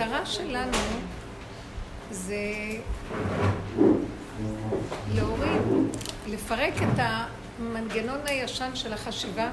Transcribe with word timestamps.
המטרה 0.00 0.26
שלנו 0.26 0.78
זה 2.10 2.36
להוריד, 5.14 5.62
לפרק 6.26 6.74
את 6.76 6.98
המנגנון 6.98 8.18
הישן 8.24 8.70
של 8.74 8.92
החשיבה 8.92 9.50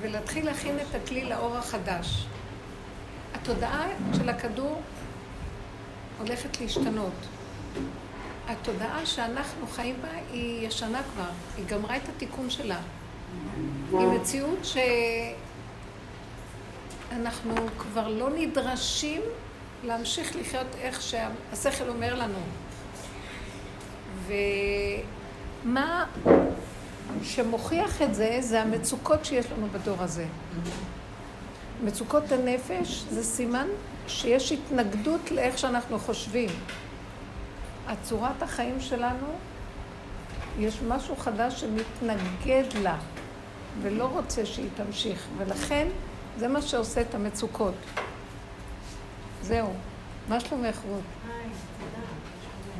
ולהתחיל 0.00 0.44
להכין 0.44 0.76
את 0.78 0.94
הכלי 0.94 1.24
לאור 1.24 1.56
החדש. 1.56 2.26
התודעה 3.34 3.86
של 4.16 4.28
הכדור 4.28 4.82
הולכת 6.18 6.60
להשתנות. 6.60 7.26
התודעה 8.48 9.06
שאנחנו 9.06 9.66
חיים 9.66 9.96
בה 10.02 10.08
היא 10.32 10.66
ישנה 10.66 11.00
כבר, 11.14 11.30
היא 11.56 11.64
גמרה 11.66 11.96
את 11.96 12.08
התיקון 12.16 12.50
שלה. 12.50 12.80
היא 13.92 14.06
מציאות 14.06 14.58
שאנחנו 17.10 17.54
כבר 17.78 18.08
לא 18.08 18.30
נדרשים 18.30 19.20
להמשיך 19.84 20.36
לחיות 20.36 20.66
איך 20.80 21.02
שהשכל 21.02 21.88
אומר 21.88 22.14
לנו. 22.14 22.38
ומה 24.26 26.04
שמוכיח 27.22 28.02
את 28.02 28.14
זה, 28.14 28.38
זה 28.40 28.62
המצוקות 28.62 29.24
שיש 29.24 29.46
לנו 29.46 29.66
בדור 29.72 29.96
הזה. 30.02 30.26
מצוקות 31.84 32.32
הנפש 32.32 33.04
זה 33.10 33.24
סימן 33.24 33.66
שיש 34.06 34.52
התנגדות 34.52 35.30
לאיך 35.30 35.58
שאנחנו 35.58 35.98
חושבים. 35.98 36.48
הצורת 37.86 38.42
החיים 38.42 38.80
שלנו, 38.80 39.26
יש 40.58 40.78
משהו 40.88 41.16
חדש 41.16 41.60
שמתנגד 41.60 42.64
לה 42.82 42.98
ולא 43.82 44.04
רוצה 44.04 44.46
שהיא 44.46 44.68
תמשיך, 44.76 45.26
ולכן 45.38 45.88
זה 46.40 46.48
מה 46.48 46.62
שעושה 46.62 47.00
את 47.00 47.14
המצוקות. 47.14 47.74
זהו. 49.42 49.72
מה 50.28 50.40
שלומך, 50.40 50.80
רות? 50.88 51.00
היי, 51.28 51.50
תודה. 51.78 52.06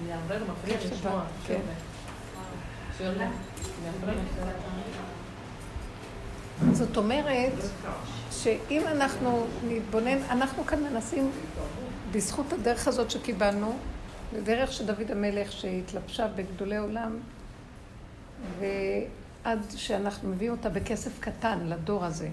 אני 0.02 0.12
הרבה 0.12 0.52
מפריע 0.52 0.77
לשמוע. 0.92 1.25
כן. 1.47 1.61
זאת 6.72 6.97
אומרת 6.97 7.52
שאם 8.30 8.83
אנחנו 8.86 9.47
נתבונן, 9.69 10.19
אנחנו 10.30 10.67
כאן 10.67 10.83
מנסים, 10.83 11.30
בזכות 12.12 12.52
הדרך 12.52 12.89
הזאת 12.89 13.11
שקיבלנו, 13.11 13.78
בדרך 14.34 14.72
של 14.72 14.86
דוד 14.86 15.11
המלך 15.11 15.52
שהתלבשה 15.52 16.28
בגדולי 16.28 16.77
עולם, 16.77 17.17
ועד 18.58 19.58
שאנחנו 19.77 20.28
מביאים 20.28 20.52
אותה 20.52 20.69
בכסף 20.69 21.20
קטן 21.20 21.58
לדור 21.67 22.05
הזה. 22.05 22.28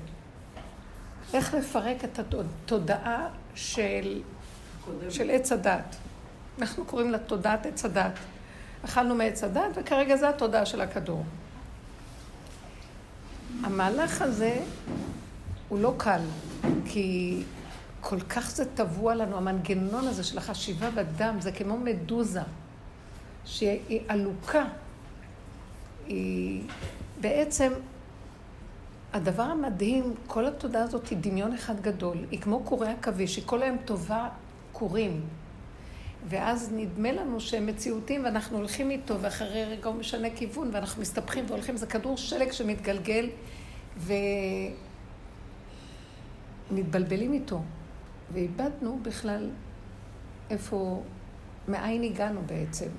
איך 1.34 1.54
לפרק 1.54 2.04
את 2.04 2.20
התודעה 2.20 3.28
של, 3.56 4.22
של 5.10 5.30
עץ 5.30 5.52
הדת. 5.52 5.96
אנחנו 6.60 6.86
קוראים 6.86 7.12
לה 7.12 7.18
תודעת 7.18 7.66
עץ 7.66 7.86
הדת. 7.86 8.20
אכלנו 8.86 9.16
מעץ 9.16 9.44
הדת, 9.44 9.72
וכרגע 9.76 10.16
זו 10.16 10.28
התודעה 10.28 10.66
של 10.66 10.82
הכדור. 10.82 11.24
המהלך 13.64 14.22
הזה 14.22 14.60
הוא 15.70 15.80
לא 15.80 15.94
קל, 15.98 16.22
כי 16.86 17.44
כל 18.02 18.20
כך 18.20 18.52
זה 18.52 18.66
טבוע 18.76 19.16
לנו, 19.16 19.38
המנגנון 19.38 20.08
הזה 20.08 20.24
של 20.24 20.38
החשיבה 20.38 20.92
בדם, 20.92 21.36
זה 21.40 21.52
כמו 21.52 21.78
מדוזה, 21.78 22.42
שהיא 23.46 24.00
עלוקה. 24.08 24.66
היא 26.08 26.64
בעצם, 27.22 27.74
הדבר 29.14 29.44
המדהים, 29.44 30.14
כל 30.28 30.46
התודעה 30.46 30.84
הזאת 30.84 31.08
היא 31.08 31.18
דמיון 31.22 31.54
אחד 31.54 31.82
גדול, 31.82 32.18
היא 32.32 32.42
כמו 32.42 32.64
קורי 32.64 32.90
עכביש, 32.90 33.36
היא 33.36 33.44
כל 33.48 33.64
היום 33.64 33.78
טובה 33.86 34.30
קורים. 34.72 35.22
ואז 36.30 36.74
נדמה 36.76 37.12
לנו 37.12 37.40
שהם 37.40 37.66
מציאותיים 37.66 38.26
ואנחנו 38.26 38.58
הולכים 38.58 38.92
איתו, 38.92 39.22
ואחרי 39.22 39.66
רגע 39.66 39.88
הוא 39.88 39.96
משנה 39.96 40.28
כיוון, 40.36 40.70
ואנחנו 40.74 41.02
מסתבכים 41.02 41.46
והולכים, 41.48 41.78
זה 41.78 41.88
כדור 41.88 42.18
שלג 42.18 42.52
שמתגלגל, 42.52 43.30
ומתבלבלים 46.72 47.34
איתו. 47.34 47.62
ואיבדנו 48.34 49.00
בכלל 49.04 49.50
איפה, 50.50 51.04
מאין 51.68 52.04
הגענו 52.04 52.42
בעצם. 52.46 52.90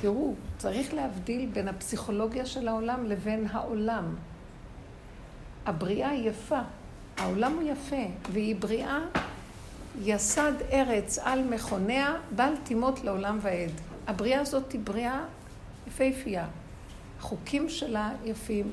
תראו, 0.00 0.34
צריך 0.58 0.94
להבדיל 0.94 1.50
בין 1.52 1.68
הפסיכולוגיה 1.68 2.46
של 2.46 2.68
העולם 2.68 3.06
לבין 3.06 3.46
העולם. 3.50 4.14
הבריאה 5.68 6.08
היא 6.08 6.28
יפה, 6.30 6.58
העולם 7.16 7.52
הוא 7.52 7.62
יפה, 7.62 8.06
והיא 8.32 8.56
בריאה 8.56 8.98
יסד 10.02 10.52
ארץ 10.72 11.18
על 11.18 11.44
מכוניה, 11.44 12.14
בל 12.36 12.52
תימות 12.64 13.04
לעולם 13.04 13.38
ועד. 13.42 13.70
הבריאה 14.06 14.40
הזאת 14.40 14.72
היא 14.72 14.80
בריאה 14.84 15.24
יפהפייה. 15.86 16.46
החוקים 17.18 17.68
שלה 17.68 18.10
יפים, 18.24 18.72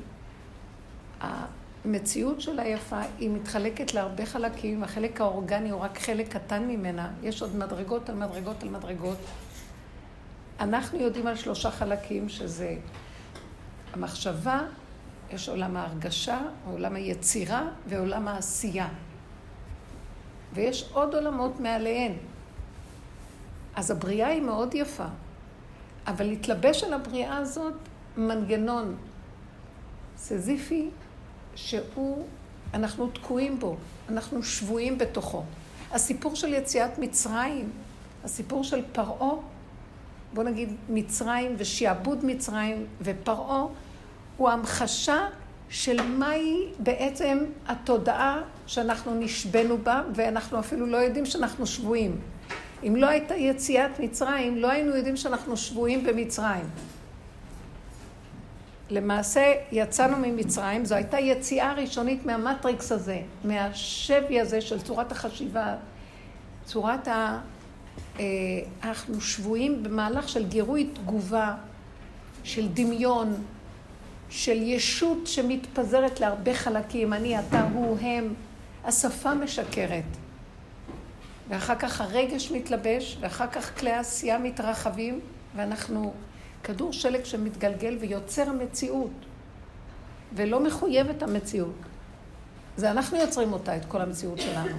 המציאות 1.20 2.40
שלה 2.40 2.66
יפה, 2.66 3.00
היא 3.18 3.30
מתחלקת 3.30 3.94
להרבה 3.94 4.26
חלקים, 4.26 4.82
החלק 4.82 5.20
האורגני 5.20 5.70
הוא 5.70 5.80
רק 5.80 5.98
חלק 5.98 6.28
קטן 6.28 6.62
ממנה, 6.62 7.10
יש 7.22 7.42
עוד 7.42 7.56
מדרגות 7.56 8.08
על 8.08 8.16
מדרגות 8.16 8.62
על 8.62 8.68
מדרגות. 8.68 9.18
אנחנו 10.60 10.98
יודעים 10.98 11.26
על 11.26 11.36
שלושה 11.36 11.70
חלקים, 11.70 12.28
שזה 12.28 12.76
המחשבה, 13.92 14.60
יש 15.32 15.48
עולם 15.48 15.76
ההרגשה, 15.76 16.40
עולם 16.70 16.94
היצירה 16.94 17.68
ועולם 17.88 18.28
העשייה. 18.28 18.88
ויש 20.54 20.90
עוד 20.92 21.14
עולמות 21.14 21.60
מעליהן. 21.60 22.12
אז 23.74 23.90
הבריאה 23.90 24.28
היא 24.28 24.42
מאוד 24.42 24.74
יפה, 24.74 25.06
אבל 26.06 26.26
להתלבש 26.26 26.84
על 26.84 26.92
הבריאה 26.92 27.36
הזאת 27.36 27.74
מנגנון 28.16 28.96
סזיפי 30.16 30.88
שהוא, 31.54 32.26
אנחנו 32.74 33.10
תקועים 33.10 33.58
בו, 33.58 33.76
אנחנו 34.08 34.42
שבויים 34.42 34.98
בתוכו. 34.98 35.42
הסיפור 35.92 36.36
של 36.36 36.54
יציאת 36.54 36.98
מצרים, 36.98 37.70
הסיפור 38.24 38.64
של 38.64 38.82
פרעה, 38.92 39.30
בוא 40.34 40.42
נגיד 40.42 40.68
מצרים 40.88 41.54
ושעבוד 41.58 42.24
מצרים 42.24 42.86
ופרעה, 43.02 43.64
הוא 44.36 44.50
המחשה 44.50 45.26
של 45.68 46.02
מהי 46.02 46.68
בעצם 46.78 47.38
התודעה 47.66 48.42
שאנחנו 48.66 49.14
נשבנו 49.14 49.78
בה, 49.78 50.02
ואנחנו 50.14 50.58
אפילו 50.58 50.86
לא 50.86 50.96
יודעים 50.96 51.26
שאנחנו 51.26 51.66
שבויים. 51.66 52.20
אם 52.82 52.96
לא 52.96 53.06
הייתה 53.06 53.34
יציאת 53.34 54.00
מצרים, 54.00 54.56
לא 54.56 54.70
היינו 54.70 54.96
יודעים 54.96 55.16
שאנחנו 55.16 55.56
שבויים 55.56 56.04
במצרים. 56.04 56.64
למעשה 58.90 59.54
יצאנו 59.72 60.16
ממצרים, 60.16 60.84
זו 60.84 60.94
הייתה 60.94 61.18
יציאה 61.18 61.72
ראשונית 61.72 62.26
מהמטריקס 62.26 62.92
הזה, 62.92 63.20
מהשבי 63.44 64.40
הזה 64.40 64.60
של 64.60 64.80
צורת 64.80 65.12
החשיבה, 65.12 65.74
צורת 66.64 67.08
ה... 67.08 67.40
אה, 68.18 68.24
אנחנו 68.82 69.20
שבויים 69.20 69.82
במהלך 69.82 70.28
של 70.28 70.48
גירוי 70.48 70.90
תגובה, 70.94 71.54
של 72.44 72.68
דמיון, 72.68 73.34
של 74.30 74.62
ישות 74.62 75.26
שמתפזרת 75.26 76.20
להרבה 76.20 76.54
חלקים, 76.54 77.12
אני, 77.12 77.38
אתה, 77.38 77.62
הוא, 77.62 77.98
הם. 78.00 78.34
השפה 78.86 79.34
משקרת. 79.34 80.04
ואחר 81.48 81.74
כך 81.74 82.00
הרגש 82.00 82.50
מתלבש, 82.50 83.16
ואחר 83.20 83.46
כך 83.46 83.78
כלי 83.78 83.90
העשייה 83.90 84.38
מתרחבים, 84.38 85.20
ואנחנו 85.56 86.12
כדור 86.64 86.92
שלג 86.92 87.24
שמתגלגל 87.24 87.96
ויוצר 88.00 88.52
מציאות, 88.52 89.10
ולא 90.32 90.60
מחויבת 90.60 91.22
המציאות. 91.22 91.74
זה 92.76 92.90
אנחנו 92.90 93.16
יוצרים 93.16 93.52
אותה, 93.52 93.76
את 93.76 93.84
כל 93.84 94.00
המציאות 94.00 94.38
שלנו. 94.38 94.76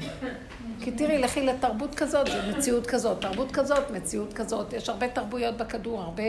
כי 0.82 0.92
תראי, 0.92 1.18
לכי 1.18 1.46
לתרבות 1.46 1.96
כזאת, 1.96 2.28
זה 2.28 2.58
מציאות 2.58 2.88
כזאת, 2.88 3.22
תרבות 3.22 3.52
כזאת, 3.52 3.92
מציאות 3.92 4.34
כזאת. 4.34 4.74
יש 4.74 4.90
הרבה 4.90 5.08
תרבויות 5.08 5.58
בכדור, 5.58 6.02
הרבה... 6.02 6.24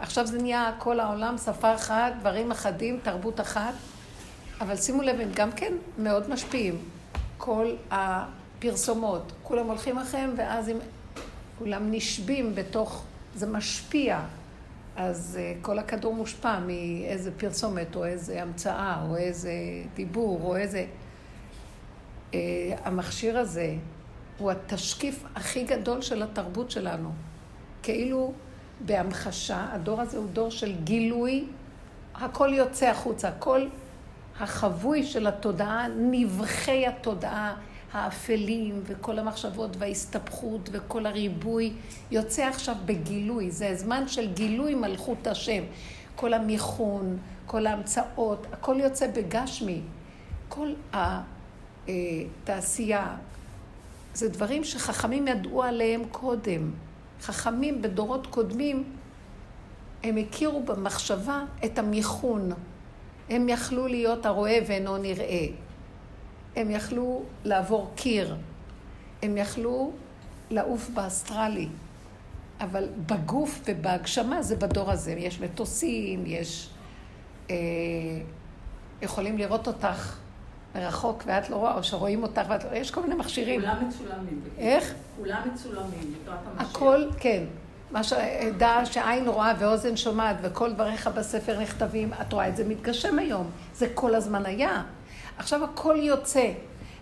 עכשיו 0.00 0.26
זה 0.26 0.42
נהיה 0.42 0.72
כל 0.78 1.00
העולם, 1.00 1.38
שפה 1.38 1.74
אחת, 1.74 2.12
דברים 2.20 2.50
אחדים, 2.50 3.00
תרבות 3.02 3.40
אחת. 3.40 3.74
אבל 4.60 4.76
שימו 4.76 5.02
לב, 5.02 5.20
הם 5.20 5.28
גם 5.34 5.52
כן 5.52 5.72
מאוד 5.98 6.30
משפיעים. 6.30 6.78
כל 7.38 7.74
הפרסומות, 7.90 9.32
כולם 9.42 9.66
הולכים 9.66 9.98
אחריהם, 9.98 10.34
ואז 10.36 10.68
הם 10.68 10.78
כולם 11.58 11.90
נשבים 11.90 12.54
בתוך, 12.54 13.04
זה 13.34 13.46
משפיע. 13.46 14.20
אז 14.96 15.38
uh, 15.38 15.64
כל 15.64 15.78
הכדור 15.78 16.14
מושפע 16.14 16.58
מאיזה 16.58 17.30
פרסומת, 17.36 17.96
או 17.96 18.04
איזה 18.04 18.42
המצאה, 18.42 19.06
או 19.08 19.16
איזה 19.16 19.52
דיבור, 19.94 20.40
או 20.44 20.56
איזה... 20.56 20.86
Uh, 22.30 22.34
המכשיר 22.84 23.38
הזה 23.38 23.74
הוא 24.38 24.50
התשקיף 24.50 25.24
הכי 25.34 25.64
גדול 25.64 26.02
של 26.02 26.22
התרבות 26.22 26.70
שלנו. 26.70 27.12
כאילו 27.82 28.32
בהמחשה, 28.86 29.66
הדור 29.72 30.00
הזה 30.00 30.18
הוא 30.18 30.26
דור 30.32 30.50
של 30.50 30.74
גילוי, 30.84 31.44
הכל 32.14 32.50
יוצא 32.54 32.86
החוצה, 32.86 33.30
כל 33.38 33.66
החבוי 34.40 35.04
של 35.04 35.26
התודעה, 35.26 35.86
נבחי 35.88 36.86
התודעה 36.86 37.54
האפלים 37.92 38.80
וכל 38.84 39.18
המחשבות 39.18 39.76
וההסתבכות 39.78 40.68
וכל 40.72 41.06
הריבוי 41.06 41.72
יוצא 42.10 42.42
עכשיו 42.42 42.76
בגילוי, 42.84 43.50
זה 43.50 43.68
הזמן 43.68 44.08
של 44.08 44.32
גילוי 44.32 44.74
מלכות 44.74 45.26
השם. 45.26 45.62
כל 46.16 46.34
המיכון, 46.34 47.18
כל 47.46 47.66
ההמצאות, 47.66 48.46
הכל 48.52 48.76
יוצא 48.80 49.06
בגשמי. 49.06 49.80
כל 50.48 50.72
התעשייה, 51.84 53.16
זה 54.14 54.28
דברים 54.28 54.64
שחכמים 54.64 55.28
ידעו 55.28 55.62
עליהם 55.62 56.02
קודם. 56.10 56.70
חכמים 57.20 57.82
בדורות 57.82 58.26
קודמים, 58.26 58.84
הם 60.02 60.16
הכירו 60.16 60.62
במחשבה 60.62 61.44
את 61.64 61.78
המיכון. 61.78 62.52
הם 63.28 63.48
יכלו 63.48 63.86
להיות 63.86 64.26
הרואה 64.26 64.58
ואינו 64.66 64.98
נראה. 64.98 65.46
הם 66.56 66.70
יכלו 66.70 67.22
לעבור 67.44 67.92
קיר. 67.96 68.36
הם 69.22 69.36
יכלו 69.36 69.92
לעוף 70.50 70.90
באסטרלי. 70.94 71.68
אבל 72.60 72.88
בגוף 73.06 73.60
ובהגשמה 73.64 74.42
זה 74.42 74.56
בדור 74.56 74.90
הזה. 74.90 75.12
יש 75.12 75.40
מטוסים, 75.40 76.24
יש... 76.26 76.70
אה, 77.50 77.56
יכולים 79.02 79.38
לראות 79.38 79.68
אותך 79.68 80.16
מרחוק 80.74 81.22
ואת 81.26 81.50
לא 81.50 81.56
רואה, 81.56 81.74
או 81.74 81.82
שרואים 81.84 82.22
אותך 82.22 82.42
ואת 82.48 82.64
לא... 82.64 82.76
יש 82.76 82.90
כל 82.90 83.02
מיני 83.02 83.14
מכשירים. 83.14 83.60
כולם 83.60 83.88
מצולמים. 83.88 84.40
איך? 84.58 84.94
כולם 85.16 85.42
מצולמים, 85.52 86.14
לקראת 86.22 86.38
המשיח. 86.46 86.76
הכל, 86.76 87.04
כן. 87.18 87.44
מה 87.90 88.02
שדע 88.02 88.80
שעין 88.84 89.28
רואה 89.28 89.52
ואוזן 89.58 89.96
שומעת 89.96 90.36
וכל 90.42 90.72
דבריך 90.72 91.06
בספר 91.06 91.60
נכתבים, 91.60 92.12
את 92.20 92.32
רואה 92.32 92.48
את 92.48 92.56
זה 92.56 92.64
מתגשם 92.68 93.18
היום. 93.18 93.50
זה 93.74 93.86
כל 93.94 94.14
הזמן 94.14 94.46
היה. 94.46 94.82
עכשיו 95.38 95.64
הכל 95.64 95.96
יוצא. 96.00 96.52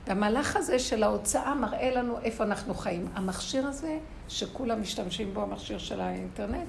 והמהלך 0.07 0.57
הזה 0.57 0.79
של 0.79 1.03
ההוצאה 1.03 1.55
מראה 1.55 1.91
לנו 1.95 2.19
איפה 2.23 2.45
אנחנו 2.45 2.75
חיים. 2.75 3.09
המכשיר 3.15 3.67
הזה, 3.67 3.99
שכולם 4.29 4.81
משתמשים 4.81 5.35
בו, 5.35 5.43
המכשיר 5.43 5.79
של 5.79 6.01
האינטרנט, 6.01 6.69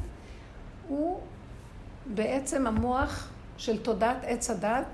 הוא 0.87 1.19
בעצם 2.05 2.67
המוח 2.67 3.29
של 3.57 3.77
תודעת 3.77 4.17
עץ 4.23 4.49
הדת 4.49 4.85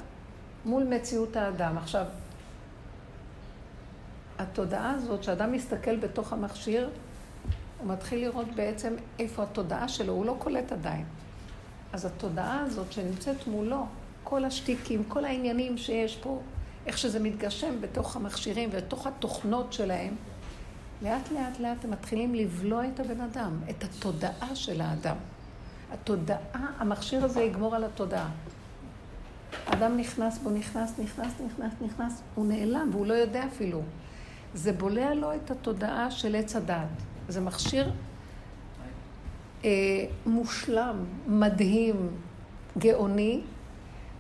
מול 0.66 0.84
מציאות 0.84 1.36
האדם. 1.36 1.78
עכשיו, 1.78 2.06
התודעה 4.40 4.92
הזאת, 4.92 5.24
שאדם 5.24 5.52
מסתכל 5.52 5.96
בתוך 5.96 6.34
המכשיר, 6.34 6.90
הוא 7.80 7.88
מתחיל 7.88 8.20
לראות 8.20 8.48
בעצם 8.56 8.94
איפה 9.20 9.44
התודעה 9.44 9.88
שלו, 9.88 10.14
הוא 10.14 10.26
לא 10.26 10.36
קולט 10.40 10.72
עדיין. 10.72 11.06
אז 11.94 12.06
התודעה 12.06 12.62
הזאת 12.62 12.92
שנמצאת 12.92 13.48
מולו, 13.48 13.86
כל 14.24 14.46
השטיקים, 14.46 15.04
כל 15.08 15.26
העניינים 15.26 15.78
שיש 15.78 16.16
פה, 16.16 16.42
איך 16.86 16.98
שזה 16.98 17.20
מתגשם 17.20 17.82
בתוך 17.82 18.16
המכשירים 18.16 18.70
ובתוך 18.74 19.08
התוכנות 19.08 19.74
שלהם, 19.74 20.16
לאט 21.02 21.32
לאט 21.32 21.60
לאט 21.60 21.86
הם 21.86 21.92
מתחילים 21.92 22.36
לבלוע 22.36 22.88
את 22.88 23.00
הבן 23.00 23.22
אדם, 23.22 23.60
את 23.70 23.84
התודעה 23.84 24.56
של 24.56 24.82
האדם. 24.82 25.16
התודעה, 25.92 26.38
המכשיר 26.54 27.26
הזה 27.26 27.42
יגמור 27.42 27.76
על 27.76 27.84
התודעה. 27.84 28.30
אדם 29.66 29.98
נכנס 29.98 30.38
בו, 30.38 30.50
נכנס, 30.50 30.94
נכנס, 31.00 31.34
נכנס, 31.46 31.74
נכנס, 31.82 32.22
הוא 32.36 32.46
נעלם 32.46 32.90
והוא 32.92 33.06
לא 33.06 33.14
יודע 33.14 33.46
אפילו. 33.46 33.82
זה 34.54 34.74
בולע 34.74 35.14
לו 35.14 35.36
את 35.36 35.52
התודעה 35.52 36.12
של 36.12 36.36
עץ 36.36 36.56
הדת. 36.56 36.88
זה 37.28 37.42
מכשיר 37.42 37.92
אה, 39.66 39.70
מושלם, 40.26 41.06
מדהים, 41.28 42.10
גאוני. 42.78 43.42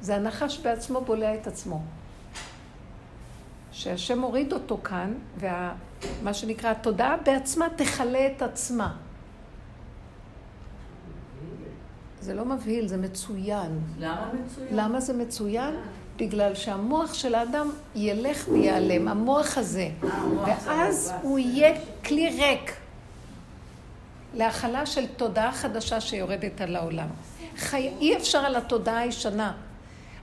זה 0.01 0.15
הנחש 0.15 0.59
בעצמו 0.59 1.01
בולע 1.01 1.35
את 1.35 1.47
עצמו. 1.47 1.81
שהשם 3.71 4.21
הוריד 4.21 4.53
אותו 4.53 4.77
כאן, 4.83 5.13
ומה 5.37 6.33
שנקרא, 6.33 6.71
התודעה 6.71 7.17
בעצמה 7.17 7.67
תכלה 7.75 8.27
את 8.27 8.41
עצמה. 8.41 8.95
זה 12.25 12.33
לא 12.33 12.45
מבהיל, 12.45 12.87
זה 12.87 12.97
מצוין. 12.97 13.79
למה 13.99 14.31
מצוין? 14.33 14.67
למה 14.71 14.99
זה 14.99 15.13
מצוין? 15.13 15.75
בגלל 16.17 16.55
שהמוח 16.55 17.13
של 17.13 17.35
האדם 17.35 17.69
ילך 17.95 18.47
ויעלם, 18.51 19.07
המוח 19.07 19.57
הזה. 19.57 19.89
ואז 20.45 21.13
הוא 21.21 21.39
יהיה 21.39 21.75
כלי 22.05 22.29
ריק 22.29 22.73
להכלה 24.33 24.85
של 24.85 25.07
תודעה 25.07 25.51
חדשה 25.51 26.01
שיורדת 26.01 26.61
על 26.61 26.75
העולם. 26.75 27.07
חי... 27.57 27.89
אי 27.99 28.17
אפשר 28.17 28.37
על 28.37 28.55
התודעה 28.55 28.97
הישנה. 28.97 29.53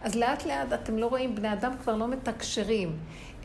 אז 0.02 0.14
לאט 0.14 0.46
לאט 0.46 0.72
אתם 0.72 0.99
לא 0.99 1.06
רואים, 1.06 1.34
בני 1.34 1.52
אדם 1.52 1.72
כבר 1.82 1.96
לא 1.96 2.08
מתקשרים, 2.08 2.96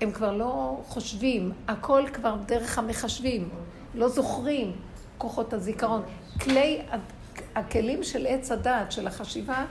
הם 0.01 0.11
כבר 0.11 0.31
לא 0.31 0.81
חושבים, 0.87 1.51
הכל 1.67 2.03
כבר 2.13 2.35
דרך 2.45 2.77
המחשבים, 2.77 3.49
לא 3.95 4.07
זוכרים 4.09 4.71
כוחות 5.17 5.53
הזיכרון. 5.53 6.01
כלי 6.41 6.81
הכלים 7.57 8.03
של 8.03 8.25
עץ 8.29 8.51
הדעת, 8.51 8.91
של 8.91 9.07
החשיבה, 9.07 9.65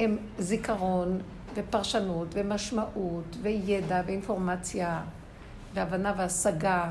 הם 0.00 0.16
זיכרון 0.38 1.20
ופרשנות 1.54 2.28
ומשמעות 2.32 3.36
וידע 3.42 4.02
ואינפורמציה 4.06 5.02
והבנה 5.74 6.14
והשגה. 6.16 6.90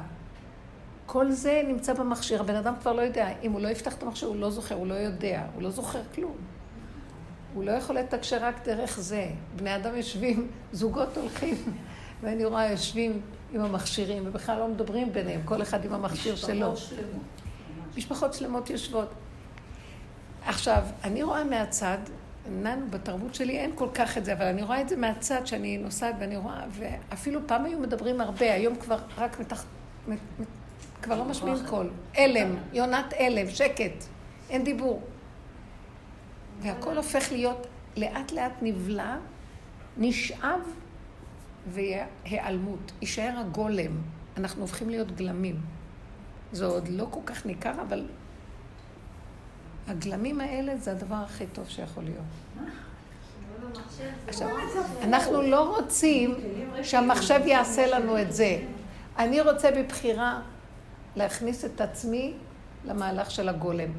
כל 1.06 1.32
זה 1.32 1.62
נמצא 1.68 1.94
במכשיר. 1.94 2.42
הבן 2.42 2.56
אדם 2.56 2.74
כבר 2.82 2.94
לא 2.94 3.02
יודע. 3.02 3.30
אם 3.44 3.52
הוא 3.52 3.62
לא 3.62 3.68
יפתח 3.68 3.94
את 3.94 4.04
המכשיר, 4.04 4.28
הוא 4.28 4.36
לא 4.36 4.50
זוכר, 4.50 4.76
הוא 4.76 4.88
לא 4.88 4.94
יודע, 4.94 5.44
הוא 5.56 5.62
לא 5.64 5.70
זוכר 5.70 6.02
כלום. 6.16 6.36
הוא 7.54 7.64
לא 7.64 7.72
יכול 7.72 7.96
לתקשר 7.96 8.38
רק 8.42 8.66
דרך 8.66 9.00
זה. 9.00 9.28
בני 9.56 9.76
אדם 9.76 9.96
יושבים, 9.96 10.52
זוגות 10.72 11.18
הולכים, 11.18 11.56
ואני 12.22 12.46
רואה 12.46 12.72
יושבים 12.72 13.22
עם 13.54 13.62
המכשירים, 13.62 14.24
ובכלל 14.28 14.60
לא 14.60 14.68
מדברים 14.68 15.14
ביניהם, 15.14 15.42
כל 15.46 15.62
אחד 15.62 15.86
עם 15.86 15.94
המכשיר 15.94 16.36
שלו. 16.36 16.74
משפחות 17.98 18.34
שלמות 18.34 18.70
יושבות. 18.70 19.14
עכשיו, 20.48 20.84
אני 21.04 21.24
רואה 21.24 21.44
מהצד, 21.44 21.98
לנו 22.62 22.88
בתרבות 22.90 23.36
שלי 23.36 23.60
אין 23.60 23.72
כל 23.76 23.88
כך 23.94 24.18
את 24.18 24.26
זה, 24.26 24.34
אבל 24.34 24.46
אני 24.46 24.64
רואה 24.64 24.82
את 24.82 24.90
זה 24.90 24.96
מהצד 24.98 25.48
שאני 25.48 25.78
נוסעת 25.78 26.16
ואני 26.20 26.38
רואה, 26.38 26.64
ואפילו 26.72 27.48
פעם 27.48 27.66
היו 27.66 27.80
מדברים 27.80 28.22
הרבה, 28.22 28.54
היום 28.54 28.76
כבר 28.76 28.98
רק 29.18 29.40
מתח... 29.40 29.66
כבר 31.02 31.18
לא 31.18 31.26
משמיעים 31.26 31.58
קול. 31.70 31.90
הלם, 32.16 32.56
יונת 32.74 33.14
הלם, 33.18 33.50
שקט, 33.50 34.04
אין 34.50 34.64
דיבור. 34.64 35.02
והכל 36.62 36.98
הופך 36.98 37.32
להיות 37.32 37.68
לאט 37.98 38.32
לאט 38.32 38.54
נבלע, 38.62 39.16
נשאב 39.98 40.60
והיעלמות. 41.68 42.92
יישאר 43.02 43.34
הגולם. 43.38 44.02
אנחנו 44.38 44.62
הופכים 44.62 44.90
להיות 44.90 45.12
גלמים. 45.12 45.62
זה 46.52 46.66
עוד 46.66 46.88
לא 46.88 47.08
כל 47.12 47.22
כך 47.26 47.46
ניכר, 47.46 47.82
אבל 47.82 48.06
הגלמים 49.88 50.42
האלה 50.42 50.78
זה 50.78 50.92
הדבר 50.92 51.16
הכי 51.16 51.48
טוב 51.48 51.70
שיכול 51.70 52.04
להיות. 52.04 52.26
עכשיו, 54.28 54.50
אנחנו 55.04 55.42
לא 55.42 55.76
רוצים 55.76 56.36
שהמחשב 56.84 57.42
יעשה 57.46 57.88
לנו 57.88 58.22
את 58.22 58.34
זה. 58.34 58.62
אני 59.18 59.42
רוצה 59.42 59.72
בבחירה 59.72 60.42
להכניס 61.16 61.66
את 61.66 61.82
עצמי 61.82 62.34
למהלך 62.86 63.32
של 63.32 63.50
הגולם. 63.50 63.90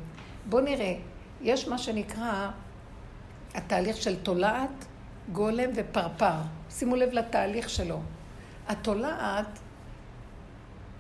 בואו 0.49 0.63
נראה, 0.63 0.95
יש 1.43 1.69
מה 1.69 1.79
שנקרא 1.79 2.51
התהליך 3.55 3.97
של 3.97 4.17
תולעת, 4.23 4.85
גולם 5.33 5.71
ופרפר. 5.75 6.35
שימו 6.71 6.97
לב 6.97 7.13
לתהליך 7.13 7.71
שלו. 7.71 8.01
התולעת, 8.69 9.59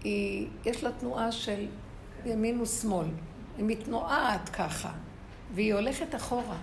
היא, 0.05 0.49
יש 0.65 0.85
לה 0.85 0.91
תנועה 0.93 1.33
של 1.33 1.67
ימין 2.25 2.61
ושמאל. 2.61 3.07
היא 3.59 3.65
מתנועת 3.67 4.49
ככה, 4.49 4.91
והיא 5.55 5.75
הולכת 5.75 6.15
אחורה. 6.15 6.57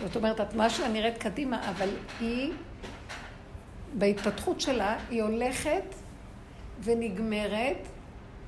זאת 0.00 0.16
אומרת, 0.16 0.40
התנועה 0.40 0.70
שלה 0.70 0.88
נראית 0.88 1.18
קדימה, 1.18 1.70
אבל 1.70 1.88
היא, 2.20 2.52
בהתפתחות 3.94 4.60
שלה, 4.60 4.98
היא 5.10 5.22
הולכת 5.22 5.94
ונגמרת, 6.82 7.88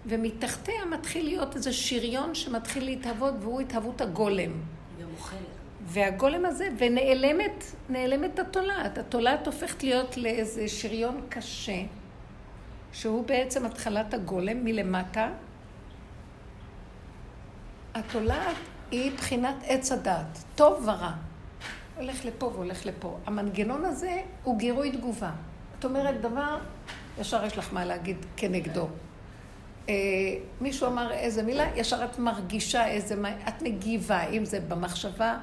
ומתחתיה 0.06 0.84
מתחיל 0.90 1.24
להיות 1.24 1.56
איזה 1.56 1.72
שריון 1.72 2.34
שמתחיל 2.34 2.84
להתהוות, 2.84 3.34
והוא 3.40 3.60
התהוות 3.60 4.00
הגולם. 4.00 4.52
היא 4.98 5.06
אוכלת. 5.16 5.38
והגולם 5.86 6.44
הזה, 6.44 6.68
ונעלמת, 6.78 7.64
נעלמת 7.88 8.38
התולעת. 8.38 8.98
התולעת 8.98 9.46
הופכת 9.46 9.82
להיות 9.82 10.16
לאיזה 10.16 10.68
שריון 10.68 11.20
קשה, 11.28 11.82
שהוא 12.92 13.26
בעצם 13.26 13.66
התחלת 13.66 14.14
הגולם 14.14 14.64
מלמטה, 14.64 15.28
התולעת 17.94 18.56
היא 18.90 19.12
בחינת 19.16 19.54
עץ 19.66 19.92
הדת, 19.92 20.44
טוב 20.54 20.88
ורע. 20.88 21.12
הולך 21.96 22.24
לפה 22.24 22.46
והולך 22.46 22.86
לפה. 22.86 23.18
המנגנון 23.26 23.84
הזה 23.84 24.22
הוא 24.42 24.58
גירוי 24.58 24.92
תגובה. 24.92 25.30
את 25.78 25.84
אומרת 25.84 26.20
דבר, 26.20 26.58
ישר 27.20 27.44
יש 27.44 27.58
לך 27.58 27.72
מה 27.72 27.84
להגיד 27.84 28.16
כנגדו. 28.36 28.88
אה, 29.88 29.94
מישהו 30.60 30.86
אמר 30.86 31.12
איזה 31.12 31.42
מילה, 31.42 31.76
ישר 31.76 32.04
את 32.04 32.18
מרגישה 32.18 32.86
איזה, 32.86 33.14
את 33.48 33.62
מגיבה, 33.62 34.28
אם 34.28 34.44
זה 34.44 34.60
במחשבה, 34.60 35.38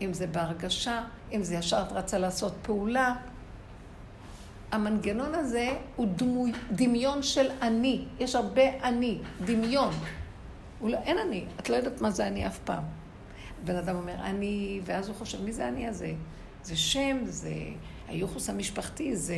אם 0.00 0.12
זה 0.12 0.26
בהרגשה, 0.26 1.02
אם 1.32 1.42
זה 1.42 1.54
ישר 1.54 1.82
את 1.86 1.92
רצה 1.92 2.18
לעשות 2.18 2.52
פעולה. 2.62 3.14
המנגנון 4.72 5.34
הזה 5.34 5.68
הוא 5.96 6.06
דמוי, 6.16 6.52
דמיון 6.70 7.22
של 7.22 7.50
אני. 7.62 8.04
יש 8.20 8.34
הרבה 8.34 8.62
אני, 8.82 9.18
דמיון. 9.44 9.94
לא, 10.82 10.98
אין 10.98 11.18
אני, 11.18 11.44
את 11.60 11.68
לא 11.68 11.76
יודעת 11.76 12.00
מה 12.00 12.10
זה 12.10 12.26
אני 12.26 12.46
אף 12.46 12.58
פעם. 12.58 12.84
בן 13.64 13.76
אדם 13.76 13.96
אומר 13.96 14.14
אני, 14.14 14.80
ואז 14.84 15.08
הוא 15.08 15.16
חושב, 15.16 15.42
מי 15.42 15.52
זה 15.52 15.68
אני 15.68 15.88
הזה? 15.88 16.12
זה 16.62 16.76
שם, 16.76 17.18
זה 17.24 17.54
היוחוס 18.08 18.50
המשפחתי, 18.50 19.16
זה 19.16 19.36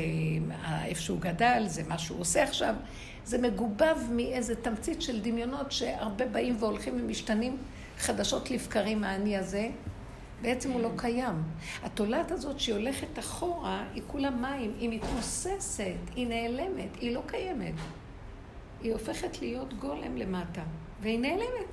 איפה 0.84 1.00
שהוא 1.00 1.20
גדל, 1.20 1.62
זה 1.66 1.82
מה 1.88 1.98
שהוא 1.98 2.20
עושה 2.20 2.42
עכשיו. 2.42 2.74
זה 3.24 3.38
מגובב 3.38 3.96
מאיזה 4.10 4.54
תמצית 4.56 5.02
של 5.02 5.20
דמיונות 5.20 5.72
שהרבה 5.72 6.26
באים 6.26 6.56
והולכים 6.58 7.00
ומשתנים 7.00 7.56
חדשות 7.98 8.50
לבקרים 8.50 9.00
מהאני 9.00 9.36
הזה. 9.36 9.70
בעצם 10.42 10.70
הוא 10.70 10.80
לא 10.80 10.90
קיים. 10.96 11.42
התולעת 11.82 12.30
הזאת 12.30 12.60
שהיא 12.60 12.74
הולכת 12.74 13.18
אחורה, 13.18 13.84
היא 13.94 14.02
כולה 14.06 14.30
מים, 14.30 14.74
היא 14.78 14.88
מתמוססת, 14.90 15.94
היא 16.16 16.26
נעלמת, 16.26 16.96
היא 17.00 17.14
לא 17.14 17.22
קיימת. 17.26 17.74
היא 18.82 18.92
הופכת 18.92 19.40
להיות 19.40 19.74
גולם 19.74 20.16
למטה, 20.16 20.62
והיא 21.00 21.18
נעלמת. 21.18 21.66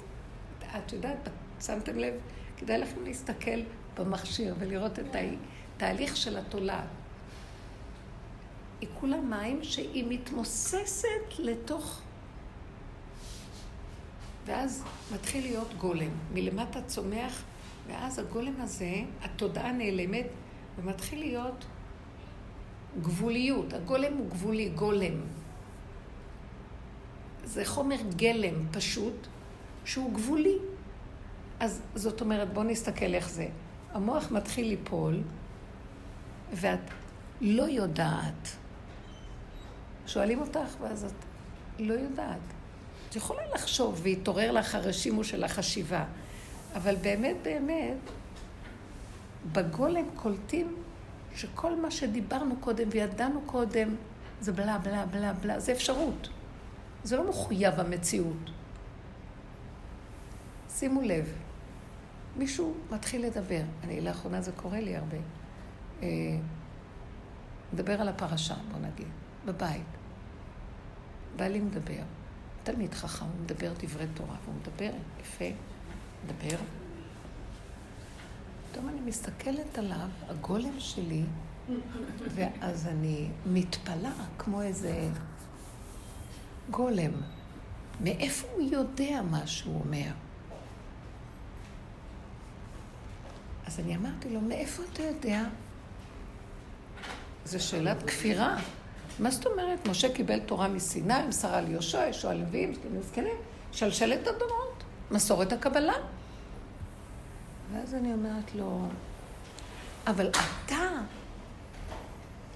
את 0.78 0.94
יודעת, 0.94 1.30
שמתם 1.62 1.98
לב? 1.98 2.14
כדאי 2.58 2.78
לכם 2.78 3.04
להסתכל 3.04 3.60
במכשיר 3.98 4.56
ולראות 4.60 5.00
את 5.00 5.16
התהליך 5.76 6.18
של 6.18 6.38
התולעת. 6.38 6.88
היא 8.82 8.90
כולה 9.00 9.22
מים 9.22 9.64
שהיא 9.64 10.06
מתמוססת 10.10 11.40
לתוך... 11.40 12.02
ואז 14.46 14.84
מתחיל 15.14 15.44
להיות 15.44 15.74
גולם. 15.78 16.10
מלמטה 16.34 16.82
צומח, 16.82 17.44
ואז 17.88 18.20
הגולם 18.20 18.62
הזה, 18.62 18.94
התודעה 19.22 19.72
נעלמת, 19.72 20.28
ומתחיל 20.78 21.20
להיות 21.20 21.66
גבוליות. 23.02 23.74
הגולם 23.74 24.14
הוא 24.18 24.30
גבולי, 24.30 24.70
גולם. 24.70 25.22
זה 27.48 27.66
חומר 27.66 27.96
גלם 28.16 28.68
פשוט, 28.72 29.28
שהוא 29.86 30.14
גבולי. 30.14 30.58
אז 31.60 31.82
זאת 31.96 32.22
אומרת, 32.22 32.54
בואו 32.54 32.66
נסתכל 32.66 33.14
איך 33.14 33.30
זה. 33.30 33.48
המוח 33.94 34.32
מתחיל 34.32 34.68
ליפול, 34.68 35.22
ואת 36.54 36.80
לא 37.42 37.64
יודעת. 37.64 38.48
שואלים 40.08 40.42
אותך, 40.42 40.76
ואז 40.82 41.04
את 41.04 41.26
לא 41.80 41.94
יודעת. 41.94 42.40
את 43.10 43.16
יכולה 43.16 43.42
לחשוב, 43.54 44.00
ויתעורר 44.04 44.52
לך 44.52 44.76
הרשימו 44.76 45.24
של 45.24 45.44
החשיבה, 45.44 46.06
אבל 46.76 46.96
באמת, 46.96 47.36
באמת, 47.44 47.98
בגולם 49.52 50.06
קולטים 50.16 50.76
שכל 51.36 51.76
מה 51.76 51.92
שדיברנו 51.92 52.56
קודם 52.60 52.88
וידענו 52.92 53.42
קודם, 53.46 53.96
זה 54.42 54.52
בלה 54.52 54.78
בלה 54.78 55.06
בלה 55.06 55.34
בלה, 55.34 55.60
זה 55.60 55.72
אפשרות. 55.72 56.30
זה 57.04 57.18
לא 57.18 57.30
מחויב 57.30 57.80
המציאות. 57.80 58.52
שימו 60.70 61.02
לב, 61.02 61.34
מישהו 62.38 62.74
מתחיל 62.92 63.26
לדבר, 63.26 63.62
אני 63.84 64.02
לאחרונה 64.02 64.42
זה 64.42 64.52
קורה 64.52 64.80
לי 64.80 64.96
הרבה, 64.96 65.18
אה, 66.04 66.08
מדבר 67.74 68.02
על 68.02 68.08
הפרשה, 68.08 68.56
בוא 68.72 68.80
נגיד, 68.80 69.08
בבית. 69.46 69.84
בעלי 71.36 71.60
מדבר, 71.60 72.04
תלמיד 72.64 72.94
חכם, 72.94 73.26
הוא 73.26 73.44
מדבר 73.44 73.74
דברי 73.80 74.06
תורה, 74.14 74.36
והוא 74.44 74.56
מדבר 74.62 74.92
יפה, 75.22 75.46
מדבר. 76.26 76.58
פתאום 78.72 78.90
אני 78.90 79.00
מסתכלת 79.06 79.78
עליו, 79.78 80.10
הגולם 80.30 80.80
שלי, 80.80 81.24
ואז 82.36 82.88
אני 82.88 83.30
מתפלאה 83.46 84.26
כמו 84.38 84.62
איזה 84.62 85.10
גולם. 86.70 87.12
מאיפה 88.02 88.48
הוא 88.54 88.62
יודע 88.72 89.22
מה 89.32 89.48
שהוא 89.48 89.82
אומר? 89.86 90.12
אז 93.68 93.80
אני 93.80 93.96
אמרתי 93.96 94.30
לו, 94.30 94.42
מאיפה 94.42 94.84
אתה 94.94 95.04
יודע? 95.04 95.44
זו 97.46 97.64
שאלת 97.64 98.04
כפירה. 98.04 98.58
מה 99.20 99.32
זאת 99.32 99.46
אומרת? 99.46 99.88
משה 99.88 100.14
קיבל 100.14 100.40
תורה 100.40 100.68
מסיני, 100.68 101.14
מסרה 101.28 101.62
ליהושע, 101.62 102.08
ישוע 102.08 102.34
לווים, 102.34 102.74
זקנים, 103.02 103.36
שלשלת 103.72 104.28
הדורות, 104.28 104.84
מסורת 105.12 105.54
הקבלה. 105.54 105.94
ואז 107.74 107.94
אני 107.94 108.14
אומרת 108.14 108.56
לו, 108.56 108.88
אבל 110.08 110.30
אתה 110.30 110.90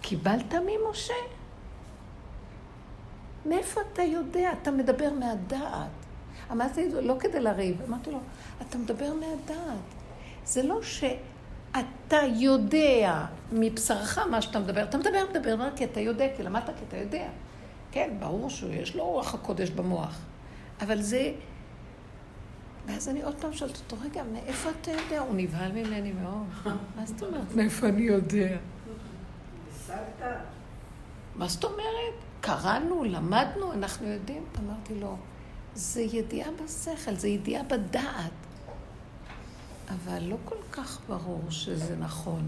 קיבלת 0.02 0.54
ממשה? 0.54 1.14
מאיפה 3.46 3.82
אתה 3.94 4.02
יודע? 4.02 4.52
אתה 4.62 4.72
מדבר 4.72 5.14
מהדעת. 5.14 5.90
אמרתי 6.52 6.90
לו, 6.90 7.02
לא 7.02 7.16
כדי 7.20 7.40
לריב, 7.40 7.82
אמרתי 7.88 8.12
לו, 8.12 8.20
אתה 8.62 8.78
מדבר 8.78 9.14
מהדעת. 9.14 9.78
זה 10.46 10.64
לא 10.64 10.82
שאתה 10.82 12.20
יודע 12.36 13.26
מבשרך 13.52 14.18
מה 14.18 14.42
שאתה 14.42 14.60
מדבר. 14.60 14.84
אתה 14.84 14.98
מדבר, 14.98 15.24
מדבר 15.30 15.56
רק 15.60 15.74
כי 15.76 15.84
אתה 15.84 16.00
יודע, 16.00 16.28
כי 16.38 16.44
למדת 16.44 16.66
כי 16.66 16.86
אתה 16.88 16.98
יודע. 16.98 17.28
כן, 17.92 18.14
ברור 18.20 18.50
שיש 18.50 18.96
לו 18.96 19.06
רוח 19.06 19.34
הקודש 19.34 19.70
במוח. 19.70 20.20
אבל 20.82 21.02
זה... 21.02 21.32
ואז 22.86 23.10
אני 23.10 23.24
עוד 23.24 23.36
פעם 23.40 23.54
שואלת 23.54 23.78
אותו, 23.78 23.96
רגע, 24.06 24.24
מאיפה 24.24 24.70
אתה 24.82 24.92
יודע? 24.92 25.20
הוא 25.20 25.36
נבהל 25.36 25.72
ממני 25.72 26.12
מאוד. 26.12 26.46
מה 26.98 27.06
זאת 27.06 27.24
אומרת, 27.24 27.56
מאיפה 27.56 27.88
אני 27.88 28.02
יודע? 28.02 28.58
מה 31.36 31.48
זאת 31.48 31.64
אומרת? 31.64 32.31
קראנו, 32.42 33.04
למדנו, 33.04 33.74
אנחנו 33.74 34.08
יודעים. 34.08 34.44
אמרתי 34.60 35.00
לו, 35.00 35.18
זה 35.76 36.02
ידיעה 36.02 36.50
בשכל, 36.52 37.16
זה 37.16 37.28
ידיעה 37.28 37.64
בדעת. 37.64 38.32
אבל 39.90 40.24
לא 40.24 40.38
כל 40.46 40.56
כך 40.72 41.00
ברור 41.08 41.42
שזה 41.50 41.96
נכון. 41.96 42.48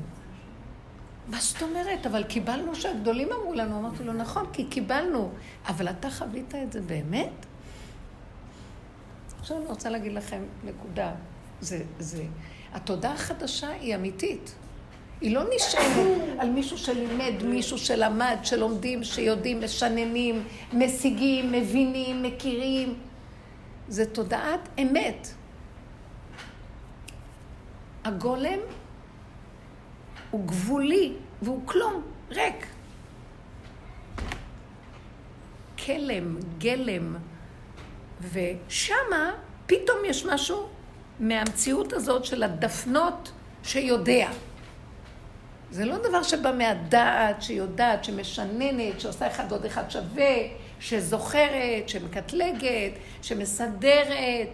מה 1.28 1.38
זאת 1.40 1.64
אומרת? 1.64 2.06
אבל 2.06 2.24
קיבלנו 2.24 2.76
שהגדולים 2.76 3.30
אמרו 3.32 3.54
לנו. 3.54 3.80
אמרתי 3.80 4.04
לו, 4.04 4.14
נכון, 4.14 4.46
כי 4.54 4.66
קיבלנו. 4.66 5.32
אבל 5.68 5.90
אתה 5.90 6.10
חווית 6.10 6.56
את 6.56 6.72
זה 6.72 6.82
באמת? 6.82 7.46
עכשיו 9.40 9.58
אני 9.58 9.66
רוצה 9.66 9.90
להגיד 9.90 10.14
לכם 10.14 10.42
נקודה. 10.64 11.12
זה, 11.62 11.84
זה, 12.00 12.24
התודעה 12.74 13.14
החדשה 13.14 13.70
היא 13.70 13.96
אמיתית. 13.96 14.56
היא 15.24 15.36
לא 15.36 15.44
נשענת 15.56 16.40
על 16.40 16.50
מישהו 16.50 16.78
שלימד, 16.78 17.34
מישהו 17.44 17.78
שלמד, 17.78 18.38
שלומדים, 18.44 19.04
שיודעים, 19.04 19.64
משננים, 19.64 20.44
משיגים, 20.74 21.52
מבינים, 21.52 22.24
מכירים. 22.24 23.00
זה 23.88 24.06
תודעת 24.06 24.60
אמת. 24.82 25.28
הגולם 28.04 28.60
הוא 30.32 30.48
גבולי 30.48 31.14
והוא 31.42 31.62
כלום, 31.66 32.02
ריק. 32.32 32.66
כלם, 35.86 36.38
גלם, 36.58 37.16
ושמה 38.32 39.32
פתאום 39.66 39.98
יש 40.06 40.26
משהו 40.26 40.68
מהמציאות 41.20 41.94
הזאת 41.94 42.26
של 42.26 42.44
הדפנות 42.44 43.32
שיודע. 43.64 44.30
זה 45.74 45.86
לא 45.86 45.98
דבר 45.98 46.24
שבא 46.24 46.52
מהדעת, 46.58 47.42
שיודעת, 47.42 48.04
שמשננת, 48.04 49.00
שעושה 49.00 49.28
אחד 49.28 49.52
עוד 49.52 49.66
אחד 49.66 49.92
שווה, 49.92 50.36
שזוכרת, 50.80 51.90
שמקטלגת, 51.90 52.92
שמסדרת. 53.22 54.48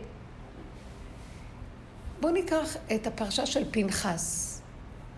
בואו 2.20 2.34
ניקח 2.34 2.78
את 2.96 3.08
הפרשה 3.08 3.46
של 3.46 3.64
פנחס. 3.72 4.62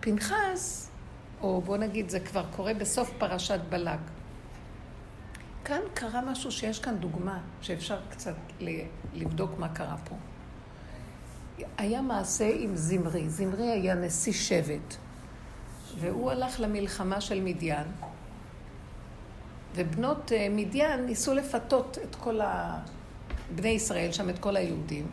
פנחס, 0.00 0.90
או 1.40 1.60
בואו 1.60 1.76
נגיד, 1.76 2.08
זה 2.08 2.20
כבר 2.20 2.44
קורה 2.56 2.74
בסוף 2.74 3.10
פרשת 3.18 3.60
בלק. 3.68 4.00
כאן 5.64 5.80
קרה 5.94 6.20
משהו 6.20 6.52
שיש 6.52 6.78
כאן 6.78 6.96
דוגמה, 6.96 7.38
שאפשר 7.60 7.98
קצת 8.10 8.34
לבדוק 9.14 9.50
מה 9.58 9.68
קרה 9.68 9.96
פה. 10.04 10.14
היה 11.78 12.02
מעשה 12.02 12.50
עם 12.58 12.76
זמרי. 12.76 13.28
זמרי 13.28 13.70
היה 13.70 13.94
נשיא 13.94 14.32
שבט, 14.32 14.96
והוא 15.98 16.30
הלך 16.30 16.60
למלחמה 16.60 17.20
של 17.20 17.40
מדיין, 17.40 17.86
ובנות 19.74 20.32
אה, 20.32 20.46
מדיין 20.50 21.06
ניסו 21.06 21.34
לפתות 21.34 21.98
את 22.04 22.14
כל 22.14 22.40
ה... 22.40 22.78
בני 23.54 23.68
ישראל 23.68 24.12
שם, 24.12 24.30
את 24.30 24.38
כל 24.38 24.56
היהודים, 24.56 25.06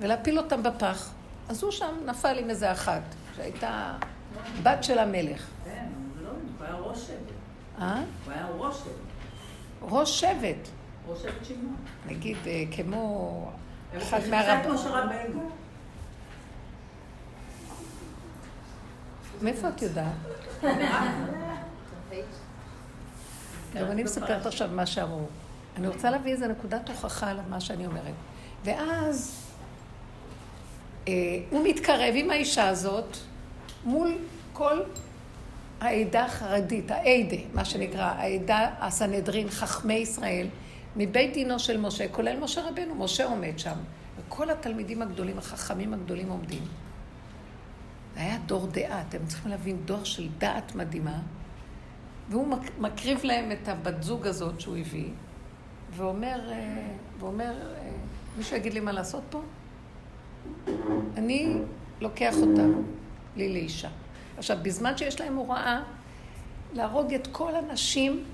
ולהפיל 0.00 0.38
אותם 0.38 0.62
בפח. 0.62 1.10
אז 1.48 1.62
הוא 1.62 1.70
שם 1.70 1.94
נפל 2.06 2.38
עם 2.38 2.50
איזה 2.50 2.72
אחת, 2.72 3.02
שהייתה 3.36 3.96
בת 4.62 4.84
של 4.84 4.98
המלך. 4.98 5.46
כן, 5.64 5.86
זה 6.16 6.24
לא, 6.24 6.30
הוא 6.30 6.66
היה 6.66 6.74
ראש 6.74 6.98
שבט. 6.98 7.32
אה? 7.78 8.02
הוא 8.24 8.32
היה 8.32 8.46
ראש 8.58 8.76
שבט. 8.78 8.92
ראש 9.82 10.20
שבט. 10.20 10.68
ראש 11.08 11.22
שבט 11.22 11.44
שמעון. 11.44 11.76
נגיד, 12.06 12.36
אה, 12.46 12.64
כמו 12.76 13.50
אחד 13.96 14.18
אחד 14.18 14.30
מהרב... 14.30 14.74
משה 14.74 14.88
רבנו. 14.88 15.50
מאיפה 19.42 19.68
את 19.68 19.82
יודעת? 19.82 20.12
גם 23.74 23.90
אני 23.90 24.02
מספרת 24.02 24.46
עכשיו 24.46 24.68
מה 24.72 24.86
שאמרו. 24.86 25.26
אני 25.76 25.88
רוצה 25.88 26.10
להביא 26.10 26.32
איזה 26.32 26.46
נקודת 26.46 26.88
הוכחה 26.88 27.30
על 27.30 27.40
מה 27.50 27.60
שאני 27.60 27.86
אומרת. 27.86 28.14
ואז 28.64 29.46
אה, 31.08 31.12
הוא 31.50 31.64
מתקרב 31.64 32.14
עם 32.14 32.30
האישה 32.30 32.68
הזאת 32.68 33.16
מול 33.84 34.18
כל 34.52 34.82
העדה 35.80 36.24
החרדית, 36.24 36.90
העדה, 36.90 37.36
מה 37.54 37.64
שנקרא, 37.64 38.04
העדה 38.04 38.70
הסנהדרין, 38.78 39.50
חכמי 39.50 39.94
ישראל, 39.94 40.46
מבית 40.96 41.32
דינו 41.32 41.58
של 41.58 41.80
משה, 41.80 42.08
כולל 42.08 42.36
משה 42.40 42.68
רבנו, 42.68 42.94
משה 42.94 43.24
עומד 43.24 43.58
שם, 43.58 43.76
וכל 44.18 44.50
התלמידים 44.50 45.02
הגדולים, 45.02 45.38
החכמים 45.38 45.94
הגדולים 45.94 46.28
עומדים. 46.28 46.62
זה 48.14 48.20
היה 48.20 48.38
דור 48.46 48.66
דעה, 48.66 49.02
אתם 49.08 49.26
צריכים 49.26 49.50
להבין, 49.50 49.76
דור 49.84 50.04
של 50.04 50.28
דעת 50.38 50.74
מדהימה, 50.74 51.18
והוא 52.30 52.56
מקריב 52.78 53.24
להם 53.24 53.52
את 53.52 53.68
הבת 53.68 54.02
זוג 54.02 54.26
הזאת 54.26 54.60
שהוא 54.60 54.76
הביא, 54.76 55.10
ואומר, 55.96 56.50
אה, 56.50 56.88
ואומר, 57.18 57.52
אה, 57.76 57.90
מישהו 58.36 58.56
יגיד 58.56 58.74
לי 58.74 58.80
מה 58.80 58.92
לעשות 58.92 59.22
פה? 59.30 59.42
אני 61.16 61.56
לוקח 62.00 62.34
אותה, 62.36 62.62
לי 63.36 63.52
לאישה. 63.52 63.88
עכשיו, 64.38 64.58
בזמן 64.62 64.96
שיש 64.96 65.20
להם 65.20 65.36
הוראה 65.36 65.82
להרוג 66.72 67.14
את 67.14 67.28
כל 67.32 67.52
הנשים 67.54 68.24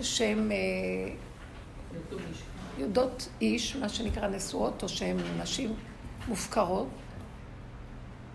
שהן 0.00 0.52
אה, 0.52 0.56
יודעות 2.78 3.28
איש, 3.40 3.76
מה 3.76 3.88
שנקרא 3.88 4.28
נשואות, 4.28 4.82
או 4.82 4.88
שהן 4.88 5.16
נשים 5.42 5.74
מופקרות, 6.28 6.88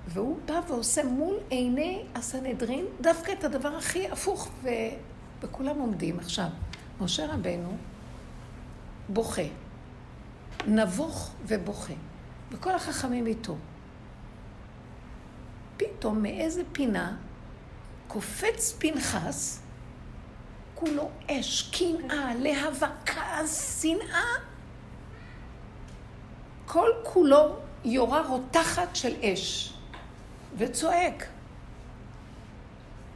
והוא 0.07 0.39
בא 0.45 0.61
ועושה 0.67 1.03
מול 1.03 1.35
עיני 1.49 2.03
הסנהדרין 2.15 2.85
דווקא 3.01 3.31
את 3.31 3.43
הדבר 3.43 3.75
הכי 3.75 4.07
הפוך, 4.07 4.49
ו... 4.63 4.69
וכולם 5.41 5.79
עומדים. 5.79 6.19
עכשיו, 6.19 6.47
משה 7.01 7.33
רבנו 7.33 7.77
בוכה, 9.09 9.41
נבוך 10.67 11.31
ובוכה, 11.45 11.93
וכל 12.51 12.75
החכמים 12.75 13.27
איתו. 13.27 13.55
פתאום 15.77 16.23
מאיזה 16.23 16.61
פינה 16.71 17.17
קופץ 18.07 18.75
פנחס, 18.79 19.61
כולו 20.75 21.09
אש, 21.31 21.71
קנאה, 21.71 22.35
להבה, 22.35 22.87
כעס, 23.05 23.81
שנאה. 23.81 24.25
כל 26.65 26.89
כולו 27.03 27.55
יורה 27.85 28.27
רותחת 28.27 28.95
של 28.95 29.13
אש, 29.21 29.76
וצועק. 30.57 31.27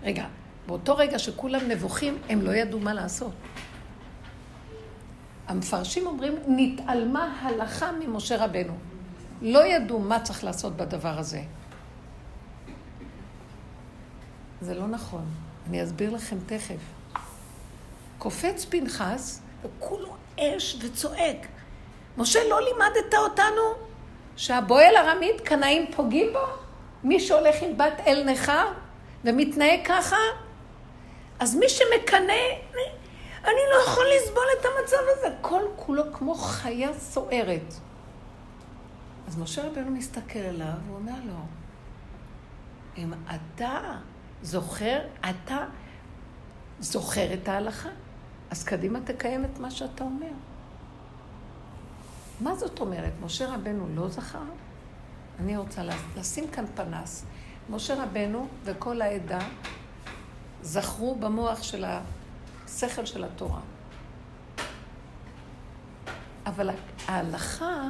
רגע, 0.03 0.25
באותו 0.67 0.95
רגע 0.97 1.19
שכולם 1.19 1.61
נבוכים, 1.67 2.17
הם 2.29 2.41
לא 2.41 2.51
ידעו 2.51 2.79
מה 2.79 2.93
לעשות. 2.93 3.33
המפרשים 5.47 6.07
אומרים, 6.07 6.35
נתעלמה 6.47 7.39
הלכה 7.41 7.91
ממשה 7.91 8.45
רבנו. 8.45 8.73
לא 9.41 9.65
ידעו 9.65 9.99
מה 9.99 10.19
צריך 10.19 10.43
לעשות 10.43 10.77
בדבר 10.77 11.19
הזה. 11.19 11.41
זה 14.61 14.73
לא 14.73 14.87
נכון. 14.87 15.25
אני 15.67 15.83
אסביר 15.83 16.09
לכם 16.09 16.37
תכף. 16.45 16.81
קופץ 18.17 18.65
פנחס, 18.65 19.41
וכולו 19.63 20.15
אש 20.39 20.77
וצועק. 20.81 21.47
משה, 22.17 22.39
לא 22.49 22.59
לימדת 22.61 23.13
אותנו 23.13 23.61
שהבועל 24.35 24.97
ארמית, 24.97 25.41
קנאים 25.41 25.91
פוגעים 25.95 26.33
בו? 26.33 26.60
מי 27.03 27.19
שהולך 27.19 27.55
עם 27.61 27.77
בת 27.77 27.99
אל 28.07 28.23
נכר 28.31 28.67
ומתנהג 29.25 29.79
ככה? 29.85 30.17
אז 31.39 31.55
מי 31.55 31.69
שמקנא, 31.69 32.43
אני 33.43 33.61
לא 33.71 33.81
יכול 33.85 34.03
לסבול 34.15 34.43
את 34.59 34.65
המצב 34.65 34.97
הזה. 35.07 35.35
כל 35.41 35.61
כולו 35.75 36.03
כמו 36.13 36.35
חיה 36.35 36.93
סוערת. 36.93 37.73
אז 39.27 39.37
משה 39.37 39.67
רבנו 39.67 39.91
מסתכל 39.91 40.39
עליו 40.39 40.73
ואומר 40.87 41.19
לו, 41.25 41.39
אם 42.97 43.13
אתה 43.13 43.79
זוכר, 44.41 44.99
אתה 45.29 45.65
זוכר 46.79 47.33
את 47.33 47.49
ההלכה, 47.49 47.89
אז 48.49 48.63
קדימה 48.63 48.99
תקיים 49.01 49.45
את 49.45 49.59
מה 49.59 49.71
שאתה 49.71 50.03
אומר. 50.03 50.31
מה 52.39 52.55
זאת 52.55 52.79
אומרת? 52.79 53.13
משה 53.21 53.53
רבנו 53.53 53.87
לא 53.95 54.07
זכר? 54.07 54.39
אני 55.41 55.57
רוצה 55.57 55.81
לשים 56.17 56.47
כאן 56.47 56.65
פנס. 56.75 57.25
משה 57.69 58.03
רבנו 58.03 58.47
וכל 58.63 59.01
העדה 59.01 59.39
זכרו 60.61 61.15
במוח 61.15 61.63
של 61.63 61.85
השכל 61.85 63.05
של 63.05 63.23
התורה. 63.23 63.59
אבל 66.45 66.69
ההלכה, 67.07 67.89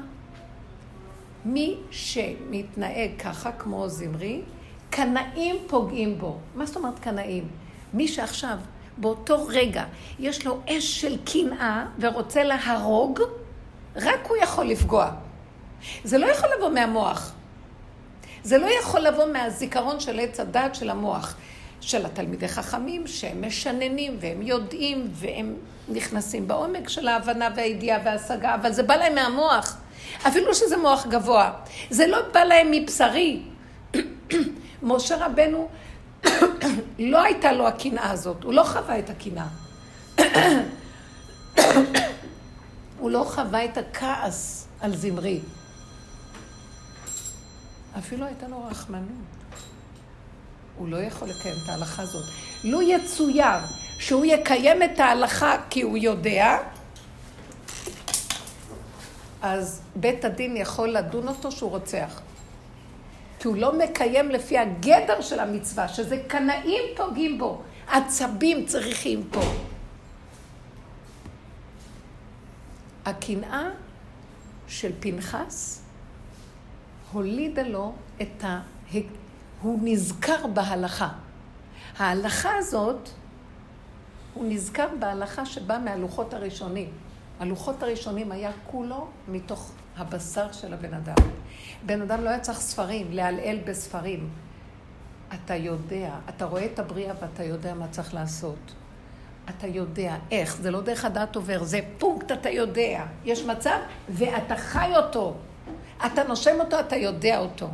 מי 1.45 1.77
שמתנהג 1.91 3.11
ככה, 3.19 3.51
כמו 3.51 3.89
זמרי, 3.89 4.41
קנאים 4.89 5.55
פוגעים 5.67 6.17
בו. 6.17 6.37
מה 6.55 6.65
זאת 6.65 6.75
אומרת 6.75 6.99
קנאים? 6.99 7.47
מי 7.93 8.07
שעכשיו, 8.07 8.57
באותו 8.97 9.45
רגע, 9.47 9.85
יש 10.19 10.45
לו 10.45 10.59
אש 10.69 11.01
של 11.01 11.17
קנאה 11.25 11.85
ורוצה 11.99 12.43
להרוג, 12.43 13.19
רק 13.95 14.19
הוא 14.27 14.37
יכול 14.37 14.65
לפגוע. 14.65 15.11
זה 16.03 16.17
לא 16.17 16.25
יכול 16.25 16.49
לבוא 16.57 16.69
מהמוח. 16.69 17.33
זה 18.43 18.57
לא 18.57 18.67
יכול 18.81 19.01
לבוא 19.01 19.25
מהזיכרון 19.25 19.99
של 19.99 20.19
עץ 20.19 20.39
הדת 20.39 20.75
של 20.75 20.89
המוח. 20.89 21.35
של 21.81 22.05
התלמידי 22.05 22.47
חכמים, 22.47 23.07
שהם 23.07 23.47
משננים 23.47 24.17
והם 24.19 24.41
יודעים 24.41 25.07
והם 25.13 25.55
נכנסים 25.89 26.47
בעומק 26.47 26.89
של 26.89 27.07
ההבנה 27.07 27.49
והידיעה 27.55 27.99
וההשגה, 28.05 28.55
אבל 28.55 28.71
זה 28.71 28.83
בא 28.83 28.95
להם 28.95 29.15
מהמוח, 29.15 29.77
אפילו 30.27 30.55
שזה 30.55 30.77
מוח 30.77 31.07
גבוה. 31.07 31.51
זה 31.89 32.07
לא 32.07 32.17
בא 32.33 32.39
להם 32.39 32.71
מבשרי. 32.71 33.41
משה 34.83 35.25
רבנו, 35.25 35.69
לא 36.99 37.23
הייתה 37.23 37.51
לו 37.51 37.67
הקנאה 37.67 38.11
הזאת, 38.11 38.43
הוא 38.43 38.53
לא 38.53 38.63
חווה 38.63 38.99
את 38.99 39.09
הקנאה. 39.09 39.47
הוא 42.99 43.11
לא 43.11 43.23
חווה 43.27 43.65
את 43.65 43.77
הכעס 43.77 44.67
על 44.81 44.95
זמרי. 44.95 45.39
אפילו 47.97 48.25
הייתה 48.25 48.47
לו 48.47 48.65
רחמנות. 48.65 49.05
הוא 50.77 50.87
לא 50.87 50.97
יכול 50.97 51.27
לקיים 51.27 51.55
את 51.63 51.69
ההלכה 51.69 52.01
הזאת. 52.01 52.23
לו 52.63 52.81
יצויר 52.81 53.59
שהוא 53.99 54.25
יקיים 54.25 54.83
את 54.83 54.99
ההלכה 54.99 55.55
כי 55.69 55.81
הוא 55.81 55.97
יודע, 55.97 56.57
אז 59.41 59.81
בית 59.95 60.25
הדין 60.25 60.57
יכול 60.57 60.89
לדון 60.89 61.27
אותו 61.27 61.51
שהוא 61.51 61.69
רוצח. 61.69 62.21
כי 63.39 63.47
הוא 63.47 63.57
לא 63.57 63.77
מקיים 63.77 64.29
לפי 64.29 64.57
הגדר 64.57 65.21
של 65.21 65.39
המצווה, 65.39 65.87
שזה 65.87 66.23
קנאים 66.27 66.83
פוגעים 66.95 67.37
בו, 67.37 67.61
עצבים 67.87 68.65
צריכים 68.65 69.27
פה. 69.31 69.41
הקנאה 73.05 73.69
של 74.67 74.91
פנחס 74.99 75.80
הולידה 77.11 77.63
לו 77.63 77.93
את 78.21 78.43
ה... 78.43 78.61
הוא 79.61 79.79
נזכר 79.83 80.47
בהלכה. 80.47 81.09
ההלכה 81.97 82.49
הזאת, 82.57 83.09
הוא 84.33 84.45
נזכר 84.47 84.87
בהלכה 84.99 85.45
שבאה 85.45 85.79
מהלוחות 85.79 86.33
הראשונים. 86.33 86.89
הלוחות 87.39 87.83
הראשונים 87.83 88.31
היה 88.31 88.51
כולו 88.67 89.07
מתוך 89.27 89.71
הבשר 89.97 90.51
של 90.51 90.73
הבן 90.73 90.93
אדם. 90.93 91.15
בן 91.85 92.01
אדם 92.01 92.23
לא 92.23 92.29
היה 92.29 92.39
צריך 92.39 92.59
ספרים, 92.59 93.07
לעלעל 93.11 93.59
בספרים. 93.65 94.29
אתה 95.33 95.55
יודע, 95.55 96.15
אתה 96.29 96.45
רואה 96.45 96.65
את 96.65 96.79
הבריאה 96.79 97.13
ואתה 97.21 97.43
יודע 97.43 97.73
מה 97.73 97.87
צריך 97.87 98.13
לעשות. 98.13 98.73
אתה 99.49 99.67
יודע 99.67 100.15
איך, 100.31 100.55
זה 100.55 100.71
לא 100.71 100.81
דרך 100.81 101.05
הדעת 101.05 101.35
עובר, 101.35 101.63
זה 101.63 101.79
פונקט, 101.97 102.31
אתה 102.31 102.49
יודע. 102.49 103.05
יש 103.25 103.45
מצב 103.45 103.77
ואתה 104.09 104.55
חי 104.55 104.91
אותו. 104.95 105.35
אתה 106.05 106.23
נושם 106.23 106.59
אותו, 106.59 106.79
אתה 106.79 106.95
יודע 106.95 107.39
אותו. 107.39 107.67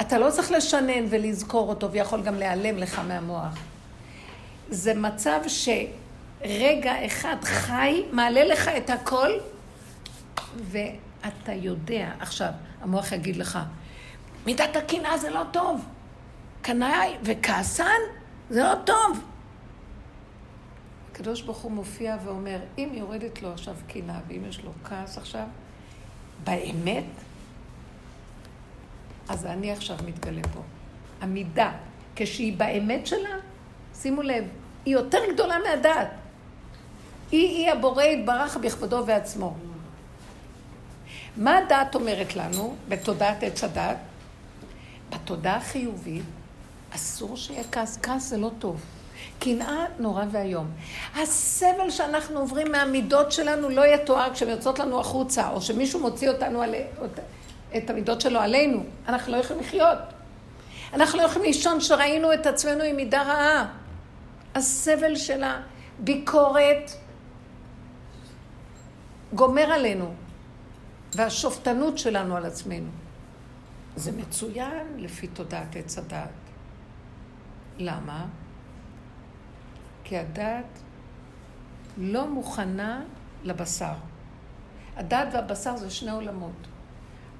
אתה 0.00 0.18
לא 0.18 0.30
צריך 0.30 0.50
לשנן 0.50 1.04
ולזכור 1.10 1.68
אותו, 1.68 1.92
ויכול 1.92 2.22
גם 2.22 2.34
להיעלם 2.34 2.78
לך 2.78 3.00
מהמוח. 3.08 3.54
זה 4.68 4.94
מצב 4.94 5.40
שרגע 5.46 7.06
אחד 7.06 7.36
חי, 7.42 8.02
מעלה 8.12 8.44
לך 8.44 8.68
את 8.68 8.90
הכל, 8.90 9.30
ואתה 10.56 11.52
יודע. 11.52 12.10
עכשיו, 12.20 12.50
המוח 12.80 13.12
יגיד 13.12 13.36
לך, 13.36 13.58
מידת 14.46 14.76
הקנאה 14.76 15.18
זה 15.18 15.30
לא 15.30 15.42
טוב. 15.52 15.84
קנאי 16.62 17.16
וכעסן 17.22 18.00
זה 18.50 18.62
לא 18.62 18.74
טוב. 18.84 19.24
הקדוש 21.12 21.42
ברוך 21.42 21.58
הוא 21.58 21.72
מופיע 21.72 22.16
ואומר, 22.24 22.58
אם 22.78 22.88
יורדת 22.92 23.42
לו 23.42 23.52
עכשיו 23.52 23.74
קנאה, 23.88 24.18
ואם 24.28 24.44
יש 24.48 24.64
לו 24.64 24.70
כעס 24.84 25.18
עכשיו, 25.18 25.44
באמת, 26.44 27.04
אז 29.28 29.46
אני 29.46 29.72
עכשיו 29.72 29.96
מתגלה 30.06 30.42
פה. 30.54 30.60
המידה, 31.20 31.72
כשהיא 32.16 32.56
באמת 32.56 33.06
שלה, 33.06 33.36
שימו 33.94 34.22
לב, 34.22 34.44
היא 34.84 34.94
יותר 34.94 35.18
גדולה 35.34 35.58
מהדעת. 35.58 36.08
היא 37.30 37.48
היא 37.48 37.70
הבורא 37.70 38.02
יתברך 38.02 38.56
בכבודו 38.56 39.06
ועצמו. 39.06 39.56
מה 41.36 41.58
הדעת 41.58 41.94
אומרת 41.94 42.36
לנו 42.36 42.74
בתודעת 42.88 43.42
עץ 43.42 43.64
הדת? 43.64 43.96
בתודעה 45.10 45.56
החיובית 45.56 46.24
אסור 46.90 47.36
שיהיה 47.36 47.64
כעס. 47.72 47.98
כעס 48.02 48.28
זה 48.28 48.36
לא 48.36 48.50
טוב. 48.58 48.80
קנאה 49.40 49.84
נורא 49.98 50.24
ואיום. 50.30 50.70
הסבל 51.16 51.90
שאנחנו 51.90 52.38
עוברים 52.40 52.72
מהמידות 52.72 53.32
שלנו 53.32 53.68
לא 53.68 53.86
יתואר 53.86 54.34
כשהן 54.34 54.48
יוצאות 54.48 54.78
לנו 54.78 55.00
החוצה, 55.00 55.50
או 55.50 55.60
שמישהו 55.60 56.00
מוציא 56.00 56.28
אותנו 56.28 56.62
על... 56.62 56.74
את 57.76 57.90
המידות 57.90 58.20
שלו 58.20 58.40
עלינו. 58.40 58.84
אנחנו 59.08 59.32
לא 59.32 59.36
יכולים 59.36 59.62
לחיות. 59.62 59.98
אנחנו 60.92 61.18
לא 61.18 61.22
יכולים 61.22 61.46
לישון 61.46 61.80
שראינו 61.80 62.32
את 62.32 62.46
עצמנו 62.46 62.82
עם 62.82 62.96
מידה 62.96 63.22
רעה. 63.22 63.68
הסבל 64.54 65.16
של 65.16 65.42
הביקורת 65.44 66.90
גומר 69.32 69.72
עלינו, 69.72 70.14
והשופטנות 71.14 71.98
שלנו 71.98 72.36
על 72.36 72.46
עצמנו. 72.46 72.90
זה 73.96 74.12
מצוין 74.12 74.86
לפי 74.96 75.26
תודעת 75.26 75.76
עץ 75.76 75.98
הדעת. 75.98 76.28
למה? 77.78 78.26
כי 80.10 80.18
הדעת 80.18 80.78
לא 81.96 82.28
מוכנה 82.28 83.02
לבשר. 83.42 83.92
הדעת 84.96 85.28
והבשר 85.32 85.76
זה 85.76 85.90
שני 85.90 86.10
עולמות. 86.10 86.66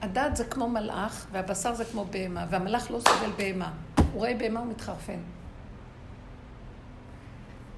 הדעת 0.03 0.37
זה 0.37 0.45
כמו 0.45 0.69
מלאך, 0.69 1.27
והבשר 1.33 1.75
זה 1.75 1.85
כמו 1.85 2.05
בהמה, 2.05 2.47
והמלאך 2.51 2.91
לא 2.91 2.99
סובל 3.01 3.31
בהמה. 3.37 3.73
הוא 3.97 4.05
רואה 4.15 4.35
בהמה, 4.35 4.61
הוא 4.61 4.69
מתחרפן. 4.69 5.19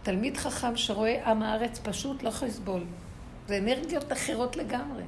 תלמיד 0.03 0.37
חכם 0.37 0.77
שרואה 0.77 1.31
עם 1.31 1.43
הארץ 1.43 1.79
פשוט 1.79 2.23
לא 2.23 2.29
יכול 2.29 2.49
לסבול. 2.49 2.85
זה 3.49 3.59
אנרגיות 3.59 4.13
אחרות 4.13 4.57
לגמרי. 4.57 5.03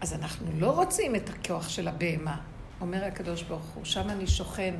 אז 0.00 0.12
אנחנו 0.12 0.46
לא 0.58 0.70
רוצים 0.70 1.16
את 1.16 1.30
הכוח 1.30 1.68
של 1.68 1.88
הבהמה, 1.88 2.36
אומר 2.80 3.04
הקדוש 3.04 3.42
ברוך 3.42 3.66
הוא, 3.74 3.84
שם 3.84 4.10
אני 4.10 4.26
שוכן. 4.26 4.74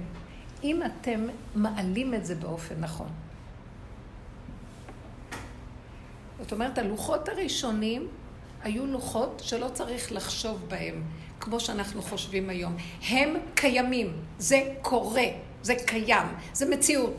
אם 0.65 0.83
אתם 0.83 1.27
מעלים 1.55 2.15
את 2.15 2.27
זה 2.27 2.35
באופן 2.35 2.75
נכון. 2.81 3.09
זאת 6.41 6.53
אומרת, 6.53 6.79
הלוחות 6.79 7.29
הראשונים 7.29 8.09
היו 8.63 8.87
לוחות 8.87 9.43
שלא 9.45 9.69
צריך 9.69 10.13
לחשוב 10.13 10.65
בהם, 10.69 11.03
כמו 11.41 11.61
שאנחנו 11.61 12.03
חושבים 12.03 12.51
היום. 12.51 12.77
הם 13.09 13.35
קיימים, 13.55 14.13
זה 14.39 14.75
קורה, 14.83 15.27
זה 15.63 15.75
קיים, 15.87 16.27
זה 16.53 16.71
מציאות. 16.71 17.15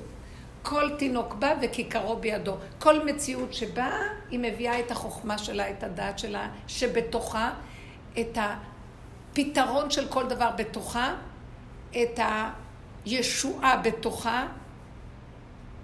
כל 0.64 0.90
תינוק 0.98 1.34
בא 1.34 1.54
וכיכרו 1.62 2.16
בידו. 2.16 2.56
כל 2.80 3.06
מציאות 3.06 3.54
שבאה, 3.54 4.00
היא 4.30 4.40
מביאה 4.40 4.80
את 4.80 4.92
החוכמה 4.92 5.38
שלה, 5.38 5.70
את 5.70 5.84
הדעת 5.84 6.20
שלה, 6.20 6.50
שבתוכה, 6.68 7.54
את 8.20 8.38
הפתרון 8.38 9.92
של 9.92 10.08
כל 10.08 10.28
דבר 10.28 10.50
בתוכה, 10.58 11.16
את 11.92 12.20
הישועה 13.06 13.78
בתוכה, 13.78 14.48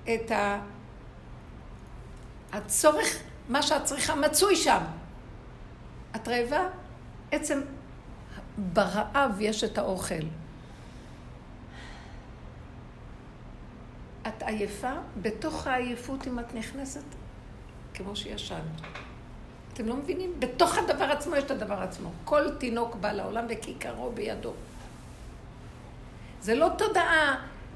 את 0.03 0.31
הצורך, 2.53 3.19
מה 3.49 3.61
שאת 3.61 3.83
צריכה 3.83 4.15
מצוי 4.15 4.55
שם. 4.55 4.81
את 6.15 6.27
רעבה? 6.27 6.67
עצם 7.31 7.61
ברעב 8.57 9.31
יש 9.39 9.63
את 9.63 9.77
האוכל. 9.77 10.25
את 14.27 14.43
עייפה, 14.43 14.93
בתוך 15.21 15.67
העייפות 15.67 16.27
אם 16.27 16.39
את 16.39 16.53
נכנסת, 16.53 17.03
כמו 17.93 18.15
שישנת. 18.15 18.81
אתם 19.73 19.87
לא 19.87 19.95
מבינים? 19.95 20.33
בתוך 20.39 20.77
הדבר 20.77 21.05
עצמו 21.05 21.35
יש 21.35 21.43
את 21.43 21.51
הדבר 21.51 21.81
עצמו. 21.81 22.09
כל 22.25 22.55
תינוק 22.57 22.95
בא 22.95 23.11
לעולם 23.11 23.45
וכיכרו 23.49 24.11
בידו. 24.11 24.53
זה 26.45 26.55
לא 26.55 26.69
תודעה 26.77 27.35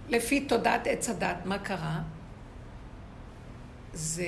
לפי 0.09 0.41
תודעת 0.41 0.87
עץ 0.87 1.09
הדת. 1.09 1.37
מה 1.45 1.59
קרה? 1.59 1.99
זה... 3.93 4.25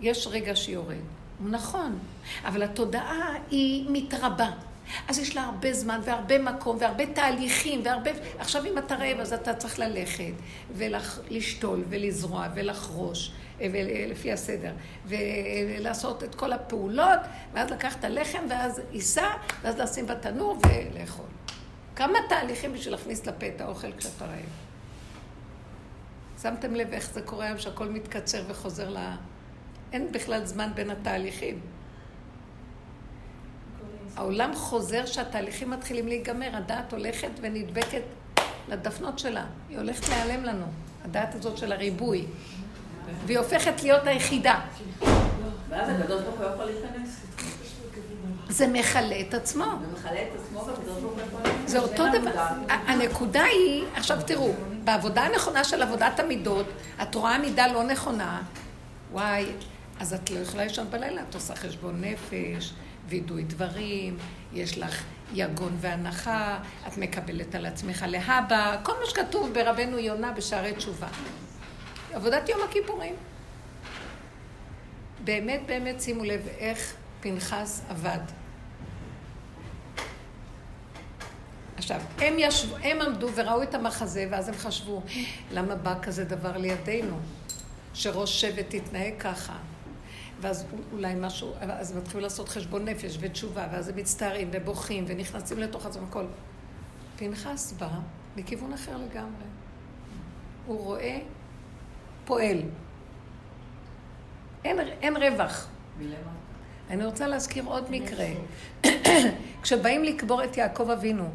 יש 0.00 0.26
רגע 0.26 0.56
שיורד. 0.56 0.96
הוא 1.38 1.50
נכון, 1.50 1.98
אבל 2.44 2.62
התודעה 2.62 3.34
היא 3.50 3.86
מתרבה. 3.90 4.50
אז 5.08 5.18
יש 5.18 5.36
לה 5.36 5.42
הרבה 5.42 5.72
זמן 5.72 6.00
והרבה 6.04 6.38
מקום 6.38 6.76
והרבה 6.80 7.06
תהליכים 7.06 7.80
והרבה... 7.84 8.10
עכשיו 8.38 8.64
אם 8.66 8.78
אתה 8.78 8.94
רעב 8.94 9.20
אז 9.20 9.32
אתה 9.32 9.54
צריך 9.54 9.78
ללכת 9.78 10.32
ולשתול 10.74 11.84
ולזרוע 11.88 12.48
ולחרוש 12.54 13.32
לפי 14.08 14.32
הסדר 14.32 14.72
ולעשות 15.06 16.24
את 16.24 16.34
כל 16.34 16.52
הפעולות 16.52 17.20
ואז 17.52 17.70
לקחת 17.70 18.04
לחם 18.04 18.42
ואז 18.50 18.80
עיסה 18.90 19.26
ואז 19.62 19.78
לשים 19.78 20.06
בתנור 20.06 20.58
ולאכול. 20.66 21.26
כמה 21.96 22.18
תהליכים 22.28 22.72
בשביל 22.72 22.94
להכניס 22.94 23.26
לפה 23.26 23.46
את 23.46 23.60
האוכל 23.60 23.92
כשאתה 23.92 24.24
רעב. 24.24 24.62
שמתם 26.42 26.74
לב 26.74 26.92
איך 26.92 27.10
זה 27.12 27.22
קורה 27.22 27.46
היום 27.46 27.58
שהכל 27.58 27.88
מתקצר 27.88 28.42
וחוזר 28.48 28.90
ל... 28.90 28.98
אין 29.92 30.12
בכלל 30.12 30.44
זמן 30.44 30.70
בין 30.74 30.90
התהליכים. 30.90 31.60
העולם 34.16 34.54
חוזר 34.54 35.06
שהתהליכים 35.06 35.70
מתחילים 35.70 36.08
להיגמר, 36.08 36.56
הדעת 36.56 36.92
הולכת 36.92 37.30
ונדבקת 37.40 38.02
לדפנות 38.68 39.18
שלה. 39.18 39.46
היא 39.68 39.78
הולכת 39.78 40.08
להיעלם 40.08 40.44
לנו, 40.44 40.66
הדעת 41.04 41.34
הזאת 41.34 41.58
של 41.58 41.72
הריבוי. 41.72 42.26
והיא 43.26 43.38
הופכת 43.38 43.82
להיות 43.82 44.06
היחידה. 44.06 44.60
ואז 45.68 46.00
הקדוש 46.00 46.22
ברוך 46.22 46.38
הוא 46.40 46.46
יכול 46.46 46.64
להיכנס. 46.64 47.21
זה 48.52 48.66
מכלה 48.66 49.20
את 49.20 49.34
עצמו. 49.34 49.64
זה 49.64 49.98
מכלה 49.98 50.22
את 50.22 50.28
עצמו 50.40 50.66
להיכנס. 51.16 51.70
זה 51.70 51.78
אותו 51.78 52.04
דבר. 52.12 52.46
הנקודה 52.68 53.42
היא, 53.42 53.84
עכשיו 53.94 54.18
תראו, 54.26 54.52
בעבודה 54.84 55.22
הנכונה 55.22 55.64
של 55.64 55.82
עבודת 55.82 56.20
המידות, 56.20 56.66
את 57.02 57.14
רואה 57.14 57.38
מידה 57.38 57.66
לא 57.66 57.84
נכונה, 57.84 58.42
וואי, 59.12 59.46
אז 60.00 60.14
את 60.14 60.30
לא 60.30 60.38
יכולה 60.38 60.64
לישון 60.64 60.90
בלילה, 60.90 61.22
את 61.28 61.34
עושה 61.34 61.56
חשבון 61.56 62.04
נפש, 62.04 62.72
וידוי 63.08 63.44
דברים, 63.44 64.16
יש 64.52 64.78
לך 64.78 65.02
יגון 65.34 65.76
והנחה, 65.80 66.58
את 66.88 66.98
מקבלת 66.98 67.54
על 67.54 67.66
עצמך 67.66 68.04
להבא, 68.08 68.76
כל 68.82 68.92
מה 69.00 69.06
שכתוב 69.10 69.52
ברבנו 69.54 69.98
יונה 69.98 70.32
בשערי 70.32 70.72
תשובה. 70.72 71.08
עבודת 72.12 72.48
יום 72.48 72.60
הכיפורים. 72.68 73.14
באמת 75.24 75.60
באמת 75.66 76.00
שימו 76.00 76.24
לב 76.24 76.48
איך 76.58 76.94
פנחס 77.20 77.82
עבד. 77.88 78.41
עכשיו, 81.76 82.00
הם, 82.18 82.34
ישבו, 82.38 82.76
הם 82.76 83.00
עמדו 83.00 83.28
וראו 83.34 83.62
את 83.62 83.74
המחזה, 83.74 84.26
ואז 84.30 84.48
הם 84.48 84.54
חשבו, 84.54 85.02
למה 85.52 85.74
בא 85.74 85.94
כזה 86.02 86.24
דבר 86.24 86.56
לידינו? 86.56 87.16
שראש 87.94 88.40
שבט 88.40 88.74
יתנהג 88.74 89.14
ככה. 89.18 89.56
ואז 90.40 90.66
אולי 90.92 91.14
משהו, 91.16 91.52
אז 91.60 91.92
הם 91.92 91.98
התחילו 91.98 92.20
לעשות 92.20 92.48
חשבון 92.48 92.84
נפש 92.84 93.16
ותשובה, 93.20 93.66
ואז 93.72 93.88
הם 93.88 93.96
מצטערים 93.96 94.50
ובוכים 94.52 95.04
ונכנסים 95.08 95.58
לתוך 95.58 95.86
עצמם 95.86 96.04
הכל. 96.04 96.24
פנחס 97.16 97.72
בא 97.72 97.88
מכיוון 98.36 98.72
אחר 98.72 98.96
לגמרי. 98.96 99.44
הוא 100.66 100.78
רואה, 100.78 101.18
פועל. 102.24 102.58
אין, 104.64 104.80
אין 104.80 105.16
רווח. 105.16 105.68
מלמטה. 105.98 106.41
אני 106.92 107.04
רוצה 107.04 107.26
להזכיר 107.26 107.64
עוד 107.66 107.90
מקרה. 107.90 108.26
כשבאים 109.62 110.04
לקבור 110.04 110.44
את 110.44 110.56
יעקב 110.56 110.90
אבינו 110.90 111.30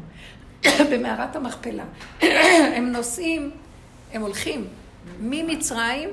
במערת 0.90 1.36
המכפלה, 1.36 1.84
הם 2.76 2.92
נוסעים, 2.92 3.50
הם 4.12 4.22
הולכים 4.22 4.68
ממצרים 5.20 6.08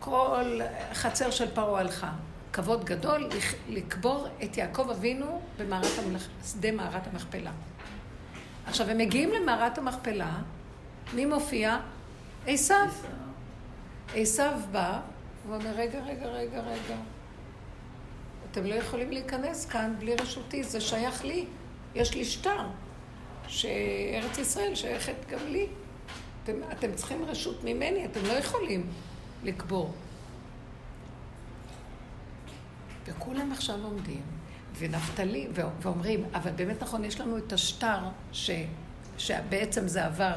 כל 0.00 0.60
חצר 0.92 1.30
של 1.30 1.54
פרעה 1.54 1.80
הלכה. 1.80 2.10
כבוד 2.52 2.84
גדול 2.84 3.28
לקבור 3.68 4.28
את 4.44 4.56
יעקב 4.56 4.90
אבינו 4.90 5.40
במערת 5.58 5.98
המלכ... 5.98 6.28
שדה 6.44 6.72
מערת 6.72 7.06
המכפלה. 7.12 7.50
עכשיו, 8.66 8.90
הם 8.90 8.98
מגיעים 8.98 9.30
למערת 9.32 9.78
המכפלה, 9.78 10.32
מי 11.14 11.24
מופיע? 11.24 11.76
עשיו. 12.46 12.88
עשיו 14.14 14.52
בא, 14.72 15.00
הוא 15.46 15.54
אומר, 15.54 15.70
רגע, 15.70 15.98
רגע, 16.00 16.26
רגע, 16.26 16.60
רגע. 16.60 16.96
אתם 18.50 18.64
לא 18.64 18.74
יכולים 18.74 19.10
להיכנס 19.10 19.66
כאן 19.66 19.94
בלי 19.98 20.14
רשותי, 20.14 20.64
זה 20.64 20.80
שייך 20.80 21.24
לי. 21.24 21.46
יש 21.94 22.14
לי 22.14 22.24
שטר, 22.24 22.66
שארץ 23.48 24.38
ישראל 24.38 24.74
שייכת 24.74 25.14
גם 25.28 25.46
לי. 25.48 25.66
אתם, 26.44 26.52
אתם 26.72 26.92
צריכים 26.94 27.24
רשות 27.24 27.64
ממני, 27.64 28.04
אתם 28.04 28.20
לא 28.26 28.32
יכולים. 28.32 28.86
לקבור. 29.44 29.92
וכולם 33.06 33.52
עכשיו 33.52 33.84
עומדים, 33.84 34.22
ונפתלי, 34.78 35.48
ואומרים, 35.82 36.24
אבל 36.34 36.50
באמת 36.50 36.82
נכון, 36.82 37.04
יש 37.04 37.20
לנו 37.20 37.38
את 37.38 37.52
השטר 37.52 37.98
ש, 38.32 38.50
שבעצם 39.18 39.88
זה 39.88 40.06
עבר 40.06 40.34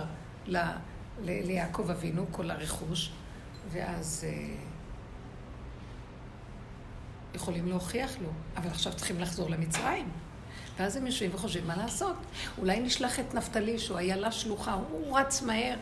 ל, 0.48 0.58
ל, 0.58 1.46
ליעקב 1.46 1.90
אבינו, 1.90 2.26
כל 2.32 2.52
הרכוש, 2.52 3.12
ואז 3.72 4.26
אה, 4.28 4.56
יכולים 7.36 7.68
להוכיח 7.68 8.12
לו, 8.22 8.30
אבל 8.58 8.70
עכשיו 8.70 8.94
צריכים 8.94 9.20
לחזור 9.20 9.50
למצרים. 9.50 10.10
ואז 10.78 10.96
הם 10.96 11.06
יושבים 11.06 11.32
וחושבים 11.34 11.68
מה 11.68 11.78
לעשות. 11.78 12.16
אולי 12.58 12.80
נשלח 12.80 13.20
את 13.20 13.34
נפתלי, 13.34 13.80
שהוא 13.80 13.98
איילה 13.98 14.32
שלוחה, 14.32 14.74
הוא 14.74 15.20
רץ 15.20 15.42
מהר, 15.42 15.76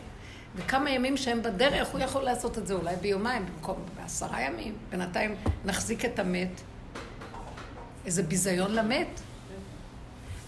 וכמה 0.56 0.90
ימים 0.90 1.16
שהם 1.16 1.42
בדרך, 1.42 1.88
הוא 1.88 2.00
יכול 2.00 2.22
לעשות 2.22 2.58
את 2.58 2.66
זה 2.66 2.74
אולי 2.74 2.96
ביומיים 2.96 3.46
במקום 3.46 3.76
בעשרה 3.96 4.40
ימים. 4.40 4.74
בינתיים 4.90 5.34
נחזיק 5.64 6.04
את 6.04 6.18
המת. 6.18 6.60
איזה 8.06 8.22
ביזיון 8.22 8.74
למת. 8.74 9.20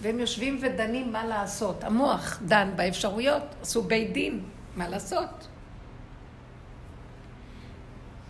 והם 0.03 0.19
יושבים 0.19 0.59
ודנים 0.63 1.13
מה 1.13 1.27
לעשות. 1.27 1.85
המוח 1.85 2.41
דן 2.47 2.71
באפשרויות, 2.77 3.43
עשו 3.63 3.83
בית 3.83 4.13
דין, 4.13 4.45
מה 4.77 4.89
לעשות? 4.89 5.49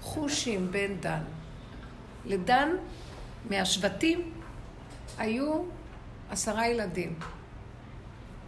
חושים 0.01 0.73
בין 0.73 0.97
דן. 1.01 1.23
לדן 2.27 2.69
מהשבטים 3.51 4.33
היו 5.19 5.63
עשרה 6.31 6.69
ילדים. 6.69 7.19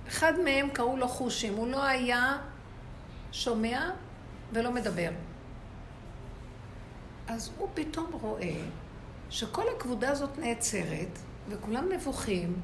אחד 0.08 0.32
מהם 0.44 0.68
קראו 0.70 0.96
לו 0.96 1.08
חושים, 1.08 1.54
הוא 1.54 1.68
לא 1.68 1.84
היה 1.84 2.38
שומע 3.32 3.90
ולא 4.52 4.72
מדבר. 4.72 5.10
אז 7.28 7.50
הוא 7.58 7.68
פתאום 7.74 8.10
רואה 8.12 8.56
שכל 9.30 9.64
הכבודה 9.76 10.10
הזאת 10.10 10.38
נעצרת, 10.38 11.18
וכולם 11.48 11.92
נבוכים, 11.92 12.60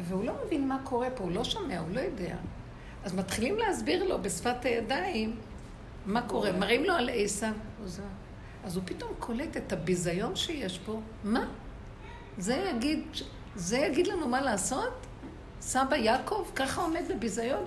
והוא 0.00 0.24
לא 0.24 0.32
מבין 0.46 0.68
מה 0.68 0.78
קורה 0.84 1.10
פה, 1.10 1.24
הוא 1.24 1.32
לא 1.32 1.44
שומע, 1.44 1.78
הוא 1.78 1.88
לא 1.94 2.00
יודע. 2.00 2.36
אז 3.04 3.14
מתחילים 3.14 3.58
להסביר 3.58 4.04
לו 4.04 4.22
בשפת 4.22 4.64
הידיים 4.64 5.36
מה 6.06 6.22
קורה, 6.22 6.52
מראים 6.52 6.84
לו 6.84 6.92
על 6.92 7.10
עשיו. 7.12 7.52
אז 8.64 8.76
הוא 8.76 8.84
פתאום 8.86 9.12
קולט 9.18 9.56
את 9.56 9.72
הביזיון 9.72 10.36
שיש 10.36 10.78
פה. 10.78 11.00
מה? 11.24 11.46
זה 12.38 12.54
יגיד, 12.70 13.04
זה 13.54 13.78
יגיד 13.78 14.06
לנו 14.06 14.28
מה 14.28 14.40
לעשות? 14.40 15.06
סבא 15.60 15.96
יעקב 15.96 16.46
ככה 16.54 16.82
עומד 16.82 17.02
בביזיון? 17.08 17.64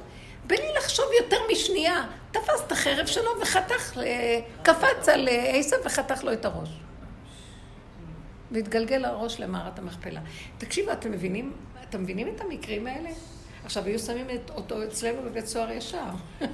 בלי 0.48 0.74
לחשוב 0.78 1.06
יותר 1.22 1.38
משנייה, 1.52 2.08
תפס 2.32 2.62
את 2.68 2.72
החרב 2.72 3.06
שלו 3.06 3.32
וחתך, 3.42 4.00
קפץ 4.64 5.10
על 5.10 5.28
עשיו 5.32 5.80
וחתך 5.86 6.24
לו 6.24 6.34
את 6.34 6.46
הראש. 6.46 6.70
והתגלגל 8.52 9.06
הראש 9.06 9.40
למערת 9.40 9.80
המכפלה. 9.80 10.22
תקשיבו, 10.58 10.92
אתם 10.92 11.12
מבינים, 11.12 11.54
אתם 11.90 12.04
מבינים 12.04 12.36
את 12.36 12.42
המקרים 12.42 12.88
האלה? 12.88 13.10
עכשיו, 13.66 13.86
היו 13.86 14.00
שמים 14.00 14.30
את 14.30 14.50
אותו 14.50 14.84
אצלנו 14.84 15.22
בבית 15.22 15.46
סוהר 15.46 15.72
ישר. 15.72 16.10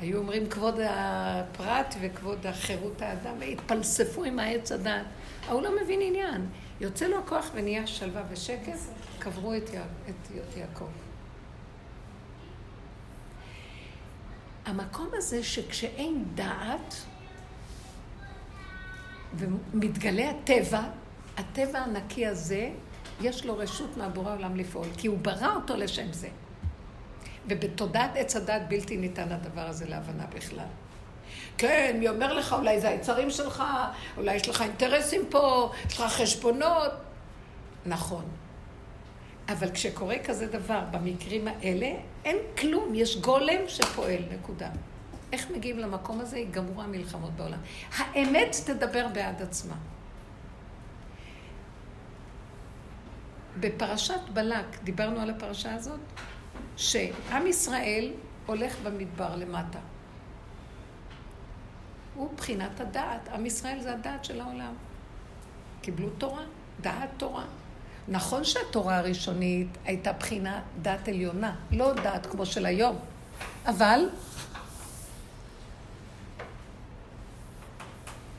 היו 0.00 0.18
אומרים 0.18 0.48
כבוד 0.48 0.74
הפרט 0.80 1.94
וכבוד 2.00 2.46
החירות 2.46 3.02
האדם, 3.02 3.34
והתפלספו 3.38 4.24
עם 4.24 4.38
העץ 4.38 4.72
הדת. 4.72 5.06
ההוא 5.48 5.62
לא 5.62 5.82
מבין 5.82 6.00
עניין. 6.02 6.46
יוצא 6.80 7.06
לו 7.06 7.18
הכוח 7.18 7.50
ונהיה 7.54 7.86
שלווה 7.86 8.22
ושקט, 8.30 8.78
קברו 9.18 9.54
את, 9.54 9.74
יע... 9.74 9.82
את 10.08 10.56
יעקב. 10.56 10.88
המקום 14.66 15.08
הזה 15.12 15.42
שכשאין 15.42 16.24
דעת 16.34 16.94
ומתגלה 19.34 20.30
הטבע, 20.30 20.82
הטבע 21.36 21.78
הנקי 21.78 22.26
הזה, 22.26 22.70
יש 23.20 23.46
לו 23.46 23.56
רשות 23.56 23.96
מהבורא 23.96 24.30
העולם 24.30 24.56
לפעול, 24.56 24.86
כי 24.96 25.08
הוא 25.08 25.18
ברא 25.18 25.54
אותו 25.54 25.76
לשם 25.76 26.12
זה. 26.12 26.28
ובתודעת 27.50 28.10
עץ 28.14 28.36
הדת 28.36 28.62
בלתי 28.68 28.96
ניתן 28.96 29.32
הדבר 29.32 29.66
הזה 29.68 29.88
להבנה 29.88 30.24
בכלל. 30.36 30.64
כן, 31.58 31.96
מי 31.98 32.08
אומר 32.08 32.32
לך, 32.32 32.52
אולי 32.52 32.80
זה 32.80 32.88
היצרים 32.88 33.30
שלך, 33.30 33.64
אולי 34.16 34.34
יש 34.34 34.48
לך 34.48 34.62
אינטרסים 34.62 35.22
פה, 35.30 35.70
יש 35.86 36.00
לך 36.00 36.12
חשבונות. 36.12 36.92
נכון. 37.86 38.24
אבל 39.48 39.70
כשקורה 39.70 40.16
כזה 40.24 40.46
דבר 40.46 40.80
במקרים 40.90 41.48
האלה, 41.48 41.92
אין 42.24 42.36
כלום, 42.58 42.94
יש 42.94 43.16
גולם 43.16 43.68
שפועל, 43.68 44.22
נקודה. 44.32 44.68
איך 45.32 45.50
מגיעים 45.50 45.78
למקום 45.78 46.20
הזה? 46.20 46.38
ייגמרו 46.38 46.82
המלחמות 46.82 47.30
בעולם. 47.30 47.58
האמת 47.98 48.56
תדבר 48.66 49.06
בעד 49.08 49.42
עצמה. 49.42 49.74
בפרשת 53.60 54.20
בלק, 54.32 54.82
דיברנו 54.84 55.20
על 55.20 55.30
הפרשה 55.30 55.74
הזאת, 55.74 56.00
שעם 56.80 57.46
ישראל 57.46 58.12
הולך 58.46 58.76
במדבר 58.82 59.36
למטה. 59.36 59.78
הוא 62.14 62.30
בחינת 62.36 62.80
הדעת. 62.80 63.28
עם 63.28 63.46
ישראל 63.46 63.80
זה 63.80 63.92
הדעת 63.92 64.24
של 64.24 64.40
העולם. 64.40 64.74
קיבלו 65.82 66.10
תורה, 66.10 66.42
דעת 66.80 67.08
תורה. 67.16 67.44
נכון 68.08 68.44
שהתורה 68.44 68.98
הראשונית 68.98 69.68
הייתה 69.84 70.12
בחינה 70.12 70.60
דת 70.82 71.08
עליונה, 71.08 71.54
לא 71.70 71.92
דת 71.92 72.26
כמו 72.26 72.46
של 72.46 72.66
היום, 72.66 72.98
אבל 73.66 74.08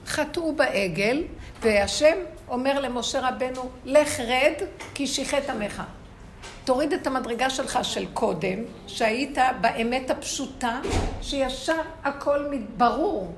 חטאו 0.06 0.56
בעגל, 0.56 1.24
והשם 1.62 2.18
אומר 2.48 2.80
למשה 2.80 3.30
רבנו, 3.30 3.70
לך 3.86 4.20
רד, 4.20 4.68
כי 4.94 5.08
שיחת 5.08 5.50
עמך. 5.50 5.84
תוריד 6.66 6.94
את 6.94 7.08
המדרגה 7.08 7.50
שלך 7.50 7.80
של 7.84 8.06
קודם, 8.14 8.60
שהיית 8.88 9.38
באמת 9.62 10.10
הפשוטה, 10.10 10.82
שישר 11.22 11.82
הכל 12.04 12.46
ברור, 12.78 13.34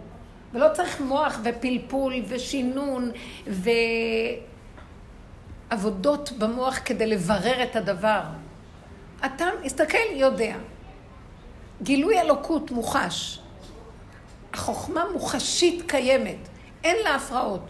ולא 0.53 0.67
צריך 0.73 1.01
מוח 1.01 1.39
ופלפול 1.43 2.13
ושינון 2.27 3.11
ועבודות 5.71 6.31
במוח 6.31 6.79
כדי 6.85 7.07
לברר 7.07 7.63
את 7.63 7.75
הדבר. 7.75 8.21
אתה 9.25 9.45
מסתכל, 9.63 9.97
יודע. 10.11 10.55
גילוי 11.81 12.21
אלוקות 12.21 12.71
מוחש. 12.71 13.39
החוכמה 14.53 15.03
מוחשית 15.13 15.83
קיימת, 15.87 16.49
אין 16.83 16.97
לה 17.03 17.15
הפרעות. 17.15 17.61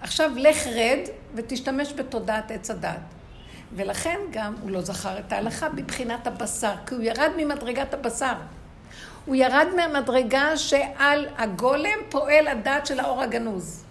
עכשיו 0.00 0.30
לך 0.36 0.66
רד 0.66 1.00
ותשתמש 1.34 1.92
בתודעת 1.92 2.50
עץ 2.50 2.70
הדת. 2.70 3.21
ולכן 3.76 4.18
גם 4.30 4.54
הוא 4.62 4.70
לא 4.70 4.80
זכר 4.80 5.18
את 5.18 5.32
ההלכה 5.32 5.68
מבחינת 5.68 6.26
הבשר, 6.26 6.74
כי 6.86 6.94
הוא 6.94 7.02
ירד 7.02 7.30
ממדרגת 7.36 7.94
הבשר. 7.94 8.34
הוא 9.24 9.34
ירד 9.34 9.66
מהמדרגה 9.76 10.56
שעל 10.56 11.26
הגולם 11.38 11.98
פועל 12.08 12.48
הדת 12.48 12.86
של 12.86 13.00
האור 13.00 13.22
הגנוז. 13.22 13.84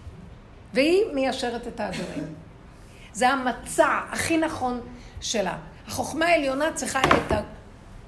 והיא 0.74 1.04
מיישרת 1.14 1.66
את 1.66 1.80
האדורים. 1.80 2.34
זה 3.12 3.28
המצע 3.28 4.00
הכי 4.10 4.36
נכון 4.36 4.80
שלה. 5.20 5.56
החוכמה 5.86 6.26
העליונה 6.26 6.72
צריכה 6.74 7.00
את 7.00 7.32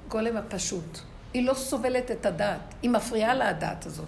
הגולם 0.07 0.37
הפשוט. 0.37 0.99
היא 1.33 1.47
לא 1.47 1.53
סובלת 1.53 2.11
את 2.11 2.25
הדת, 2.25 2.59
היא 2.81 2.89
מפריעה 2.89 3.33
לה 3.33 3.49
הדת 3.49 3.85
הזאת. 3.85 4.05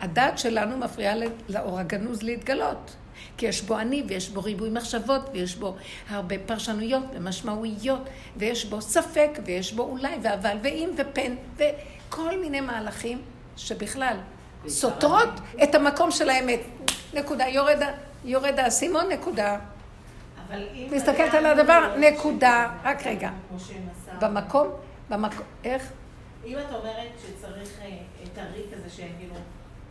הדת 0.00 0.38
שלנו 0.38 0.78
מפריעה 0.78 1.14
לאור 1.48 1.78
הגנוז 1.78 2.22
להתגלות. 2.22 2.96
כי 3.36 3.46
יש 3.46 3.62
בו 3.62 3.78
אני, 3.78 4.02
ויש 4.08 4.28
בו 4.28 4.42
ריבוי 4.42 4.70
מחשבות, 4.70 5.22
ויש 5.32 5.56
בו 5.56 5.76
הרבה 6.08 6.36
פרשנויות 6.46 7.02
ומשמעויות, 7.14 8.00
ויש 8.36 8.64
בו 8.64 8.80
ספק, 8.80 9.38
ויש 9.44 9.72
בו 9.72 9.82
אולי, 9.82 10.16
ואבל, 10.22 10.56
ואם, 10.62 10.90
ופן, 10.96 11.34
וכל 11.56 12.40
מיני 12.40 12.60
מהלכים 12.60 13.22
שבכלל 13.56 14.16
סותרות 14.68 15.30
את 15.62 15.74
המקום 15.74 16.10
של 16.10 16.30
האמת. 16.30 16.60
נקודה. 17.14 17.48
יורד, 17.48 17.78
יורד 18.24 18.58
האסימון, 18.58 19.08
נקודה. 19.12 19.58
מסתכלת 20.90 21.34
על 21.34 21.46
הדבר, 21.46 21.94
נקודה. 21.98 22.72
רק 22.84 23.06
רגע. 23.06 23.30
במקום, 24.20 24.68
במקום, 25.10 25.46
איך? 25.64 25.92
אם 26.46 26.58
את 26.58 26.74
אומרת 26.74 27.08
שצריך 27.18 27.68
אה, 27.82 27.88
את 28.24 28.38
הריק 28.38 28.66
הזה, 28.72 28.90
שכאילו... 28.90 29.34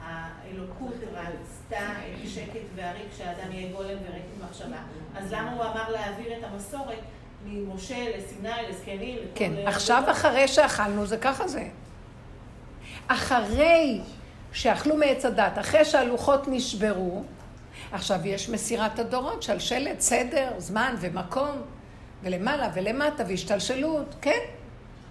האלוקות 0.04 0.94
רצתה 1.14 1.90
את 1.90 2.30
שקט 2.30 2.66
והריק 2.76 3.08
שהאדם 3.18 3.52
יהיה 3.52 3.72
גולם 3.72 3.98
וריק 4.10 4.24
במחשבה. 4.40 4.78
אז 5.16 5.34
למה 5.34 5.52
הוא 5.52 5.64
אמר 5.64 5.90
להעביר 5.90 6.38
את 6.38 6.44
המסורת 6.44 7.00
ממשה 7.46 8.18
לסיני, 8.18 8.50
לזקנים, 8.70 9.18
כן, 9.36 9.52
עכשיו 9.66 10.04
אחרי 10.12 10.48
שאכלנו 10.48 11.06
זה 11.06 11.18
ככה 11.18 11.48
זה. 11.48 11.68
אחרי 13.08 14.02
שאכלו 14.52 14.98
מעץ 14.98 15.26
הדת, 15.26 15.60
אחרי 15.60 15.86
שהלוחות 15.86 16.48
נשברו, 16.48 17.24
עכשיו 17.92 18.28
יש 18.28 18.50
מסירת 18.50 19.00
הדורות, 19.00 19.44
שלשלת, 19.44 20.02
סדר, 20.02 20.50
זמן 20.58 20.96
ומקום, 21.00 21.62
ולמעלה 22.24 22.70
ולמטה, 22.74 23.24
והשתלשלות, 23.28 24.16
כן, 24.22 24.40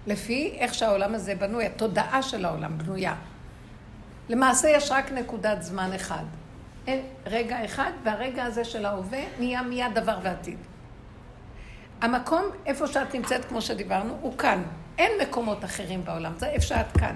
לפי 0.07 0.55
איך 0.57 0.73
שהעולם 0.73 1.15
הזה 1.15 1.35
בנוי, 1.35 1.65
התודעה 1.65 2.23
של 2.23 2.45
העולם 2.45 2.77
בנויה. 2.77 3.15
למעשה 4.29 4.69
יש 4.69 4.91
רק 4.91 5.11
נקודת 5.11 5.61
זמן 5.61 5.93
אחד. 5.93 6.23
אין 6.87 7.05
רגע 7.25 7.65
אחד, 7.65 7.91
והרגע 8.03 8.43
הזה 8.43 8.63
של 8.63 8.85
ההווה 8.85 9.23
נהיה 9.39 9.61
מיד 9.61 9.93
דבר 9.93 10.17
ועתיד. 10.23 10.57
המקום, 12.01 12.43
איפה 12.65 12.87
שאת 12.87 13.15
נמצאת, 13.15 13.45
כמו 13.45 13.61
שדיברנו, 13.61 14.17
הוא 14.21 14.37
כאן. 14.37 14.63
אין 14.97 15.11
מקומות 15.21 15.65
אחרים 15.65 16.05
בעולם, 16.05 16.33
זה 16.37 16.45
איפה 16.45 16.65
שאת 16.65 16.97
כאן. 16.97 17.15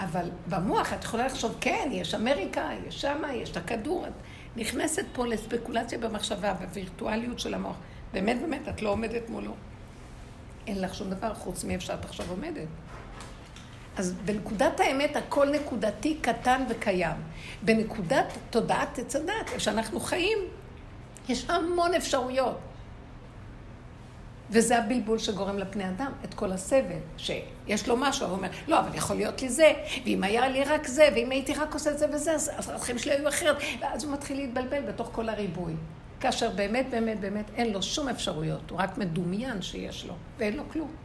אבל 0.00 0.30
במוח 0.48 0.92
את 0.92 1.04
יכולה 1.04 1.26
לחשוב, 1.26 1.56
כן, 1.60 1.88
יש 1.92 2.14
אמריקה, 2.14 2.68
יש 2.88 3.00
שמה, 3.00 3.34
יש 3.34 3.50
את 3.50 3.56
הכדור. 3.56 4.06
את 4.06 4.12
נכנסת 4.56 5.04
פה 5.12 5.26
לספקולציה 5.26 5.98
במחשבה, 5.98 6.54
בווירטואליות 6.54 7.38
של 7.38 7.54
המוח. 7.54 7.76
באמת, 8.12 8.40
באמת, 8.40 8.68
את 8.68 8.82
לא 8.82 8.88
עומדת 8.88 9.28
מולו. 9.28 9.54
אין 10.66 10.80
לך 10.80 10.94
שום 10.94 11.10
דבר 11.10 11.34
חוץ 11.34 11.64
מאיפה 11.64 11.84
שאת 11.84 12.04
עכשיו 12.04 12.26
עומדת. 12.30 12.68
אז 13.96 14.12
בנקודת 14.24 14.80
האמת 14.80 15.16
הכל 15.16 15.50
נקודתי, 15.50 16.18
קטן 16.20 16.64
וקיים. 16.68 17.16
בנקודת 17.62 18.32
תודעת 18.50 18.98
עץ 18.98 19.16
הדת, 19.16 19.32
איפה 19.46 19.60
שאנחנו 19.60 20.00
חיים, 20.00 20.38
יש 21.28 21.50
המון 21.50 21.94
אפשרויות. 21.94 22.58
וזה 24.50 24.78
הבלבול 24.78 25.18
שגורם 25.18 25.58
לפני 25.58 25.88
אדם 25.88 26.12
את 26.24 26.34
כל 26.34 26.52
הסבל, 26.52 26.98
שיש 27.16 27.88
לו 27.88 27.96
משהו, 27.96 28.26
הוא 28.26 28.36
אומר, 28.36 28.48
לא, 28.68 28.80
אבל 28.80 28.94
יכול 28.94 29.16
להיות 29.16 29.42
לי 29.42 29.48
זה, 29.48 29.72
ואם 30.04 30.24
היה 30.24 30.48
לי 30.48 30.64
רק 30.64 30.86
זה, 30.86 31.08
ואם 31.14 31.30
הייתי 31.30 31.54
רק 31.54 31.74
עושה 31.74 31.90
את 31.90 31.98
זה 31.98 32.06
וזה, 32.12 32.34
אז 32.34 32.70
החיים 32.74 32.98
שלי 32.98 33.12
היו 33.12 33.28
אחרת, 33.28 33.56
ואז 33.80 34.04
הוא 34.04 34.12
מתחיל 34.12 34.36
להתבלבל 34.36 34.82
בתוך 34.82 35.08
כל 35.12 35.28
הריבוי. 35.28 35.72
כאשר 36.20 36.50
באמת, 36.50 36.86
באמת, 36.90 37.20
באמת 37.20 37.50
אין 37.56 37.72
לו 37.72 37.82
שום 37.82 38.08
אפשרויות, 38.08 38.70
הוא 38.70 38.78
רק 38.78 38.98
מדומיין 38.98 39.62
שיש 39.62 40.04
לו, 40.04 40.14
ואין 40.38 40.56
לו 40.56 40.62
כלום. 40.72 41.03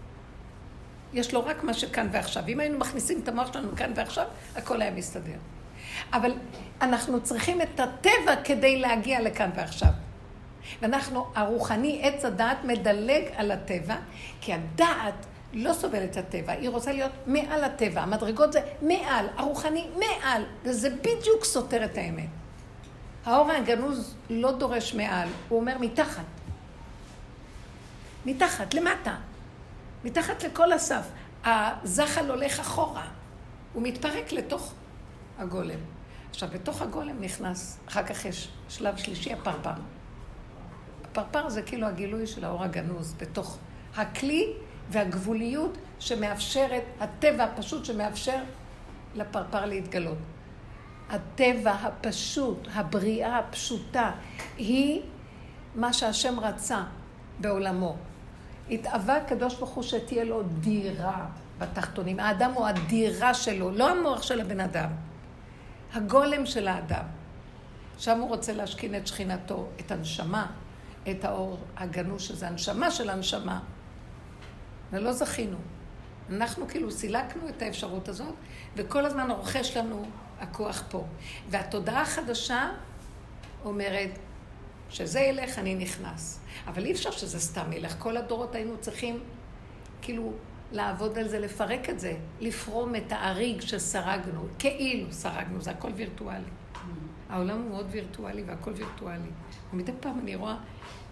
יש 1.13 1.33
לו 1.33 1.45
רק 1.45 1.63
מה 1.63 1.73
שכאן 1.73 2.07
ועכשיו. 2.11 2.43
אם 2.47 2.59
היינו 2.59 2.79
מכניסים 2.79 3.19
את 3.23 3.27
המוח 3.27 3.53
שלנו 3.53 3.75
כאן 3.75 3.91
ועכשיו, 3.95 4.25
הכל 4.55 4.81
היה 4.81 4.91
מסתדר. 4.91 5.37
אבל 6.13 6.33
אנחנו 6.81 7.23
צריכים 7.23 7.61
את 7.61 7.79
הטבע 7.79 8.35
כדי 8.43 8.79
להגיע 8.79 9.21
לכאן 9.21 9.49
ועכשיו. 9.55 9.89
ואנחנו, 10.81 11.25
הרוחני, 11.35 11.99
עץ 12.03 12.25
הדעת, 12.25 12.57
מדלג 12.63 13.23
על 13.35 13.51
הטבע, 13.51 13.95
כי 14.41 14.53
הדעת 14.53 15.25
לא 15.53 15.73
סובלת 15.73 16.11
את 16.11 16.17
הטבע, 16.17 16.51
היא 16.51 16.69
רוצה 16.69 16.91
להיות 16.91 17.11
מעל 17.25 17.63
הטבע. 17.63 18.01
המדרגות 18.01 18.53
זה 18.53 18.59
מעל, 18.81 19.25
הרוחני 19.37 19.87
מעל, 19.99 20.43
וזה 20.63 20.89
בדיוק 20.89 21.43
סותר 21.43 21.85
את 21.85 21.97
האמת. 21.97 22.29
האור 23.25 23.51
הגנוז 23.51 24.15
לא 24.29 24.51
דורש 24.51 24.93
מעל, 24.93 25.27
הוא 25.49 25.59
אומר 25.59 25.77
מתחת. 25.77 26.23
מתחת, 28.25 28.73
למטה. 28.73 29.15
מתחת 30.03 30.43
לכל 30.43 30.71
הסף. 30.71 31.07
הזחל 31.43 32.31
הולך 32.31 32.59
אחורה, 32.59 33.07
הוא 33.73 33.83
מתפרק 33.83 34.31
לתוך 34.31 34.73
הגולם. 35.37 35.79
עכשיו, 36.29 36.49
בתוך 36.53 36.81
הגולם 36.81 37.21
נכנס, 37.21 37.79
אחר 37.87 38.03
כך 38.03 38.25
יש 38.25 38.49
שלב 38.69 38.97
שלישי, 38.97 39.33
הפרפר. 39.33 39.71
הפרפר 41.05 41.49
זה 41.49 41.61
כאילו 41.61 41.87
הגילוי 41.87 42.27
של 42.27 42.45
האור 42.45 42.63
הגנוז 42.63 43.15
בתוך 43.19 43.57
הכלי 43.95 44.53
והגבוליות 44.89 45.77
שמאפשרת, 45.99 46.83
הטבע 46.99 47.43
הפשוט 47.43 47.85
שמאפשר 47.85 48.43
לפרפר 49.15 49.65
להתגלות. 49.65 50.17
הטבע 51.09 51.71
הפשוט, 51.71 52.67
הבריאה 52.73 53.39
הפשוטה, 53.39 54.11
היא 54.57 55.01
מה 55.75 55.93
שהשם 55.93 56.39
רצה 56.39 56.83
בעולמו. 57.39 57.97
התאווה 58.71 59.17
הקדוש 59.17 59.55
ברוך 59.55 59.69
הוא 59.69 59.83
שתהיה 59.83 60.23
לו 60.23 60.43
דירה 60.43 61.25
בתחתונים. 61.57 62.19
האדם 62.19 62.51
הוא 62.51 62.67
הדירה 62.67 63.33
שלו, 63.33 63.71
לא 63.71 63.89
המוח 63.89 64.21
של 64.21 64.41
הבן 64.41 64.59
אדם. 64.59 64.89
הגולם 65.93 66.45
של 66.45 66.67
האדם. 66.67 67.03
שם 67.97 68.19
הוא 68.19 68.29
רוצה 68.29 68.53
להשכין 68.53 68.95
את 68.95 69.07
שכינתו, 69.07 69.67
את 69.79 69.91
הנשמה, 69.91 70.45
את 71.11 71.25
האור 71.25 71.57
הגנוש, 71.77 72.27
שזה 72.27 72.47
הנשמה 72.47 72.91
של 72.91 73.09
הנשמה. 73.09 73.59
ולא 74.91 75.13
זכינו. 75.13 75.57
אנחנו 76.29 76.67
כאילו 76.67 76.91
סילקנו 76.91 77.49
את 77.49 77.61
האפשרות 77.61 78.09
הזאת, 78.09 78.33
וכל 78.75 79.05
הזמן 79.05 79.31
רוכש 79.31 79.77
לנו 79.77 80.05
הכוח 80.39 80.83
פה. 80.89 81.05
והתודעה 81.49 82.01
החדשה 82.01 82.69
אומרת, 83.65 84.09
שזה 84.89 85.19
ילך, 85.19 85.59
אני 85.59 85.75
נכנס. 85.75 86.39
אבל 86.67 86.85
אי 86.85 86.91
אפשר 86.91 87.11
שזה 87.11 87.39
סתם 87.39 87.73
ילך. 87.73 87.95
כל 87.99 88.17
הדורות 88.17 88.55
היינו 88.55 88.77
צריכים 88.79 89.19
כאילו 90.01 90.33
לעבוד 90.71 91.17
על 91.17 91.27
זה, 91.27 91.39
לפרק 91.39 91.89
את 91.89 91.99
זה, 91.99 92.13
לפרום 92.41 92.95
את 92.95 93.11
האריג 93.11 93.61
שסרגנו, 93.61 94.45
כאילו 94.59 95.07
סרגנו, 95.11 95.61
זה 95.61 95.71
הכל 95.71 95.89
וירטואלי. 95.95 96.43
העולם 97.29 97.61
הוא 97.61 97.69
מאוד 97.69 97.87
וירטואלי 97.91 98.43
והכל 98.43 98.71
וירטואלי. 98.75 99.29
ומדי 99.73 99.91
פעם 99.99 100.19
אני 100.19 100.35
רואה, 100.35 100.55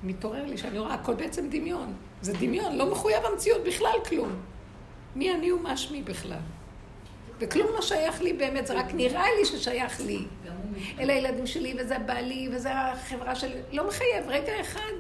מתעורר 0.04 0.46
לי 0.46 0.58
שאני 0.58 0.80
רואה, 0.80 0.94
הכל 0.94 1.14
בעצם 1.14 1.50
דמיון. 1.50 1.94
זה 2.22 2.34
דמיון, 2.34 2.76
לא 2.76 2.92
מחויב 2.92 3.26
המציאות 3.26 3.64
בכלל 3.64 3.98
כלום. 4.10 4.30
מי 5.16 5.34
אני 5.34 5.52
ומה 5.52 5.78
שמי 5.78 6.04
בכלל? 6.04 6.40
וכלום 7.40 7.68
לא 7.74 7.82
שייך 7.82 8.22
לי 8.22 8.34
באמת, 8.34 8.68
זה 8.68 8.80
רק 8.80 8.94
נראה 8.94 9.26
לי 9.40 9.46
ששייך 9.46 10.02
לי. 10.02 10.26
אלה 11.00 11.14
הילדים 11.14 11.48
שלי, 11.48 11.76
וזה 11.80 12.00
בעלי, 12.00 12.50
וזה 12.52 12.82
החברה 12.82 13.36
שלי. 13.36 13.62
לא 13.72 13.88
מחייב, 13.88 14.26
רגע 14.28 14.62
אחד, 14.62 14.92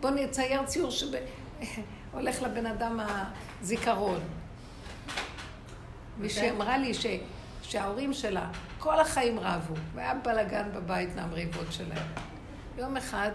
בואו 0.00 0.14
נצייר 0.14 0.62
ציור 0.66 0.90
שהולך 0.90 2.42
לבן 2.44 2.66
אדם 2.66 3.00
הזיכרון. 3.60 4.20
מישהי 6.18 6.50
אמרה 6.50 6.78
לי 6.78 6.94
ש... 6.94 7.06
שההורים 7.62 8.12
שלה 8.12 8.50
כל 8.78 9.00
החיים 9.00 9.38
רבו, 9.38 9.74
והיה 9.94 10.14
בלאגן 10.14 10.68
בבית 10.74 11.16
מהמריבות 11.16 11.66
שלהם. 11.70 12.06
יום 12.78 12.96
אחד, 12.96 13.30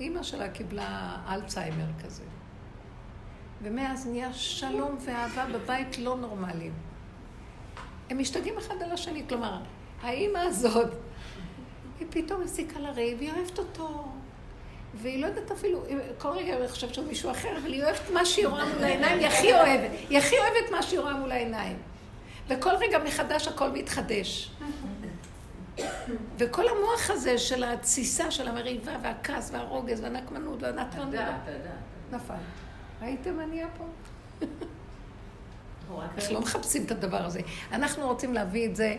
אימא 0.00 0.22
שלה 0.22 0.48
קיבלה 0.48 1.16
אלצהיימר 1.28 1.86
כזה. 2.04 2.22
ומאז 3.62 4.06
נהיה 4.06 4.32
שלום 4.32 4.96
ואהבה 5.00 5.46
בבית 5.52 5.98
לא 5.98 6.16
נורמליים. 6.16 6.72
הם 8.10 8.18
משתגעים 8.18 8.58
אחד 8.58 8.82
על 8.82 8.92
השני. 8.92 9.22
כלומר, 9.28 9.60
האימא 10.02 10.38
הזאת, 10.38 10.90
היא 12.00 12.06
פתאום 12.10 12.42
הפסיקה 12.42 12.80
לריב, 12.80 13.20
היא 13.20 13.32
אוהבת 13.32 13.58
אותו. 13.58 14.04
והיא 14.94 15.22
לא 15.22 15.26
יודעת 15.26 15.50
אפילו, 15.50 15.84
כל 16.18 16.28
רגע 16.28 16.56
היא 16.56 16.68
חושבת 16.68 16.94
שהוא 16.94 17.06
מישהו 17.06 17.30
אחר, 17.30 17.58
אבל 17.62 17.72
היא 17.72 17.84
אוהבת 17.84 18.10
מה 18.12 18.24
שהיא 18.24 18.46
רואה 18.46 18.64
מול 18.74 18.84
העיניים, 18.84 19.18
היא 19.18 19.26
הכי 19.26 19.52
אוהבת. 19.52 19.90
היא 20.08 20.18
הכי 20.18 20.34
אוהבת 20.38 20.70
מה 20.70 20.82
שהיא 20.82 21.00
רואה 21.00 21.14
מול 21.14 21.32
העיניים. 21.32 21.76
וכל 22.48 22.70
רגע 22.70 22.98
מחדש 22.98 23.48
הכל 23.48 23.70
מתחדש. 23.70 24.50
וכל 26.38 26.68
המוח 26.68 27.10
הזה 27.10 27.38
של 27.38 27.64
התסיסה, 27.64 28.30
של 28.30 28.48
המריבה, 28.48 28.92
והכעס, 29.02 29.50
והרוגז, 29.52 30.00
והנקמנות, 30.00 30.62
והנטרנות, 30.62 31.14
נפל. 32.12 32.34
ראיתם 33.02 33.36
מה 33.36 33.46
נהיה 33.46 33.66
פה? 33.78 33.84
אנחנו 36.16 36.34
לא 36.34 36.40
מחפשים 36.40 36.84
את 36.84 36.90
הדבר 36.90 37.24
הזה. 37.24 37.40
אנחנו 37.72 38.06
רוצים 38.06 38.34
להביא 38.34 38.66
את 38.66 38.76
זה 38.76 38.96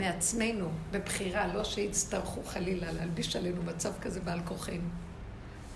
מעצמנו, 0.00 0.68
בבחירה, 0.90 1.54
לא 1.54 1.64
שיצטרכו 1.64 2.42
חלילה 2.44 2.92
להלביש 2.92 3.36
עלינו 3.36 3.62
מצב 3.62 3.92
כזה 4.00 4.20
בעל 4.20 4.40
כוחנו. 4.44 4.88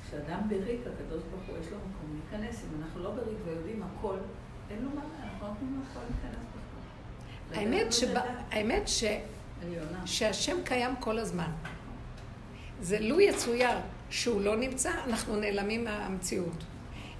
כשאדם 0.06 0.40
בריק, 0.48 0.80
הקדוש 0.80 1.22
ברוך 1.30 1.42
הוא, 1.48 1.56
יש 1.60 1.66
לו 1.72 1.76
מקום 1.76 2.20
להיכנס. 2.20 2.62
אם 2.62 2.82
אנחנו 2.82 3.02
לא 3.02 3.10
בריק 3.10 3.38
ויודעים 3.44 3.82
הכל, 3.82 4.16
אין 4.70 4.78
לו 4.82 4.90
מה, 4.94 5.02
אנחנו 5.24 5.46
לא 5.46 5.52
נותנים 5.52 5.76
לו 5.76 5.82
הכל 5.90 6.00
להיכנס 6.00 6.44
בכלל. 7.50 7.58
האמת, 7.58 7.92
שבא, 7.92 8.22
האמת 8.50 8.88
ש... 8.88 9.04
שהשם 10.04 10.56
קיים 10.64 10.96
כל 11.00 11.18
הזמן. 11.18 11.50
זה 12.80 13.00
לו 13.00 13.20
יצויר 13.20 13.78
שהוא 14.10 14.40
לא 14.40 14.56
נמצא, 14.56 14.90
אנחנו 15.06 15.36
נעלמים 15.36 15.84
מהמציאות. 15.84 16.64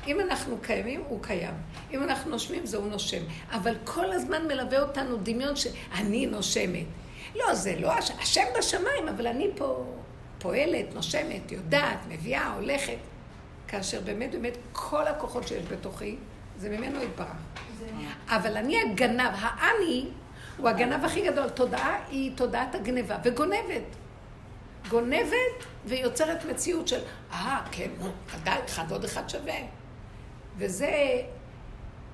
אם 0.06 0.20
אנחנו 0.20 0.58
קיימים, 0.62 1.02
הוא 1.08 1.22
קיים. 1.22 1.54
אם 1.92 2.02
אנחנו 2.02 2.30
נושמים, 2.30 2.66
זה 2.66 2.76
הוא 2.76 2.90
נושם. 2.90 3.22
אבל 3.50 3.74
כל 3.84 4.12
הזמן 4.12 4.46
מלווה 4.46 4.82
אותנו 4.82 5.16
דמיון 5.16 5.56
שאני 5.56 6.26
נושמת. 6.26 6.86
לא, 7.34 7.54
זה 7.54 7.74
לא 7.80 7.92
השם 7.92 8.44
בשמיים, 8.58 9.08
אבל 9.08 9.26
אני 9.26 9.50
פה 9.56 9.84
פועלת, 10.38 10.94
נושמת, 10.94 11.52
יודעת, 11.52 11.98
מביאה, 12.08 12.52
הולכת. 12.52 12.96
כאשר 13.68 14.00
באמת 14.00 14.30
באמת 14.30 14.57
כל 14.72 15.07
הכוחות 15.07 15.48
שיש 15.48 15.64
בתוכי, 15.66 16.16
זה 16.59 16.68
ממנו 16.68 17.02
יתברך. 17.02 17.28
אבל 18.28 18.57
אני 18.57 18.80
הגנב, 18.80 19.30
האני 19.32 20.09
הוא 20.57 20.68
הגנב 20.68 21.05
הכי 21.05 21.30
גדול. 21.30 21.48
תודעה 21.48 21.98
היא 22.11 22.36
תודעת 22.36 22.74
הגניבה, 22.74 23.16
וגונבת. 23.24 23.82
גונבת 24.88 25.64
ויוצרת 25.84 26.44
מציאות 26.44 26.88
של, 26.88 27.00
אה, 27.32 27.61
כן, 27.70 27.90
ודאי, 28.34 28.59
אחד 28.66 28.92
עוד 28.92 29.05
אחד 29.05 29.28
שווה. 29.28 29.55
וזה 30.57 31.22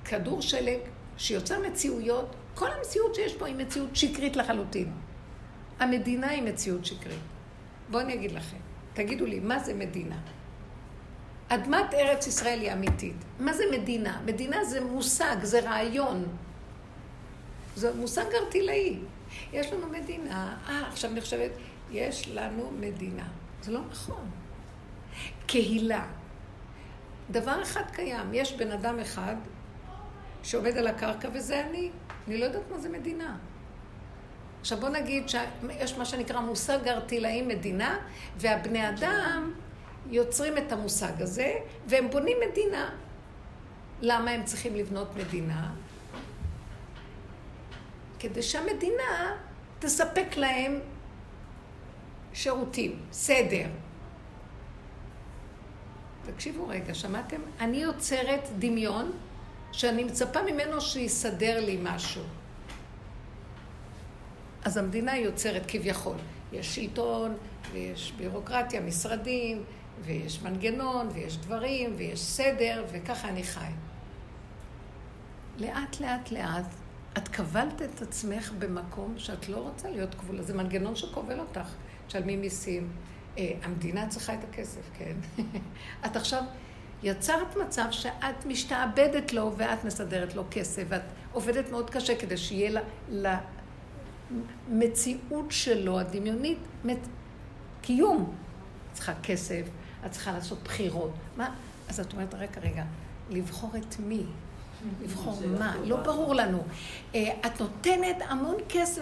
כדור 0.05 0.41
שלג 0.41 0.79
שיוצר 1.17 1.59
מציאויות, 1.59 2.35
כל 2.55 2.71
המציאות 2.71 3.15
שיש 3.15 3.35
פה 3.35 3.45
היא 3.45 3.55
מציאות 3.55 3.95
שקרית 3.95 4.35
לחלוטין. 4.35 4.91
המדינה 5.79 6.29
היא 6.29 6.43
מציאות 6.43 6.85
שקרית. 6.85 7.19
בואו 7.89 8.03
אני 8.03 8.13
אגיד 8.13 8.31
לכם, 8.31 8.57
תגידו 8.93 9.25
לי, 9.25 9.39
מה 9.39 9.59
זה 9.59 9.73
מדינה? 9.73 10.19
אדמת 11.47 11.93
ארץ 11.93 12.27
ישראל 12.27 12.59
היא 12.59 12.73
אמיתית. 12.73 13.15
מה 13.39 13.53
זה 13.53 13.63
מדינה? 13.71 14.21
מדינה 14.25 14.65
זה 14.65 14.81
מושג, 14.81 15.35
זה 15.43 15.59
רעיון. 15.59 16.25
זה 17.75 17.95
מושג 17.95 18.25
ארטילאי. 18.33 18.99
יש 19.53 19.73
לנו 19.73 19.87
מדינה, 19.87 20.57
אה, 20.69 20.87
עכשיו 20.87 21.11
אני 21.11 21.21
חושבת, 21.21 21.51
יש 21.91 22.27
לנו 22.27 22.71
מדינה. 22.79 23.27
זה 23.61 23.71
לא 23.71 23.79
נכון. 23.91 24.29
קהילה. 25.47 26.07
דבר 27.31 27.61
אחד 27.61 27.83
קיים, 27.91 28.33
יש 28.33 28.53
בן 28.53 28.71
אדם 28.71 28.99
אחד 28.99 29.35
שעובד 30.43 30.77
על 30.77 30.87
הקרקע 30.87 31.29
וזה 31.33 31.65
אני. 31.65 31.91
אני 32.27 32.37
לא 32.37 32.45
יודעת 32.45 32.63
מה 32.71 32.79
זה 32.79 32.89
מדינה. 32.89 33.37
עכשיו 34.61 34.79
בוא 34.79 34.89
נגיד 34.89 35.29
שיש 35.29 35.97
מה 35.97 36.05
שנקרא 36.05 36.39
מושג 36.39 36.87
ארטילאי 36.87 37.41
מדינה, 37.41 37.99
והבני 38.37 38.89
אדם 38.89 39.53
יוצרים 40.09 40.57
את 40.57 40.71
המושג 40.71 41.21
הזה, 41.21 41.55
והם 41.87 42.09
בונים 42.09 42.37
מדינה. 42.49 42.89
למה 44.01 44.31
הם 44.31 44.43
צריכים 44.43 44.75
לבנות 44.75 45.15
מדינה? 45.15 45.71
כדי 48.19 48.41
שהמדינה 48.41 49.35
תספק 49.79 50.37
להם 50.37 50.79
שירותים, 52.33 52.99
סדר. 53.11 53.67
תקשיבו 56.25 56.67
רגע, 56.67 56.93
שמעתם? 56.93 57.41
אני 57.59 57.77
יוצרת 57.77 58.49
דמיון 58.59 59.11
שאני 59.71 60.03
מצפה 60.03 60.39
ממנו 60.41 60.81
שיסדר 60.81 61.65
לי 61.65 61.79
משהו. 61.83 62.23
אז 64.63 64.77
המדינה 64.77 65.17
יוצרת 65.17 65.63
כביכול. 65.67 66.17
יש 66.53 66.75
שלטון, 66.75 67.37
ויש 67.71 68.13
בירוקרטיה, 68.17 68.81
משרדים, 68.81 69.63
ויש 70.01 70.41
מנגנון, 70.41 71.09
ויש 71.13 71.37
דברים, 71.37 71.93
ויש 71.97 72.19
סדר, 72.19 72.85
וככה 72.91 73.29
אני 73.29 73.43
חי. 73.43 73.71
לאט, 75.57 75.99
לאט, 75.99 76.31
לאט, 76.31 76.65
את 77.17 77.27
קבלת 77.27 77.81
את 77.81 78.01
עצמך 78.01 78.51
במקום 78.59 79.13
שאת 79.17 79.49
לא 79.49 79.57
רוצה 79.57 79.89
להיות 79.89 80.15
כבולה. 80.15 80.41
זה 80.41 80.53
מנגנון 80.53 80.95
שכובל 80.95 81.39
אותך. 81.39 81.67
תשלמי 82.07 82.35
מיסים. 82.35 82.89
אה, 83.37 83.51
המדינה 83.63 84.07
צריכה 84.07 84.33
את 84.33 84.43
הכסף, 84.49 84.81
כן? 84.93 85.15
את 86.05 86.15
עכשיו 86.15 86.43
יצרת 87.03 87.57
מצב 87.65 87.85
שאת 87.91 88.45
משתעבדת 88.45 89.33
לו 89.33 89.53
ואת 89.57 89.83
מסדרת 89.85 90.35
לו 90.35 90.43
כסף, 90.51 90.83
ואת 90.89 91.01
עובדת 91.31 91.71
מאוד 91.71 91.89
קשה 91.89 92.15
כדי 92.15 92.37
שיהיה 92.37 92.81
לה, 93.09 93.39
למציאות 94.69 95.51
שלו, 95.51 95.99
הדמיונית, 95.99 96.59
מת, 96.83 97.07
קיום. 97.81 98.35
את 98.91 98.95
צריכה 98.95 99.13
כסף, 99.23 99.61
את 100.05 100.11
צריכה 100.11 100.31
לעשות 100.31 100.63
בחירות. 100.63 101.11
מה? 101.37 101.55
אז 101.89 101.99
את 101.99 102.13
אומרת, 102.13 102.33
רגע, 102.33 102.61
רגע, 102.61 102.83
לבחור 103.29 103.71
את 103.77 103.99
מי? 103.99 104.23
לבחור 105.01 105.39
מה, 105.59 105.75
לא 105.85 105.97
ברור 105.97 106.35
לנו. 106.35 106.63
אה, 107.15 107.29
את 107.45 107.59
נותנת 107.59 108.15
המון 108.27 108.55
כסף, 108.69 109.01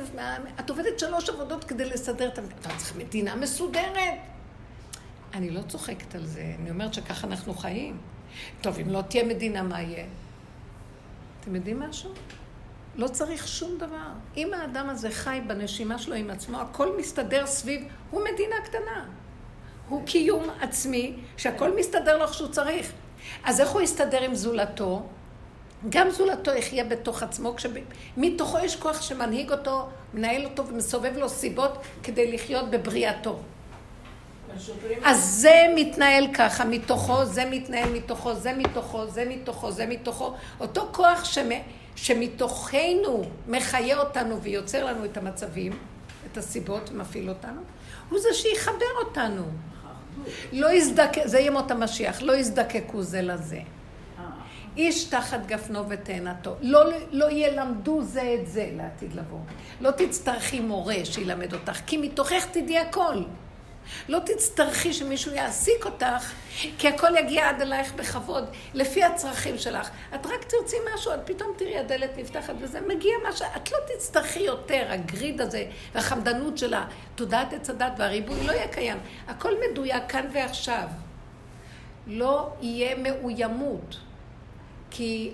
את 0.60 0.70
עובדת 0.70 1.00
שלוש 1.00 1.30
עבודות 1.30 1.64
כדי 1.64 1.86
לסדר 1.86 2.28
את 2.28 2.38
המדינה. 2.38 2.60
אתה 2.62 2.70
צריך 2.78 2.96
מדינה 2.96 3.36
מסודרת. 3.36 4.20
אני 5.34 5.50
לא 5.50 5.62
צוחקת 5.62 6.16
על 6.16 6.26
זה, 6.26 6.56
אני 6.60 6.70
אומרת 6.70 6.94
שככה 6.94 7.28
אנחנו 7.28 7.54
חיים. 7.54 7.98
טוב, 8.62 8.80
אם 8.80 8.90
לא 8.90 9.02
תהיה 9.02 9.24
מדינה, 9.24 9.64
מה 9.64 9.82
יהיה? 9.82 10.06
אתם 11.40 11.56
יודעים 11.56 11.80
משהו? 11.80 12.12
לא 12.96 13.08
צריך 13.08 13.48
שום 13.48 13.78
דבר. 13.78 14.10
אם 14.38 14.54
האדם 14.54 14.90
הזה 14.90 15.10
חי 15.10 15.42
בנשימה 15.48 15.98
שלו 15.98 16.16
עם 16.16 16.30
עצמו, 16.30 16.58
הכל 16.58 16.98
מסתדר 16.98 17.48
סביב, 17.48 17.84
הוא 18.12 18.22
מדינה 18.34 18.56
קטנה. 18.66 19.06
הוא 19.90 20.06
קיום 20.06 20.50
עצמי, 20.62 21.16
שהכל 21.38 21.78
מסתדר 21.80 22.18
לו 22.18 22.24
איך 22.24 22.34
שהוא 22.34 22.50
צריך. 22.50 22.92
אז 23.44 23.62
איך 23.62 23.70
הוא 23.70 23.82
יסתדר 23.82 24.22
עם 24.24 24.36
זולתו? 24.36 25.06
גם 25.90 26.10
זולתו 26.10 26.52
יחיה 26.52 26.84
בתוך 26.84 27.24
עצמו, 27.24 27.56
כשמתוכו 27.56 28.60
יש 28.60 28.76
כוח 28.76 29.02
שמנהיג 29.02 29.52
אותו, 29.52 29.88
מנהל 30.14 30.46
אותו 30.46 30.68
ומסובב 30.68 31.18
לו 31.18 31.30
סיבות 31.30 31.78
כדי 32.04 32.32
לחיות 32.32 32.70
בבריאתו. 32.70 33.40
אז 35.04 35.24
זה 35.24 35.66
מתנהל 35.76 36.28
ככה, 36.34 36.66
מתוכו, 36.66 37.26
זה 37.26 37.46
מתנהל 37.46 37.90
מתוכו, 37.90 38.36
זה 38.36 38.54
מתוכו, 38.54 39.08
זה 39.08 39.26
מתוכו, 39.26 39.72
זה 39.72 39.86
מתוכו. 39.86 40.34
אותו 40.60 40.90
כוח 40.92 41.26
שמ... 41.26 41.50
שמתוכנו 41.96 43.24
מחיה 43.48 44.00
אותנו 44.00 44.42
ויוצר 44.42 44.86
לנו 44.86 45.06
את 45.06 45.18
המצבים, 45.18 45.72
את 46.32 46.38
הסיבות, 46.38 46.92
מפעיל 46.92 47.30
אותנו, 47.30 47.62
הוא 48.10 48.20
זה 48.20 48.30
שיחבר 48.34 48.92
אותנו. 49.06 49.44
לא 50.52 50.72
יזדקק, 50.72 51.22
זה 51.26 51.40
ימות 51.40 51.72
המשיח, 51.72 52.22
לא 52.22 52.36
יזדקקו 52.36 53.02
זה 53.02 53.22
לזה. 53.22 53.60
איש 54.80 55.04
תחת 55.04 55.46
גפנו 55.46 55.90
ותאנתו. 55.90 56.56
לא, 56.62 56.84
לא 57.12 57.32
ילמדו 57.32 58.02
זה 58.02 58.36
את 58.40 58.48
זה 58.48 58.70
לעתיד 58.78 59.14
לבוא. 59.14 59.40
לא 59.82 59.92
תצטרכי 59.92 60.60
מורה 60.60 60.96
שילמד 61.04 61.54
אותך, 61.54 61.80
כי 61.86 61.98
מתוכך 61.98 62.46
תדעי 62.52 62.78
הכל. 62.78 63.24
לא 64.10 64.20
תצטרכי 64.26 64.94
שמישהו 64.94 65.34
יעסיק 65.34 65.86
אותך, 65.86 66.32
כי 66.78 66.88
הכל 66.88 67.18
יגיע 67.18 67.50
עד 67.50 67.62
אלייך 67.62 67.94
בכבוד, 67.94 68.44
לפי 68.74 69.04
הצרכים 69.04 69.58
שלך. 69.58 69.90
את 70.16 70.26
רק 70.26 70.44
תרצי 70.44 70.76
משהו, 70.94 71.14
את 71.14 71.20
פתאום 71.26 71.52
תראי 71.58 71.78
הדלת 71.78 72.18
נפתחת 72.18 72.54
וזה 72.60 72.82
מגיע 72.82 73.14
משהו, 73.30 73.46
את 73.56 73.72
לא 73.72 73.78
תצטרכי 73.94 74.40
יותר, 74.40 74.86
הגריד 74.90 75.42
הזה 75.42 75.66
והחמדנות 75.94 76.58
שלה, 76.58 76.86
תודעת 77.16 77.54
עץ 77.54 77.70
הדת 77.70 77.94
והריבוי 77.98 78.48
לא 78.48 78.52
יהיה 78.52 78.68
קיים. 78.68 78.98
הכל 79.28 79.54
מדויק 79.70 80.04
כאן 80.08 80.26
ועכשיו. 80.34 80.88
לא 82.08 82.50
יהיה 82.62 82.96
מאוימות. 82.96 84.09
כי 84.92 85.32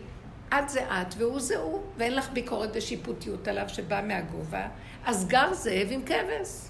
את 0.53 0.69
זה 0.69 0.85
את 0.85 1.15
והוא 1.17 1.39
זה 1.39 1.57
הוא, 1.57 1.81
ואין 1.97 2.15
לך 2.15 2.29
ביקורת 2.29 2.69
ושיפוטיות 2.73 3.47
עליו 3.47 3.69
שבא 3.69 4.01
מהגובה, 4.07 4.67
אז 5.05 5.27
גר 5.27 5.53
זאב 5.53 5.87
עם 5.89 6.01
כבש. 6.05 6.69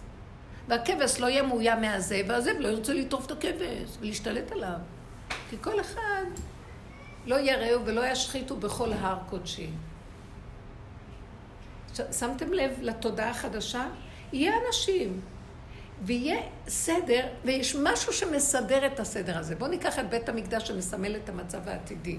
והכבש 0.68 1.20
לא 1.20 1.28
יהיה 1.28 1.44
מאוים 1.44 1.82
מהזאב, 1.82 2.26
והזאב 2.28 2.56
לא 2.60 2.68
ירצה 2.68 2.94
לטרוף 2.94 3.26
את 3.26 3.32
הכבש 3.32 3.98
ולהשתלט 4.00 4.52
עליו. 4.52 4.78
כי 5.50 5.56
כל 5.62 5.82
אחד 5.82 6.24
לא 7.26 7.36
יראו 7.36 7.86
ולא 7.86 8.06
ישחיתו 8.06 8.56
בכל 8.56 8.94
הר 8.94 9.18
קודשי. 9.30 9.70
שמתם 12.12 12.54
לב 12.54 12.72
לתודעה 12.82 13.30
החדשה? 13.30 13.88
יהיה 14.34 14.54
אנשים, 14.68 15.22
ויהיה 16.02 16.38
סדר, 16.68 17.28
ויש 17.46 17.76
משהו 17.84 18.14
שמסדר 18.14 18.86
את 18.86 19.00
הסדר 19.00 19.38
הזה. 19.38 19.56
בואו 19.56 19.70
ניקח 19.70 20.00
את 20.00 20.10
בית 20.10 20.30
המקדש 20.30 20.68
שמסמל 20.68 21.16
את 21.16 21.30
המצב 21.30 21.68
העתידי. 21.68 22.18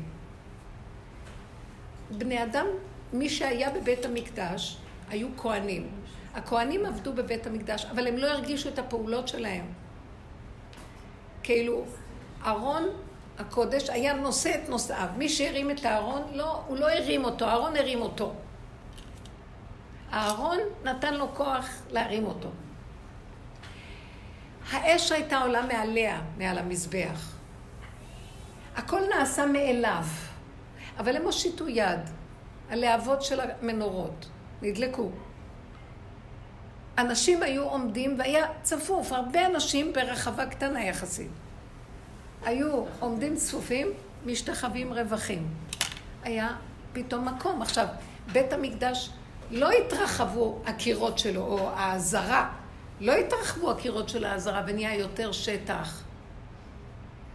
בני 2.11 2.43
אדם, 2.43 2.67
מי 3.13 3.29
שהיה 3.29 3.71
בבית 3.71 4.05
המקדש, 4.05 4.77
היו 5.09 5.29
כהנים. 5.37 5.89
הכהנים 6.35 6.87
עבדו 6.87 7.13
בבית 7.13 7.47
המקדש, 7.47 7.85
אבל 7.85 8.07
הם 8.07 8.17
לא 8.17 8.27
הרגישו 8.27 8.69
את 8.69 8.79
הפעולות 8.79 9.29
שלהם. 9.29 9.65
כאילו, 11.43 11.85
ארון 12.47 12.89
הקודש 13.39 13.91
היה 13.91 14.15
נושא 14.15 14.55
את 14.55 14.69
נושאיו. 14.69 15.09
מי 15.17 15.29
שהרים 15.29 15.71
את 15.71 15.85
הארון, 15.85 16.23
לא, 16.33 16.63
הוא 16.67 16.77
לא 16.77 16.91
הרים 16.91 17.25
אותו, 17.25 17.45
הארון 17.45 17.77
הרים 17.77 18.01
אותו. 18.01 18.35
הארון 20.11 20.59
נתן 20.85 21.15
לו 21.15 21.35
כוח 21.35 21.69
להרים 21.91 22.27
אותו. 22.27 22.49
האש 24.71 25.13
הייתה 25.13 25.39
עולה 25.39 25.63
מעליה, 25.63 26.21
מעל 26.39 26.59
המזבח. 26.59 27.33
הכל 28.77 29.01
נעשה 29.17 29.47
מאליו. 29.47 30.05
אבל 30.99 31.17
הם 31.17 31.23
הושיטו 31.23 31.69
יד. 31.69 32.01
הלהבות 32.71 33.23
של 33.23 33.41
המנורות 33.41 34.27
נדלקו. 34.63 35.11
אנשים 36.99 37.43
היו 37.43 37.63
עומדים 37.63 38.19
והיה 38.19 38.47
צפוף, 38.63 39.13
הרבה 39.13 39.47
אנשים 39.47 39.93
ברחבה 39.93 40.47
קטנה 40.47 40.85
יחסית. 40.85 41.31
היו 42.45 42.85
עומדים 43.01 43.37
צפופים, 43.37 43.89
משתחווים 44.27 44.93
רווחים. 44.93 45.49
היה 46.23 46.49
פתאום 46.93 47.29
מקום. 47.29 47.63
עכשיו, 47.63 47.87
בית 48.33 48.53
המקדש, 48.53 49.11
לא 49.51 49.71
התרחבו 49.71 50.59
הקירות 50.67 51.19
שלו, 51.19 51.43
או 51.43 51.71
העזרה, 51.71 52.53
לא 53.01 53.13
התרחבו 53.13 53.71
הקירות 53.71 54.09
של 54.09 54.25
העזרה 54.25 54.63
ונהיה 54.67 54.95
יותר 54.95 55.33
שטח. 55.33 56.03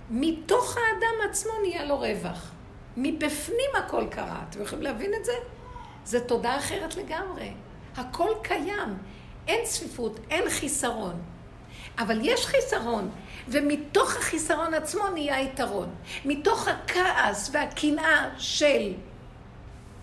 מתוך 0.09 0.77
האדם 0.77 1.29
עצמו 1.29 1.51
נהיה 1.63 1.85
לו 1.85 1.99
רווח. 1.99 2.51
מבפנים 2.97 3.69
הכל 3.77 4.05
קרה. 4.11 4.43
אתם 4.49 4.61
יכולים 4.61 4.83
להבין 4.83 5.13
את 5.13 5.25
זה? 5.25 5.33
זה 6.05 6.27
תודעה 6.27 6.57
אחרת 6.57 6.95
לגמרי. 6.95 7.53
הכל 7.95 8.29
קיים. 8.43 8.97
אין 9.47 9.65
צפיפות, 9.65 10.19
אין 10.29 10.49
חיסרון. 10.49 11.21
אבל 11.97 12.19
יש 12.21 12.45
חיסרון, 12.45 13.09
ומתוך 13.47 14.15
החיסרון 14.15 14.73
עצמו 14.73 15.09
נהיה 15.09 15.41
יתרון. 15.41 15.89
מתוך 16.25 16.67
הכעס 16.67 17.49
והקנאה 17.53 18.29
של 18.37 18.93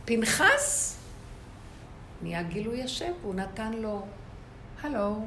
פנחס, 0.05 0.97
נהיה 2.23 2.43
גילוי 2.43 2.83
השם, 2.83 3.13
והוא 3.23 3.35
נתן 3.35 3.73
לו, 3.73 4.07
הלו, 4.83 5.27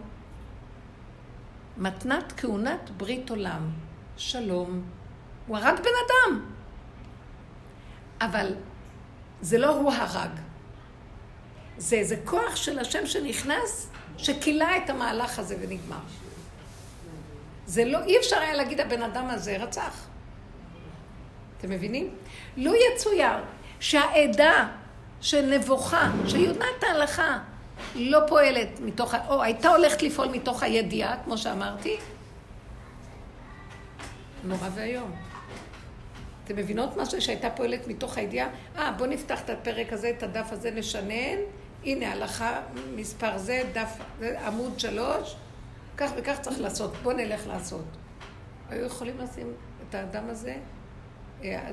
מתנת 1.77 2.33
כהונת 2.37 2.89
ברית 2.97 3.29
עולם, 3.29 3.69
שלום. 4.17 4.81
הוא 5.47 5.57
הרג 5.57 5.77
בן 5.79 5.91
אדם. 6.07 6.45
אבל 8.21 8.53
זה 9.41 9.57
לא 9.57 9.69
הוא 9.69 9.91
הרג. 9.91 10.29
זה 11.77 11.95
איזה 11.95 12.15
כוח 12.25 12.55
של 12.55 12.79
השם 12.79 13.05
שנכנס, 13.05 13.89
שכילה 14.17 14.77
את 14.77 14.89
המהלך 14.89 15.39
הזה 15.39 15.55
ונגמר. 15.61 15.99
זה 17.65 17.85
לא, 17.85 17.99
אי 18.03 18.17
אפשר 18.17 18.37
היה 18.39 18.53
להגיד 18.53 18.79
הבן 18.79 19.01
אדם 19.01 19.29
הזה 19.29 19.57
רצח. 19.57 20.07
אתם 21.57 21.69
מבינים? 21.69 22.09
לו 22.57 22.71
יצויר 22.75 23.37
שהעדה 23.79 24.67
של 25.21 25.45
נבוכה, 25.45 26.11
שיודעת 26.27 26.83
ההלכה, 26.83 27.39
לא 27.95 28.19
פועלת 28.27 28.79
מתוך, 28.79 29.15
או 29.27 29.43
הייתה 29.43 29.69
הולכת 29.69 30.01
לפעול 30.03 30.27
מתוך 30.27 30.63
הידיעה, 30.63 31.23
כמו 31.23 31.37
שאמרתי, 31.37 31.97
נורא 34.43 34.67
ואיום. 34.75 35.30
אתם 36.45 36.55
מבינות 36.55 36.89
זה 36.95 37.21
שהייתה 37.21 37.49
פועלת 37.49 37.87
מתוך 37.87 38.17
הידיעה? 38.17 38.49
אה, 38.77 38.91
בואו 38.91 39.09
נפתח 39.09 39.41
את 39.41 39.49
הפרק 39.49 39.93
הזה, 39.93 40.09
את 40.09 40.23
הדף 40.23 40.51
הזה, 40.51 40.71
נשנן. 40.71 41.37
הנה 41.83 42.11
הלכה 42.11 42.61
מספר 42.95 43.37
זה, 43.37 43.63
דף, 43.73 43.97
עמוד 44.45 44.79
שלוש, 44.79 45.35
כך 45.97 46.11
וכך 46.17 46.39
צריך 46.41 46.59
לעשות, 46.59 46.93
בואו 47.03 47.17
נלך 47.17 47.47
לעשות. 47.47 47.85
היו 48.69 48.85
יכולים 48.85 49.17
לשים 49.17 49.53
את 49.89 49.95
האדם 49.95 50.29
הזה, 50.29 50.55
אה, 51.43 51.71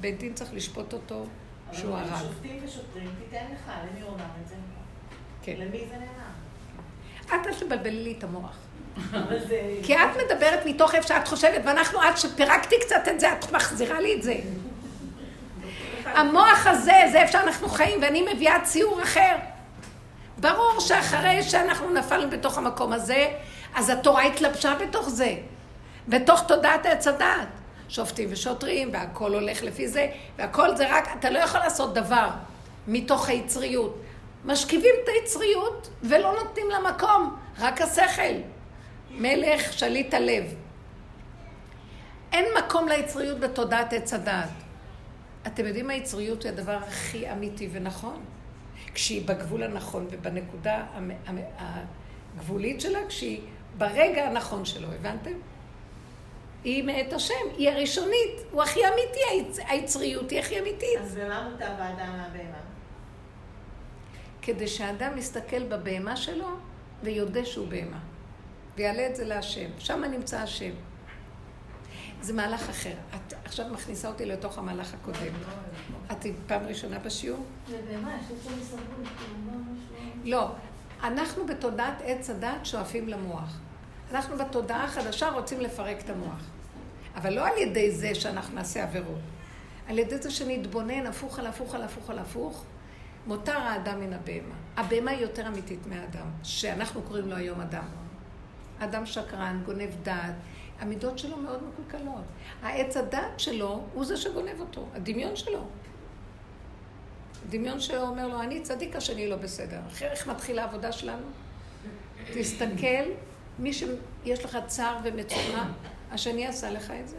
בית 0.00 0.18
דין 0.18 0.34
צריך 0.34 0.54
לשפוט 0.54 0.92
אותו 0.92 1.26
שהוא 1.72 1.96
הרג. 1.96 2.18
שופטים 2.18 2.60
ושוטרים, 2.64 3.10
תיתן 3.18 3.44
לך, 3.54 3.70
למי 3.90 4.00
הוא 4.00 4.14
אמר 4.14 4.24
את 4.42 4.48
זה? 4.48 4.54
כן. 5.42 5.54
למי 5.58 5.84
זה 5.88 5.94
נאמר? 5.94 6.26
את 7.24 7.46
אל 7.46 7.54
תבלבלי 7.54 8.04
לי 8.04 8.14
את 8.18 8.24
המוח. 8.24 8.65
כי 9.82 9.94
את 9.94 10.08
מדברת 10.24 10.66
מתוך 10.66 10.94
איפה 10.94 11.08
שאת 11.08 11.28
חושבת, 11.28 11.60
ואנחנו, 11.64 12.02
עד 12.02 12.16
שפירקתי 12.16 12.76
קצת 12.80 13.08
את 13.10 13.20
זה, 13.20 13.32
את 13.32 13.52
מחזירה 13.52 14.00
לי 14.00 14.14
את 14.14 14.22
זה. 14.22 14.34
המוח 16.04 16.66
הזה, 16.66 17.00
זה 17.12 17.20
איפה 17.20 17.32
שאנחנו 17.32 17.68
חיים, 17.68 18.02
ואני 18.02 18.26
מביאה 18.34 18.60
ציור 18.60 19.02
אחר. 19.02 19.36
ברור 20.38 20.80
שאחרי 20.80 21.42
שאנחנו 21.42 21.90
נפלנו 21.90 22.30
בתוך 22.30 22.58
המקום 22.58 22.92
הזה, 22.92 23.28
אז 23.74 23.90
התורה 23.90 24.22
התלבשה 24.22 24.74
בתוך 24.74 25.08
זה, 25.08 25.34
בתוך 26.08 26.42
תודעת 26.48 26.86
עץ 26.86 27.06
הדעת. 27.06 27.48
שופטים 27.88 28.28
ושוטרים, 28.32 28.90
והכל 28.92 29.34
הולך 29.34 29.62
לפי 29.62 29.88
זה, 29.88 30.06
והכל 30.38 30.76
זה 30.76 30.86
רק, 30.90 31.08
אתה 31.18 31.30
לא 31.30 31.38
יכול 31.38 31.60
לעשות 31.60 31.94
דבר 31.94 32.28
מתוך 32.86 33.28
היצריות. 33.28 33.98
משכיבים 34.44 34.94
את 35.04 35.08
היצריות 35.08 35.88
ולא 36.02 36.34
נותנים 36.44 36.70
לה 36.70 36.90
מקום, 36.90 37.36
רק 37.58 37.80
השכל. 37.80 38.55
מלך 39.18 39.72
שליט 39.72 40.14
הלב. 40.14 40.54
אין 42.32 42.44
מקום 42.58 42.88
ליצריות 42.88 43.40
בתודעת 43.40 43.92
עץ 43.92 44.14
הדעת. 44.14 44.48
אתם 45.46 45.66
יודעים, 45.66 45.90
היצריות 45.90 46.42
היא 46.42 46.52
הדבר 46.52 46.78
הכי 46.86 47.32
אמיתי 47.32 47.68
ונכון. 47.72 48.24
כשהיא 48.94 49.26
בגבול 49.26 49.62
הנכון 49.62 50.06
ובנקודה 50.10 50.86
הגבולית 51.58 52.80
שלה, 52.80 52.98
כשהיא 53.08 53.40
ברגע 53.78 54.28
הנכון 54.28 54.64
שלו, 54.64 54.88
הבנתם? 54.92 55.32
היא 56.64 56.84
מאת 56.84 57.12
השם, 57.12 57.34
היא 57.56 57.70
הראשונית, 57.70 58.40
הוא 58.50 58.62
הכי 58.62 58.80
אמיתי, 58.86 59.20
היצ... 59.30 59.58
היצריות 59.68 60.30
היא 60.30 60.38
הכי 60.40 60.60
אמיתית. 60.60 60.98
אז 61.00 61.14
במה 61.14 61.48
מוטב 61.50 61.72
האדם 61.78 62.16
מהבהמה? 62.16 62.58
כדי 64.42 64.66
שהאדם 64.66 65.18
יסתכל 65.18 65.62
בבהמה 65.62 66.16
שלו 66.16 66.48
ויודה 67.02 67.44
שהוא 67.44 67.68
בהמה. 67.68 67.98
ויעלה 68.76 69.06
את 69.06 69.16
זה 69.16 69.24
להשם. 69.24 69.70
שם 69.78 70.04
נמצא 70.04 70.38
השם. 70.40 70.70
זה 72.20 72.32
מהלך 72.32 72.68
אחר. 72.68 72.94
את 73.14 73.34
עכשיו 73.44 73.66
מכניסה 73.72 74.08
אותי 74.08 74.24
לתוך 74.24 74.58
המהלך 74.58 74.94
הקודם. 74.94 75.32
את 76.12 76.26
פעם 76.46 76.66
ראשונה 76.66 76.98
בשיעור? 76.98 77.44
זה 77.68 77.80
בהמה, 77.90 78.16
יש 78.20 78.30
לי 80.24 80.30
לא. 80.30 80.50
אנחנו 81.02 81.46
בתודעת 81.46 82.02
עץ 82.04 82.30
הדת 82.30 82.66
שואפים 82.66 83.08
למוח. 83.08 83.58
אנחנו 84.10 84.38
בתודעה 84.38 84.84
החדשה 84.84 85.30
רוצים 85.30 85.60
לפרק 85.60 86.00
את 86.04 86.10
המוח. 86.10 86.40
אבל 87.16 87.32
לא 87.32 87.46
על 87.46 87.58
ידי 87.58 87.90
זה 87.90 88.14
שאנחנו 88.14 88.54
נעשה 88.54 88.82
עבירות. 88.82 89.20
על 89.88 89.98
ידי 89.98 90.18
זה 90.18 90.30
שנתבונן 90.30 91.06
הפוך 91.06 91.38
על 91.38 91.46
הפוך 91.46 91.74
על 91.74 91.82
הפוך 91.82 92.10
על 92.10 92.18
הפוך, 92.18 92.64
מותר 93.26 93.58
האדם 93.58 94.00
מן 94.00 94.12
הבהמה. 94.12 94.54
הבהמה 94.76 95.10
היא 95.10 95.20
יותר 95.20 95.46
אמיתית 95.46 95.86
מהאדם, 95.86 96.26
שאנחנו 96.42 97.02
קוראים 97.02 97.28
לו 97.28 97.36
היום 97.36 97.60
אדם. 97.60 98.05
אדם 98.78 99.06
שקרן, 99.06 99.62
גונב 99.64 99.90
דעת, 100.02 100.34
המידות 100.80 101.18
שלו 101.18 101.36
מאוד 101.36 101.62
מקולקלות. 101.62 102.24
העץ 102.62 102.96
הדעת 102.96 103.40
שלו 103.40 103.84
הוא 103.94 104.04
זה 104.04 104.16
שגונב 104.16 104.60
אותו, 104.60 104.86
הדמיון 104.94 105.36
שלו. 105.36 105.66
הדמיון 107.46 107.80
שלו 107.80 108.00
אומר 108.00 108.28
לו, 108.28 108.42
אני 108.42 108.60
צדיק, 108.60 108.96
השני 108.96 109.28
לא 109.28 109.36
בסדר. 109.36 109.80
אחרי 109.86 110.08
איך 110.08 110.26
מתחילה 110.26 110.62
העבודה 110.62 110.92
שלנו? 110.92 111.26
תסתכל, 112.34 113.04
מי 113.58 113.72
שיש 113.72 114.44
לך 114.44 114.58
צער 114.66 114.98
ומצוקה, 115.04 115.64
השני 116.10 116.46
עשה 116.46 116.70
לך 116.70 116.92
את 117.00 117.08
זה. 117.08 117.16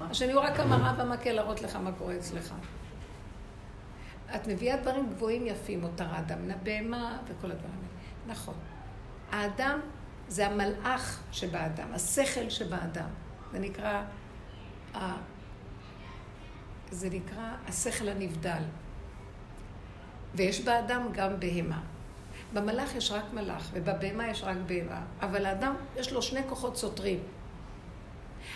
השני 0.00 0.32
הוא 0.32 0.42
רק 0.42 0.60
המראה 0.60 0.92
במקל 0.92 1.32
להראות 1.32 1.62
לך 1.62 1.76
מה 1.76 1.92
קורה 1.92 2.16
אצלך. 2.16 2.54
את 4.34 4.46
מביאה 4.46 4.76
דברים 4.76 5.10
גבוהים 5.10 5.46
יפים, 5.46 5.80
מותר 5.80 6.06
האדם 6.10 6.42
מן 6.42 6.50
הבהמה 6.50 7.18
וכל 7.24 7.50
הדברים 7.50 7.74
האלה. 7.74 8.34
נכון. 8.34 8.54
האדם 9.32 9.80
זה 10.28 10.46
המלאך 10.46 11.22
שבאדם, 11.32 11.94
השכל 11.94 12.50
שבאדם. 12.50 13.08
זה 13.52 13.58
נקרא, 13.58 14.02
זה 16.90 17.10
נקרא 17.10 17.54
השכל 17.68 18.08
הנבדל. 18.08 18.62
ויש 20.34 20.60
באדם 20.60 21.08
גם 21.12 21.40
בהמה. 21.40 21.80
במלאך 22.52 22.94
יש 22.94 23.10
רק 23.10 23.24
מלאך, 23.32 23.70
ובבהמה 23.72 24.28
יש 24.28 24.42
רק 24.42 24.56
בהמה. 24.66 25.00
אבל 25.20 25.46
האדם, 25.46 25.74
יש 25.96 26.12
לו 26.12 26.22
שני 26.22 26.40
כוחות 26.48 26.76
סותרים. 26.76 27.18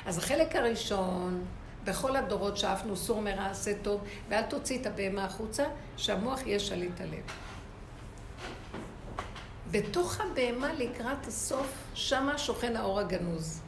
אז 0.06 0.18
החלק 0.18 0.56
הראשון, 0.56 1.44
בכל 1.84 2.16
הדורות 2.16 2.56
שאפנו 2.56 2.96
סור 2.96 3.20
מרע 3.20 3.46
עשה 3.46 3.72
טוב, 3.82 4.04
ואל 4.28 4.42
תוציא 4.42 4.80
את 4.80 4.86
הבהמה 4.86 5.24
החוצה, 5.24 5.64
שהמוח 5.96 6.46
יהיה 6.46 6.60
שליט 6.60 7.00
הלב. 7.00 7.22
בתוך 9.72 10.20
הבהמה 10.20 10.72
לקראת 10.72 11.26
הסוף, 11.26 11.72
שמה 11.94 12.38
שוכן 12.38 12.76
האור 12.76 13.00
הגנוז. 13.00 13.60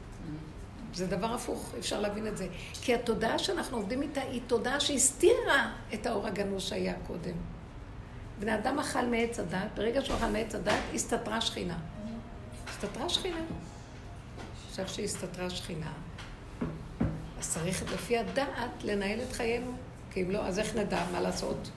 זה 0.93 1.07
דבר 1.07 1.33
הפוך, 1.33 1.71
אפשר 1.79 2.01
להבין 2.01 2.27
את 2.27 2.37
זה. 2.37 2.47
כי 2.81 2.95
התודעה 2.95 3.39
שאנחנו 3.39 3.77
עובדים 3.77 4.01
איתה 4.01 4.21
היא 4.21 4.41
תודעה 4.47 4.79
שהסתירה 4.79 5.73
את 5.93 6.05
האור 6.05 6.27
הגנוז 6.27 6.63
שהיה 6.63 6.93
קודם. 7.07 7.33
בני 8.39 8.55
אדם 8.55 8.79
אכל 8.79 9.05
מעץ 9.05 9.39
הדת, 9.39 9.67
ברגע 9.75 10.01
שהוא 10.01 10.17
אכל 10.17 10.27
מעץ 10.27 10.55
הדת, 10.55 10.79
הסתתרה 10.93 11.41
שכינה. 11.41 11.77
הסתתרה 12.67 13.09
שכינה. 13.09 13.41
עכשיו 14.69 14.87
שהסתתרה 14.87 15.49
שכינה, 15.49 15.93
אז 17.39 17.53
צריך 17.53 17.93
לפי 17.93 18.17
הדעת 18.17 18.83
לנהל 18.83 19.19
את 19.21 19.33
חיינו. 19.33 19.71
כי 20.11 20.21
אם 20.21 20.31
לא, 20.31 20.45
אז 20.45 20.59
איך 20.59 20.75
נדע 20.75 21.05
מה 21.11 21.21
לעשות? 21.21 21.69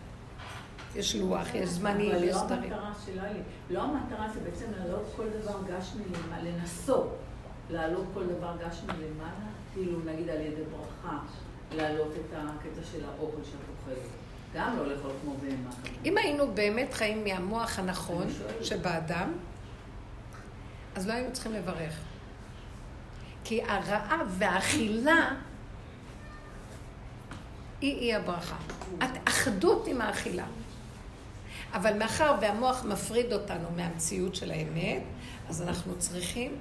יש 0.97 1.17
לוח, 1.17 1.55
יש 1.55 1.69
זמנים, 1.69 2.25
יש 2.25 2.37
סדרים. 2.37 2.73
אבל 2.73 2.81
לא 2.81 2.87
המטרה 2.87 2.93
שלה 3.07 3.33
לי. 3.33 3.41
לא 3.71 3.83
המטרה 3.83 4.29
זה 4.35 4.41
בעצם 4.41 4.65
להעלות 4.79 5.13
כל 5.17 5.25
דבר 5.41 5.59
גשמי 5.69 6.03
למעלה, 6.05 6.51
לנסות 6.51 7.19
להעלות 7.71 8.05
כל 8.15 8.27
דבר 8.27 8.57
גשמי 8.67 8.93
למעלה, 8.93 9.51
כאילו 9.75 9.99
נגיד 10.05 10.29
על 10.29 10.41
ידי 10.41 10.63
ברכה, 10.71 11.19
להעלות 11.77 12.13
את 12.13 12.37
הקטע 12.37 12.87
של 12.93 13.05
האוכל 13.05 13.45
שאת 13.45 13.61
אוכלת. 13.81 14.03
גם 14.55 14.77
לא 14.77 14.87
לאכול 14.87 15.11
כמו 15.23 15.35
בהמה. 15.41 15.71
אם 16.05 16.19
היינו 16.19 16.55
באמת 16.55 16.95
חיים 16.95 17.25
מהמוח 17.25 17.79
הנכון 17.79 18.27
שבאדם, 18.63 19.33
אז 20.97 21.09
לא 21.09 21.13
היינו 21.13 21.33
צריכים 21.33 21.53
לברך. 21.53 21.99
כי 23.45 23.63
הרעב 23.63 24.35
והאכילה 24.39 25.35
היא 27.81 27.99
אי 27.99 28.15
הברכה. 28.15 28.57
אחדות 29.25 29.87
עם 29.87 30.01
האכילה. 30.01 30.45
אבל 31.73 31.99
מאחר 31.99 32.35
והמוח 32.41 32.85
מפריד 32.85 33.33
אותנו 33.33 33.69
מהמציאות 33.77 34.35
של 34.35 34.51
האמת, 34.51 35.03
אז 35.49 35.63
אנחנו 35.63 35.99
צריכים 35.99 36.59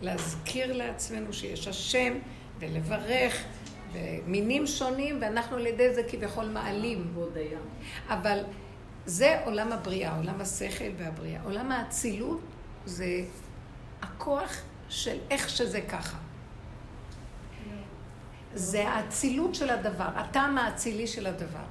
להזכיר 0.00 0.72
לעצמנו 0.72 1.32
שיש 1.32 1.68
השם 1.68 2.12
ולברך 2.58 3.44
ומינים 3.92 4.66
שונים, 4.66 5.18
ואנחנו 5.20 5.56
על 5.56 5.66
ידי 5.66 5.94
זה 5.94 6.02
כביכול 6.08 6.48
מעלים. 6.48 7.14
אבל 8.08 8.44
זה 9.06 9.40
עולם 9.44 9.72
הבריאה, 9.72 10.16
עולם 10.16 10.40
השכל 10.40 10.90
והבריאה. 10.96 11.42
עולם 11.42 11.72
האצילות 11.72 12.40
זה 12.84 13.22
הכוח 14.02 14.62
של 14.88 15.18
איך 15.30 15.48
שזה 15.48 15.80
ככה. 15.80 16.16
זה 18.54 18.88
האצילות 18.88 19.54
של 19.54 19.70
הדבר, 19.70 20.08
הטעם 20.14 20.58
האצילי 20.58 21.06
של 21.06 21.26
הדבר. 21.26 21.64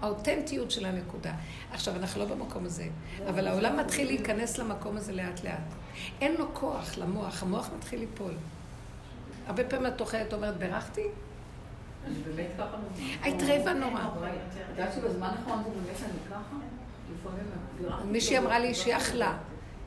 האותנטיות 0.00 0.70
של 0.70 0.84
הנקודה. 0.86 1.32
עכשיו, 1.72 1.96
אנחנו 1.96 2.20
לא 2.20 2.26
במקום 2.26 2.64
הזה, 2.64 2.86
אבל 3.28 3.46
העולם 3.46 3.76
מתחיל 3.76 4.06
להיכנס 4.06 4.58
למקום 4.58 4.96
הזה 4.96 5.12
לאט 5.12 5.44
לאט. 5.44 5.74
אין 6.20 6.34
לו 6.34 6.54
כוח 6.54 6.98
למוח, 6.98 7.42
המוח 7.42 7.70
מתחיל 7.76 8.00
ליפול. 8.00 8.32
הרבה 9.46 9.64
פעמים 9.64 9.86
את 9.86 10.00
אוכלת, 10.00 10.32
אומרת, 10.32 10.56
בירכתי? 10.56 11.06
אני 12.06 12.14
באמת 12.14 12.46
ככה... 12.58 12.76
היית 13.22 13.42
רעבה 13.42 13.72
נורא. 13.72 14.00
את 14.00 14.56
יודעת 14.70 14.92
שבזמן 14.94 15.26
האחרון 15.26 15.64
זה 15.64 15.70
באמת 15.70 15.96
אני 16.02 16.30
ככה? 16.30 16.56
לפעמים... 17.14 18.12
מישהי 18.12 18.38
אמרה 18.38 18.58
לי 18.58 18.74
שהיא 18.74 18.96
אכלה. 18.96 19.38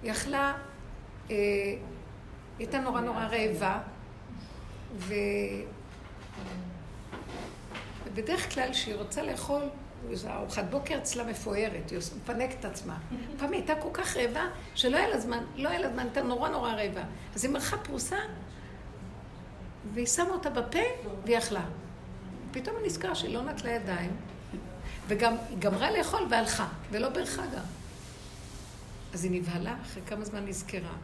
היא 0.03 0.11
אכלה, 0.11 0.53
אה, 1.31 1.35
היא 1.35 1.77
הייתה 2.59 2.79
נורא 2.79 3.01
נורא 3.01 3.25
רעבה, 3.25 3.79
ו... 4.97 5.13
ובדרך 8.05 8.53
כלל 8.53 8.71
כשהיא 8.71 8.95
רוצה 8.95 9.23
לאכול, 9.23 9.61
ארוחת 10.27 10.63
בוקר 10.69 10.97
אצלה 10.97 11.23
מפוארת, 11.23 11.89
היא 11.89 11.99
מפנקת 12.23 12.55
את 12.59 12.65
עצמה. 12.65 12.97
פעם 13.37 13.51
היא 13.51 13.59
הייתה 13.59 13.81
כל 13.81 13.89
כך 13.93 14.17
רעבה, 14.17 14.43
שלא 14.75 14.97
היה 14.97 15.09
לה 15.09 15.19
זמן, 15.19 15.43
לא 15.55 15.69
היה 15.69 15.79
לה 15.79 15.89
זמן, 15.89 16.03
הייתה 16.03 16.21
נורא 16.21 16.49
נורא 16.49 16.71
רעבה. 16.71 17.03
אז 17.35 17.43
היא 17.43 17.53
מרחה 17.53 17.77
פרוסה, 17.77 18.17
והיא 19.93 20.05
שמה 20.05 20.29
אותה 20.29 20.49
בפה, 20.49 20.79
והיא 21.25 21.37
אכלה. 21.37 21.65
פתאום 22.51 22.75
היא 22.75 22.85
נזכרה 22.85 23.15
שהיא 23.15 23.33
לא 23.35 23.41
נטלה 23.41 23.71
ידיים, 23.71 24.11
וגם 25.07 25.35
היא 25.49 25.57
גמרה 25.59 25.91
לאכול 25.91 26.27
והלכה, 26.29 26.67
ולא 26.91 27.09
ברכה 27.09 27.45
גם. 27.45 27.63
אז 29.13 29.23
היא 29.23 29.31
נבהלה, 29.31 29.75
אחרי 29.81 30.01
כמה 30.05 30.25
זמן 30.25 30.45
נזכרה. 30.45 30.95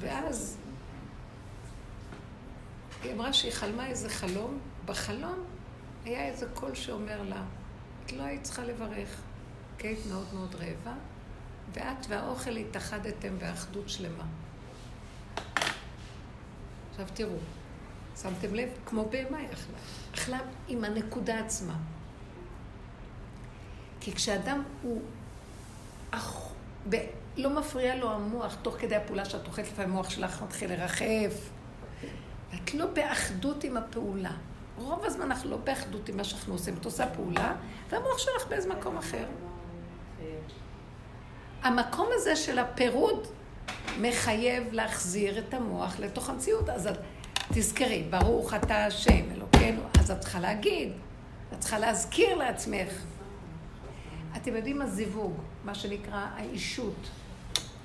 ואז 0.00 0.56
היא 3.04 3.12
אמרה 3.12 3.32
שהיא 3.32 3.52
חלמה 3.52 3.86
איזה 3.86 4.08
חלום, 4.08 4.58
בחלום 4.84 5.44
היה 6.04 6.26
איזה 6.26 6.46
קול 6.54 6.74
שאומר 6.74 7.22
לה, 7.22 7.42
את 8.06 8.12
לא 8.12 8.22
היית 8.22 8.42
צריכה 8.42 8.64
לברך, 8.64 9.20
כי 9.78 9.88
היית 9.88 10.06
מאוד 10.08 10.26
מאוד 10.34 10.54
רעבה, 10.54 10.94
ואת 11.72 12.06
והאוכל 12.08 12.56
התאחדתם 12.56 13.38
באחדות 13.38 13.88
שלמה. 13.88 14.24
עכשיו 16.90 17.06
תראו, 17.14 17.36
שמתם 18.22 18.54
לב? 18.54 18.68
כמו 18.86 19.04
בהמה 19.10 19.38
היא 19.38 19.48
אכלה. 19.52 19.78
אכלה 20.14 20.38
עם 20.68 20.84
הנקודה 20.84 21.38
עצמה. 21.38 21.76
כי 24.00 24.12
כשאדם 24.12 24.62
הוא... 24.82 25.02
אח... 26.10 26.52
ב... 26.88 26.96
לא 27.36 27.50
מפריע 27.50 27.96
לו 27.96 28.12
המוח, 28.12 28.56
תוך 28.62 28.76
כדי 28.78 28.96
הפעולה 28.96 29.24
שאת 29.24 29.46
אוכלת 29.46 29.66
לפעמים 29.66 29.90
המוח 29.90 30.10
שלך 30.10 30.42
מתחיל 30.42 30.72
לרחף. 30.72 31.53
את 32.64 32.74
לא 32.74 32.86
באחדות 32.86 33.64
עם 33.64 33.76
הפעולה. 33.76 34.32
רוב 34.78 35.04
הזמן 35.04 35.22
אנחנו 35.22 35.50
לא 35.50 35.56
באחדות 35.56 36.08
עם 36.08 36.16
מה 36.16 36.24
שאנחנו 36.24 36.54
עושים. 36.54 36.74
את 36.80 36.84
עושה 36.84 37.06
פעולה, 37.06 37.54
והמוח 37.90 38.18
שלך 38.18 38.48
באיזה 38.48 38.68
מקום 38.74 38.96
אחר. 38.96 39.24
המקום 41.62 42.08
הזה 42.12 42.36
של 42.36 42.58
הפירוד 42.58 43.26
מחייב 44.00 44.72
להחזיר 44.72 45.38
את 45.38 45.54
המוח 45.54 46.00
לתוך 46.00 46.30
המציאות. 46.30 46.68
אז 46.68 46.86
את 46.86 46.98
תזכרי, 47.52 48.06
ברוך 48.10 48.54
אתה 48.54 48.86
השם, 48.86 49.32
אלוקינו. 49.34 49.82
אז 49.98 50.10
את 50.10 50.20
צריכה 50.20 50.40
להגיד, 50.40 50.92
את 51.52 51.60
צריכה 51.60 51.78
להזכיר 51.78 52.34
לעצמך. 52.34 52.92
אתם 54.36 54.56
יודעים 54.56 54.78
מה 54.78 54.86
זיווג, 54.86 55.32
מה 55.64 55.74
שנקרא 55.74 56.26
האישות. 56.36 57.08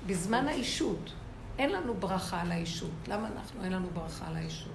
בזמן 0.06 0.48
האישות, 0.48 1.12
אין 1.60 1.72
לנו 1.72 1.94
ברכה 1.94 2.40
על 2.40 2.52
האישות. 2.52 2.90
למה 3.08 3.28
אנחנו, 3.28 3.64
אין 3.64 3.72
לנו 3.72 3.88
ברכה 3.94 4.26
על 4.26 4.36
האישות? 4.36 4.72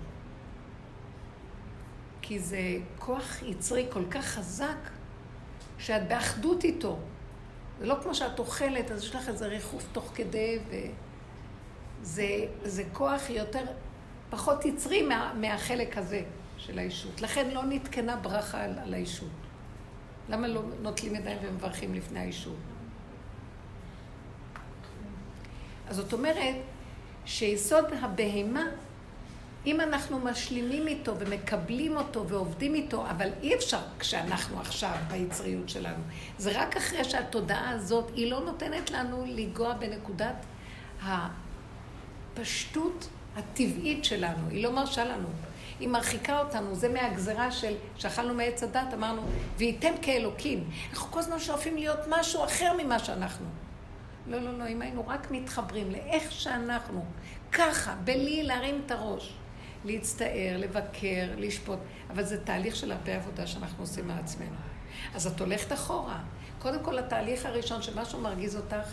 כי 2.22 2.40
זה 2.40 2.60
כוח 3.00 3.42
יצרי 3.42 3.88
כל 3.90 4.04
כך 4.12 4.26
חזק, 4.26 4.78
שאת 5.78 6.08
באחדות 6.08 6.64
איתו. 6.64 6.98
זה 7.80 7.86
לא 7.86 7.96
כמו 8.04 8.16
שאת 8.16 8.40
אוכלת, 8.40 8.92
אז 8.92 9.04
יש 9.04 9.16
לך 9.16 9.30
איזה 9.30 9.48
ריחוף 9.48 9.88
תוך 9.92 10.12
כדי, 10.16 10.60
וזה 12.02 12.84
כוח 12.94 13.30
יותר, 13.30 13.66
פחות 14.30 14.66
יצרי 14.66 15.02
מה, 15.02 15.34
מהחלק 15.36 15.98
הזה 15.98 16.22
של 16.58 16.80
האישות. 16.80 17.22
לכן 17.22 17.50
לא 17.50 17.64
נתקנה 17.64 18.16
ברכה 18.16 18.64
על, 18.64 18.80
על 18.80 18.94
האישות. 18.94 19.30
למה 20.30 20.48
לא 20.48 20.62
נוטלים 20.82 21.16
ידיים 21.16 21.38
ומברכים 21.42 21.94
לפני 21.94 22.20
האישות? 22.20 22.58
אז 25.88 25.96
זאת 25.96 26.14
אומרת 26.14 26.56
שיסוד 27.26 27.86
הבהמה, 28.02 28.66
אם 29.66 29.82
אנחנו 29.82 30.20
משלימים 30.20 30.88
איתו 30.88 31.20
ומקבלים 31.20 31.98
אותו 31.98 32.28
ועובדים 32.28 32.76
איתו, 32.76 33.06
אבל 33.10 33.30
אי 33.42 33.56
אפשר 33.56 33.80
כשאנחנו 34.00 34.60
עכשיו 34.60 34.92
ביצריות 35.08 35.70
שלנו. 35.70 36.04
זה 36.38 36.62
רק 36.62 36.78
אחרי 36.78 37.04
שהתודעה 37.04 37.70
הזאת, 37.70 38.12
היא 38.16 38.32
לא 38.32 38.40
נותנת 38.40 38.92
לנו 38.92 39.26
לנגוע 39.28 39.74
בנקודת 39.74 40.36
הפשטות 41.04 43.08
הטבעית 43.36 44.06
שלנו, 44.06 44.50
היא 44.50 44.64
לא 44.64 44.72
מרשה 44.72 45.06
לנו. 45.06 45.28
היא 45.80 45.88
מרחיקה 45.88 46.40
אותנו, 46.40 46.76
זה 46.76 46.90
מהגזרה 46.90 47.52
של 47.52 47.74
שאכלנו 47.98 48.34
מעץ 48.34 48.64
הדת, 48.64 48.94
אמרנו, 48.94 49.22
וייתם 49.58 49.94
כאלוקים. 50.02 50.70
אנחנו 50.94 51.12
כל 51.12 51.20
הזמן 51.20 51.40
שואפים 51.40 51.78
להיות 51.78 52.00
משהו 52.10 52.46
אחר 52.46 52.74
ממה 52.78 53.00
שאנחנו. 53.00 53.65
לא, 54.28 54.40
לא, 54.40 54.58
לא, 54.60 54.68
אם 54.68 54.82
היינו 54.82 55.08
רק 55.08 55.32
מתחברים 55.32 55.92
לאיך 55.92 56.32
שאנחנו, 56.32 57.06
ככה, 57.52 57.96
בלי 58.04 58.44
להרים 58.44 58.82
את 58.86 58.92
הראש, 58.92 59.34
להצטער, 59.86 60.58
לבקר, 60.58 61.28
לשפוט, 61.38 61.80
אבל 62.10 62.24
זה 62.24 62.44
תהליך 62.44 62.76
של 62.76 62.92
הרבה 62.92 63.16
עבודה 63.16 63.48
שאנחנו 63.48 63.84
עושים 63.84 64.08
מעצמנו. 64.08 64.56
אז 65.16 65.28
את 65.28 65.40
הולכת 65.40 65.74
אחורה. 65.74 66.20
קודם 66.60 66.84
כל, 66.84 67.00
התהליך 67.00 67.46
הראשון, 67.46 67.82
שמשהו 67.82 68.22
מרגיז 68.22 68.56
אותך, 68.56 68.88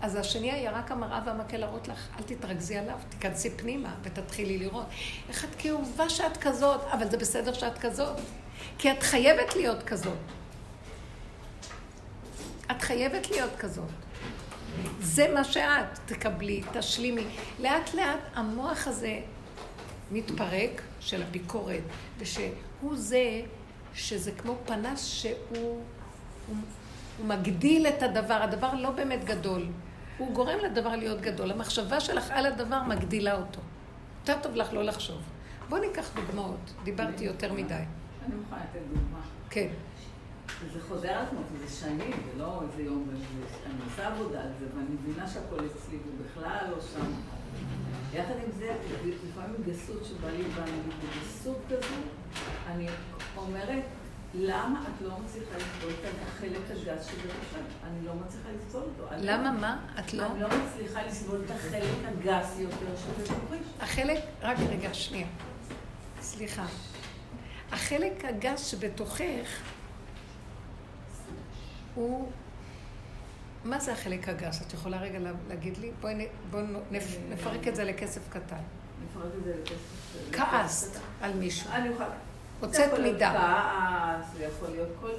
אז 0.00 0.16
השני 0.16 0.52
היה 0.52 0.70
רק 0.70 0.90
המראה 0.90 1.20
והמקל 1.26 1.56
להראות 1.56 1.88
לך, 1.88 2.08
אל 2.18 2.22
תתרכזי 2.22 2.76
עליו, 2.76 2.98
תיכנסי 3.08 3.50
פנימה 3.50 3.94
ותתחילי 4.02 4.58
לראות. 4.58 4.86
איך 5.28 5.44
את 5.44 5.54
כאובה 5.58 6.08
שאת 6.08 6.36
כזאת, 6.36 6.80
אבל 6.92 7.10
זה 7.10 7.16
בסדר 7.16 7.52
שאת 7.52 7.78
כזאת. 7.78 8.16
כי 8.78 8.92
את 8.92 9.02
חייבת 9.02 9.56
להיות 9.56 9.82
כזאת. 9.82 10.18
את 12.70 12.82
חייבת 12.82 13.30
להיות 13.30 13.56
כזאת. 13.58 14.07
זה 15.00 15.30
מה 15.34 15.44
שאת 15.44 15.98
תקבלי, 16.06 16.62
תשלימי. 16.72 17.24
לאט 17.60 17.94
לאט 17.94 18.20
המוח 18.34 18.86
הזה 18.86 19.20
מתפרק 20.12 20.82
של 21.00 21.22
הביקורת, 21.22 21.82
ושהוא 22.18 22.96
זה, 22.96 23.40
שזה 23.94 24.32
כמו 24.32 24.56
פנס 24.66 25.04
שהוא 25.04 25.32
הוא, 25.48 25.82
הוא 27.18 27.26
מגדיל 27.26 27.86
את 27.86 28.02
הדבר, 28.02 28.42
הדבר 28.42 28.74
לא 28.74 28.90
באמת 28.90 29.24
גדול. 29.24 29.66
הוא 30.18 30.32
גורם 30.32 30.58
לדבר 30.58 30.96
להיות 30.96 31.20
גדול. 31.20 31.50
המחשבה 31.50 32.00
שלך 32.00 32.30
על 32.30 32.46
הדבר 32.46 32.82
מגדילה 32.82 33.36
אותו. 33.36 33.60
יותר 34.20 34.42
טוב 34.42 34.54
לך 34.56 34.72
לא 34.72 34.84
לחשוב. 34.84 35.20
בואו 35.68 35.80
ניקח 35.80 36.10
דוגמאות. 36.14 36.72
דיברתי 36.84 37.24
יותר 37.24 37.52
מדי. 37.52 37.74
אני 37.74 38.34
מוכנה 38.34 38.58
לתת 38.58 38.80
דוגמה. 38.88 39.20
כן. 39.50 39.68
זה 40.72 40.80
חוזר 40.88 41.08
על 41.08 41.24
עצמו, 41.24 41.40
זה 41.66 41.76
שנים, 41.76 42.10
זה 42.10 42.38
לא 42.38 42.62
איזה 42.62 42.82
יום, 42.82 43.08
אני 43.66 43.74
עושה 43.90 44.06
עבודה 44.06 44.40
על 44.40 44.48
זה, 44.60 44.66
ואני 44.74 44.86
מבינה 45.02 45.28
שהכל 45.28 45.66
אצלי, 45.66 45.98
ובכלל 45.98 46.70
לא 46.70 46.80
שם. 46.80 47.12
יחד 48.14 48.34
עם 48.44 48.50
זה, 48.58 48.76
לפעמים 49.04 49.56
גסות 49.66 50.04
שבא 50.04 50.30
לי 50.30 50.42
בא, 50.42 50.62
נגיד, 50.62 50.92
בגסות 51.02 51.58
כזו, 51.68 51.94
אני 52.66 52.88
אומרת, 53.36 53.82
למה 54.34 54.82
את 54.82 55.02
לא 55.02 55.10
מצליחה 55.24 55.56
לסבול 55.56 55.90
את 55.90 56.14
החלק 56.26 56.60
הגס 56.70 57.06
שבראשם? 57.06 57.64
אני 57.84 58.06
לא 58.06 58.12
מצליחה 58.14 58.48
לסבול 58.56 58.82
אותו. 58.82 59.14
למה 59.18 59.52
מה? 59.52 59.86
את 59.98 60.14
לא? 60.14 60.26
אני 60.26 60.40
לא 60.40 60.48
מצליחה 60.48 61.06
לסבול 61.06 61.40
את 61.44 61.50
החלק 61.50 61.94
הגס 62.04 62.54
יותר 62.58 62.96
שבתוכי. 62.96 63.56
החלק, 63.80 64.18
רק 64.42 64.58
רגע, 64.70 64.94
שנייה. 64.94 65.26
סליחה. 66.20 66.66
החלק 67.72 68.24
הגס 68.24 68.66
שבתוכך 68.66 69.60
הוא... 71.98 72.28
מה 73.64 73.80
זה 73.80 73.92
החלק 73.92 74.28
הגס? 74.28 74.62
את 74.62 74.72
יכולה 74.72 75.00
רגע 75.00 75.18
להגיד 75.48 75.76
לי? 75.76 75.90
בואי 76.00 76.28
בוא 76.50 76.60
נפרק 77.30 77.68
את 77.68 77.76
זה 77.76 77.84
לכסף 77.84 78.20
קטן. 78.28 78.56
נפרק 79.04 79.32
את 79.38 79.44
זה 79.44 79.54
לכסף 79.62 80.30
קטן. 80.30 80.38
כעסת 80.38 81.00
על 81.20 81.32
מישהו. 81.34 81.70
אני 81.72 81.88
יכולה. 81.88 82.08
הוצאת 82.60 82.98
מידה. 82.98 83.32
כעס, 83.32 84.26
זה 84.36 84.44
יכול 84.44 84.68
להיות 84.68 84.88
כל... 85.00 85.10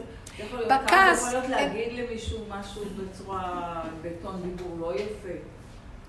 בכעס... 0.65 1.19
יכול 1.19 1.31
להיות 1.31 1.49
להגיד 1.49 1.93
למישהו 1.93 2.45
משהו 2.49 2.83
בצורה, 2.97 3.83
בטון 4.01 4.41
דיבור 4.41 4.77
לא 4.79 4.95
יפה. 4.95 5.29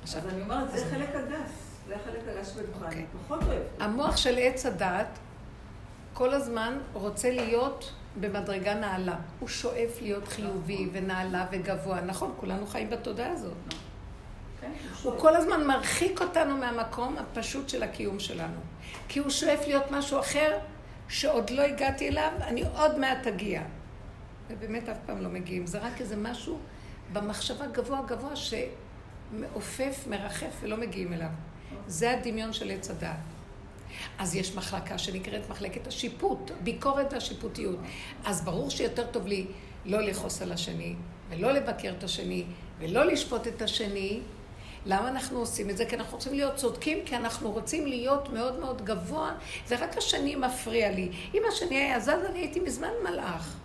אז 0.03 0.17
אני 0.17 0.43
אומרת, 0.43 0.71
זה 0.71 0.87
חלק 0.91 1.09
הגס. 1.15 1.53
זה 1.89 1.97
החלק 1.97 2.21
הגס 2.29 2.49
שבתוכה, 2.55 2.87
אני 2.87 2.87
אוקיי. 2.87 3.07
פחות 3.27 3.43
אוהבת. 3.43 3.67
המוח 3.81 4.17
של 4.17 4.39
עץ 4.39 4.67
הדעת 4.67 5.19
כל 6.15 6.35
הזמן 6.35 6.79
רוצה 6.93 7.31
להיות 7.31 7.93
במדרגה 8.21 8.75
נעלה. 8.75 9.17
הוא 9.41 9.49
שואף 9.49 10.03
להיות 10.03 10.29
חיובי 10.29 10.89
ונעלה 10.93 11.47
וגבוה. 11.53 12.01
נכון, 12.01 12.35
כולנו 12.37 12.67
חיים 12.67 12.91
בתודעה 12.91 13.33
הזאת. 13.33 13.53
כן, 14.61 14.73
הוא 15.03 15.13
כל 15.19 15.37
הזמן 15.37 15.67
מרחיק 15.67 16.21
אותנו 16.21 16.57
מהמקום 16.57 17.17
הפשוט 17.19 17.69
של 17.69 17.83
הקיום 17.83 18.19
שלנו. 18.19 18.61
כי 19.09 19.19
הוא 19.19 19.31
שואף 19.31 19.67
להיות 19.67 19.91
משהו 19.91 20.21
אחר 20.21 20.59
שעוד 21.09 21.51
לא 21.51 21.63
הגעתי 21.63 22.09
אליו, 22.09 22.33
אני 22.41 22.65
עוד 22.77 22.99
מעט 22.99 23.27
אגיע. 23.27 23.63
ובאמת 24.49 24.89
אף 24.89 24.97
פעם 25.07 25.23
לא 25.23 25.29
מגיעים. 25.29 25.67
זה 25.67 25.79
רק 25.79 26.01
איזה 26.01 26.17
משהו 26.17 26.59
במחשבה 27.13 27.67
גבוה 27.67 28.03
גבוה 28.07 28.33
שמעופף, 28.37 30.07
מרחף 30.07 30.57
ולא 30.61 30.77
מגיעים 30.77 31.13
אליו. 31.13 31.29
זה 31.87 32.11
הדמיון 32.11 32.53
של 32.53 32.71
עץ 32.71 32.91
הדעת. 32.91 33.17
אז 34.19 34.35
יש 34.35 34.55
מחלקה 34.55 34.99
שנקראת 34.99 35.51
מחלקת 35.51 35.87
השיפוט, 35.87 36.51
ביקורת 36.61 37.13
והשיפוטיות. 37.13 37.77
אז 38.25 38.45
ברור 38.45 38.71
שיותר 38.71 39.07
טוב 39.07 39.27
לי 39.27 39.47
לא 39.85 40.01
לכעוס 40.01 40.43
על 40.43 40.53
השני, 40.53 40.95
ולא 41.31 41.53
לבקר 41.53 41.93
את 41.99 42.05
השני, 42.05 42.45
ולא 42.79 43.05
לשפוט 43.05 43.47
את 43.47 43.63
השני. 43.63 44.21
למה 44.87 45.09
אנחנו 45.09 45.39
עושים 45.39 45.71
את 45.71 45.77
זה? 45.77 45.85
כי 45.85 45.97
אנחנו 45.97 46.17
רוצים 46.17 46.35
להיות 46.35 46.57
צודקים, 46.57 46.99
כי 47.05 47.17
אנחנו 47.17 47.53
רוצים 47.53 47.87
להיות 47.87 48.29
מאוד 48.29 48.61
מאוד 48.61 48.85
גבוה, 48.85 49.35
ורק 49.69 49.99
השני 49.99 50.37
מפריע 50.37 50.91
לי. 50.91 51.09
אם 51.35 51.43
השני 51.49 51.77
היה 51.77 52.01
זז, 52.01 52.09
אני 52.09 52.39
הייתי 52.39 52.61
מזמן 52.61 52.91
מלאך. 53.11 53.57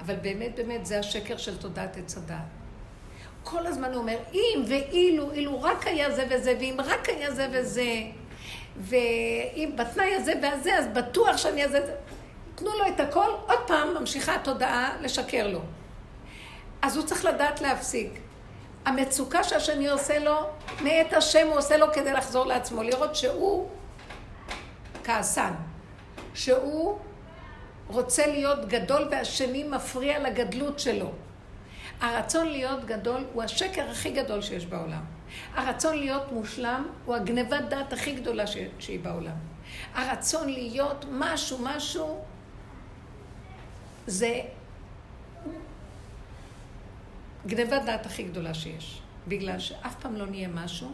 אבל 0.00 0.14
באמת, 0.16 0.56
באמת, 0.56 0.86
זה 0.86 0.98
השקר 0.98 1.36
של 1.36 1.56
תודעת 1.58 1.96
עץ 1.96 2.16
הדת. 2.16 2.36
כל 3.44 3.66
הזמן 3.66 3.92
הוא 3.92 4.00
אומר, 4.00 4.18
אם 4.32 4.62
ואילו, 4.68 5.32
אילו 5.32 5.62
רק 5.62 5.86
היה 5.86 6.10
זה 6.10 6.26
וזה, 6.30 6.56
ואם 6.60 6.76
רק 6.84 7.08
היה 7.08 7.30
זה 7.30 7.48
וזה, 7.52 8.02
ואם 8.76 9.72
בתנאי 9.76 10.14
הזה 10.14 10.32
והזה, 10.42 10.78
אז 10.78 10.86
בטוח 10.86 11.36
שאני 11.36 11.64
אעשה... 11.64 11.78
תנו 12.54 12.70
לו 12.78 12.86
את 12.86 13.00
הכל, 13.00 13.28
עוד 13.46 13.58
פעם 13.66 13.94
ממשיכה 14.00 14.34
התודעה 14.34 14.96
לשקר 15.00 15.46
לו. 15.46 15.60
אז 16.82 16.96
הוא 16.96 17.06
צריך 17.06 17.24
לדעת 17.24 17.60
להפסיק. 17.60 18.10
המצוקה 18.84 19.44
שהשני 19.44 19.88
עושה 19.88 20.18
לו, 20.18 20.36
מאת 20.82 21.12
השם 21.12 21.46
הוא 21.46 21.58
עושה 21.58 21.76
לו 21.76 21.92
כדי 21.92 22.12
לחזור 22.12 22.46
לעצמו, 22.46 22.82
לראות 22.82 23.16
שהוא 23.16 23.68
כעסן, 25.04 25.52
שהוא 26.34 26.98
רוצה 27.88 28.26
להיות 28.26 28.68
גדול 28.68 29.08
והשני 29.10 29.64
מפריע 29.64 30.18
לגדלות 30.18 30.78
שלו. 30.78 31.12
הרצון 32.00 32.48
להיות 32.48 32.84
גדול 32.84 33.24
הוא 33.32 33.42
השקר 33.42 33.90
הכי 33.90 34.10
גדול 34.10 34.42
שיש 34.42 34.66
בעולם. 34.66 35.04
הרצון 35.54 35.96
להיות 35.98 36.32
מושלם 36.32 36.86
הוא 37.04 37.14
הגנבת 37.14 37.62
דעת 37.68 37.92
הכי 37.92 38.12
גדולה 38.12 38.44
שהיא 38.78 39.00
בעולם. 39.00 39.36
הרצון 39.94 40.48
להיות 40.48 41.04
משהו, 41.10 41.58
משהו, 41.62 42.24
זה 44.06 44.40
גנבת 47.46 47.82
דעת 47.86 48.06
הכי 48.06 48.22
גדולה 48.22 48.54
שיש. 48.54 49.00
בגלל 49.28 49.58
שאף 49.58 49.94
פעם 50.00 50.16
לא 50.16 50.26
נהיה 50.26 50.48
משהו, 50.48 50.92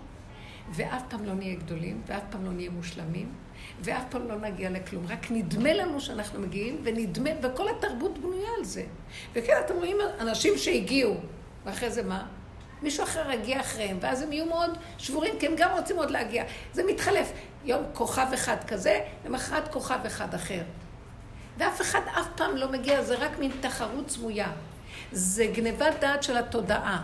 ואף 0.70 1.02
פעם 1.08 1.24
לא 1.24 1.34
נהיה 1.34 1.54
גדולים, 1.54 2.02
ואף 2.06 2.22
פעם 2.30 2.44
לא 2.44 2.52
נהיה 2.52 2.70
מושלמים, 2.70 3.32
ואף 3.80 4.04
פעם 4.10 4.28
לא 4.28 4.40
נגיע 4.40 4.70
לכלום. 4.70 5.06
רק 5.08 5.30
נדמה 5.30 5.72
לנו 5.72 6.00
שאנחנו 6.00 6.40
מגיעים, 6.40 6.80
ונדמה, 6.84 7.30
וכל 7.42 7.68
התרבות 7.68 8.18
בנויה 8.18 8.48
על 8.58 8.64
זה. 8.64 8.84
וכן, 9.32 9.52
אתם 9.64 9.74
רואים 9.74 9.96
אנשים 10.20 10.52
שהגיעו, 10.56 11.16
ואחרי 11.64 11.90
זה 11.90 12.02
מה? 12.02 12.26
מישהו 12.82 13.04
אחר 13.04 13.30
יגיע 13.30 13.60
אחריהם, 13.60 13.98
ואז 14.00 14.22
הם 14.22 14.32
יהיו 14.32 14.46
מאוד 14.46 14.78
שבורים, 14.98 15.34
כי 15.38 15.46
הם 15.46 15.54
גם 15.56 15.70
רוצים 15.76 15.96
עוד 15.96 16.10
להגיע. 16.10 16.44
זה 16.72 16.82
מתחלף. 16.84 17.32
יום 17.64 17.82
כוכב 17.94 18.26
אחד 18.34 18.56
כזה, 18.66 19.00
למחרת 19.24 19.68
כוכב 19.68 19.98
אחד 20.06 20.34
אחר. 20.34 20.62
ואף 21.58 21.80
אחד 21.80 22.00
אף 22.20 22.26
פעם 22.36 22.56
לא 22.56 22.68
מגיע, 22.68 23.02
זה 23.02 23.14
רק 23.14 23.38
מין 23.38 23.50
תחרות 23.60 24.10
סמויה. 24.10 24.48
זה 25.12 25.46
גנבת 25.46 25.94
דעת 26.00 26.22
של 26.22 26.36
התודעה. 26.36 27.02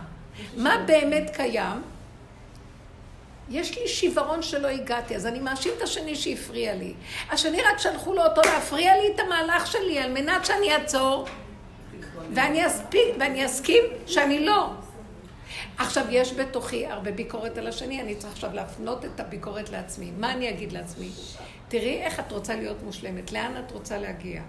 מה 0.57 0.77
באמת 0.85 1.29
קיים? 1.35 1.81
יש 3.49 3.77
לי 3.77 3.87
שיוורון 3.87 4.41
שלא 4.41 4.67
הגעתי, 4.67 5.15
אז 5.15 5.25
אני 5.25 5.39
מאשים 5.39 5.71
את 5.77 5.81
השני 5.81 6.15
שהפריע 6.15 6.75
לי. 6.75 6.93
השני 7.29 7.61
רק 7.61 7.77
שלחו 7.77 8.13
לו 8.13 8.23
אותו 8.23 8.41
להפריע 8.45 8.97
לי 8.97 9.15
את 9.15 9.19
המהלך 9.19 9.67
שלי, 9.67 9.99
על 9.99 10.11
מנת 10.11 10.45
שאני 10.45 10.73
אעצור, 10.73 11.27
ואני, 12.33 12.67
אספיק, 12.67 13.07
ואני 13.19 13.45
אסכים 13.45 13.83
שאני 14.07 14.45
לא. 14.45 14.69
עכשיו, 15.77 16.05
יש 16.09 16.33
בתוכי 16.33 16.87
הרבה 16.87 17.11
ביקורת 17.11 17.57
על 17.57 17.67
השני, 17.67 18.01
אני 18.01 18.15
צריך 18.15 18.33
עכשיו 18.33 18.53
להפנות 18.53 19.05
את 19.05 19.19
הביקורת 19.19 19.69
לעצמי. 19.69 20.11
מה 20.17 20.31
אני 20.31 20.49
אגיד 20.49 20.71
לעצמי? 20.71 21.09
תראי 21.67 22.01
איך 22.01 22.19
את 22.19 22.31
רוצה 22.31 22.55
להיות 22.55 22.83
מושלמת, 22.83 23.31
לאן 23.31 23.53
את 23.65 23.71
רוצה 23.71 23.97
להגיע. 23.97 24.41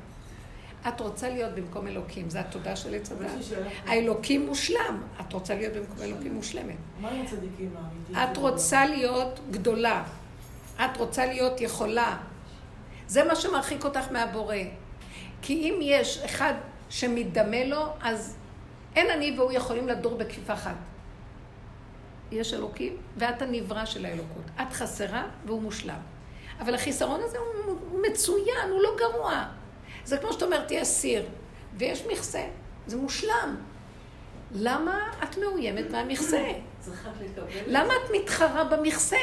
את 0.89 1.01
רוצה 1.01 1.29
להיות 1.29 1.55
במקום 1.55 1.87
אלוקים, 1.87 2.31
זו 2.31 2.39
התודה 2.39 2.77
של 2.77 2.95
עץ 2.95 3.13
הדת. 3.13 3.31
האלוקים 3.87 4.47
מושלם, 4.47 5.03
את 5.21 5.33
רוצה 5.33 5.55
להיות 5.55 5.73
במקום 5.73 6.03
אלוקים 6.03 6.35
מושלמת. 6.35 6.77
מה 7.01 7.11
עם 7.11 7.23
הצדיקים 7.23 7.71
האמיתיים? 7.77 8.33
את 8.33 8.37
רוצה 8.37 8.87
להיות 8.87 9.41
גדולה, 9.51 10.05
את 10.77 10.97
רוצה 10.97 11.27
להיות 11.27 11.61
יכולה. 11.61 12.17
זה 13.07 13.25
מה 13.25 13.37
שמרחיק 13.37 13.85
אותך 13.85 14.13
מהבורא. 14.13 14.57
כי 15.43 15.55
אם 15.55 15.79
יש 15.83 16.19
אחד 16.19 16.55
שמתדמה 16.91 17.65
לו, 17.65 17.87
אז 18.03 18.37
אין 18.97 19.11
אני 19.11 19.35
והוא 19.39 19.53
יכולים 19.53 19.89
לדור 19.89 20.17
בכפיפה 20.17 20.53
אחת. 20.53 20.77
יש 22.35 22.55
אלוקים, 22.55 22.97
ואת 23.17 23.43
הנברא 23.43 23.85
של 23.85 24.05
האלוקות. 24.05 24.45
את 24.63 24.73
חסרה 24.73 25.27
והוא 25.47 25.63
מושלם. 25.63 26.01
אבל 26.61 26.75
החיסרון 26.75 27.21
הזה 27.25 27.39
הוא, 27.39 27.79
הוא 27.91 28.01
מצוין, 28.11 28.71
הוא 28.71 28.83
לא 28.83 28.97
גרוע. 28.99 29.45
זה 30.05 30.19
כמו 30.19 30.33
שאת 30.33 30.43
אומרת, 30.43 30.71
יש 30.71 30.89
סיר, 30.89 31.27
ויש 31.79 32.07
מכסה. 32.13 32.45
זה 32.87 32.97
מושלם. 32.97 33.57
למה 34.53 35.01
את 35.23 35.39
מאוימת 35.39 35.91
מהמכסה? 35.91 36.45
למה 37.67 37.95
את 37.95 38.11
מתחרה 38.15 38.65
במכסה? 38.65 39.17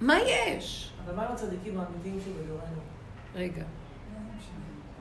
מה 0.00 0.20
יש? 0.20 0.92
אבל 1.04 1.14
מה 1.14 1.26
עם 1.26 1.32
הצדיקים 1.32 1.80
האמיתיים 1.80 2.20
שבדורנו? 2.24 2.80
רגע. 3.34 3.62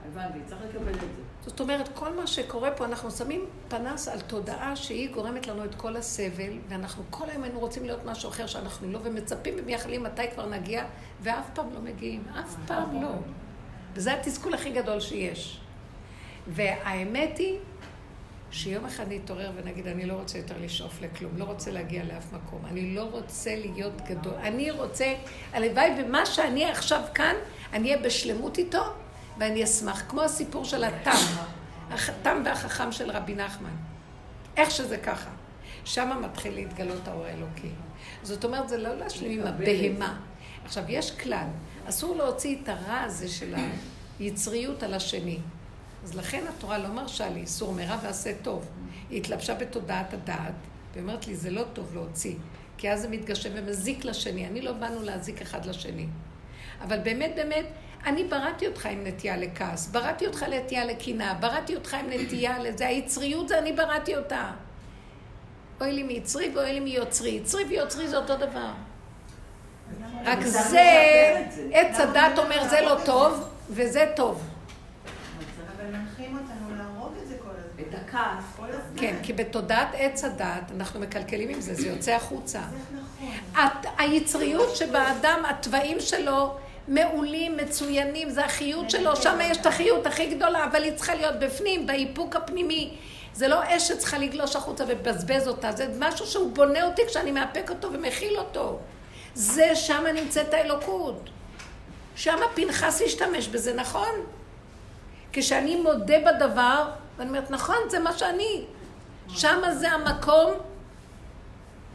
הבנתי, 0.08 0.40
צריך 0.46 0.62
לקבל 0.70 0.94
את 0.94 1.00
זה. 1.00 1.33
זאת 1.48 1.60
אומרת, 1.60 1.90
כל 1.94 2.14
מה 2.14 2.28
שקורה 2.28 2.72
פה, 2.72 2.86
אנחנו 2.86 3.12
שמים 3.12 3.46
פנס 3.68 4.08
על 4.08 4.22
תודעה 4.22 4.76
שהיא 4.76 5.14
גורמת 5.14 5.48
לנו 5.48 5.66
את 5.66 5.76
כל 5.76 5.96
הסבל, 5.96 6.54
ואנחנו 6.70 7.04
כל 7.10 7.30
היום 7.30 7.44
היינו 7.44 7.60
רוצים 7.60 7.86
להיות 7.86 8.06
משהו 8.06 8.30
אחר 8.30 8.48
שאנחנו 8.48 8.92
לא, 8.92 9.00
ומצפים 9.04 9.54
ומייחלים 9.58 10.04
מתי 10.04 10.32
כבר 10.34 10.50
נגיע, 10.50 10.86
ואף 11.22 11.46
פעם 11.54 11.74
לא 11.74 11.80
מגיעים, 11.80 12.24
אף 12.40 12.56
פעם 12.68 13.02
לא. 13.02 13.12
וזה 13.94 14.14
התסכול 14.14 14.54
הכי 14.54 14.72
גדול 14.72 15.00
שיש. 15.00 15.60
והאמת 16.48 17.38
היא 17.38 17.58
שיום 18.52 18.86
אחד 18.86 19.06
נתעורר 19.10 19.52
ונגיד, 19.56 19.88
אני 19.88 20.06
לא 20.06 20.14
רוצה 20.14 20.38
יותר 20.38 20.56
לשאוף 20.62 21.02
לכלום, 21.02 21.38
לא 21.38 21.44
רוצה 21.44 21.72
להגיע 21.72 22.04
לאף 22.04 22.34
מקום, 22.34 22.66
אני 22.66 22.96
לא 22.96 23.04
רוצה 23.12 23.56
להיות 23.56 24.02
גדול, 24.10 24.34
אני 24.34 24.72
רוצה, 24.72 25.14
הלוואי 25.54 25.92
ומה 26.02 26.26
שאני 26.26 26.66
עכשיו 26.66 27.02
כאן, 27.14 27.36
אני 27.74 27.92
אהיה 27.92 28.04
בשלמות 28.04 28.58
איתו, 28.58 28.84
ואני 29.38 29.64
אשמח, 29.64 30.04
כמו 30.10 30.22
הסיפור 30.22 30.66
של 30.66 30.84
התם, 30.84 31.26
התם 31.92 32.42
והחכם 32.46 32.92
של 32.92 33.12
רבי 33.12 33.36
נחמן. 33.36 33.76
איך 34.58 34.72
שזה 34.72 34.98
ככה. 34.98 35.30
שם 35.86 36.22
מתחיל 36.22 36.54
להתגלות 36.54 37.08
האור 37.08 37.26
האלוקי. 37.26 37.70
זאת 38.24 38.46
אומרת, 38.46 38.70
זה 38.70 38.78
לא 38.78 38.96
להשלים 38.96 39.42
עם 39.42 39.48
הבהמה. 39.48 40.20
עכשיו, 40.66 40.84
יש 40.88 41.12
כלל, 41.12 41.48
אסור 41.86 42.16
להוציא 42.16 42.58
את 42.64 42.70
הרע 42.70 43.00
הזה 43.00 43.28
של 43.28 43.56
היצריות 44.20 44.84
על 44.84 44.94
השני. 44.94 45.40
אז 46.04 46.16
לכן 46.16 46.44
התורה 46.50 46.78
לא 46.78 46.88
מרשה 46.88 47.30
לי 47.30 47.40
איסור 47.40 47.74
מרע 47.74 47.98
ועשה 48.04 48.32
טוב. 48.42 48.66
היא 49.10 49.18
התלבשה 49.18 49.56
בתודעת 49.56 50.14
הדעת, 50.14 50.54
ואומרת 50.94 51.28
לי, 51.28 51.36
זה 51.36 51.52
לא 51.52 51.64
טוב 51.74 51.94
להוציא, 51.94 52.36
כי 52.78 52.92
אז 52.92 53.02
זה 53.02 53.10
מתגשם 53.10 53.50
ומזיק 53.54 54.06
לשני. 54.06 54.48
אני 54.48 54.62
לא 54.62 54.72
באנו 54.72 55.04
להזיק 55.04 55.42
אחד 55.42 55.66
לשני. 55.66 56.08
אבל 56.82 57.00
באמת, 57.00 57.32
באמת, 57.36 57.66
אני 58.06 58.24
בראתי 58.24 58.68
אותך 58.68 58.86
עם 58.86 59.08
נטייה 59.08 59.38
לכעס, 59.38 59.88
בראתי 59.88 60.28
אותך 60.28 60.46
לנטייה 60.48 60.86
לקנאה, 60.86 61.34
בראתי 61.34 61.76
אותך 61.76 61.94
עם 61.94 62.06
נטייה 62.10 62.60
לזה, 62.60 62.88
היצריות 62.88 63.48
זה 63.48 63.60
אני 63.60 63.74
בראתי 63.74 64.16
אותה. 64.16 64.52
אוי 65.82 65.92
לי 65.92 66.04
מיצרי 66.04 66.52
ואוי 66.56 66.74
לי 66.74 66.80
מיוצרי. 66.80 67.30
יצרי 67.30 67.64
ויוצרי 67.64 68.08
זה 68.08 68.18
אותו 68.18 68.38
דבר. 68.38 68.72
רק 70.26 70.40
זה, 70.42 70.82
עץ 71.72 72.00
הדת 72.00 72.38
אומר 72.38 72.68
זה 72.70 72.82
לא 72.82 72.98
טוב, 73.06 73.50
וזה 73.70 74.12
טוב. 74.16 74.44
אבל 75.78 75.86
מנחים 75.86 76.38
אותנו 76.38 76.76
להרוג 76.76 77.14
את 77.24 77.28
זה 77.28 77.36
כל 77.44 77.50
הזמן. 77.50 77.84
את 77.90 78.08
הכעס. 78.08 78.44
כל 78.58 78.66
הזמן. 78.70 79.00
כן, 79.00 79.16
כי 79.24 79.34
בתודעת 79.34 79.88
עץ 79.94 80.24
הדת 80.24 80.72
אנחנו 80.76 81.00
מקלקלים 81.00 81.50
עם 81.50 81.62
זה, 81.62 81.74
זה 81.74 81.88
יוצא 81.88 82.12
החוצה. 82.12 82.60
זה 82.60 82.98
נכון. 82.98 83.92
היצריות 83.98 84.76
שבאדם, 84.76 85.44
התוואים 85.50 86.00
שלו 86.00 86.56
מעולים, 86.88 87.58
מצוינים, 87.58 88.30
זה 88.30 88.46
החיות 88.46 88.90
שלו, 88.90 89.16
שם 89.16 89.40
יש 89.42 89.58
את 89.58 89.66
החיות 89.66 90.08
הכי 90.08 90.36
גדולה, 90.36 90.66
אבל 90.66 90.84
היא 90.84 90.94
צריכה 90.94 91.16
להיות 91.16 91.40
בפנים, 91.40 91.88
באיפוק 91.88 92.36
הפנימי. 92.36 92.94
זה 93.34 93.48
לא 93.48 93.60
אש 93.68 93.88
שצריכה 93.88 94.18
לגלוש 94.18 94.56
החוצה 94.56 94.84
ובזבז 94.88 95.48
אותה, 95.48 95.72
זה 95.72 95.88
משהו 96.00 96.26
שהוא 96.26 96.52
בונה 96.52 96.84
אותי 96.84 97.02
כשאני 97.08 97.32
מאפק 97.32 97.70
אותו 97.70 97.94
ומכיל 97.94 98.38
אותו. 98.38 98.80
זה, 99.34 99.76
שם 99.76 100.04
נמצאת 100.14 100.54
האלוקות. 100.54 101.30
שם 102.16 102.38
פנחס 102.54 103.02
השתמש 103.06 103.48
בזה, 103.48 103.74
נכון? 103.74 104.12
כשאני 105.34 105.76
מודה 105.76 106.16
בדבר, 106.20 106.90
ואני 107.18 107.30
אומרת, 107.30 107.52
נכון, 107.52 107.78
זה 107.90 108.00
מה 108.00 108.14
שאני. 108.14 108.66
שם 109.30 109.62
זה 109.72 109.92
המקום, 109.92 110.52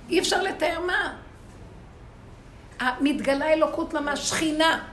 אי 0.09 0.21
אפשר 0.21 0.43
לתאר 0.43 0.81
מה. 0.87 1.17
מתגלה 3.01 3.53
אלוקות 3.53 3.95
ממש, 3.95 4.29
שכינה. 4.29 4.85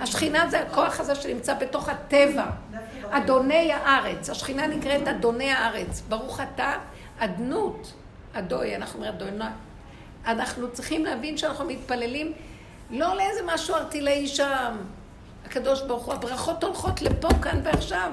השכינה 0.00 0.48
זה 0.50 0.60
הכוח 0.60 1.00
הזה 1.00 1.14
שנמצא 1.14 1.54
בתוך 1.54 1.88
הטבע. 1.88 2.46
אדוני 3.10 3.72
הארץ. 3.72 4.30
השכינה 4.30 4.66
נקראת 4.66 5.08
אדוני 5.08 5.50
הארץ. 5.50 6.02
ברוך 6.08 6.40
אתה, 6.40 6.72
אדנות, 7.18 7.92
אדוי, 8.32 8.76
אנחנו 8.76 8.98
אומרים 8.98 9.14
אדוני. 9.14 9.44
אנחנו 10.26 10.72
צריכים 10.72 11.04
להבין 11.04 11.36
שאנחנו 11.36 11.64
מתפללים 11.64 12.32
לא 12.90 13.16
לאיזה 13.16 13.40
משהו 13.46 13.74
ארטילאי 13.74 14.26
שם. 14.26 14.76
הקדוש 15.46 15.82
ברוך 15.82 16.04
הוא, 16.04 16.14
הברכות 16.14 16.64
הולכות 16.64 17.02
לפה, 17.02 17.28
כאן 17.42 17.60
ועכשיו. 17.64 18.12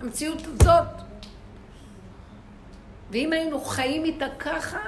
המציאות 0.00 0.42
הזאת. 0.46 1.02
ואם 3.10 3.32
היינו 3.32 3.60
חיים 3.60 4.04
איתה 4.04 4.26
ככה, 4.38 4.78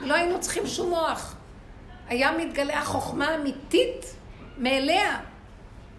לא 0.00 0.14
היינו 0.14 0.40
צריכים 0.40 0.66
שום 0.66 0.88
מוח. 0.88 1.34
היה 2.08 2.32
מתגלה 2.38 2.80
החוכמה 2.80 3.28
האמיתית 3.28 4.14
מאליה, 4.58 5.20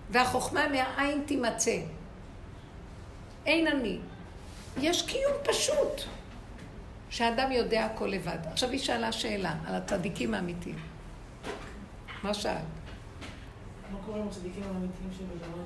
והחוכמה 0.10 0.68
מהעין 0.68 1.24
תימצא. 1.26 1.78
אין 3.46 3.68
אני. 3.68 4.00
יש 4.78 5.02
קיום 5.02 5.34
פשוט, 5.44 6.02
שאדם 7.10 7.52
יודע 7.52 7.86
הכל 7.86 8.06
לבד. 8.06 8.38
עכשיו 8.52 8.70
היא 8.70 8.80
שאלה 8.80 9.12
שאלה 9.12 9.56
על 9.68 9.76
הצדיקים 9.76 10.34
האמיתיים. 10.34 10.76
מה 12.24 12.34
שאלת? 12.34 12.62
מה 13.92 13.98
קורה 14.06 14.20
עם 14.20 14.28
הצדיקים 14.28 14.64
האמיתיים 14.64 15.10
שבדורנו? 15.18 15.64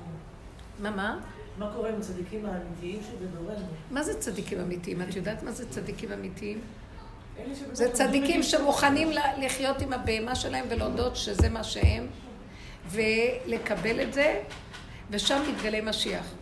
מה, 0.78 0.90
מה? 0.90 1.20
מה 1.58 1.72
קורה 1.74 1.88
עם 1.88 1.98
הצדיקים 1.98 2.46
האמיתיים 2.46 3.00
שבדורנו? 3.02 3.66
מה 3.90 4.02
זה 4.02 4.20
צדיקים 4.20 4.60
אמיתיים? 4.60 5.02
את 5.02 5.16
יודעת 5.16 5.42
מה 5.42 5.52
זה 5.52 5.70
צדיקים 5.70 6.12
אמיתיים? 6.12 6.60
זה 7.72 7.92
צדיקים. 7.92 8.42
שמוכנים 8.42 9.10
לחיות 9.38 9.82
עם 9.82 9.92
הבהמה 9.92 10.34
שלהם 10.34 10.64
ולהודות 10.68 11.16
שזה 11.16 11.48
מה 11.48 11.64
שהם, 11.64 12.06
ולקבל 12.90 14.02
את 14.02 14.12
זה, 14.12 14.42
ושם 15.10 15.42
מתגלה 15.48 15.82
משיח. 15.82 16.34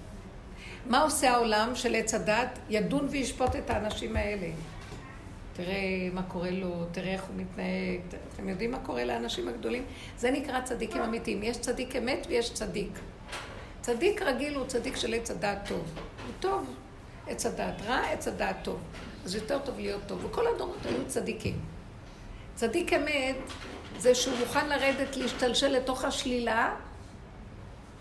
מה 0.87 1.03
עושה 1.03 1.31
העולם 1.31 1.75
של 1.75 1.95
עץ 1.95 2.15
הדת? 2.15 2.59
ידון 2.69 3.07
וישפוט 3.11 3.57
את 3.57 3.71
האנשים 3.71 4.17
האלה. 4.17 4.49
תראה 5.53 6.09
מה 6.13 6.23
קורה 6.23 6.51
לו, 6.51 6.85
תראה 6.93 7.13
איך 7.13 7.23
הוא 7.25 7.37
מתנהג, 7.37 8.01
אתם 8.35 8.49
יודעים 8.49 8.71
מה 8.71 8.79
קורה 8.79 9.05
לאנשים 9.05 9.49
הגדולים? 9.49 9.85
זה 10.19 10.31
נקרא 10.31 10.61
צדיקים 10.61 11.03
אמיתיים. 11.03 11.43
יש 11.43 11.59
צדיק 11.59 11.97
אמת 11.97 12.27
ויש 12.31 12.55
צדיק. 12.55 12.99
צדיק 13.81 14.23
רגיל 14.23 14.55
הוא 14.55 14.67
צדיק 14.67 14.97
של 14.97 15.15
עץ 15.15 15.31
הדעת 15.31 15.69
טוב. 15.69 15.85
הוא 16.27 16.33
טוב, 16.41 16.75
עץ 17.27 17.47
הדעת 17.47 17.83
רע, 17.83 17.99
עץ 17.99 18.29
הדעת 18.29 18.57
טוב. 18.63 18.81
אז 19.25 19.35
יותר 19.35 19.59
טוב 19.59 19.79
להיות 19.79 20.01
טוב. 20.07 20.25
וכל 20.25 20.47
הדורות 20.55 20.87
היו 20.87 21.07
צדיקים. 21.07 21.59
צדיק 22.55 22.93
אמת 22.93 23.37
זה 23.99 24.15
שהוא 24.15 24.35
מוכן 24.39 24.69
לרדת, 24.69 25.17
להשתלשל 25.17 25.69
לתוך 25.69 26.05
השלילה, 26.05 26.75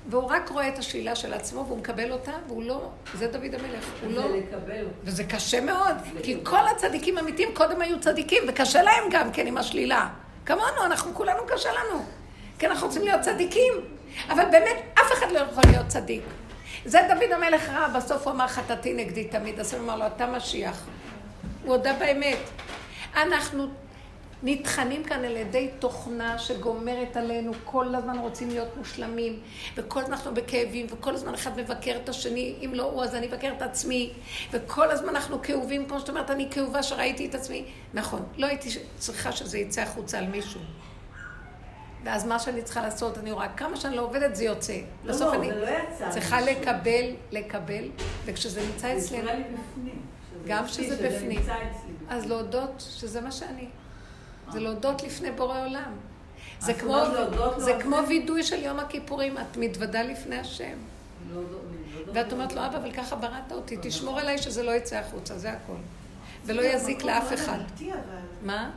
והוא 0.09 0.23
רק 0.23 0.49
רואה 0.49 0.67
את 0.67 0.77
השלילה 0.77 1.15
של 1.15 1.33
עצמו 1.33 1.65
והוא 1.67 1.77
מקבל 1.77 2.11
אותה, 2.11 2.31
והוא 2.47 2.63
לא, 2.63 2.89
זה 3.13 3.27
דוד 3.27 3.55
המלך, 3.55 3.85
הוא 4.03 4.11
לא... 4.11 4.37
לקבל. 4.37 4.85
וזה 5.03 5.23
קשה 5.23 5.61
מאוד, 5.61 5.95
כי 6.23 6.37
כל 6.43 6.67
הצדיקים 6.75 7.17
האמיתיים 7.17 7.49
קודם 7.53 7.81
היו 7.81 7.99
צדיקים, 7.99 8.43
וקשה 8.47 8.81
להם 8.81 9.03
גם 9.11 9.31
כן 9.31 9.47
עם 9.47 9.57
השלילה. 9.57 10.09
כמונו, 10.45 10.85
אנחנו 10.85 11.13
כולנו 11.13 11.43
קשה 11.47 11.69
לנו. 11.71 12.05
כי 12.59 12.67
אנחנו 12.67 12.87
רוצים 12.87 13.01
להיות 13.01 13.21
צדיקים. 13.21 13.73
אבל 14.29 14.43
באמת, 14.51 14.75
אף 14.93 15.11
אחד 15.13 15.31
לא 15.31 15.39
יכול 15.39 15.63
להיות 15.71 15.87
צדיק. 15.87 16.23
זה 16.85 16.99
דוד 17.09 17.31
המלך 17.31 17.69
ראה, 17.69 17.87
בסוף 17.89 18.27
הוא 18.27 18.33
אמר 18.33 18.47
חטאתי 18.47 18.93
נגדי 18.93 19.23
תמיד, 19.23 19.59
אז 19.59 19.73
הוא 19.73 19.83
אמר 19.83 19.95
לו, 19.95 20.07
אתה 20.07 20.27
משיח. 20.27 20.85
הוא 21.63 21.75
הודה 21.75 21.93
באמת. 21.93 22.37
אנחנו 23.15 23.67
נטחנים 24.43 25.03
כאן 25.03 25.25
על 25.25 25.37
ידי 25.37 25.69
תוכנה 25.79 26.39
שגומרת 26.39 27.17
עלינו, 27.17 27.51
כל 27.65 27.95
הזמן 27.95 28.17
רוצים 28.19 28.49
להיות 28.49 28.77
מושלמים, 28.77 29.39
וכל 29.75 29.99
הזמן 29.99 30.13
אנחנו 30.13 30.33
בכאבים, 30.33 30.85
וכל 30.89 31.15
הזמן 31.15 31.33
אחד 31.33 31.57
מבקר 31.59 31.97
את 32.03 32.09
השני, 32.09 32.55
אם 32.65 32.71
לא 32.73 32.83
הוא 32.83 33.03
אז 33.03 33.15
אני 33.15 33.27
מבקר 33.27 33.53
את 33.57 33.61
עצמי, 33.61 34.13
וכל 34.51 34.91
הזמן 34.91 35.09
אנחנו 35.09 35.41
כאובים, 35.41 35.85
כמו 35.85 35.99
שאת 35.99 36.09
אומרת, 36.09 36.31
אני 36.31 36.47
כאובה 36.51 36.83
שראיתי 36.83 37.25
את 37.25 37.35
עצמי. 37.35 37.65
נכון, 37.93 38.23
לא 38.37 38.47
הייתי 38.47 38.69
צריכה 38.97 39.31
שזה 39.31 39.57
יצא 39.57 39.81
החוצה 39.81 40.17
על 40.17 40.27
מישהו. 40.27 40.61
ואז 42.03 42.25
מה 42.25 42.39
שאני 42.39 42.61
צריכה 42.61 42.81
לעשות, 42.81 43.17
אני 43.17 43.31
רואה 43.31 43.47
כמה 43.49 43.77
שאני 43.77 43.95
לא 43.95 44.01
עובדת 44.01 44.35
זה 44.35 44.43
יוצא. 44.43 44.73
לא, 45.03 45.13
בסוף 45.13 45.33
לא, 45.33 45.39
אני 45.39 45.47
זה 45.47 45.61
לא 45.61 45.67
יצא. 45.67 46.09
צריכה. 46.09 46.41
לקבל, 46.41 47.05
לקבל, 47.31 47.83
וכשזה 48.25 48.61
נמצא 48.61 48.99
זה 48.99 49.05
אצלנו, 49.05 49.23
נראה 49.23 49.35
לי 49.35 49.43
בפנים. 49.43 50.00
גם 50.47 50.67
שזה 50.67 51.07
בפנים. 51.07 51.41
אז 52.09 52.25
להודות 52.25 52.85
שזה 52.99 53.21
מה 53.21 53.31
שאני. 53.31 53.67
זה 54.51 54.59
להודות 54.59 55.03
לפני 55.03 55.31
בורא 55.31 55.65
עולם. 55.65 55.91
זה 56.59 56.73
כמו, 56.73 56.97
זה 57.57 57.73
כמו? 57.81 57.97
וידוי 58.07 58.43
של 58.43 58.63
יום 58.63 58.79
הכיפורים, 58.79 59.37
את 59.37 59.57
מתוודה 59.57 60.03
לפני 60.03 60.37
השם. 60.37 60.77
ואת 62.13 62.33
אומרת 62.33 62.53
לו, 62.53 62.65
אבא, 62.65 62.77
אבל 62.77 62.91
ככה 62.91 63.15
בראת 63.15 63.51
אותי, 63.51 63.77
תשמור 63.81 64.19
עליי 64.19 64.37
שזה 64.37 64.63
לא 64.63 64.71
יצא 64.71 64.95
החוצה, 64.95 65.37
זה 65.37 65.51
הכל. 65.51 65.73
ולא 66.45 66.61
יזיק 66.61 67.03
לאף 67.03 67.33
אחד. 67.33 67.57
מה? 68.41 68.71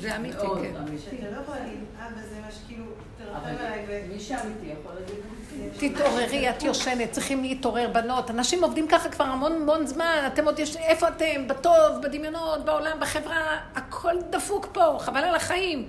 זה 0.00 0.16
אמיתי. 0.16 0.36
כן. 0.36 0.74
שאתה 0.98 1.30
לא 1.30 1.36
יכול 1.40 1.54
להגיד, 1.54 1.78
אבא 1.98 2.20
זה 2.30 2.40
מה 2.40 2.50
שכאילו, 2.50 2.84
תרחם 3.18 3.46
עליי 3.46 3.84
ו... 3.88 4.12
מי 4.12 4.20
שאמיתי 4.20 4.66
יכול 4.66 4.94
להגיד 4.94 5.14
את 5.16 5.22
זה. 5.22 5.39
תתעוררי, 5.78 6.50
את 6.50 6.62
יושנת, 6.62 7.12
צריכים 7.12 7.42
להתעורר, 7.42 7.88
בנות. 7.92 8.30
אנשים 8.30 8.64
עובדים 8.64 8.88
ככה 8.88 9.08
כבר 9.08 9.24
המון 9.24 9.52
המון 9.52 9.86
זמן, 9.86 10.22
אתם 10.26 10.44
עוד 10.44 10.58
יש... 10.58 10.76
איפה 10.76 11.08
אתם? 11.08 11.48
בטוב, 11.48 11.74
בדמיונות, 12.02 12.64
בעולם, 12.64 13.00
בחברה, 13.00 13.36
הכל 13.74 14.14
דפוק 14.30 14.66
פה, 14.72 14.96
חבל 15.00 15.24
על 15.24 15.34
החיים. 15.34 15.88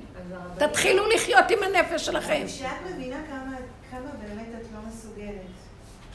תתחילו 0.58 1.04
לחיות 1.16 1.46
עם 1.50 1.60
הנפש 1.64 2.06
שלכם. 2.06 2.44
כשאת 2.48 2.66
מבינה 2.94 3.16
כמה, 3.30 3.56
כמה 3.92 4.00
באמת 4.22 4.48
את 4.62 4.68
לא 4.74 4.80
מסוגלת, 4.90 5.32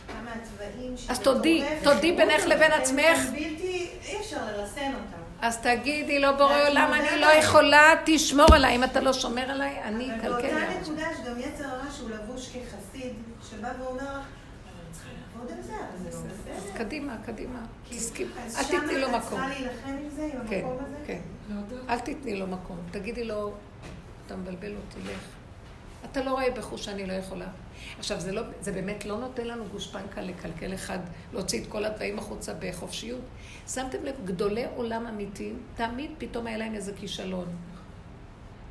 כמה 0.08 0.30
הצבעים 0.42 0.94
אז 1.08 1.18
תודי, 1.20 1.64
תודי 1.84 2.12
בינך 2.12 2.46
לבין 2.46 2.72
הם- 2.72 2.80
עצמך. 2.80 3.18
בלתי, 3.32 3.88
אי 4.08 4.16
אפשר 4.20 4.36
לרסן 4.56 4.86
אותם. 4.86 5.16
אז 5.42 5.56
תגידי 5.58 6.18
לו, 6.18 6.28
בורא 6.36 6.68
עולם, 6.68 6.90
אני 6.94 7.20
לא. 7.20 7.26
יכולה, 7.26 7.94
תשמור 8.04 8.46
עליי. 8.54 8.76
אם 8.76 8.84
אתה 8.84 9.00
לא 9.00 9.12
שומר 9.12 9.50
עליי, 9.50 9.82
אני 9.84 10.04
אבל 10.10 10.14
אקלקל 10.14 10.30
באותה 10.30 10.46
לך. 10.66 10.80
נקודה 10.82 11.02
יש 11.02 11.18
גם 11.28 11.40
יצר 11.40 11.64
הרע 11.64 11.84
שהוא 11.96 12.10
לבוש 12.10 12.48
כחסיד, 12.48 13.12
שבא 13.50 13.72
ואומר 13.80 14.20
לך, 14.20 14.26
לא 15.38 15.44
בסדר. 15.58 16.78
קדימה, 16.78 17.16
קדימה, 17.26 17.66
תסכים. 17.90 18.28
אז 18.46 18.56
אל 18.56 18.64
תתני 18.64 18.98
לו 18.98 19.06
את 19.06 19.12
מקום. 19.12 19.20
צריכה 19.30 19.48
להילחם 19.48 19.88
עם 19.88 20.08
זה, 20.08 20.30
עם 20.34 20.48
כן, 20.48 20.56
המקום 20.64 20.78
הזה? 20.86 20.96
כן. 21.06 21.20
אל 21.88 21.98
תתני 21.98 22.36
לו 22.36 22.46
מקום. 22.46 22.78
תגידי 22.90 23.24
לו, 23.24 23.54
אתה 24.26 24.36
מבלבל 24.36 24.76
אותי, 24.76 25.00
לך. 25.00 25.20
אתה 26.10 26.24
לא 26.24 26.30
רואה 26.30 26.50
בחוש 26.50 26.84
שאני 26.84 27.06
לא 27.06 27.12
יכולה. 27.12 27.46
עכשיו, 27.98 28.20
זה, 28.20 28.32
לא, 28.32 28.42
זה 28.60 28.72
באמת 28.72 29.04
לא 29.04 29.18
נותן 29.18 29.46
לנו 29.46 29.64
גושפנקה 29.72 30.20
לקלקל 30.20 30.74
אחד, 30.74 30.98
להוציא 31.32 31.62
את 31.62 31.66
כל 31.68 31.84
הדברים 31.84 32.18
החוצה 32.18 32.52
בחופשיות. 32.60 33.20
שמתם 33.68 34.04
לב, 34.04 34.14
גדולי 34.24 34.64
עולם 34.76 35.06
אמיתיים, 35.06 35.58
תמיד 35.74 36.10
פתאום 36.18 36.46
היה 36.46 36.56
להם 36.56 36.74
איזה 36.74 36.92
כישלון. 36.96 37.48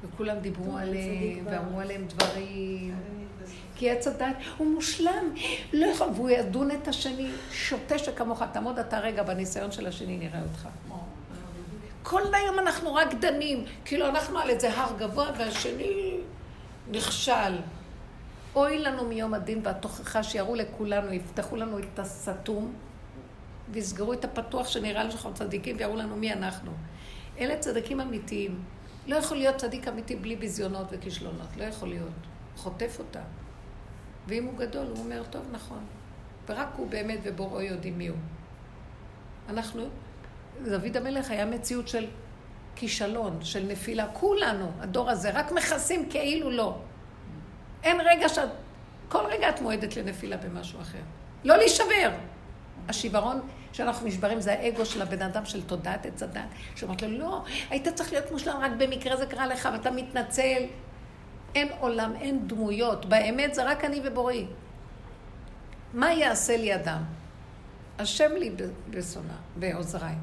וכולם 0.04 0.40
דיברו 0.40 0.78
עליהם, 0.78 1.46
ואמרו. 1.46 1.80
עליהם 1.80 2.06
דברים. 2.08 2.96
כי 3.76 3.92
עץ 3.92 4.08
הדת 4.08 4.36
הוא 4.58 4.68
מושלם, 4.68 5.34
לא 5.74 5.86
יכול, 5.86 6.08
והוא 6.16 6.30
ידון 6.30 6.72
את 6.72 6.88
השני, 6.88 7.30
שוטה 7.52 8.00
שכמוך, 8.00 8.44
תעמוד 8.52 8.80
אתה 8.80 9.00
רגע 9.00 9.24
בניסיון 9.24 9.72
של 9.72 9.88
השני, 9.88 10.18
נראה 10.18 10.42
אותך. 10.42 10.68
כל 12.04 12.22
היום 12.34 12.60
אנחנו 12.60 12.96
רק 12.96 13.14
דנים, 13.14 13.66
כאילו 13.86 14.06
אנחנו 14.08 14.40
על 14.40 14.50
איזה 14.50 14.74
הר 14.74 14.94
גבוה 14.98 15.32
והשני 15.38 16.18
נכשל. 16.92 17.60
אוי 18.56 18.80
לנו 18.80 19.06
מיום 19.06 19.34
הדין 19.34 19.62
והתוכחה 19.64 20.24
שיראו 20.24 20.56
לכולנו, 20.56 21.14
יפתחו 21.14 21.56
לנו 21.56 21.80
את 21.80 22.00
הסתום 22.00 22.74
ויסגרו 23.72 24.14
את 24.14 24.26
הפתוח 24.26 24.68
שנראה 24.68 25.04
לנו 25.04 25.12
שאנחנו 25.12 25.34
צדיקים 25.34 25.76
ויראו 25.80 25.96
לנו 25.96 26.16
מי 26.16 26.34
אנחנו. 26.34 26.72
אלה 27.40 27.58
צדיקים 27.58 28.02
אמיתיים. 28.02 28.64
לא 29.08 29.16
יכול 29.16 29.38
להיות 29.38 29.56
צדיק 29.56 29.88
אמיתי 29.88 30.16
בלי 30.16 30.36
ביזיונות 30.36 30.88
וכישלונות, 30.92 31.48
לא 31.58 31.64
יכול 31.64 31.90
להיות. 31.90 32.10
חוטף 32.58 32.96
אותם. 33.00 33.45
ואם 34.28 34.46
הוא 34.46 34.58
גדול, 34.58 34.88
הוא 34.88 34.98
אומר, 34.98 35.24
טוב, 35.30 35.42
נכון. 35.52 35.86
ורק 36.48 36.68
הוא 36.78 36.90
באמת 36.90 37.20
ובוראו 37.24 37.62
יודעים 37.62 37.98
מי 37.98 38.08
הוא. 38.08 38.18
אנחנו, 39.50 39.88
דוד 40.66 40.98
המלך 40.98 41.32
היה 41.32 41.46
מציאות 41.46 41.88
של 41.88 42.08
כישלון, 42.76 43.38
של 43.42 43.66
נפילה. 43.68 44.08
כולנו, 44.14 44.72
הדור 44.80 45.10
הזה, 45.10 45.32
רק 45.32 45.52
מכסים 45.52 46.10
כאילו 46.10 46.52
לא. 46.52 46.78
אין 47.84 47.98
רגע 48.02 48.30
שאת... 48.30 48.50
כל 49.10 49.26
רגע 49.26 49.50
את 49.50 49.62
מועדת 49.62 49.98
לנפילה 49.98 50.38
במשהו 50.38 50.82
אחר. 50.82 51.00
לא 51.44 51.58
להישבר. 51.58 52.12
השיוורון 52.90 53.42
שאנחנו 53.74 54.08
נשברים 54.08 54.42
זה 54.42 54.54
האגו 54.54 54.86
של 54.86 55.02
הבן 55.02 55.22
אדם 55.22 55.46
של 55.46 55.64
תודעת 55.64 56.06
עץ 56.06 56.24
הדת, 56.24 56.42
שאומרת 56.76 57.02
לו, 57.02 57.18
לא, 57.18 57.44
היית 57.70 57.88
צריך 57.88 58.12
להיות 58.12 58.32
מושלם, 58.32 58.58
רק 58.62 58.72
במקרה 58.78 59.18
זה 59.18 59.26
קרה 59.26 59.48
לך, 59.48 59.70
ואתה 59.74 59.92
מתנצל. 59.92 60.64
אין 61.56 61.68
עולם, 61.80 62.14
אין 62.22 62.48
דמויות. 62.48 63.06
באמת 63.06 63.54
זה 63.54 63.70
רק 63.70 63.86
אני 63.86 64.02
ובוראי. 64.04 64.46
מה 65.94 66.14
יעשה 66.14 66.58
לי 66.58 66.76
אדם? 66.76 67.04
השם 68.00 68.32
לי 68.32 68.52
בשונא, 68.90 69.34
בעוזריי. 69.56 70.16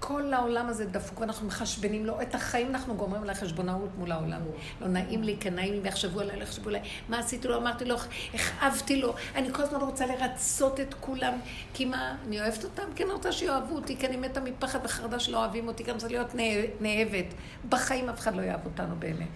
כל 0.00 0.34
העולם 0.34 0.68
הזה 0.68 0.84
דפוק, 0.84 1.20
ואנחנו 1.20 1.46
מחשבנים 1.46 2.06
לו, 2.06 2.22
את 2.22 2.34
החיים 2.34 2.68
אנחנו 2.68 2.94
גומרים 2.94 3.22
על 3.22 3.30
החשבונאות 3.30 3.90
מול 3.98 4.12
העולם. 4.12 4.40
לא 4.80 4.88
נעים 4.88 5.22
לי, 5.22 5.36
כן 5.40 5.54
נעים 5.54 5.74
לי, 5.74 5.80
ויחשבו 5.80 6.20
עליי, 6.20 6.36
לא 6.36 6.42
יחשבו 6.42 6.68
עליי. 6.68 6.82
מה 7.08 7.18
עשיתי 7.18 7.48
לו? 7.48 7.56
אמרתי 7.56 7.84
לו, 7.84 7.96
הכאבתי 8.34 9.00
לו. 9.00 9.14
אני 9.34 9.52
כל 9.52 9.62
הזמן 9.62 9.80
רוצה 9.80 10.06
לרצות 10.06 10.80
את 10.80 10.94
כולם. 11.00 11.32
כי 11.74 11.84
מה, 11.84 12.16
אני 12.26 12.40
אוהבת 12.40 12.64
אותם? 12.64 12.82
כי 12.96 13.04
אני 13.04 13.12
רוצה 13.12 13.32
שיאהבו 13.32 13.74
אותי, 13.74 13.96
כי 13.96 14.06
אני 14.06 14.16
מתה 14.16 14.40
מפחד 14.40 14.78
וחרדה 14.84 15.18
שלא 15.18 15.38
אוהבים 15.38 15.68
אותי, 15.68 15.84
כי 15.84 15.90
אני 15.90 15.94
רוצה 15.94 16.08
להיות 16.08 16.34
נאהבת. 16.80 17.34
בחיים 17.68 18.08
אף 18.08 18.20
אחד 18.20 18.34
לא 18.34 18.42
יאהב 18.42 18.64
אותנו 18.64 18.94
באמת. 18.98 19.28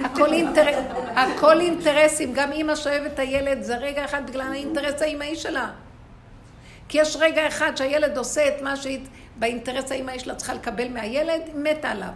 הכל, 0.00 0.32
אינטר... 0.32 0.66
הכל 1.16 1.60
אינטרסים, 1.60 2.32
גם 2.32 2.52
אימא 2.52 2.74
שאוהבת 2.74 3.12
את 3.14 3.18
הילד, 3.18 3.62
זה 3.62 3.76
רגע 3.76 4.04
אחד 4.04 4.26
בגלל 4.26 4.52
האינטרס 4.52 5.02
האימהי 5.02 5.36
שלה. 5.36 5.70
כי 6.88 6.98
יש 7.00 7.16
רגע 7.20 7.48
אחד 7.48 7.76
שהילד 7.76 8.18
עושה 8.18 8.48
את 8.48 8.62
מה 8.62 8.76
שהיא, 8.76 9.00
באינטרס 9.36 9.92
האימהי 9.92 10.18
שלה 10.18 10.34
צריכה 10.34 10.54
לקבל 10.54 10.88
מהילד, 10.88 11.42
מתה 11.54 11.88
עליו. 11.88 12.12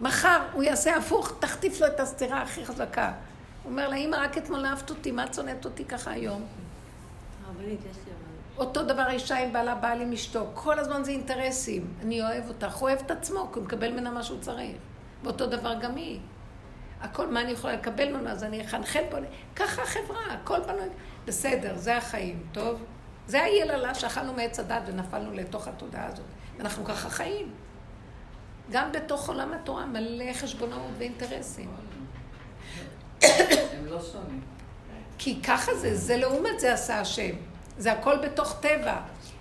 מחר 0.00 0.38
הוא 0.52 0.62
יעשה 0.62 0.96
הפוך, 0.96 1.32
תחטיף 1.40 1.80
לו 1.80 1.86
את 1.86 2.00
הסתירה 2.00 2.42
הכי 2.42 2.66
חזקה. 2.66 3.12
הוא 3.62 3.70
אומר 3.70 3.88
לה, 3.88 3.96
אמא, 3.96 4.16
רק 4.16 4.38
אתמול 4.38 4.66
אהבת 4.66 4.90
אותי, 4.90 5.10
מה 5.10 5.24
את 5.24 5.34
שונאת 5.34 5.64
אותי 5.64 5.84
ככה 5.84 6.10
היום? 6.10 6.42
אותו 8.58 8.82
דבר 8.82 9.02
האישה 9.02 9.38
עם 9.38 9.52
בעלה, 9.52 9.74
בעל 9.74 10.00
עם 10.00 10.12
אשתו. 10.12 10.46
כל 10.54 10.78
הזמן 10.78 11.04
זה 11.04 11.10
אינטרסים. 11.10 11.86
אני 12.02 12.22
אוהב 12.22 12.48
אותך, 12.48 12.74
הוא 12.74 12.88
אוהב 12.88 12.98
את 13.06 13.10
עצמו, 13.10 13.48
כי 13.52 13.58
הוא 13.58 13.64
מקבל 13.64 13.92
ממנה 13.92 14.10
מה 14.10 14.22
שהוא 14.22 14.40
צריך. 14.40 14.76
ואותו 15.24 15.46
דבר 15.46 15.74
גם 15.80 15.96
היא. 15.96 16.20
הכל, 17.00 17.26
מה 17.26 17.40
אני 17.40 17.50
יכולה 17.50 17.72
לקבל 17.72 18.12
ממנו, 18.12 18.28
אז 18.28 18.44
אני 18.44 18.64
אחנחן 18.64 19.02
פה. 19.10 19.16
ככה 19.56 19.82
החברה, 19.82 20.32
הכל 20.32 20.60
בנוי. 20.60 20.88
בסדר, 21.26 21.76
זה 21.76 21.96
החיים, 21.96 22.46
טוב? 22.52 22.84
זה 23.26 23.42
היללה 23.42 23.94
שאכלנו 23.94 24.32
מעץ 24.32 24.60
הדת 24.60 24.82
ונפלנו 24.86 25.32
לתוך 25.32 25.68
התודעה 25.68 26.06
הזאת. 26.06 26.26
ואנחנו 26.58 26.84
ככה 26.84 27.10
חיים. 27.10 27.50
גם 28.70 28.92
בתוך 28.92 29.28
עולם 29.28 29.52
התורה 29.52 29.86
מלא 29.86 30.32
חשבונאות 30.32 30.90
ואינטרסים. 30.98 31.70
הם 33.22 33.86
לא 33.86 34.02
שונים. 34.02 34.40
כי 35.18 35.42
ככה 35.42 35.74
זה, 35.74 35.96
זה 35.96 36.16
לעומת 36.16 36.60
זה 36.60 36.72
עשה 36.72 37.00
השם. 37.00 37.34
זה 37.78 37.92
הכל 37.92 38.16
בתוך 38.18 38.56
טבע. 38.60 39.00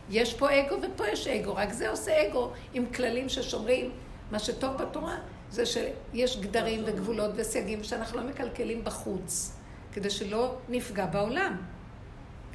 יש 0.10 0.34
פה 0.34 0.60
אגו 0.60 0.76
ופה 0.82 1.08
יש 1.08 1.28
אגו, 1.28 1.55
רק 1.55 1.74
זה 1.74 1.89
עושה 1.89 2.28
אגו 2.28 2.51
עם 2.74 2.86
כללים 2.86 3.30
ששומרים. 3.30 3.91
מה 4.32 4.39
שטוב 4.39 4.78
בתורה 4.78 5.16
זה 5.52 5.64
שיש 5.66 6.38
גדרים 6.38 6.84
וגבולות 6.86 7.32
וסייגים 7.36 7.84
שאנחנו 7.84 8.18
לא 8.18 8.24
מקלקלים 8.24 8.84
בחוץ, 8.84 9.54
כדי 9.93 10.10
שלא 10.10 10.56
נפגע 10.70 11.06
בעולם. 11.06 11.58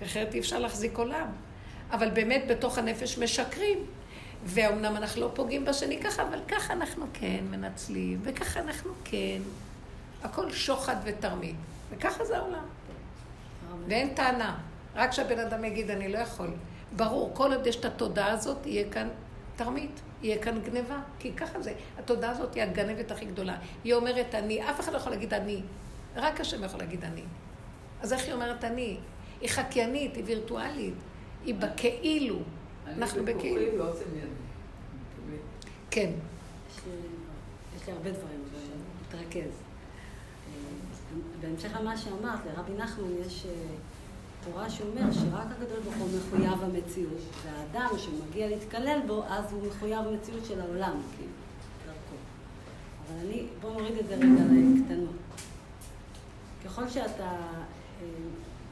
אחרת 0.02 0.34
אי 0.34 0.40
אפשר 0.40 0.58
להחזיק 0.58 0.98
עולם. 0.98 1.26
אבל 1.90 2.10
באמת 2.10 2.44
בתוך 2.48 2.78
הנפש 2.78 3.18
משקרים. 3.18 3.78
ואומנם 4.44 4.96
אנחנו 4.96 5.20
לא 5.20 5.30
פוגעים 5.34 5.64
בשני 5.64 6.00
ככה, 6.00 6.22
אבל 6.22 6.38
ככה 6.48 6.72
אנחנו 6.72 7.06
כן 7.12 7.44
מנצלים, 7.50 8.20
וככה 8.22 8.60
אנחנו 8.60 8.92
כן. 9.04 9.42
הכל 10.22 10.52
שוחד 10.52 10.96
ותרמית. 11.04 11.56
וככה 11.90 12.24
זה 12.24 12.38
העולם. 12.38 12.64
ואין 13.88 14.14
טענה. 14.14 14.58
רק 14.94 15.12
שהבן 15.12 15.38
אדם 15.38 15.64
יגיד, 15.64 15.90
אני 15.90 16.12
לא 16.12 16.18
יכול. 16.18 16.50
ברור, 16.96 17.30
כל 17.34 17.52
עוד 17.52 17.66
יש 17.66 17.76
את 17.76 17.84
התודעה 17.84 18.30
הזאת, 18.30 18.66
יהיה 18.66 18.90
כאן 18.90 19.08
תרמית, 19.56 20.00
יהיה 20.22 20.42
כאן 20.42 20.60
גניבה. 20.62 21.00
כי 21.18 21.32
ככה 21.32 21.62
זה. 21.62 21.74
התודעה 21.98 22.30
הזאת 22.30 22.54
היא 22.54 22.62
הגנבת 22.62 23.10
הכי 23.10 23.24
גדולה. 23.24 23.58
היא 23.84 23.94
אומרת 23.94 24.34
אני, 24.34 24.70
אף 24.70 24.80
אחד 24.80 24.92
לא 24.92 24.96
יכול 24.96 25.12
להגיד 25.12 25.34
אני. 25.34 25.62
רק 26.16 26.40
השם 26.40 26.64
יכול 26.64 26.80
להגיד 26.80 27.04
אני. 27.04 27.22
אז 28.00 28.12
איך 28.12 28.24
היא 28.24 28.32
אומרת 28.32 28.64
אני? 28.64 28.98
היא 29.40 29.48
חקיינית, 29.48 30.16
היא 30.16 30.24
וירטואלית, 30.26 30.94
היא 31.44 31.54
בכאילו. 31.54 32.38
אנחנו 32.86 33.24
בכאילו. 33.24 33.84
כן. 35.90 36.10
יש 37.76 37.86
לי 37.86 37.92
הרבה 37.92 38.10
דברים, 38.10 38.44
להתרכז. 39.12 39.52
בהמשך 41.40 41.68
למה 41.80 41.96
שאמרת, 41.96 42.40
לרבי 42.46 42.72
נחמן 42.72 43.10
יש 43.26 43.46
אה, 44.42 44.52
תורה 44.52 44.70
שאומר 44.70 45.12
שרק 45.12 45.46
הקדוש 45.50 45.78
ברוך 45.84 45.96
הוא 45.96 46.08
מחויב 46.18 46.62
המציאות, 46.62 47.20
והאדם 47.44 47.98
שמגיע 47.98 48.48
להתקלל 48.48 49.00
בו, 49.06 49.24
אז 49.28 49.52
הוא 49.52 49.66
מחויב 49.66 49.98
המציאות 49.98 50.44
של 50.44 50.60
העולם, 50.60 51.00
כאילו, 51.16 51.32
דרכו. 51.86 52.16
אבל 53.06 53.26
אני, 53.26 53.46
בוא 53.60 53.72
נוריד 53.72 53.98
את 53.98 54.06
זה 54.06 54.14
רגע 54.14 54.26
לקטנות. 54.26 55.16
ככל 56.64 56.88
שאתה 56.88 57.24
אה, 57.24 58.06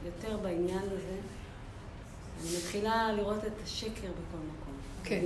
יותר 0.05 0.37
בעניין 0.37 0.83
הזה, 0.83 1.17
אני 2.41 2.49
מתחילה 2.57 3.11
לראות 3.13 3.45
את 3.45 3.63
השקר 3.63 3.91
בכל 4.11 4.37
מקום. 4.37 4.73
כן. 5.03 5.25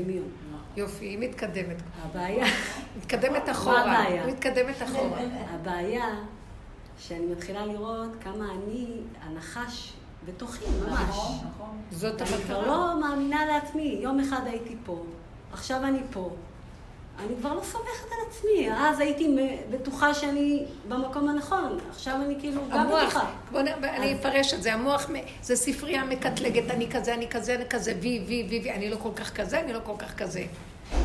יופי, 0.76 1.06
היא 1.06 1.20
מתקדמת. 1.20 1.78
הבעיה... 2.02 2.46
מתקדמת 2.98 3.50
אחורה. 3.50 3.86
מה 3.86 4.00
הבעיה? 4.00 4.28
מתקדמת 4.28 4.82
אחורה. 4.84 5.20
הבעיה 5.50 6.06
שאני 7.00 7.26
מתחילה 7.26 7.66
לראות 7.66 8.10
כמה 8.22 8.52
אני 8.52 8.98
הנחש 9.22 9.93
בתוכי, 10.26 10.65
ממש. 10.65 10.99
נכון, 11.09 11.36
נכון. 11.55 11.82
זאת 11.91 12.21
אני 12.21 12.30
כבר 12.30 12.55
המטרה. 12.55 12.67
לא 12.67 12.99
מאמינה 13.01 13.45
לעצמי. 13.45 13.99
יום 14.01 14.19
אחד 14.19 14.41
הייתי 14.45 14.76
פה, 14.86 15.03
עכשיו 15.53 15.84
אני 15.84 15.99
פה. 16.11 16.30
אני 17.19 17.36
כבר 17.39 17.53
לא 17.53 17.61
סומכת 17.63 18.05
על 18.11 18.30
עצמי. 18.30 18.71
אז 18.71 18.99
הייתי 18.99 19.38
בטוחה 19.71 20.13
שאני 20.13 20.65
במקום 20.88 21.30
הנכון. 21.30 21.78
עכשיו 21.89 22.15
אני 22.26 22.36
כאילו 22.39 22.61
גם 22.73 22.88
בטוחה. 22.88 23.30
בוא 23.51 23.61
נ... 23.61 23.67
אני 23.67 24.15
אפרש 24.15 24.53
את 24.53 24.63
זה, 24.63 24.73
המוח 24.73 25.09
זה 25.41 25.55
ספרייה 25.55 26.03
מקטלגת, 26.03 26.71
אני 26.71 26.91
כזה, 26.91 27.13
אני 27.13 27.30
כזה, 27.30 27.55
אני 27.55 27.65
כזה, 27.69 27.93
וי, 28.01 28.23
וי, 28.28 28.47
וי, 28.49 28.59
וי, 28.59 28.71
אני 28.71 28.89
לא 28.89 28.95
כל 28.95 29.09
כך 29.15 29.36
כזה, 29.36 29.59
אני 29.59 29.73
לא 29.73 29.80
כל 29.84 29.93
כך 29.99 30.15
כזה. 30.17 30.43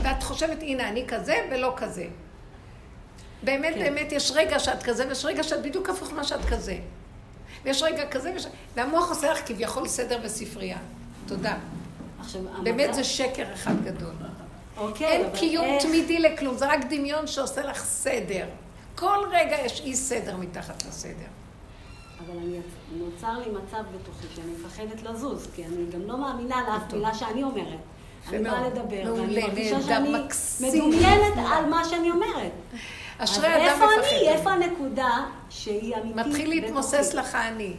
ואת 0.02 0.22
חושבת, 0.22 0.62
הנה, 0.62 0.88
אני 0.88 1.04
כזה 1.08 1.48
ולא 1.50 1.74
כזה. 1.76 2.06
באמת, 3.42 3.74
כן. 3.74 3.80
באמת, 3.80 4.12
יש 4.12 4.32
רגע 4.34 4.58
שאת 4.58 4.82
כזה, 4.82 5.08
ויש 5.08 5.24
רגע 5.24 5.42
שאת 5.42 5.62
בדיוק 5.62 5.90
הפוך 5.90 6.12
ממה 6.12 6.24
שאת 6.24 6.44
כזה. 6.44 6.76
ויש 7.64 7.82
רגע 7.82 8.06
כזה, 8.10 8.32
וש... 8.36 8.46
והמוח 8.76 9.08
עושה 9.08 9.32
לך 9.32 9.48
כביכול 9.48 9.88
סדר 9.88 10.18
וספרייה. 10.22 10.78
תודה. 11.26 11.56
עכשיו, 12.20 12.40
באמת 12.62 12.80
המצב- 12.84 12.96
זה 12.96 13.04
שקר 13.04 13.54
אחד 13.54 13.84
גדול. 13.84 14.12
אוקיי, 14.76 15.06
אין 15.06 15.26
אבל 15.26 15.38
קיום 15.38 15.64
איך- 15.64 15.82
תמידי 15.82 16.18
לכלום, 16.18 16.56
זה 16.56 16.66
רק 16.72 16.80
דמיון 16.90 17.26
שעושה 17.26 17.62
לך 17.66 17.84
סדר. 17.84 18.46
כל 18.94 19.18
רגע 19.30 19.56
יש 19.64 19.80
אי 19.80 19.94
סדר 19.96 20.36
מתחת 20.36 20.82
לסדר. 20.88 21.26
אבל 22.26 22.36
אני, 22.38 22.60
נוצר 22.92 23.38
לי 23.38 23.50
מצב 23.50 23.82
בתוכי 23.94 24.26
שאני 24.36 24.52
מפחדת 24.52 25.02
לזוז, 25.02 25.48
כי 25.54 25.64
אני 25.64 25.90
גם 25.92 26.00
לא 26.06 26.18
מאמינה 26.18 26.56
לאף 26.68 26.92
מילה 26.92 27.14
שאני 27.14 27.42
אומרת. 27.42 27.78
אני 28.28 28.38
באה. 28.44 28.66
לדבר, 28.68 29.14
ואני 29.14 29.40
מרגישה 29.42 29.80
שאני. 29.82 30.14
מדומיינת 30.60 31.32
על 31.52 31.66
מה 31.66 31.84
שאני 31.84 32.10
אומרת. 32.10 32.52
אשרי 33.18 33.46
אדם 33.46 33.62
איפה 33.62 33.84
מפחד. 33.98 34.14
אני? 34.16 34.28
איפה 34.28 34.50
הנקודה 34.50 35.24
שהיא 35.50 35.96
אמיתית 35.96 36.26
מתחיל 36.26 36.48
להתמוסס? 36.50 37.14
לך 37.14 37.34
אני. 37.34 37.74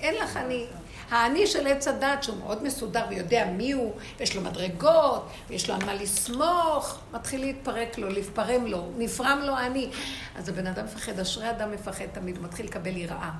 אין 0.00 0.14
לך 0.14 0.36
אני. 0.36 0.66
האני 1.10 1.46
של 1.46 1.66
עץ 1.66 1.88
הדת, 1.88 2.22
שהוא 2.22 2.36
מאוד 2.38 2.62
מסודר 2.62 3.04
ויודע 3.08 3.44
מי 3.44 3.72
הוא, 3.72 3.92
ויש 4.18 4.36
לו 4.36 4.42
מדרגות, 4.42 5.28
ויש 5.48 5.68
לו 5.68 5.74
על 5.74 5.84
מה 5.84 5.94
לסמוך, 5.94 6.98
מתחיל 7.12 7.40
להתפרק 7.40 7.98
לו, 7.98 8.08
לפרם 8.08 8.66
לו, 8.66 8.90
נפרם 8.98 9.40
לו 9.44 9.56
האני. 9.56 9.90
אז 10.36 10.48
הבן 10.48 10.66
אדם 10.66 10.84
מפחד, 10.84 11.20
אשרי 11.20 11.50
אדם 11.50 11.70
מפחד 11.70 12.06
תמיד, 12.12 12.36
הוא 12.36 12.44
מתחיל 12.44 12.66
לקבל 12.66 12.96
יראה. 12.96 13.30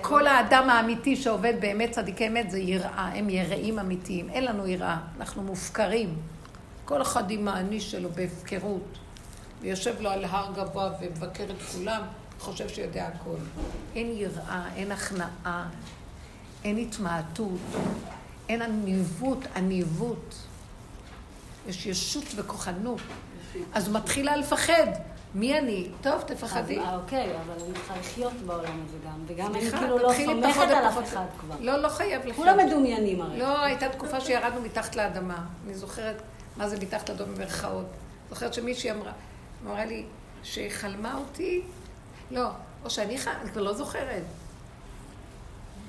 כל 0.00 0.26
האדם 0.26 0.70
האמיתי 0.70 1.16
שעובד 1.16 1.54
באמת 1.60 1.90
צדיקי 1.90 2.26
אמת 2.26 2.50
זה 2.50 2.58
יראה, 2.58 3.10
הם 3.14 3.30
יראים 3.30 3.78
אמיתיים. 3.78 4.30
אין 4.30 4.44
לנו 4.44 4.66
יראה, 4.66 4.96
אנחנו 5.18 5.42
מופקרים. 5.42 6.16
כל 6.84 7.02
אחד 7.02 7.30
עם 7.30 7.48
האני 7.48 7.80
שלו 7.80 8.10
בהפקרות. 8.10 8.98
ויושב 9.60 10.00
לו 10.00 10.10
על 10.10 10.24
הר 10.24 10.52
גבוה 10.56 10.90
ומבקר 11.00 11.44
את 11.44 11.62
כולם, 11.72 12.02
חושב 12.40 12.68
שיודע 12.68 13.06
הכל. 13.06 13.36
אין 13.94 14.12
יראה, 14.16 14.64
אין 14.76 14.92
הכנעה, 14.92 15.68
אין 16.64 16.78
התמעטות, 16.78 17.60
אין 18.48 18.62
עניבות, 18.62 19.38
עניבות. 19.56 20.34
יש 21.68 21.86
ישות 21.86 22.24
וכוחנות. 22.36 23.00
אז 23.74 23.88
הוא 23.88 23.94
מתחילה 23.94 24.36
לפחד. 24.36 24.86
מי 25.34 25.58
אני? 25.58 25.88
טוב, 26.02 26.22
תפחדי. 26.22 26.78
אז, 26.78 26.84
אה, 26.84 26.96
אוקיי, 26.96 27.36
אבל 27.36 27.64
אני 27.64 27.72
צריכה 27.74 27.96
לחיות 27.96 28.32
בעולם 28.32 28.84
הזה 28.88 28.96
גם, 29.06 29.24
וגם 29.26 29.54
אני 29.54 29.70
כאילו 29.70 29.98
לא 29.98 30.12
סומכת 30.26 30.60
על. 30.60 30.88
אף 30.88 30.98
אחד 31.04 31.26
כבר. 31.40 31.54
לא, 31.60 31.76
לא 31.76 31.88
חייב 31.88 32.20
לחיות. 32.20 32.36
כולם 32.36 32.66
מדומיינים 32.66 33.20
הרי. 33.20 33.38
לא, 33.38 33.62
הייתה 33.62 33.88
תקופה 33.88 34.20
שירדנו 34.20 34.60
מתחת 34.60 34.96
לאדמה. 34.96 35.46
אני 35.66 35.74
זוכרת 35.74 36.22
מה 36.56 36.68
זה 36.68 36.76
מתחת 36.80 37.08
לאדמה 37.08 37.26
במרכאות. 37.26 37.86
זוכרת 38.30 38.54
שמישהי 38.54 38.90
אמרה, 38.90 39.12
אמרה 39.66 39.84
לי 39.84 40.04
שהיא 40.42 40.70
חלמה 40.70 41.14
אותי, 41.14 41.62
לא, 42.30 42.48
או 42.84 42.90
שאני 42.90 43.18
חלמה, 43.18 43.40
אני 43.42 43.50
כבר 43.50 43.62
לא 43.62 43.74
זוכרת. 43.74 44.22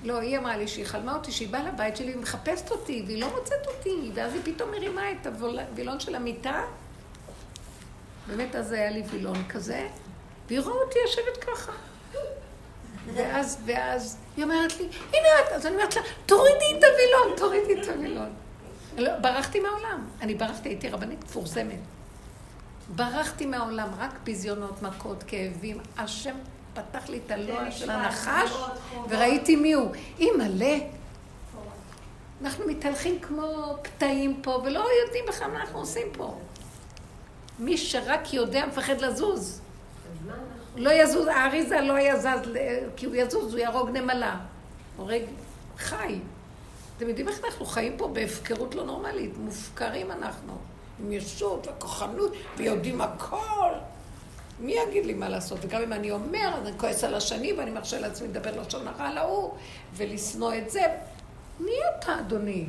לא, 0.04 0.20
היא 0.20 0.38
אמרה 0.38 0.58
לי 0.58 0.68
שהיא 0.68 0.86
חלמה 0.86 1.16
אותי, 1.16 1.32
שהיא 1.32 1.50
באה 1.50 1.64
לבית 1.64 1.98
שלי 1.98 2.16
ומחפשת 2.16 2.72
אותי, 2.72 3.04
והיא 3.08 3.22
לא 3.22 3.28
מוצאת 3.38 3.68
אותי, 3.68 4.12
ואז 4.14 4.34
היא 4.34 4.42
פתאום 4.46 4.72
מרימה 4.72 5.12
את 5.12 5.28
הווילון 5.28 6.00
של 6.00 6.16
המיטה. 6.16 6.64
באמת, 8.28 8.56
אז 8.56 8.72
היה 8.72 8.92
לי 8.92 9.04
וילון 9.10 9.44
כזה, 9.50 9.88
והיא 10.48 10.60
רואה 10.60 10.76
אותי 10.76 11.00
יושבת 11.00 11.38
ככה. 11.44 11.72
ואז, 13.14 13.62
ואז 13.66 14.18
היא 14.38 14.44
אומרת 14.44 14.80
לי, 14.80 14.88
הנה 15.14 15.28
את, 15.40 15.52
אז 15.52 15.66
אני 15.66 15.76
אומרת 15.76 15.96
לה, 15.96 16.02
תורידי 16.26 16.78
את 16.78 16.84
הווילון, 16.84 17.38
תורידי 17.38 17.82
את 17.82 17.88
הווילון. 17.88 18.30
לא, 18.98 19.16
ברחתי 19.16 19.60
מהעולם. 19.60 20.08
אני 20.22 20.36
ברחתי, 20.36 20.70
הייתי 20.70 20.90
רבנית 20.90 21.24
מפורסמת. 21.24 21.80
ברחתי 22.96 23.46
מהעולם, 23.46 23.90
רק 24.00 24.20
ביזיונות, 24.24 24.82
מכות, 24.82 25.24
כאבים. 25.28 25.78
השם 25.98 26.36
פתח 26.80 27.10
לי 27.10 27.20
את 27.26 27.32
הלוע 27.32 27.72
של 27.72 27.90
הנחש, 27.90 28.52
וראיתי 29.10 29.56
מי 29.56 29.74
הוא. 29.74 29.92
אימא'לה. 30.20 30.78
אנחנו 32.42 32.66
מתהלכים 32.68 33.20
כמו 33.20 33.76
פתאים 33.82 34.40
פה, 34.42 34.62
ולא 34.66 34.86
יודעים 35.06 35.26
בכלל 35.28 35.52
מה 35.52 35.62
אנחנו 35.62 35.80
עושים 35.80 36.08
פה. 36.12 36.38
מי 37.60 37.78
שרק 37.78 38.34
יודע 38.34 38.66
מפחד 38.66 39.02
לזוז. 39.02 39.62
לא 40.76 40.90
יזוז, 40.90 41.28
האריזה 41.28 41.82
לא 41.82 42.00
יזז, 42.00 42.50
כי 42.96 43.06
הוא 43.06 43.16
יזוז, 43.16 43.54
הוא 43.54 43.60
יהרוג 43.60 43.90
נמלה. 43.90 44.38
הורג 44.98 45.22
חי. 45.78 46.20
אתם 46.98 47.10
יודעים 47.10 47.28
איך 47.28 47.46
אנחנו 47.46 47.66
חיים 47.66 47.98
פה 47.98 48.08
בהפקרות 48.08 48.76
לא 48.76 48.86
נורמלית, 48.86 49.38
מופקרים 49.38 50.12
אנחנו, 50.12 50.58
עם 51.00 51.12
ישות 51.12 51.68
וכוחנות, 51.68 52.32
ויודעים 52.58 53.02
הכל. 53.02 53.70
מי 54.60 54.76
יגיד 54.88 55.06
לי 55.06 55.14
מה 55.14 55.30
לעשות? 55.30 55.60
וגם 55.62 55.82
אם 55.82 55.94
אני 55.94 56.12
אומר, 56.12 56.54
אני 56.62 56.72
כועס 56.78 57.04
על 57.04 57.16
השני, 57.16 57.54
ואני 57.54 57.72
מרשה 57.72 58.00
לעצמי 58.00 58.28
לדבר 58.28 58.62
לשון 58.62 58.88
הרע 58.88 59.08
על 59.08 59.18
ההוא, 59.18 59.54
ולשנוא 59.94 60.54
את 60.56 60.70
זה. 60.70 60.82
מי 61.60 61.72
אתה, 61.98 62.20
אדוני? 62.20 62.66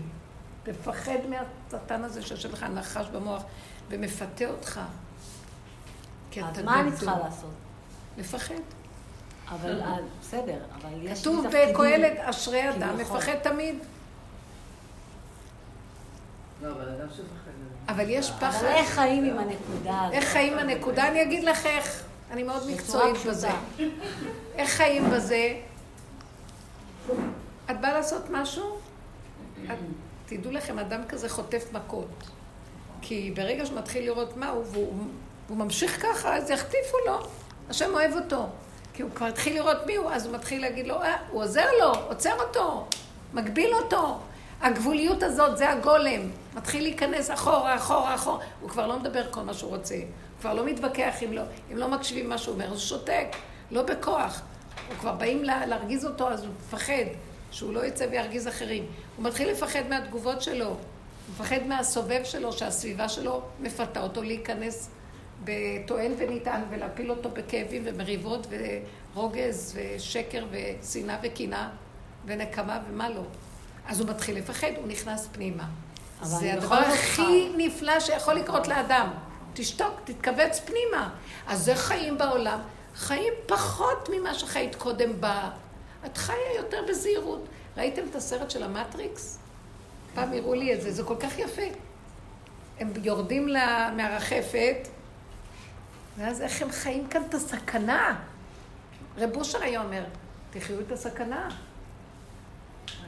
תפחד 0.62 1.18
מהשטן 1.28 2.04
הזה 2.04 2.22
שיושב 2.22 2.52
לך 2.52 2.62
נחש 2.62 3.06
במוח 3.06 3.42
ומפתה 3.88 4.46
אותך. 4.46 4.80
אז 6.42 6.60
מה 6.64 6.80
אני 6.80 6.92
צריכה 6.92 7.18
לעשות? 7.18 7.50
לפחד. 8.18 8.54
אבל 9.48 9.80
אה, 9.80 9.96
בסדר, 10.20 10.58
אבל 10.80 10.90
יש 11.02 11.10
לי 11.10 11.32
כתוב 11.32 11.46
תפקידים. 11.46 11.74
בקהלת, 11.74 12.18
אשרי 12.18 12.70
אדם. 12.70 12.96
מפחד 12.98 13.34
תמיד. 13.42 13.74
לא, 16.62 16.72
אבל 16.72 16.88
אדם 16.88 17.08
שפחד. 17.10 17.39
אבל 17.90 18.04
יש 18.08 18.30
אבל 18.30 18.38
פחד. 18.50 18.64
איך 18.64 18.88
חיים 18.90 19.24
עם 19.24 19.38
הנקודה 19.38 20.00
הזאת? 20.00 20.12
איך 20.14 20.24
חיים 20.24 20.58
הנקודה? 20.58 21.08
אני 21.08 21.22
אגיד 21.22 21.44
לך 21.44 21.66
איך. 21.66 22.02
אני 22.30 22.42
מאוד 22.42 22.70
מקצועית. 22.70 23.16
בזה. 23.26 23.48
איך 24.54 24.70
חיים 24.70 25.10
בזה? 25.10 25.54
את 27.70 27.80
באה 27.80 27.92
לעשות 27.92 28.22
משהו? 28.30 28.78
את- 29.64 29.70
תדעו 30.26 30.52
לכם, 30.52 30.78
אדם 30.78 31.00
כזה 31.08 31.28
חוטף 31.28 31.64
מכות. 31.72 32.08
כי 33.02 33.32
ברגע 33.36 33.66
שמתחיל 33.66 34.04
לראות 34.04 34.36
מה 34.36 34.48
הוא, 34.48 34.64
והוא 34.72 34.92
והוא 35.46 35.58
ממשיך 35.58 36.02
ככה, 36.02 36.36
אז 36.36 36.50
יחטיפו 36.50 36.96
לו. 37.06 37.18
השם 37.70 37.90
אוהב 37.94 38.12
אותו. 38.14 38.46
כי 38.94 39.02
הוא 39.02 39.10
כבר 39.14 39.26
התחיל 39.26 39.54
לראות 39.54 39.86
מי 39.86 39.96
הוא, 39.96 40.10
אז 40.10 40.26
הוא 40.26 40.34
מתחיל 40.34 40.60
להגיד 40.60 40.86
לו, 40.86 41.02
אה, 41.02 41.16
הוא 41.30 41.42
עוזר 41.42 41.66
לו, 41.80 41.92
עוצר 42.08 42.34
אותו, 42.40 42.86
מגביל 43.34 43.74
אותו. 43.74 44.18
הגבוליות 44.60 45.22
הזאת, 45.22 45.56
זה 45.58 45.70
הגולם. 45.70 46.20
מתחיל 46.54 46.82
להיכנס 46.82 47.30
אחורה, 47.30 47.74
אחורה, 47.76 48.14
אחורה. 48.14 48.44
הוא 48.60 48.70
כבר 48.70 48.86
לא 48.86 48.98
מדבר 48.98 49.30
כל 49.30 49.40
מה 49.40 49.54
שהוא 49.54 49.76
רוצה. 49.76 49.94
הוא 49.94 50.40
כבר 50.40 50.54
לא 50.54 50.66
מתווכח 50.66 51.22
אם 51.22 51.32
לא, 51.32 51.42
אם 51.72 51.76
לא 51.76 51.88
מקשיבים 51.88 52.28
מה 52.28 52.38
שהוא 52.38 52.54
אומר, 52.54 52.68
הוא 52.68 52.78
שותק, 52.78 53.26
לא 53.70 53.82
בכוח. 53.82 54.42
הוא 54.88 54.96
כבר 54.96 55.12
באים 55.12 55.44
לה, 55.44 55.66
להרגיז 55.66 56.06
אותו, 56.06 56.28
אז 56.28 56.44
הוא 56.44 56.54
מפחד 56.58 57.04
שהוא 57.50 57.72
לא 57.72 57.84
יצא 57.84 58.06
וירגיז 58.10 58.48
אחרים. 58.48 58.86
הוא 59.16 59.24
מתחיל 59.24 59.50
לפחד 59.50 59.82
מהתגובות 59.88 60.42
שלו. 60.42 60.66
הוא 60.66 60.76
מפחד 61.34 61.66
מהסובב 61.66 62.20
שלו, 62.24 62.52
שהסביבה 62.52 63.08
שלו 63.08 63.42
מפתה 63.60 64.02
אותו 64.02 64.22
להיכנס 64.22 64.90
בטוען 65.44 66.12
ונטען 66.18 66.60
ולהפיל 66.70 67.10
אותו 67.10 67.30
בכאבים 67.30 67.82
ומריבות 67.84 68.46
ורוגז 69.14 69.78
ושקר 69.78 70.44
ושנאה 70.50 71.16
וקנאה 71.22 71.68
ונקמה 72.26 72.78
ומה 72.88 73.08
לא. 73.08 73.22
אז 73.90 74.00
הוא 74.00 74.08
מתחיל 74.08 74.36
לפחד, 74.38 74.68
הוא 74.76 74.86
נכנס 74.88 75.28
פנימה. 75.32 75.64
זה 76.22 76.52
הדבר 76.54 76.74
הכי. 76.74 77.52
נפלא 77.56 78.00
שיכול 78.00 78.34
לקרות 78.34 78.68
לאדם. 78.68 79.10
תשתוק, 79.54 80.00
תתכווץ 80.04 80.60
פנימה. 80.60 81.10
אז 81.46 81.64
זה 81.64 81.74
חיים 81.74 82.18
בעולם. 82.18 82.58
חיים 82.94 83.32
פחות 83.46 84.08
ממה 84.12 84.34
שחיית 84.34 84.74
קודם 84.74 85.10
ב... 85.20 85.26
את 86.06 86.16
חיה 86.16 86.54
יותר 86.56 86.78
בזהירות. 86.88 87.44
ראיתם 87.76 88.02
את 88.10 88.16
הסרט 88.16 88.50
של 88.50 88.62
המטריקס? 88.62 89.38
פעם 90.14 90.32
הראו 90.32 90.54
לי 90.54 90.74
את 90.74 90.82
זה, 90.82 90.92
זה 90.92 91.02
כל 91.04 91.16
כך 91.20 91.38
יפה. 91.38 91.62
הם 92.80 92.92
יורדים 93.02 93.48
לה- 93.48 93.90
מהרחפת, 93.96 94.88
ואז 96.18 96.40
איך 96.40 96.62
הם 96.62 96.70
חיים 96.70 97.08
כאן 97.08 97.22
את 97.28 97.34
הסכנה. 97.34 98.16
רב 99.18 99.36
אושר 99.36 99.62
היה 99.62 99.82
אומר, 99.82 100.04
תחיו 100.50 100.80
את 100.80 100.92
הסכנה. 100.92 101.48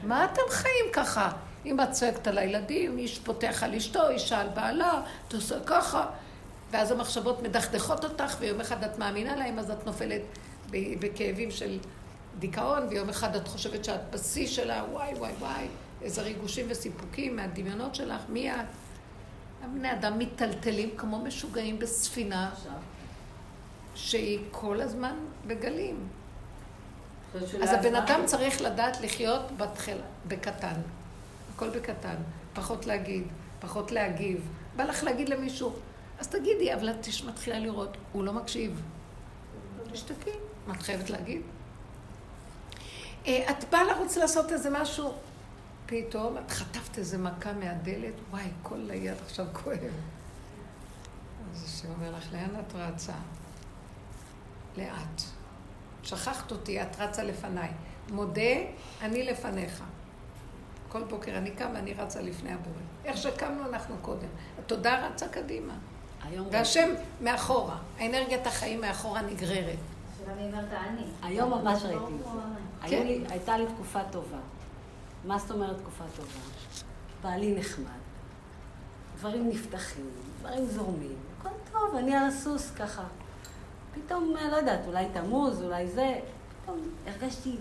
מה 0.03 0.25
אתם 0.25 0.41
חיים 0.49 0.85
ככה? 0.93 1.31
אם 1.65 1.81
את 1.81 1.91
צועקת 1.91 2.27
על 2.27 2.37
הילדים, 2.37 2.97
איש 2.97 3.19
פותח 3.19 3.63
על 3.63 3.75
אשתו, 3.75 4.09
אישה 4.09 4.41
על 4.41 4.47
בעלה, 4.49 5.01
אתה 5.27 5.37
עושה 5.37 5.59
ככה. 5.65 6.05
ואז 6.71 6.91
המחשבות 6.91 7.41
מדכדכות 7.41 8.03
אותך, 8.03 8.35
ויום 8.39 8.61
אחד 8.61 8.83
את 8.83 8.99
מאמינה 8.99 9.35
להם, 9.35 9.59
אז 9.59 9.71
את 9.71 9.85
נופלת 9.85 10.21
בכאבים 10.71 11.51
של 11.51 11.79
דיכאון, 12.39 12.87
ויום 12.89 13.09
אחד 13.09 13.35
את 13.35 13.47
חושבת 13.47 13.85
שאת 13.85 13.99
בשיא 14.11 14.47
שלה, 14.47 14.83
וואי 14.91 15.13
וואי 15.13 15.31
וואי, 15.39 15.67
איזה 16.01 16.21
ריגושים 16.21 16.65
וסיפוקים 16.69 17.35
מהדמיונות 17.35 17.95
שלך, 17.95 18.21
מי 18.29 18.51
את? 18.51 18.65
הבני 19.63 19.91
אדם 19.91 20.17
מיטלטלים 20.17 20.89
כמו 20.97 21.19
משוגעים 21.19 21.79
בספינה 21.79 22.51
שהיא 23.95 24.39
כל 24.51 24.81
הזמן 24.81 25.15
בגלים. 25.47 26.07
אז 27.35 27.73
הבן 27.73 27.95
אדם 27.95 28.21
צריך 28.25 28.61
לדעת 28.61 29.01
לחיות 29.01 29.41
בתחילה, 29.57 30.03
בקטן. 30.27 30.75
הכל 31.55 31.69
בקטן. 31.69 32.15
פחות 32.53 32.85
להגיד, 32.85 33.23
פחות 33.59 33.91
להגיב. 33.91 34.47
בא 34.75 34.83
לך 34.83 35.03
להגיד 35.03 35.29
למישהו, 35.29 35.73
אז 36.19 36.27
תגידי, 36.27 36.73
אבל 36.73 36.89
את 36.89 37.07
מתחילה 37.25 37.59
לראות, 37.59 37.97
הוא 38.11 38.23
לא 38.23 38.33
מקשיב. 38.33 38.81
תשתקי, 39.91 40.29
מה 40.67 40.73
את 40.73 40.81
חייבת 40.81 41.09
להגיד? 41.09 41.41
אה, 43.27 43.51
את 43.51 43.69
באה 43.69 43.83
לרוץ 43.83 44.17
לעשות 44.17 44.51
איזה 44.51 44.69
משהו, 44.69 45.13
פתאום 45.85 46.37
את 46.37 46.51
חטפת 46.51 46.97
איזה 46.97 47.17
מכה 47.17 47.53
מהדלת, 47.53 48.13
וואי, 48.31 48.47
כל 48.63 48.89
היד 48.89 49.17
עכשיו 49.25 49.45
כואב. 49.53 49.77
אז 51.53 51.63
השם 51.63 51.87
אומר 51.97 52.17
לך, 52.17 52.33
לאן 52.33 52.59
את 52.59 52.73
רצה? 52.75 53.13
לאט. 54.77 55.21
שכחת 56.03 56.51
אותי, 56.51 56.81
את 56.81 56.99
רצה 56.99 57.23
לפניי. 57.23 57.69
מודה, 58.11 58.41
אני 59.01 59.23
לפניך. 59.23 59.83
כל 60.89 61.03
בוקר 61.03 61.37
אני 61.37 61.51
קמה, 61.51 61.79
אני 61.79 61.93
רצה 61.93 62.21
לפני 62.21 62.53
הבורא. 62.53 62.75
איך 63.05 63.17
שקמנו 63.17 63.65
אנחנו 63.69 63.95
קודם. 64.01 64.27
התודעה 64.59 65.07
רצה 65.07 65.27
קדימה. 65.27 65.73
היום 66.23 66.47
והשם 66.51 66.89
מאחורה. 67.21 67.77
אנרגיית 68.01 68.47
החיים 68.47 68.81
מאחורה 68.81 69.21
נגררת. 69.21 69.77
עכשיו 70.11 70.33
אני 70.33 70.45
אומרת 70.47 70.73
אני. 70.73 71.03
היום 71.21 71.49
ממש 71.53 71.83
ראיתי 71.83 71.97
ברור, 71.97 72.39
את 72.83 72.89
זה. 72.89 72.89
כן. 72.89 73.07
הייתה 73.29 73.57
לי 73.57 73.65
תקופה 73.75 73.99
טובה. 74.11 74.37
מה 75.25 75.39
זאת 75.39 75.51
אומרת 75.51 75.77
תקופה 75.77 76.03
טובה? 76.15 76.39
בעלי 77.21 77.55
נחמד, 77.59 77.85
דברים 79.17 79.49
נפתחים, 79.49 80.09
דברים 80.39 80.65
זורמים, 80.65 81.15
הכל 81.39 81.49
טוב, 81.71 81.95
אני 81.95 82.15
על 82.15 82.27
הסוס 82.27 82.71
ככה. 82.71 83.03
פתאום, 83.95 84.33
אה, 84.37 84.47
לא 84.51 84.55
יודעת, 84.55 84.79
אולי 84.87 85.05
תמוז, 85.13 85.63
אולי 85.63 85.87
זה, 85.87 86.15
פתאום 86.63 86.79
הרגשתי, 87.07 87.55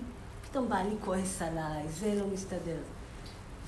פתאום 0.50 0.68
בעלי 0.68 0.94
כועס 1.04 1.42
עליי, 1.42 1.88
זה 1.88 2.14
לא 2.14 2.26
מסתדר. 2.32 2.76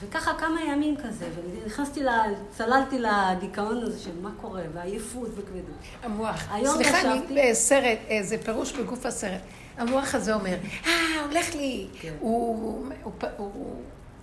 וככה 0.00 0.34
כמה 0.38 0.60
ימים 0.64 0.96
כזה, 0.96 1.28
ונכנסתי, 1.64 2.02
ל... 2.02 2.08
צללתי 2.50 2.98
לדיכאון 2.98 3.82
הזה 3.82 3.98
של 3.98 4.20
מה 4.22 4.30
קורה, 4.40 4.62
ועייפות 4.74 5.28
וכבדות. 5.28 5.76
המוח. 6.02 6.44
היום 6.50 6.74
סליחה, 6.76 6.98
ישבתי- 6.98 7.34
אני 7.34 7.50
בסרט, 7.50 7.98
אה, 8.10 8.22
זה 8.22 8.38
פירוש 8.44 8.72
בגוף 8.72 9.06
הסרט. 9.06 9.40
המוח 9.78 10.14
הזה 10.14 10.34
אומר, 10.34 10.56
אה, 10.86 10.90
הולך 11.30 11.54
לי. 11.54 11.86
כן. 12.00 12.12
הוא, 12.20 12.56
הוא, 13.02 13.12
הוא, 13.20 13.28
הוא, 13.36 13.76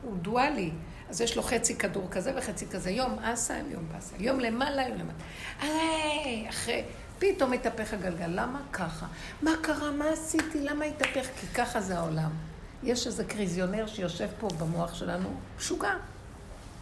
הוא 0.03 0.17
דואלי. 0.17 0.71
אז 1.09 1.21
יש 1.21 1.35
לו 1.37 1.43
חצי 1.43 1.75
כדור 1.75 2.07
כזה 2.11 2.31
וחצי 2.37 2.67
כזה. 2.67 2.91
יום 2.91 3.19
אסה, 3.21 3.57
יום 3.71 3.83
באסה. 3.93 4.15
יום 4.19 4.39
למעלה, 4.39 4.87
יום 4.87 4.97
למטה. 4.97 5.23
איי, 5.61 6.49
אחרי... 6.49 6.83
פתאום 7.21 7.53
התהפך 7.53 7.93
הגלגל. 7.93 8.27
למה 8.27 8.61
ככה? 8.73 9.05
מה 9.41 9.51
קרה? 9.61 9.91
מה 9.91 10.09
עשיתי? 10.09 10.61
למה 10.63 10.85
התהפך? 10.85 11.27
כי 11.39 11.47
ככה 11.47 11.81
זה 11.81 11.97
העולם. 11.97 12.31
יש 12.83 13.07
איזה 13.07 13.25
קריזיונר 13.25 13.87
שיושב 13.87 14.27
פה 14.39 14.47
במוח 14.59 14.93
שלנו, 14.93 15.29
משוגע. 15.57 15.93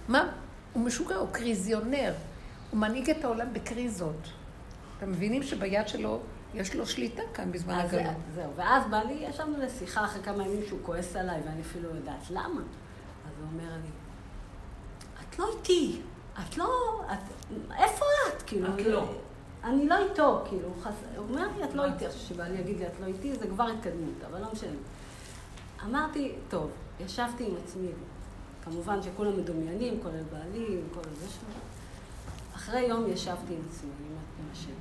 מה? 0.07 0.32
הוא 0.74 0.84
משוגע, 0.84 1.16
הוא 1.16 1.30
קריזיונר. 1.32 2.14
הוא 2.72 2.80
מנהיג 2.80 3.10
את 3.10 3.24
העולם 3.24 3.53
בקריזות. 3.53 4.30
אתם 4.98 5.11
מבינים 5.11 5.44
שביד 5.44 5.88
שלו 5.88 6.22
יש 6.53 6.76
לו 6.76 6.86
שליטה 6.86 7.22
כאן 7.34 7.52
בזמן 7.52 7.74
הגלות. 7.74 8.14
זהו, 8.36 8.52
ואז 8.56 8.84
בעלי, 8.90 9.14
ישבנו 9.14 9.57
לשיחה 9.57 10.06
אחרי 10.06 10.24
כמה 10.24 10.48
ימים 10.48 10.61
שהוא 10.68 10.80
כועס 10.84 11.16
עליי, 11.16 11.41
ואני 11.45 11.61
אפילו 11.61 11.90
לא 11.90 11.95
יודעת 11.95 12.30
למה. 12.30 12.61
אז 13.26 13.34
הוא 13.40 13.48
אומר 13.53 13.74
לי, 13.84 13.90
את 15.22 15.40
לא 15.40 15.49
איתי, 15.57 16.02
את 16.40 16.57
לא, 16.57 17.02
את, 17.14 17.53
איפה 17.78 18.06
את? 18.28 18.41
כאילו, 18.41 18.68
את 18.68 18.86
לא. 18.86 19.14
אני 19.64 19.88
לא 19.88 20.10
איתו, 20.10 20.41
כאילו, 20.49 20.68
הוא 20.68 20.84
חס... 20.84 20.94
הוא 21.15 21.26
אומר 21.30 21.48
לי, 21.57 21.64
את 21.64 21.73
לא 21.73 21.86
איתי, 21.86 22.06
עכשיו 22.06 22.22
שבעלי 22.22 22.60
יגיד 22.60 22.77
לי, 22.77 22.88
את 22.88 22.99
לא 23.02 23.06
איתי, 23.06 23.36
זה 23.36 23.48
כבר 23.48 23.64
התקדמות, 23.64 24.23
אבל 24.31 24.41
לא 24.41 24.48
משנה. 24.53 24.77
אמרתי, 25.86 26.36
טוב, 26.49 26.72
ישבתי 26.99 27.45
עם 27.45 27.56
עצמי, 27.64 27.88
כמובן 28.64 29.02
שכולם 29.02 29.38
מדומיינים, 29.38 29.99
כולל 30.03 30.23
בעלי, 30.23 30.81
כל 30.94 31.10
זה 31.19 31.30
שלו. 31.30 31.49
אחרי 32.56 32.81
יום 32.81 33.07
ישבתי 33.07 33.53
עם 33.53 33.61
עצמי, 33.69 33.90
עם 34.10 34.15
עם 34.40 34.45
השם, 34.52 34.72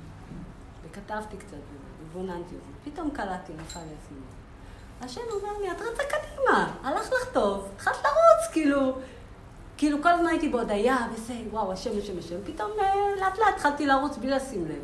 וכתבתי 0.85 1.37
קצת, 1.37 1.57
ובוננתי 2.03 2.55
אותי. 2.55 2.91
פתאום 2.91 3.09
קלטתי, 3.09 3.53
נפל 3.53 3.79
לי 3.79 3.95
הסימון. 4.03 4.23
השם 5.01 5.21
אומר 5.31 5.57
לי, 5.61 5.71
את 5.71 5.81
רצה 5.81 6.03
קדימה, 6.03 6.77
הלך 6.83 7.07
לך 7.07 7.33
טוב, 7.33 7.69
התחלת 7.75 7.95
לרוץ, 7.95 8.53
כאילו, 8.53 8.97
כאילו 9.79 10.01
כל 10.03 10.09
הזמן 10.09 10.27
הייתי 10.27 10.49
בהודיה, 10.49 10.97
וזה, 11.13 11.33
וואו, 11.51 11.73
השם, 11.73 11.89
השם, 11.99 12.19
השם, 12.19 12.35
פתאום 12.45 12.71
אה, 12.81 12.85
לאט 13.19 13.37
לאט 13.37 13.47
התחלתי 13.55 13.85
לרוץ 13.85 14.17
בלי 14.17 14.29
לשים 14.29 14.65
לב. 14.65 14.83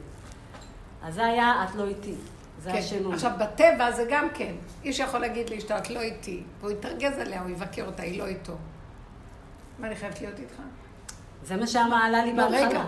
אז 1.04 1.14
זה 1.14 1.26
היה, 1.26 1.66
את 1.70 1.76
לא 1.76 1.88
איתי. 1.88 2.14
זה 2.64 2.72
כן. 2.72 3.04
אומר. 3.04 3.16
עכשיו, 3.16 3.32
בטבע 3.40 3.92
זה 3.92 4.06
גם 4.10 4.28
כן. 4.34 4.54
איש 4.84 5.00
יכול 5.00 5.20
להגיד 5.20 5.50
לאשתו, 5.50 5.78
את 5.78 5.90
לא 5.90 6.00
איתי, 6.00 6.44
והוא 6.60 6.72
יתרגז 6.72 7.18
עליה, 7.18 7.42
הוא 7.42 7.50
יבקר 7.50 7.86
אותה, 7.86 8.04
היא 8.04 8.20
לא 8.20 8.28
איתו. 8.28 8.54
מה, 9.80 9.88
אני 9.88 9.96
חייבת 9.96 10.22
להיות 10.22 10.40
איתך? 10.40 10.56
זה 11.44 11.56
מה 11.56 11.68
שעלה 11.68 12.26
לי 12.26 12.34
לא, 12.34 12.44
רגע. 12.44 12.68
בהתחלה. 12.68 12.86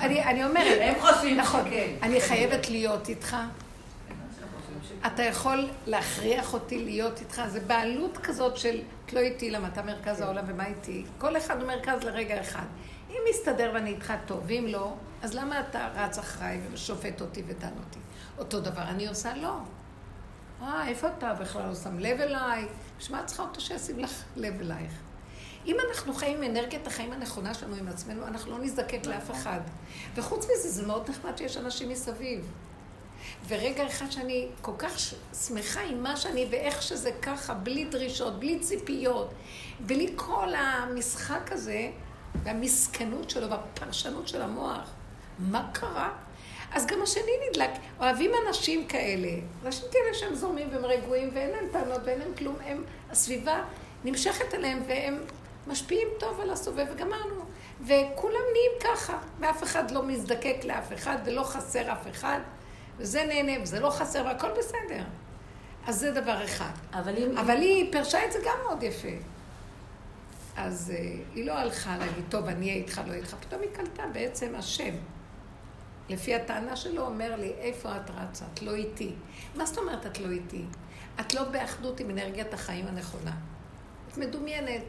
אני, 0.00 0.24
אני 0.24 0.44
אומרת, 0.44 0.78
הם 0.80 0.94
חושבים 1.00 1.36
נכון, 1.36 1.60
שכן. 1.64 1.90
אני 2.02 2.20
חייבת 2.20 2.70
להיות 2.70 3.08
איתך. 3.08 3.36
אתה 5.06 5.22
יכול 5.22 5.68
להכריח 5.86 6.54
אותי 6.54 6.84
להיות 6.84 7.20
איתך, 7.20 7.42
זה 7.48 7.60
בעלות 7.60 8.18
כזאת 8.18 8.56
של 8.56 8.80
את 9.06 9.12
לא 9.12 9.20
איתי, 9.20 9.50
למה 9.50 9.68
אתה 9.68 9.82
מרכז 9.82 10.20
העולם 10.20 10.44
ומה 10.46 10.66
איתי? 10.66 11.04
כל 11.18 11.36
אחד 11.36 11.60
הוא 11.60 11.68
מרכז 11.68 12.02
לרגע 12.02 12.40
אחד. 12.40 12.64
אם 13.10 13.16
מסתדר 13.30 13.70
ואני 13.74 13.90
איתך 13.90 14.12
טוב, 14.26 14.42
ואם 14.46 14.66
לא, 14.68 14.94
אז 15.22 15.34
למה 15.34 15.60
אתה 15.60 15.88
רץ 15.94 16.18
אחריי 16.18 16.60
ושופט 16.72 17.20
אותי 17.20 17.42
ודן 17.46 17.72
אותי? 17.86 17.98
אותו 18.38 18.60
דבר 18.60 18.82
אני 18.82 19.08
עושה 19.08 19.34
לא. 19.36 19.56
אה, 20.62 20.88
איפה 20.88 21.08
אתה 21.18 21.34
בכלל 21.34 21.68
לא 21.68 21.74
שם 21.74 21.98
לב 21.98 22.20
אליי? 22.20 22.66
בשביל 22.98 23.16
מה 23.18 23.24
צריכה 23.24 23.42
אותו 23.42 23.60
שישים 23.60 23.98
לך 23.98 24.22
לב 24.36 24.60
אלייך? 24.60 24.92
אם 25.66 25.76
אנחנו 25.88 26.14
חיים 26.14 26.42
עם 26.42 26.50
אנרגיית 26.50 26.86
החיים 26.86 27.12
הנכונה 27.12 27.54
שלנו 27.54 27.74
עם 27.74 27.88
עצמנו, 27.88 28.26
אנחנו 28.26 28.50
לא 28.50 28.58
נזדקק 28.58 29.06
לאף 29.06 29.30
אחד. 29.30 29.60
וחוץ 30.14 30.44
מזה, 30.44 30.68
זה 30.68 30.86
מאוד 30.86 31.10
נחמד 31.10 31.38
שיש 31.38 31.56
אנשים 31.56 31.88
מסביב. 31.88 32.52
ורגע 33.48 33.86
אחד 33.86 34.10
שאני 34.10 34.48
כל 34.60 34.72
כך 34.78 34.98
שמחה 35.46 35.80
עם 35.80 36.02
מה 36.02 36.16
שאני 36.16 36.46
ואיך 36.50 36.82
שזה 36.82 37.10
ככה, 37.22 37.54
בלי 37.54 37.84
דרישות, 37.84 38.40
בלי 38.40 38.58
ציפיות, 38.58 39.30
בלי 39.80 40.12
כל 40.16 40.48
המשחק 40.54 41.52
הזה, 41.52 41.90
והמסכנות 42.42 43.30
שלו 43.30 43.50
והפרשנות 43.50 44.28
של 44.28 44.42
המוח. 44.42 44.90
מה 45.38 45.70
קרה? 45.72 46.12
אז 46.72 46.86
גם 46.86 47.02
השני 47.02 47.32
נדלק. 47.50 47.70
אוהבים 48.00 48.30
אנשים 48.46 48.86
כאלה. 48.86 49.28
אנשים 49.64 49.84
כאלה 49.92 50.14
שהם 50.14 50.34
זורמים 50.34 50.68
והם 50.72 50.84
רגועים 50.84 51.30
ואין 51.34 51.50
להם 51.50 51.64
טענות 51.72 52.00
ואין 52.04 52.18
להם 52.18 52.34
כלום. 52.38 52.56
הם, 52.64 52.84
הסביבה 53.10 53.64
נמשכת 54.04 54.54
אליהם 54.54 54.82
והם 54.86 55.18
משפיעים 55.66 56.08
טוב 56.18 56.40
על 56.40 56.50
הסובב 56.50 56.86
וגמרנו. 56.92 57.44
וכולם 57.80 58.42
נהיים 58.52 58.96
ככה, 58.96 59.18
ואף 59.40 59.62
אחד 59.62 59.90
לא 59.90 60.02
מזדקק 60.02 60.56
לאף 60.64 60.92
אחד 60.92 61.16
ולא 61.24 61.42
חסר 61.42 61.92
אף 61.92 62.08
אחד. 62.10 62.38
וזה 63.02 63.24
נהנה 63.24 63.62
וזה 63.62 63.80
לא 63.80 63.90
חסר 63.90 64.24
והכל 64.26 64.48
בסדר. 64.58 65.04
אז 65.86 65.98
זה 65.98 66.10
דבר 66.10 66.44
אחד. 66.44 66.70
אבל 66.92 67.16
אם... 67.16 67.38
אבל 67.38 67.56
היא 67.56 67.92
פירשה 67.92 68.26
את 68.26 68.32
זה 68.32 68.38
גם 68.46 68.58
מאוד 68.62 68.82
יפה. 68.82 69.08
אז 70.56 70.92
uh, 70.94 71.34
היא 71.34 71.46
לא 71.46 71.52
הלכה 71.52 71.98
להגיד, 71.98 72.24
טוב, 72.28 72.46
אני 72.46 72.66
אהיה 72.66 72.76
איתך, 72.76 72.98
לא 72.98 73.10
אהיה 73.10 73.20
איתך. 73.20 73.36
פתאום 73.40 73.62
היא 73.62 73.70
קלטה 73.72 74.02
בעצם 74.12 74.54
השם. 74.54 74.94
לפי 76.08 76.34
הטענה 76.34 76.76
שלו, 76.76 77.06
אומר 77.06 77.36
לי, 77.36 77.52
איפה 77.58 77.96
את 77.96 78.10
רצה? 78.10 78.44
את 78.54 78.62
לא 78.62 78.74
איתי. 78.74 79.12
מה 79.54 79.66
זאת 79.66 79.78
אומרת 79.78 80.06
את 80.06 80.20
לא 80.20 80.30
איתי? 80.30 80.64
את 81.20 81.34
לא 81.34 81.44
באחדות 81.44 82.00
עם 82.00 82.10
אנרגיית 82.10 82.54
החיים 82.54 82.86
הנכונה. 82.86 83.32
את 84.08 84.18
מדומיינת. 84.18 84.82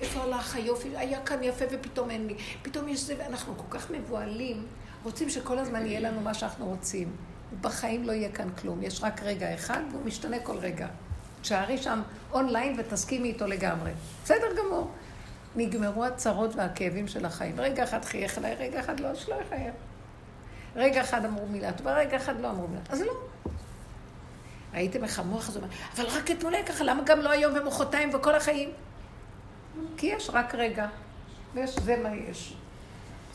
איפה 0.00 0.22
הלך 0.22 0.54
היופי? 0.54 0.96
היה 0.96 1.22
כאן 1.24 1.42
יפה 1.42 1.64
ופתאום 1.70 2.10
אין 2.10 2.26
לי. 2.26 2.34
פתאום 2.62 2.88
יש 2.88 3.00
זה, 3.00 3.14
ואנחנו 3.18 3.58
כל 3.58 3.78
כך 3.78 3.90
מבוהלים, 3.90 4.66
רוצים 5.06 5.30
שכל 5.30 5.58
הזמן 5.58 5.86
יהיה 5.86 6.00
לנו 6.00 6.20
מה 6.20 6.34
שאנחנו 6.34 6.66
רוצים. 6.66 7.16
בחיים 7.60 8.04
לא 8.04 8.12
יהיה 8.12 8.32
כאן 8.32 8.48
כלום, 8.50 8.82
יש 8.82 9.02
רק 9.02 9.22
רגע 9.22 9.54
אחד 9.54 9.80
והוא 9.90 10.04
משתנה 10.04 10.38
כל 10.38 10.56
רגע. 10.56 10.86
תשארי 11.40 11.78
שם 11.78 12.02
אונליין 12.32 12.74
ותסכימי 12.78 13.28
איתו 13.28 13.46
לגמרי. 13.46 13.90
בסדר 14.24 14.46
גמור. 14.58 14.90
נגמרו 15.56 16.04
הצרות 16.04 16.56
והכאבים 16.56 17.08
של 17.08 17.26
החיים. 17.26 17.60
רגע 17.60 17.84
אחד 17.84 18.04
חייך 18.04 18.38
אליי, 18.38 18.54
רגע 18.54 18.80
אחד 18.80 19.00
לא, 19.00 19.14
שלא 19.14 19.34
יחייך. 19.46 19.74
רגע 20.76 21.00
אחד 21.00 21.24
אמרו 21.24 21.46
מילה 21.46 21.72
טובה, 21.72 21.94
רגע 21.94 22.16
אחד 22.16 22.40
לא 22.40 22.50
אמרו 22.50 22.68
מילה. 22.68 22.80
אז 22.88 23.00
לא. 23.00 23.12
ראיתם 24.74 25.04
איך 25.04 25.18
המוח 25.18 25.48
הזה 25.48 25.58
אומר, 25.58 25.68
אבל 25.96 26.04
רק 26.04 26.30
אתמול 26.30 26.54
היה 26.54 26.66
ככה, 26.66 26.84
למה 26.84 27.02
גם 27.02 27.20
לא 27.20 27.30
היום 27.30 27.52
ומחרתיים 27.56 28.14
וכל 28.14 28.34
החיים? 28.34 28.70
כי 29.96 30.06
יש 30.06 30.30
רק 30.32 30.54
רגע, 30.54 30.86
ויש, 31.54 31.78
זה 31.78 31.96
מה 31.96 32.08
יש. 32.16 32.56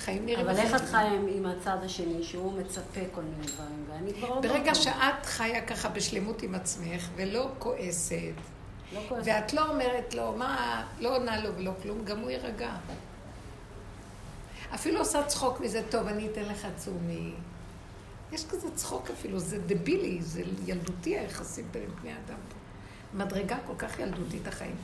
חיים 0.05 0.25
נראים 0.25 0.47
אבל 0.49 0.57
איך. 0.57 0.75
את 0.75 0.81
חיה 0.81 1.13
עם, 1.13 1.45
הצד 1.45 1.77
השני, 1.83 2.23
שהוא 2.23 2.59
מצפה 2.59 2.99
כל 3.11 3.21
מיני 3.21 3.47
דברים, 3.47 3.85
ואני 3.89 4.13
כבר 4.13 4.29
לא... 4.29 4.41
ברגע. 4.41 4.75
שאת 4.75 5.25
חיה 5.25 5.61
ככה 5.61 5.89
בשלמות 5.89 6.41
עם 6.41 6.55
עצמך, 6.55 7.09
ולא 7.15 7.49
כועסת, 7.59 8.15
לא 8.93 9.01
כועסת. 9.09 9.27
ואת 9.27 9.53
לא 9.53 9.69
אומרת 9.69 10.13
לו, 10.13 10.33
מה, 10.37 10.83
לא 10.99 11.15
עונה 11.15 11.43
לו 11.43 11.55
ולא 11.55 11.71
כלום, 11.81 12.05
גם 12.05 12.19
הוא 12.19 12.29
יירגע. 12.29 12.71
אפילו 14.75 14.99
עושה 14.99 15.23
צחוק 15.23 15.59
מזה, 15.59 15.81
טוב, 15.89 16.07
אני 16.07 16.27
אתן 16.31 16.43
לך 16.43 16.67
צומי. 16.75 17.33
יש 18.31 18.45
כזה 18.45 18.67
צחוק 18.75 19.09
אפילו, 19.09 19.39
זה 19.39 19.59
דבילי, 19.65 20.21
זה 20.21 20.41
ילדותי 20.65 21.17
היחסים 21.17 21.65
בין 21.71 21.89
בני 22.01 22.11
אדם 22.11 22.37
פה. 22.49 22.55
מדרגה 23.13 23.57
כל 23.67 23.73
כך 23.77 23.99
ילדותית 23.99 24.47
החיים. 24.47 24.75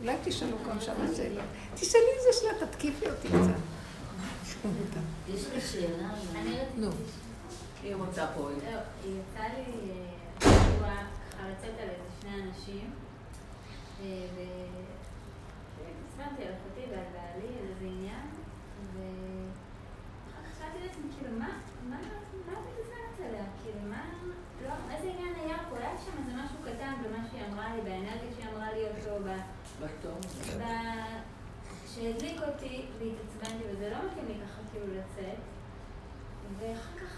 אולי 0.00 0.14
תשאלו 0.24 0.56
גם 0.68 0.80
שם 0.80 0.94
שאלות. 1.16 1.44
תשאלי 1.74 2.04
איזה 2.18 2.40
שאלה, 2.40 2.66
תתקיפי 2.66 3.06
אותי 3.10 3.28
קצת. 3.28 3.60
יש 5.28 5.46
לי 5.54 5.60
שאלה. 5.60 6.08
אני 6.34 6.50
רציתי... 6.60 6.80
נו. 6.80 6.90
היא 7.82 7.94
רוצה 7.94 8.26
פה. 8.34 8.50
לא, 8.50 8.56
יצא 9.04 9.42
לי 9.42 9.64
אה, 9.90 10.06
השבוע 10.36 10.94
ככה 11.32 11.48
לצאת 11.48 11.74
על 11.82 11.88
איזה 11.88 12.08
שני 12.20 12.42
אנשים, 12.42 12.90
אה, 14.00 14.06
והזמנתי 15.78 16.42
על 16.42 16.52
אחותי 16.52 16.80
ועל 16.90 17.04
בעלי 17.12 17.48
על 17.60 17.66
איזה 17.70 17.84
עניין, 17.86 18.26
ואחר 18.94 20.42
כך 20.50 20.58
שאלתי 20.58 20.78
לעצמי, 20.86 21.04
כאילו, 21.18 21.38
מה, 21.38 21.48
מה, 21.90 21.96
מה 22.46 22.52
את 22.52 22.64
מתזמנת 22.78 23.28
עליה? 23.28 23.44
כאילו, 23.62 23.80
מה, 23.90 24.02
לא, 24.64 24.94
איזה 24.94 25.08
עניין 25.08 25.34
היה 25.44 25.56
פה? 25.70 25.76
היה 25.76 25.90
שם 26.04 26.12
איזה 26.18 26.32
משהו 26.42 26.56
קטן 26.64 26.92
במה 27.04 27.24
שהיא 27.30 27.42
אמרה 27.52 27.74
לי, 27.76 27.80
באנרגיה 27.82 28.30
שהיא 28.36 28.48
אמרה 28.54 28.72
לי 28.72 28.82
אותו, 28.84 29.24
ב- 29.24 29.84
בתום. 29.84 30.20
ב- 30.58 31.38
שהדליק 31.94 32.40
אותי 32.48 32.86
והתעצבנתי, 32.98 33.64
וזה 33.72 33.90
לא 33.90 33.96
מתאים 34.06 34.26
לי 34.28 34.34
ככה 34.34 34.60
כאילו 34.72 34.86
לצאת. 34.94 35.38
ואחר 36.58 36.98
כך, 37.00 37.12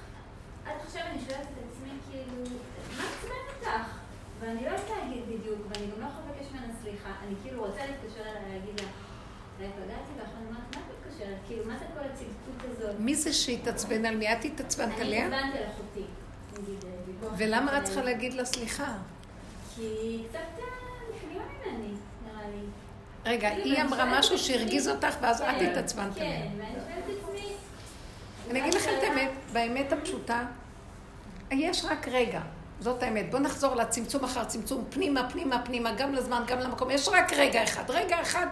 עד 0.67 0.77
עכשיו 0.85 1.03
אני 1.07 1.21
שואלת 1.21 1.43
את 1.53 1.65
עצמי, 1.71 1.91
כאילו, 2.11 2.43
מה 2.97 3.05
עצבן 3.05 3.43
אותך? 3.57 3.91
ואני 4.41 4.65
לא 4.65 4.71
יודעת 4.71 4.91
להגיד 4.99 5.23
בדיוק, 5.27 5.59
ואני 5.69 5.87
גם 5.87 6.01
לא 6.01 6.07
יכולה 6.07 6.27
לבקש 6.31 6.47
ממנה 6.53 6.73
סליחה. 6.83 7.11
אני 7.27 7.35
כאילו 7.43 7.67
רוצה 7.67 7.87
להתקשר 7.87 8.21
אליה 8.21 8.43
ולהגיד 8.49 8.81
לה, 8.81 8.87
אולי 9.59 9.71
פגעתי 9.73 10.13
בך, 10.19 10.29
ואני 10.35 10.47
אומרת, 10.49 10.77
מה 10.77 10.81
את 10.81 11.07
מתקשרת? 11.07 11.37
כאילו, 11.47 11.65
מה 11.67 11.79
זה 11.79 11.85
כל 11.95 12.01
הצדקות 12.01 12.71
הזאת? 12.71 12.97
מי 12.99 13.15
זה 13.15 13.30
שהתעצבן 13.45 14.07
על 14.07 14.17
מי? 14.17 14.33
את 14.33 14.45
התעצבנת 14.45 14.95
אני 14.95 15.01
עליה? 15.01 15.27
התעצבנתי 15.27 15.59
על 15.59 15.65
אחותי. 15.75 16.01
אה, 17.23 17.29
ולמה 17.37 17.79
את. 17.79 17.85
צריכה 17.85 18.03
להגיד 18.03 18.35
לה 18.35 18.45
סליחה? 18.45 18.93
כי 19.75 19.83
היא 19.83 20.29
קצת 20.29 20.39
אה, 20.39 20.65
נפגעה 21.15 21.45
ממני, 21.73 21.95
נראה 22.27 22.49
לי. 22.49 22.67
רגע, 23.27 23.51
כאילו, 23.51 23.77
היא 23.77 23.83
אמרה 23.83 24.19
משהו 24.19 24.39
שהרגיז 24.39 24.89
אותך 24.89 25.17
ואז 25.21 25.41
את 25.41 25.47
כן, 25.47 25.71
התעצבנת 25.71 26.17
עליה. 26.17 26.31
כן, 26.31 26.49
ואני 26.59 26.73
שואלת 26.73 27.05
את 27.05 27.29
עצמי... 27.29 27.53
אני 28.51 28.61
אגיד 28.61 28.75
לכם 28.75 28.91
את 28.99 29.03
האמת, 29.03 29.31
באמת 29.53 29.93
הפשוטה, 29.93 30.45
יש 31.51 31.85
רק 31.85 32.09
רגע. 32.09 32.41
זאת 32.81 33.03
האמת. 33.03 33.31
בואו 33.31 33.43
נחזור 33.43 33.75
לצמצום 33.75 34.25
אחר 34.25 34.45
צמצום, 34.45 34.85
פנימה, 34.91 35.31
פנימה, 35.31 35.63
פנימה, 35.65 35.93
גם 35.93 36.15
לזמן, 36.15 36.43
גם 36.47 36.59
למקום. 36.59 36.91
יש 36.91 37.09
רק 37.09 37.33
רגע 37.33 37.65
אחד. 37.65 37.91
רגע 37.91 38.21
אחד, 38.21 38.47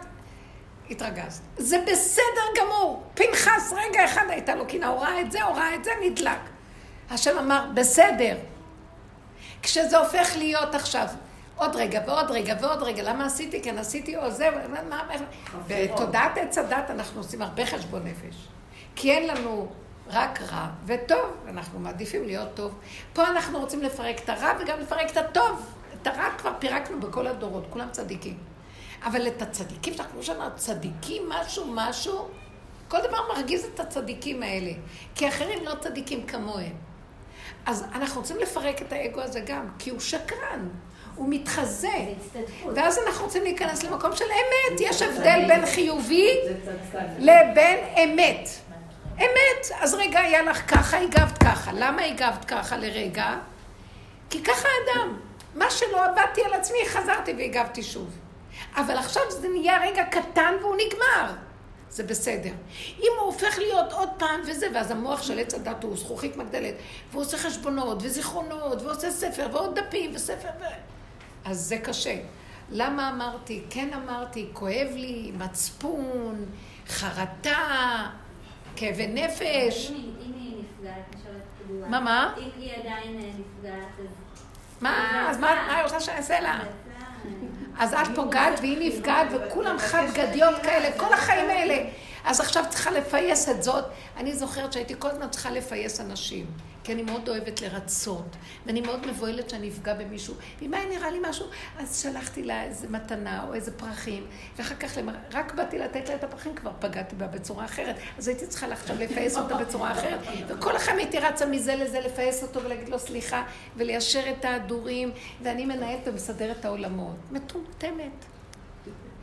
התרגזת. 0.91 1.43
זה 1.57 1.85
בסדר 1.93 2.47
גמור. 2.61 3.03
פנחס, 3.15 3.73
רגע 3.73 4.05
אחד 4.05 4.25
הייתה 4.29 4.55
לו 4.55 4.67
קינה, 4.67 4.87
הוא 4.89 5.01
ראה 5.01 5.21
את 5.21 5.33
זה, 5.33 5.43
הוא 5.43 5.57
ראה 5.57 5.75
את 5.75 5.85
זה, 5.85 5.91
נדלק. 6.05 6.39
השם 7.11 7.39
אמר, 7.39 7.67
בסדר. 7.75 8.37
כשזה 9.63 9.99
הופך 9.99 10.37
להיות 10.37 10.75
עכשיו, 10.75 11.07
עוד 11.57 11.77
רגע 11.77 12.01
ועוד 12.07 12.31
רגע 12.31 12.55
ועוד 12.61 12.83
רגע, 12.83 13.03
למה 13.03 13.27
עשיתי? 13.27 13.63
כן 13.63 13.79
עשיתי, 13.79 14.17
או 14.17 14.31
זהו, 14.31 14.53
מה, 14.69 14.83
מה. 14.83 15.07
בתודעת 15.69 16.39
עץ 16.39 16.59
הדת 16.59 16.91
אנחנו 16.91 17.21
עושים 17.21 17.43
הרבה 17.43 17.67
חשבון 17.67 18.03
נפש. 18.05 18.49
כי 18.97 19.13
אין 19.13 19.27
לנו 19.27 19.69
רק 20.09 20.41
רע 20.43 20.67
וטוב, 20.87 21.37
אנחנו 21.49 21.79
מעדיפים 21.79 22.25
להיות 22.25 22.49
טוב. 22.55 22.75
פה 23.13 23.29
אנחנו 23.29 23.59
רוצים 23.59 23.83
לפרק 23.83 24.19
את 24.25 24.29
הרע 24.29 24.53
וגם 24.61 24.81
לפרק 24.81 25.11
את 25.11 25.17
הטוב. 25.17 25.75
את 26.03 26.07
הרע 26.07 26.31
כבר 26.39 26.53
פירקנו 26.59 27.01
בכל 27.01 27.27
הדורות, 27.27 27.65
כולם 27.71 27.89
צדיקים. 27.91 28.37
אבל 29.05 29.27
את 29.27 29.43
הצדיקים, 29.43 29.95
שאנחנו 29.95 30.23
שאמרנו, 30.23 30.57
צדיקים 30.57 31.29
משהו, 31.29 31.65
משהו, 31.69 32.29
כל 32.89 32.99
דבר 33.09 33.19
מרגיז 33.29 33.65
את 33.65 33.81
הצדיקים 33.81 34.43
האלה. 34.43 34.71
כי 35.15 35.29
אחרים 35.29 35.65
לא 35.65 35.75
צדיקים 35.81 36.27
כמוהם. 36.27 36.73
אז 37.67 37.85
אנחנו 37.95 38.21
רוצים 38.21 38.37
לפרק 38.39 38.83
את 38.83 38.93
האגו 38.93 39.21
הזה 39.21 39.41
גם, 39.41 39.69
כי 39.79 39.91
הוא 39.91 40.01
שקרן, 40.01 40.69
הוא 41.15 41.27
מתחזה. 41.31 41.99
ואז 42.75 42.99
אנחנו 43.07 43.25
רוצים 43.25 43.43
להיכנס 43.43 43.83
למקום 43.83 44.17
של 44.17 44.25
אמת. 44.25 44.81
יש 44.81 45.03
הבדל 45.03 45.45
בין 45.49 45.67
חיובי. 45.67 46.31
לבין 47.19 47.79
אמת. 48.05 48.49
אמת. 49.17 49.67
אז 49.81 49.95
רגע 49.95 50.21
היה 50.21 50.43
לך 50.43 50.75
ככה, 50.75 50.99
הגבת 50.99 51.39
ככה. 51.39 51.71
למה 51.75 52.03
הגבת 52.03 52.45
ככה 52.45 52.77
לרגע? 52.77 53.37
כי 54.31 54.43
ככה 54.43 54.69
האדם. 54.69 55.19
מה 55.55 55.71
שלא 55.71 56.05
עבדתי 56.05 56.45
על 56.45 56.55
עצמי, 56.55 56.79
חזרתי 56.89 57.33
והגבתי 57.39 57.83
שוב. 57.83 58.09
אבל 58.77 58.97
עכשיו 58.97 59.23
זה 59.29 59.49
נהיה 59.49 59.81
רגע 59.83 60.05
קטן 60.05 60.55
והוא 60.61 60.77
נגמר. 60.77 61.33
זה 61.91 62.03
בסדר. 62.03 62.53
אם 62.99 63.13
הוא 63.19 63.27
הופך 63.27 63.59
להיות 63.59 63.93
עוד 63.93 64.09
פעם 64.19 64.41
וזה, 64.47 64.67
ואז 64.75 64.91
המוח 64.91 65.23
של 65.23 65.39
עץ 65.39 65.55
הדת 65.55 65.85
הוא 65.85 65.97
זכוכית 65.97 66.37
מגדלת, 66.37 66.75
והוא 67.11 67.23
עושה 67.23 67.39
חשבונות 67.39 67.99
וזיכרונות, 68.03 68.83
ועושה 68.83 69.11
ספר 69.11 69.49
ועוד 69.53 69.79
דפים 69.79 70.11
וספר 70.15 70.49
ו... 70.61 70.65
אז 71.45 71.61
זה 71.61 71.79
קשה. 71.79 72.17
למה 72.71 73.09
אמרתי? 73.09 73.63
כן 73.71 73.89
אמרתי, 73.95 74.49
כואב 74.53 74.89
לי, 74.95 75.33
מצפון, 75.39 76.45
חרטה, 76.89 78.07
כאבי 78.77 79.07
נפש. 79.07 79.91
אם 79.91 80.33
היא 80.35 80.63
נפגעת, 80.63 81.17
כאילו... 81.67 81.89
מה, 81.89 82.01
מה? 82.01 82.35
אם 82.39 82.49
היא 82.57 82.73
עדיין 82.73 83.21
אה, 83.21 83.31
נפגעת, 83.39 83.89
אז... 83.99 84.07
מה, 84.81 85.27
אז 85.31 85.39
מה 85.39 85.55
מה 85.67 85.77
היא 85.77 85.85
רוצה 85.85 86.01
שאני 86.01 86.17
אעשה 86.17 86.41
לה? 86.41 86.61
אז 87.79 87.95
את 87.95 88.09
פוגעת 88.15 88.59
והיא 88.61 88.89
נפגעת 88.89 89.27
וכולם 89.31 89.79
חד 89.79 90.05
גדיות 90.15 90.55
כאלה, 90.63 90.99
כל 90.99 91.13
החיים 91.15 91.51
האלה. 91.51 91.85
אז 92.25 92.41
עכשיו 92.41 92.65
צריכה 92.69 92.91
לפייס 92.91 93.49
את 93.49 93.63
זאת. 93.63 93.85
אני 94.17 94.35
זוכרת 94.35 94.73
שהייתי 94.73 94.95
כל 94.99 95.09
הזמן 95.09 95.29
צריכה 95.29 95.51
לפייס 95.51 96.01
אנשים, 96.01 96.47
כי 96.89 96.95
אני 96.95 97.03
מאוד 97.03 97.29
אוהבת 97.29 97.61
לרצות, 97.61 98.37
ואני 98.67 98.81
מאוד 98.81 99.07
מבוהלת 99.07 99.51
שאני 99.51 99.69
אפגע 99.69 99.95
במישהו. 99.95 100.35
ואם 100.61 100.75
היה 100.75 100.89
נראה 100.89 101.11
לי 101.11 101.19
משהו, 101.23 101.47
אז 101.79 102.03
שלחתי 102.03 102.43
לה 102.43 102.65
איזה 102.65 102.89
מתנה 102.89 103.45
או 103.49 103.55
איזה 103.55 103.79
פרחים, 103.79 104.27
ואחר 104.57 104.75
כך 104.75 104.97
למר... 104.97 105.13
רק 105.33 105.55
באתי 105.55 105.79
לתת 105.79 106.09
לה 106.09 106.15
את 106.15 106.25
הפרחים, 106.25 106.55
כבר 106.55 106.71
פגעתי 106.81 107.17
בה 107.17 107.27
בצורה 107.27 107.65
אחרת. 107.65 107.97
אז 108.19 108.29
הייתי 108.29 108.47
צריכה 108.47 108.67
עכשיו 108.67 108.97
לפייס 108.99 109.37
אותה 109.37 109.55
בצורה 109.55 109.93
אחרת. 109.93 110.21
וכל 110.49 110.77
החיים 110.77 110.99
הייתי 110.99 111.19
רצה 111.19 111.47
מזה 111.47 111.75
לזה 111.75 112.01
לפייס 112.01 112.43
אותו 112.43 112.63
ולהגיד 112.63 112.89
לו 112.89 112.99
סליחה, 112.99 113.45
וליישר 113.77 114.23
את 114.39 114.45
ההדורים, 114.45 115.11
ואני 115.43 115.67
מנהלת 115.67 116.01
ומסדרת 116.05 116.57
את 116.61 116.65
העולמות. 116.65 117.17
מטומטמת. 117.31 118.25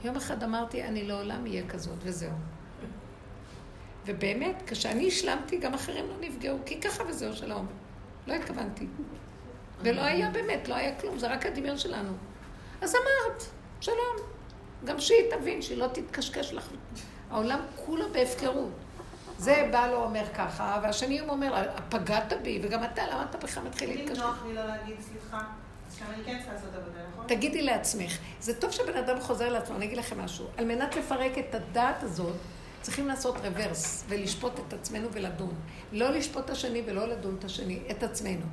יום 0.04 0.16
אחד 0.16 0.44
אמרתי, 0.44 0.84
אני 0.84 1.04
לעולם 1.04 1.46
אהיה 1.46 1.68
כזאת, 1.68 1.98
וזהו. 2.04 2.55
ובאמת, 4.06 4.64
כשאני 4.68 5.08
השלמתי, 5.08 5.58
גם 5.58 5.74
אחרים 5.74 6.08
לא 6.08 6.16
נפגעו, 6.20 6.58
כי 6.66 6.82
ככה 6.82 7.04
וזהו, 7.08 7.36
שלום. 7.36 7.68
לא 8.28 8.34
התכוונתי. 8.34 8.88
ולא 9.82 10.02
היה 10.02 10.30
באמת, 10.30 10.68
לא 10.68 10.76
היה 10.76 11.00
כלום, 11.00 11.20
זה 11.20 11.28
רק 11.28 11.46
הדמיון 11.46 11.78
שלנו. 11.78 12.12
אז 12.82 12.96
אמרת, 12.96 13.44
שלום. 13.82 14.16
גם 14.86 15.00
שהיא 15.00 15.32
תבין, 15.32 15.62
שהיא 15.62 15.78
לא 15.78 15.88
תתקשקש 15.88 16.54
לך. 16.54 16.70
העולם 17.32 17.60
כולו 17.76 18.06
בהפקרות. 18.14 18.72
זה 19.38 19.70
בא 19.72 19.88
לו 19.88 20.04
אומר 20.04 20.24
ככה, 20.34 20.80
והשני 20.84 21.20
הוא 21.20 21.30
אומר, 21.30 21.68
פגעת 21.90 22.34
בי, 22.44 22.60
וגם 22.64 22.84
אתה, 22.84 23.08
למה 23.08 23.26
אתה 23.30 23.38
בכלל 23.38 23.64
מתחיל 23.64 23.90
אם 23.90 23.96
להתקשקש? 23.98 24.18
נוח 24.18 24.44
לי 24.48 24.54
לא 24.54 24.66
להגיד 24.66 24.96
סליחה, 25.02 25.44
כן 26.26 26.40
נכון? 27.12 27.28
תגידי 27.28 27.62
לעצמך, 27.62 28.18
זה 28.40 28.60
טוב 28.60 28.72
שבן 28.72 28.98
אדם 28.98 29.20
חוזר 29.20 29.50
לעצמו, 29.50 29.76
אני 29.76 29.86
אגיד 29.86 29.98
לכם 29.98 30.20
משהו. 30.20 30.48
על 30.58 30.66
מנת 30.66 30.96
לפרק 30.96 31.38
את 31.38 31.56
הדעת 31.56 32.04
הזאת, 32.04 32.36
צריכים 32.86 33.08
לעשות 33.08 33.36
רוורס 33.38 34.04
ולשפוט 34.10 34.60
את 34.60 34.74
עצמנו 34.74 35.08
ולדון. 35.12 35.54
לא 35.92 36.10
לשפוט 36.10 36.46
את 36.46 36.50
השני 36.50 36.82
ולא 36.86 37.08
לדון 37.08 37.36
את 37.40 37.44
השני, 37.44 37.80
את 37.92 38.04
עצמנו. 38.04 38.46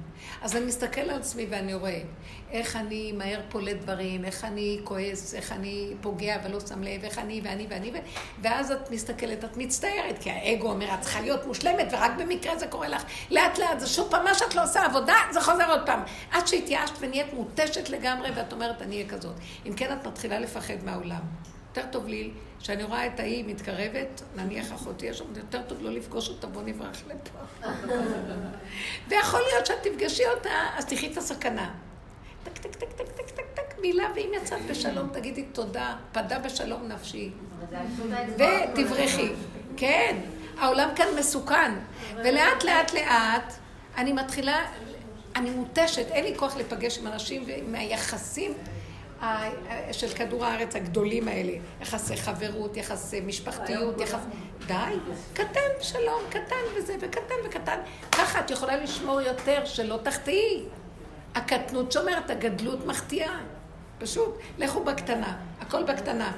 אז 0.42 0.56
אני 0.56 0.64
מסתכל 0.64 1.00
על 1.00 1.10
עצמי 1.10 1.46
ואני 1.50 1.74
רואה 1.74 2.00
איך 2.50 2.76
אני 2.76 3.12
מהר 3.12 3.40
פולט 3.48 3.76
דברים, 3.76 4.24
איך 4.24 4.44
אני 4.44 4.80
כועס, 4.84 5.34
איך 5.34 5.52
אני 5.52 5.94
פוגע 6.00 6.36
ולא 6.44 6.60
שם 6.60 6.82
לב, 6.82 7.04
איך 7.04 7.18
אני 7.18 7.40
ואני 7.44 7.66
ואני, 7.70 7.90
ו... 7.90 7.94
ואז 8.42 8.70
את 8.70 8.90
מסתכלת, 8.90 9.44
את 9.44 9.56
מצטערת, 9.56 10.18
כי 10.20 10.30
האגו 10.30 10.70
אומר, 10.70 10.94
את 10.94 11.00
צריכה 11.00 11.20
להיות 11.20 11.46
מושלמת, 11.46 11.86
ורק 11.92 12.12
במקרה 12.18 12.58
זה 12.58 12.66
קורה 12.66 12.88
לך. 12.88 13.04
לאט 13.30 13.58
לאט, 13.58 13.80
זה 13.80 13.86
שוב 13.86 14.10
פעם, 14.10 14.24
מה 14.24 14.34
שאת 14.34 14.54
לא 14.54 14.64
עושה 14.64 14.84
עבודה, 14.84 15.16
זה 15.30 15.40
חוזר 15.40 15.70
עוד 15.70 15.86
פעם. 15.86 16.00
עד 16.30 16.46
שהתייאשת 16.46 16.94
ונהיית 17.00 17.32
מותשת 17.32 17.90
לגמרי, 17.90 18.30
ואת 18.34 18.52
אומרת, 18.52 18.82
אני 18.82 18.96
אהיה 18.96 19.08
כזאת. 19.08 19.34
אם 19.66 19.74
כן, 19.74 19.92
את 19.92 20.06
מתחילה 20.06 20.38
לפחד 20.38 20.84
מהעולם. 20.84 21.22
יותר 21.76 21.88
טוב 21.90 22.08
לי, 22.08 22.30
שאני 22.62 22.82
רואה 22.82 23.06
את 23.06 23.20
ההיא 23.20 23.44
מתקרבת, 23.46 24.22
נניח 24.36 24.72
אחותי 24.72 25.06
יש 25.06 25.18
שם, 25.18 25.24
יותר 25.36 25.62
טוב 25.62 25.82
לא 25.82 25.90
לפגוש 25.90 26.28
אותה, 26.28 26.46
בוא 26.46 26.62
נברח 26.62 27.02
לפה. 27.06 27.68
ויכול 29.08 29.40
להיות 29.40 29.66
שאת 29.66 29.82
תפגשי 29.82 30.26
אותה, 30.26 30.50
אז 30.76 30.86
תחי 30.86 31.12
את 31.12 31.16
הסכנה. 31.16 31.74
טק, 32.44 32.58
טק, 32.58 32.74
טק, 32.76 32.92
טק, 32.92 33.08
טק, 33.08 33.30
טק, 33.30 33.44
טק, 33.54 33.78
מילה, 33.80 34.08
ואם 34.14 34.30
יצאת 34.42 34.66
בשלום, 34.70 35.08
תגידי 35.12 35.42
תודה, 35.42 35.96
פדה 36.12 36.38
בשלום 36.38 36.88
נפשי. 36.88 37.30
ותברכי. 38.38 39.32
כן, 39.76 40.16
העולם 40.58 40.88
כאן 40.96 41.06
מסוכן. 41.18 41.72
ולאט 42.16 42.64
לאט 42.64 42.94
לאט, 42.94 43.52
אני 43.96 44.12
מתחילה, 44.12 44.66
אני 45.36 45.50
מותשת, 45.50 46.06
אין 46.10 46.24
לי 46.24 46.34
כוח 46.36 46.56
להיפגש 46.56 46.98
עם 46.98 47.06
אנשים 47.06 47.44
ועם 47.46 47.74
היחסים 47.74 48.54
של 49.92 50.08
כדור 50.08 50.44
הארץ 50.44 50.76
הגדולים 50.76 51.28
האלה. 51.28 51.52
יחסי 51.80 52.16
חברות, 52.16 52.76
יחסי 52.76 53.20
משפחתיות, 53.20 54.00
יחס... 54.00 54.20
די, 54.66 54.74
קטן 55.34 55.60
שלום, 55.80 56.22
קטן 56.28 56.56
וזה, 56.76 56.94
וקטן 57.00 57.34
וקטן. 57.44 57.78
ככה 58.12 58.40
את 58.40 58.50
יכולה 58.50 58.76
לשמור 58.76 59.20
יותר 59.20 59.64
שלא 59.64 59.98
תחטאי. 60.02 60.64
הקטנות 61.34 61.92
שומרת, 61.92 62.30
הגדלות 62.30 62.86
מחטיאה. 62.86 63.38
פשוט, 63.98 64.38
לכו 64.58 64.84
בקטנה, 64.84 65.36
הכל 65.60 65.84
בקטנה. 65.84 66.32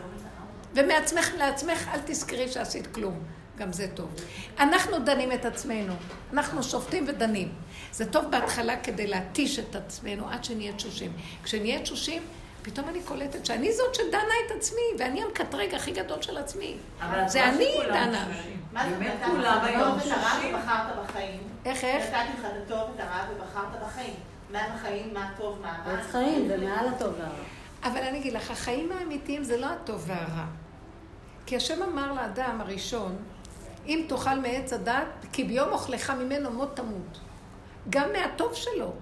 ומעצמך 0.75 1.31
לעצמך 1.39 1.89
אל 1.95 2.01
תזכרי 2.05 2.49
שעשית 2.49 2.87
כלום. 2.87 3.21
גם 3.59 3.73
זה 3.73 3.89
טוב. 3.95 4.15
אנחנו 4.59 4.99
דנים 4.99 5.33
את 5.33 5.45
עצמנו, 5.45 5.95
אנחנו 6.33 6.63
שופטים 6.63 7.05
ודנים. 7.09 7.53
זה 7.93 8.13
טוב 8.13 8.25
בהתחלה 8.31 8.77
כדי 8.77 9.07
להתיש 9.07 9.59
את 9.59 9.77
עצמנו 9.77 10.29
עד 10.29 10.45
שנהיה 10.45 10.73
תשושים. 10.73 11.13
כשנהיה 11.43 11.81
תשושים, 11.81 12.23
פתאום 12.65 12.89
אני 12.89 13.03
קולטת 13.03 13.47
שאני 13.47 13.73
זאת 13.73 13.95
שדנה 13.95 14.35
את 14.47 14.51
עצמי, 14.57 14.83
ואני 14.99 15.23
המקטרג 15.23 15.75
הכי 15.75 15.93
גדול 15.93 16.23
של 16.23 16.39
עצמי. 16.39 16.77
זה 17.27 17.45
אני 17.45 17.77
דנה. 17.89 18.29
מה 18.73 18.89
זה 18.89 18.97
באמת 18.97 19.15
נתת 19.21 19.27
כולם 19.27 19.61
היום 19.65 19.99
את 19.99 20.05
הרע. 20.07 20.59
ובחרת 20.59 21.05
בחיים? 21.05 21.41
איך, 21.65 21.85
איך? 21.85 22.05
נתתי 22.05 22.39
לך 22.39 22.45
את 22.45 22.51
הטוב, 22.65 22.91
את 22.95 23.01
הרע 23.01 23.25
ובחרת 23.31 23.83
בחיים. 23.87 24.15
מה 24.53 24.59
בחיים, 24.77 25.15
מה 25.15 25.29
הטוב, 25.29 25.59
מה 25.63 25.77
הרע? 25.85 25.99
עץ 25.99 26.07
חיים 26.11 26.49
זה 26.49 26.57
מעל 26.57 26.89
הטוב 26.89 27.15
והרע. 27.19 27.45
אבל 27.83 28.03
אני 28.03 28.19
אגיד 28.19 28.33
לך, 28.33 28.51
החיים 28.51 28.93
האמיתיים 28.93 29.45
זה 29.45 29.57
לא 29.57 29.67
הטוב 29.67 30.05
והרע. 30.07 30.45
כי 31.47 31.57
השם 31.57 31.83
אמר 31.83 32.13
לאדם 32.13 32.61
הראשון, 32.61 33.17
אם 33.87 34.05
תאכל 34.09 34.39
מעץ 34.39 34.73
הדת, 34.73 35.07
כי 35.33 35.45
ביום 35.45 35.73
אוכלך 35.73 36.11
ממנו 36.11 36.51
מות 36.51 36.77
תמות. 36.77 37.19
גם 37.91 38.13
מהטוב 38.13 38.55
שלו, 38.55 38.93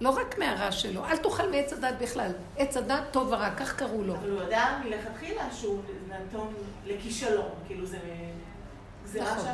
לא 0.00 0.10
רק 0.10 0.38
מהרע 0.38 0.72
שלו. 0.72 1.04
אל 1.04 1.16
תאכל 1.16 1.50
מעץ 1.50 1.72
הדת 1.72 1.94
בכלל. 2.00 2.32
עץ 2.56 2.76
הדת 2.76 3.02
טוב 3.10 3.28
ורע, 3.28 3.50
כך 3.50 3.76
קראו 3.76 4.02
לו. 4.02 4.14
אבל 4.14 4.30
הוא 4.30 4.42
ידע 4.42 4.78
מלכתחילה 4.84 5.42
שהוא 5.52 5.82
נתון 6.08 6.54
לכישלון, 6.86 7.50
כאילו 7.66 7.86
זה 7.86 7.98
גזירה 9.04 9.34
נכון. 9.34 9.48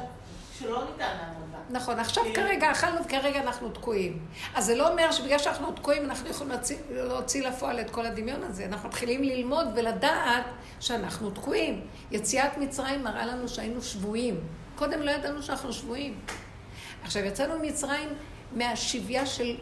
שלא 0.59 0.85
ניתן 0.85 1.17
לעמוד 1.21 1.53
בה. 1.53 1.59
נכון, 1.79 1.99
עכשיו 1.99 2.25
כרגע 2.35 2.71
אכלנו 2.71 3.05
וכרגע 3.05 3.41
אנחנו 3.41 3.69
תקועים. 3.69 4.27
אז 4.55 4.67
זה 4.67 4.75
לא 4.77 4.91
אומר 4.91 5.13
שבגלל 5.13 5.39
שאנחנו 5.39 5.73
תקועים 5.73 6.05
אנחנו 6.05 6.29
יכולים 6.29 6.53
להוציא, 6.53 6.77
להוציא 6.91 7.49
לפועל 7.49 7.81
את 7.81 7.91
כל 7.91 8.07
הדמיון 8.07 8.43
הזה. 8.43 8.67
אנחנו 8.67 8.89
מתחילים 8.89 9.23
ללמוד 9.23 9.67
ולדעת 9.75 10.45
שאנחנו 10.81 11.31
תקועים. 11.31 11.87
יציאת 12.11 12.59
מצרים 12.59 13.05
מראה 13.05 13.27
לנו 13.27 13.49
שהיינו 13.49 13.83
שבויים. 13.83 14.41
קודם 14.77 15.03
לא 15.03 15.11
ידענו 15.11 15.43
שאנחנו 15.43 15.73
שבויים. 15.73 16.21
עכשיו, 17.03 17.25
יצאנו 17.25 17.59
ממצרים 17.59 18.09
מהשביה 18.53 19.27
של 19.27 19.57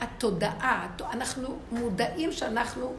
התודעה. 0.00 0.88
אנחנו 1.12 1.58
מודעים 1.72 2.32
שאנחנו 2.32 2.94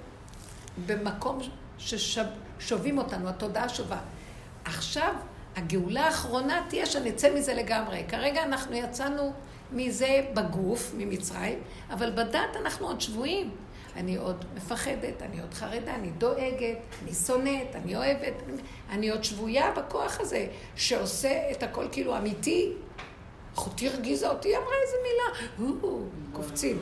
במקום 0.86 1.40
ששובים 1.78 2.98
אותנו, 2.98 3.30
התודעה 3.30 3.70
שובה. 3.70 4.00
עכשיו, 4.66 5.14
הגאולה 5.56 6.06
האחרונה 6.06 6.66
תהיה 6.70 6.86
שנצא 6.86 7.36
מזה 7.36 7.54
לגמרי. 7.54 8.04
כרגע 8.08 8.44
אנחנו 8.44 8.76
יצאנו 8.76 9.34
מזה 9.72 10.26
בגוף, 10.34 10.94
ממצרים, 10.98 11.60
אבל 11.90 12.12
בדת 12.12 12.56
אנחנו 12.62 12.88
עוד 12.88 13.02
שבויים. 13.02 13.52
אני 13.96 14.16
עוד 14.16 14.46
מפחדת, 14.56 15.22
אני 15.22 15.42
עוד 15.42 15.54
חרדה, 15.54 15.96
אני 15.96 16.10
דואגת, 16.10 16.78
אני 17.04 17.14
שונאת, 17.14 17.76
אני 17.76 17.96
אוהבת, 17.96 18.34
אני 18.90 19.10
עוד 19.10 19.24
שבויה 19.24 19.72
בכוח 19.72 20.20
הזה, 20.20 20.48
שעושה 20.76 21.52
את 21.52 21.64
הכל 21.64 21.86
כאילו 21.92 22.18
אמיתי. 22.18 22.74
אחותי 23.58 23.90
הרגיזה 23.90 24.30
אותי, 24.30 24.48
היא 24.50 24.58
אמרה 24.58 24.74
איזה 24.86 24.98
מילה, 25.04 25.74
קופצים. 26.34 26.80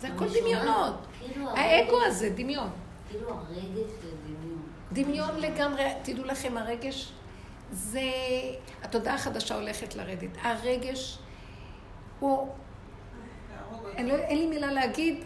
זה 0.00 0.08
הכל 0.08 0.24
דמיונות. 0.40 0.94
כאילו 1.20 1.50
האגו 1.50 2.02
הזה, 2.06 2.30
דמיון. 2.30 2.70
כאילו 3.10 3.30
הרגש 3.30 3.50
זה 4.02 4.08
דמיון. 4.26 4.62
דמיון 4.92 5.40
לגמרי, 5.40 5.84
תדעו 6.02 6.24
לכם, 6.24 6.56
הרגש 6.56 7.12
זה... 7.72 8.00
התודעה 8.82 9.14
החדשה 9.14 9.54
הולכת 9.54 9.94
לרדת. 9.94 10.30
הרגש 10.42 11.18
הוא... 12.20 12.48
לי- 13.98 14.14
אין 14.14 14.38
לי 14.38 14.46
מילה 14.46 14.72
להגיד, 14.72 15.24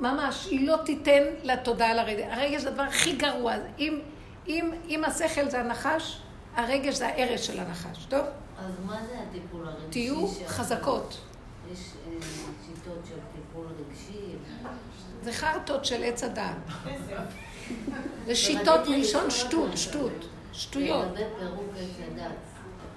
ממש, 0.00 0.46
היא 0.50 0.66
לא 0.68 0.76
תיתן 0.84 1.22
לתודעה 1.42 1.94
לרדת. 1.94 2.24
הרגש 2.30 2.62
זה 2.62 2.68
הדבר 2.68 2.82
הכי 2.82 3.16
גרוע. 3.16 3.54
אם, 3.78 4.00
אם, 4.46 4.70
אם 4.88 5.04
השכל 5.04 5.48
זה 5.50 5.60
הנחש, 5.60 6.18
הרגש 6.56 6.94
זה 6.94 7.08
הארץ 7.08 7.40
של 7.40 7.60
הנחש, 7.60 8.04
טוב? 8.08 8.26
אז 8.58 8.72
מה 8.86 9.00
זה 9.06 9.18
הטיפול 9.28 9.68
הרגשי? 9.68 9.90
תהיו 9.90 10.28
חזקות. 10.46 11.18
יש 11.72 11.78
אה, 11.78 12.12
שיטות 12.66 12.98
של 13.08 13.18
טיפול 13.34 13.66
רגשי. 13.66 14.36
זה 15.22 15.32
חרטות 15.32 15.84
של 15.84 16.02
עץ 16.04 16.24
הדעת. 16.24 16.56
זה 18.26 18.34
שיטות 18.34 18.80
מלשון 18.88 19.30
שטות, 19.30 19.76
שטות, 19.76 20.12
שטויות. 20.52 21.06
לגבי 21.06 21.24
פירוק 21.38 21.70
עץ 21.76 22.06
הדת. 22.12 22.32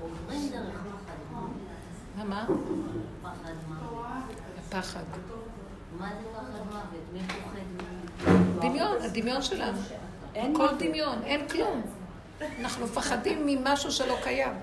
עוברים 0.01 0.49
דרך 0.51 0.81
פחד 1.05 1.13
מוות. 1.31 2.29
מה? 2.29 2.45
פחד 3.21 3.53
מוות. 3.67 4.05
הפחד. 4.59 5.03
מה 5.99 6.09
זה 6.09 6.27
פחד 6.33 6.65
מוות? 6.65 6.85
מי 7.13 7.19
פוחד? 7.27 8.35
דמיון, 8.59 8.97
הדמיון 9.01 9.41
שלנו. 9.41 9.77
הכל 10.35 10.67
דמיון, 10.79 11.21
אין 11.23 11.47
כלום. 11.47 11.81
אנחנו 12.59 12.85
מפחדים 12.85 13.45
ממשהו 13.45 13.91
שלא 13.91 14.17
קיים. 14.23 14.53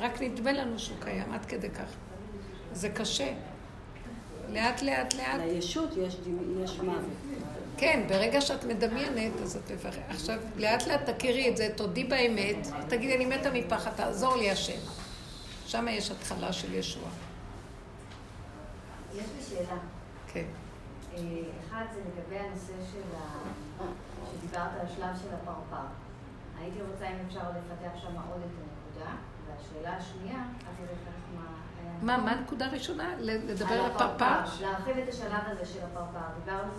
רק 0.00 0.22
נדמה 0.22 0.52
לנו 0.52 0.78
שהוא 0.78 0.96
קיים, 1.00 1.32
עד 1.32 1.46
כדי 1.46 1.70
כך. 1.70 1.90
זה 2.72 2.88
קשה. 2.88 3.32
לאט, 4.48 4.82
לאט, 4.82 5.14
לאט. 5.14 5.40
לישות 5.40 5.90
יש 5.96 6.16
יש 6.64 6.78
מוות. 6.80 7.04
כן, 7.76 8.04
ברגע 8.08 8.40
שאת 8.40 8.64
מדמיינת, 8.64 9.32
אז 9.42 9.56
את 9.56 9.70
מפחדת. 9.70 10.02
עכשיו, 10.08 10.38
לאט 10.56 10.86
לאט 10.86 11.10
תכירי 11.10 11.48
את 11.48 11.56
זה, 11.56 11.68
תודי 11.76 12.04
באמת, 12.04 12.56
תגידי, 12.88 13.16
אני 13.16 13.26
מתה 13.26 13.50
מפחד, 13.50 13.90
תעזור 13.96 14.36
לי 14.36 14.50
השם. 14.50 14.80
שם 15.66 15.86
יש 15.88 16.10
התחלה 16.10 16.52
של 16.52 16.74
ישוע. 16.74 17.08
יש 19.14 19.24
לי 19.36 19.42
שאלה. 19.48 19.78
כן. 20.32 20.44
אה, 21.14 21.18
אחד 21.68 21.84
זה 21.94 22.00
לגבי 22.00 22.38
הנושא 22.38 22.72
של 22.92 23.16
ה... 23.16 23.40
שדיברת 24.32 24.70
על 24.80 24.86
השלב 24.86 25.22
של 25.22 25.34
הפרפר. 25.34 25.86
הייתי 26.60 26.78
רוצה 26.92 27.08
אם 27.08 27.16
אפשר 27.26 27.40
לפתח 27.40 28.02
שם 28.02 28.14
עוד 28.30 28.40
את 28.40 28.69
והשאלה 29.60 29.96
השנייה, 29.96 30.38
מה 31.36 32.12
היה... 32.12 32.18
מה, 32.18 32.32
הנקודה 32.32 32.66
הראשונה? 32.66 33.08
לדבר 33.18 33.72
על 33.72 33.90
הפרפר. 33.90 34.40
להרחיב 34.60 34.98
את 34.98 35.08
השלב 35.08 35.40
הזה 35.46 35.66
של 35.66 35.78
הפרפר. 35.84 36.26
דיברנו 36.44 36.72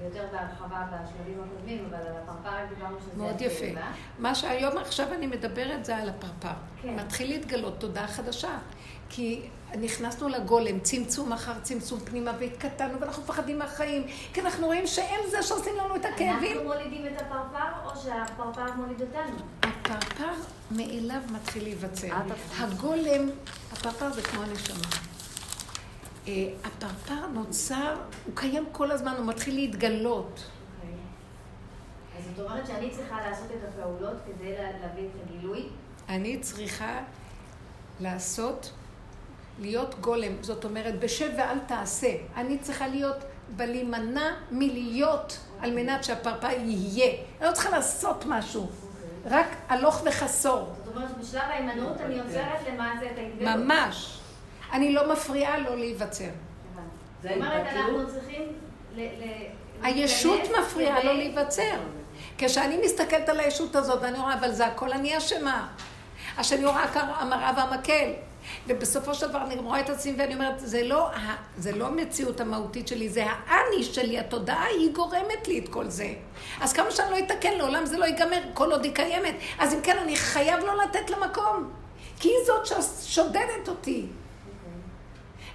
ביותר 0.00 0.26
בהרחבה 0.32 0.86
בשלבים 0.86 1.42
הקודמים, 1.46 1.84
אבל 1.90 1.98
על 1.98 2.16
הפרפר 2.22 2.74
דיברנו 2.74 2.96
שזה 3.00 3.22
מאוד 3.22 3.40
יפה. 3.40 3.80
מה 4.18 4.34
שהיום, 4.34 4.78
עכשיו 4.78 5.12
אני 5.12 5.26
מדברת 5.26 5.84
זה 5.84 5.96
על 5.96 6.08
הפרפר. 6.08 6.54
כן. 6.82 6.96
מתחיל 6.96 7.28
להתגלות 7.28 7.80
תודעה 7.80 8.08
חדשה. 8.08 8.58
כי 9.08 9.40
נכנסנו 9.80 10.28
לגולם, 10.28 10.80
צמצום 10.80 11.32
אחר 11.32 11.52
צמצום 11.62 12.00
פנימה, 12.00 12.32
והתקטנו, 12.40 13.00
ואנחנו 13.00 13.22
מפחדים 13.22 13.58
מהחיים, 13.58 14.02
כי 14.32 14.40
אנחנו 14.40 14.66
רואים 14.66 14.86
שהם 14.86 15.20
זה 15.30 15.42
שעושים 15.42 15.72
לנו 15.84 15.96
את 15.96 16.04
הכאבים. 16.04 16.28
אנחנו 16.58 16.64
מולידים 16.64 17.06
את 17.06 17.22
הפרפר, 17.22 17.64
או 17.84 18.02
שהפרפר 18.02 18.72
מוליד 18.76 19.02
אותנו? 19.02 19.36
הפרפר 19.62 20.32
מאליו 20.70 21.20
מתחיל 21.32 21.62
להיווצר. 21.62 22.06
הפרפר. 22.14 22.64
הגולם, 22.64 23.30
הפרפר 23.72 24.12
זה 24.12 24.22
כמו 24.22 24.42
הנשמה. 24.42 24.86
אה, 26.28 26.32
הפרפר 26.64 27.26
נוצר, 27.34 27.94
הוא 28.26 28.36
קיים 28.36 28.64
כל 28.72 28.90
הזמן, 28.90 29.14
הוא 29.18 29.26
מתחיל 29.26 29.54
להתגלות. 29.54 30.44
אוקיי. 30.80 30.94
אז 32.18 32.36
זאת 32.36 32.46
אומרת 32.50 32.66
שאני 32.66 32.90
צריכה 32.90 33.20
לעשות 33.30 33.46
את 33.50 33.68
הפעולות 33.68 34.16
כדי 34.26 34.52
לה- 34.52 34.78
להביא 34.80 35.04
את 35.04 35.28
הגילוי? 35.28 35.68
אני 36.08 36.38
צריכה 36.40 36.98
לעשות, 38.00 38.72
להיות 39.60 39.94
גולם, 40.00 40.32
זאת 40.40 40.64
אומרת, 40.64 40.98
בשב 40.98 41.30
ואל 41.38 41.58
תעשה. 41.66 42.12
אני 42.36 42.58
צריכה 42.58 42.86
להיות 42.86 43.16
בלהימנע 43.56 44.30
מלהיות 44.50 45.38
על 45.60 45.70
מנת 45.70 46.04
שהפרפר 46.04 46.50
יהיה. 46.50 47.12
אני 47.40 47.48
לא 47.48 47.52
צריכה 47.52 47.70
לעשות 47.70 48.24
משהו, 48.28 48.68
רק 49.26 49.46
הלוך 49.68 50.02
וחסור. 50.06 50.68
זאת 50.84 50.96
אומרת 50.96 51.08
שבשלב 51.10 51.42
ההימנעות 51.42 52.00
אני 52.00 52.20
עוצרת 52.20 52.68
למעשה 52.72 53.06
את 53.06 53.18
ההתגלות. 53.18 53.56
ממש. 53.56 54.20
אני 54.72 54.92
לא 54.92 55.12
מפריעה 55.12 55.58
לו 55.58 55.76
להיווצר. 55.76 56.24
זה 56.24 56.30
זאת 57.28 57.30
אומרת? 57.36 57.66
אנחנו 57.66 58.06
צריכים 58.06 58.42
הישות 59.82 60.40
מפריעה 60.60 61.04
לו 61.04 61.12
להיווצר. 61.12 61.76
כשאני 62.38 62.80
מסתכלת 62.84 63.28
על 63.28 63.40
הישות 63.40 63.76
הזאת 63.76 64.02
ואני 64.02 64.18
רואה, 64.18 64.34
אבל 64.34 64.52
זה 64.52 64.66
הכל 64.66 64.92
אני 64.92 65.18
אשמה. 65.18 65.68
אז 66.38 66.46
שאני 66.46 66.64
רואה 66.64 66.84
רק 66.84 66.96
המראה 66.96 67.52
והמקל. 67.56 68.12
ובסופו 68.66 69.14
של 69.14 69.28
דבר 69.28 69.42
אני 69.42 69.54
רואה 69.54 69.80
את 69.80 69.90
עצמי 69.90 70.14
ואני 70.18 70.34
אומרת, 70.34 70.60
זה 70.60 70.82
לא, 70.82 71.10
זה 71.56 71.72
לא 71.72 71.86
המציאות 71.86 72.40
המהותית 72.40 72.88
שלי, 72.88 73.08
זה 73.08 73.24
האני 73.26 73.82
שלי, 73.82 74.18
התודעה 74.18 74.64
היא 74.64 74.92
גורמת 74.92 75.48
לי 75.48 75.58
את 75.58 75.68
כל 75.68 75.88
זה. 75.88 76.14
אז 76.60 76.72
כמה 76.72 76.90
שאני 76.90 77.10
לא 77.10 77.18
אתקן, 77.18 77.52
לעולם 77.58 77.86
זה 77.86 77.98
לא 77.98 78.04
ייגמר, 78.04 78.40
כל 78.54 78.72
עוד 78.72 78.84
היא 78.84 78.94
קיימת. 78.94 79.34
אז 79.58 79.74
אם 79.74 79.80
כן, 79.82 79.98
אני 79.98 80.16
חייב 80.16 80.64
לא 80.64 80.82
לתת 80.82 81.10
לה 81.10 81.16
מקום. 81.26 81.70
כי 82.20 82.28
היא 82.28 82.36
זאת 82.46 82.66
ששודדת 82.66 83.68
אותי. 83.68 84.06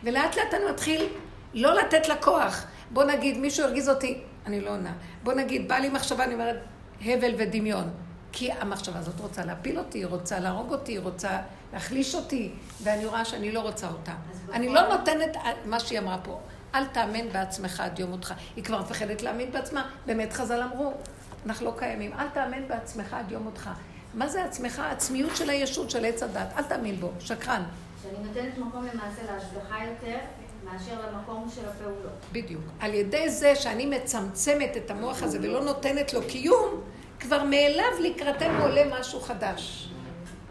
ולאט 0.03 0.37
לאט 0.37 0.53
אני 0.53 0.65
מתחיל 0.71 1.07
לא 1.53 1.73
לתת 1.73 2.07
לה 2.07 2.15
כוח. 2.15 2.65
בוא 2.91 3.03
נגיד, 3.03 3.37
מישהו 3.37 3.65
הרגיז 3.65 3.89
אותי, 3.89 4.21
אני 4.45 4.61
לא 4.61 4.69
עונה. 4.69 4.93
בוא 5.23 5.33
נגיד, 5.33 5.67
בא 5.67 5.75
לי 5.75 5.89
מחשבה, 5.89 6.23
אני 6.23 6.33
אומרת, 6.33 6.59
הבל 7.05 7.33
ודמיון. 7.37 7.89
כי 8.31 8.51
המחשבה 8.51 8.99
הזאת 8.99 9.19
רוצה 9.19 9.45
להפיל 9.45 9.79
אותי, 9.79 10.05
רוצה 10.05 10.39
להרוג 10.39 10.71
אותי, 10.71 10.97
רוצה 10.97 11.41
להחליש 11.73 12.15
אותי, 12.15 12.51
ואני 12.83 13.05
רואה 13.05 13.25
שאני 13.25 13.51
לא 13.51 13.59
רוצה 13.59 13.87
אותה. 13.87 14.13
אני 14.53 14.69
לא 14.69 14.87
נותנת, 14.87 15.37
מה 15.65 15.79
שהיא 15.79 15.99
אמרה 15.99 16.17
פה, 16.23 16.39
אל 16.75 16.85
תאמן 16.85 17.29
בעצמך 17.29 17.79
עד 17.79 17.99
יום 17.99 18.09
מותך. 18.09 18.33
היא 18.55 18.63
כבר 18.63 18.81
מפחדת 18.81 19.21
להאמין 19.21 19.51
בעצמה. 19.51 19.89
באמת 20.05 20.33
חז"ל 20.33 20.61
אמרו, 20.61 20.93
אנחנו 21.45 21.65
לא 21.65 21.73
קיימים. 21.77 22.13
אל 22.13 22.27
תאמן 22.33 22.67
בעצמך 22.67 23.13
עד 23.13 23.31
יום 23.31 23.43
מותך. 23.43 23.69
מה 24.13 24.27
זה 24.27 24.43
עצמך? 24.43 24.79
העצמיות 24.79 25.35
של 25.35 25.49
הישות 25.49 25.89
של 25.89 26.05
עץ 26.05 26.23
הדת. 26.23 26.47
אל 26.57 26.63
תאמין 26.63 26.95
בו, 26.95 27.11
שקרן. 27.19 27.63
שאני 28.03 28.27
נותנת 28.27 28.57
מקום 28.57 28.87
למעשה 28.93 29.21
להשגחה 29.33 29.77
יותר 29.85 30.17
מאשר 30.63 30.93
למקום 31.07 31.49
של 31.55 31.61
הפעולות. 31.69 32.11
בדיוק. 32.31 32.61
על 32.79 32.93
ידי 32.93 33.29
זה 33.29 33.55
שאני 33.55 33.85
מצמצמת 33.85 34.77
את 34.77 34.91
המוח 34.91 35.23
הזה 35.23 35.39
ולא 35.41 35.63
נותנת 35.63 36.13
לו 36.13 36.21
קיום, 36.27 36.81
כבר 37.19 37.43
מאליו 37.43 37.85
לקראתנו 37.99 38.61
עולה 38.61 38.99
משהו 38.99 39.21
חדש. 39.21 39.89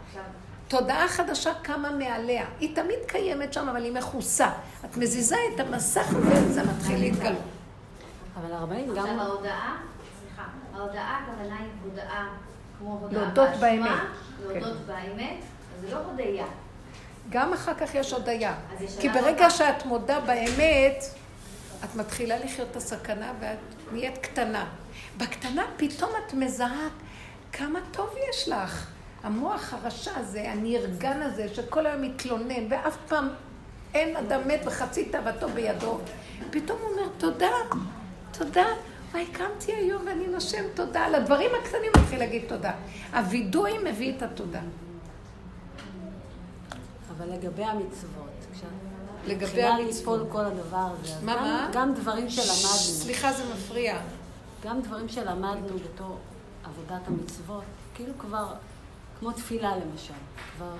עכשיו, 0.07 0.23
תודעה 0.67 1.07
חדשה 1.07 1.53
קמה 1.61 1.91
מעליה. 1.91 2.45
היא 2.59 2.75
תמיד 2.75 2.99
קיימת 3.07 3.53
שם, 3.53 3.69
אבל 3.69 3.83
היא 3.83 3.93
מכוסה. 3.93 4.49
את 4.85 4.97
מזיזה 4.97 5.35
את 5.55 5.59
המסך 5.59 6.07
הזה, 6.09 6.53
זה 6.53 6.63
מתחיל 6.63 6.99
להתגלות. 6.99 7.41
אבל 8.35 8.53
הרבנים 8.53 8.89
עכשיו 8.89 9.05
גם... 9.07 9.19
ההודעה, 9.19 9.77
סליחה, 10.21 10.43
ההודעה 10.73 11.19
הכוונה 11.23 11.55
היא 11.59 11.67
הודעה 11.83 12.27
כמו 12.77 12.99
הודעה 13.01 13.21
להודות 13.21 13.49
באשמה, 13.49 13.67
באמת. 13.69 14.63
להודות 14.63 14.77
באמת, 14.85 15.37
אז 15.75 15.81
זה 15.81 15.95
לא 15.95 15.97
הודיה. 15.97 16.45
גם 17.29 17.53
אחר 17.53 17.73
כך 17.73 17.95
יש 17.95 18.13
הודיה. 18.13 18.53
כי 18.99 19.09
ברגע 19.09 19.45
הבא. 19.45 19.49
שאת 19.49 19.85
מודה 19.85 20.19
באמת, 20.19 21.03
את 21.83 21.95
מתחילה 21.95 22.39
לחיות 22.39 22.71
את 22.71 22.75
הסכנה 22.75 23.33
ואת 23.39 23.57
נהיית 23.91 24.17
קטנה. 24.17 24.65
בקטנה 25.19 25.63
פתאום 25.77 26.11
את 26.25 26.33
מזהה 26.33 26.87
כמה 27.51 27.79
טוב 27.91 28.09
יש 28.29 28.49
לך. 28.49 28.87
המוח 29.23 29.73
הרשע 29.73 30.11
הזה, 30.15 30.51
הנרגן 30.51 31.21
הזה, 31.21 31.47
שכל 31.53 31.85
היום 31.85 32.01
מתלונן, 32.01 32.65
ואף 32.69 32.97
פעם 33.07 33.29
אין 33.93 34.15
אדם 34.15 34.47
מת 34.47 34.59
וחצי 34.65 35.05
תאוותו 35.05 35.49
בידו. 35.49 35.99
פתאום 36.49 36.79
הוא 36.81 36.89
אומר, 36.91 37.07
תודה, 37.17 37.51
תודה. 38.31 38.65
וואי, 39.11 39.25
קמתי 39.25 39.73
היום 39.73 40.01
ואני 40.05 40.27
נושם 40.27 40.63
תודה. 40.73 41.01
על 41.01 41.15
הדברים 41.15 41.51
הקטנים 41.61 41.91
מתחיל 41.97 42.19
להגיד 42.19 42.43
תודה. 42.47 42.71
הווידוי 43.13 43.71
מביא 43.89 44.17
את 44.17 44.21
התודה. 44.23 44.61
אבל 47.17 47.33
לגבי 47.33 47.63
המצוות, 47.63 48.45
כשאת 48.53 48.69
לגבי 49.27 49.45
מתחילה 49.45 49.69
המצוות. 49.69 49.97
ליפול 49.97 50.25
כל 50.31 50.45
הדבר 50.45 50.77
הזה, 50.77 51.13
אז 51.13 51.23
מה, 51.23 51.35
מה? 51.35 51.69
גם 51.73 51.93
דברים 51.93 52.29
שלמדנו, 52.29 52.53
סליחה, 52.77 53.33
זה 53.33 53.43
מפריע. 53.53 53.99
גם 54.63 54.81
דברים 54.81 55.09
שלמדנו 55.09 55.77
בתור 55.77 56.17
עבודת 56.63 57.07
המצוות, 57.07 57.63
כאילו 57.95 58.13
כבר, 58.19 58.53
כמו 59.19 59.31
תפילה 59.31 59.71
למשל, 59.75 60.13
כבר, 60.57 60.73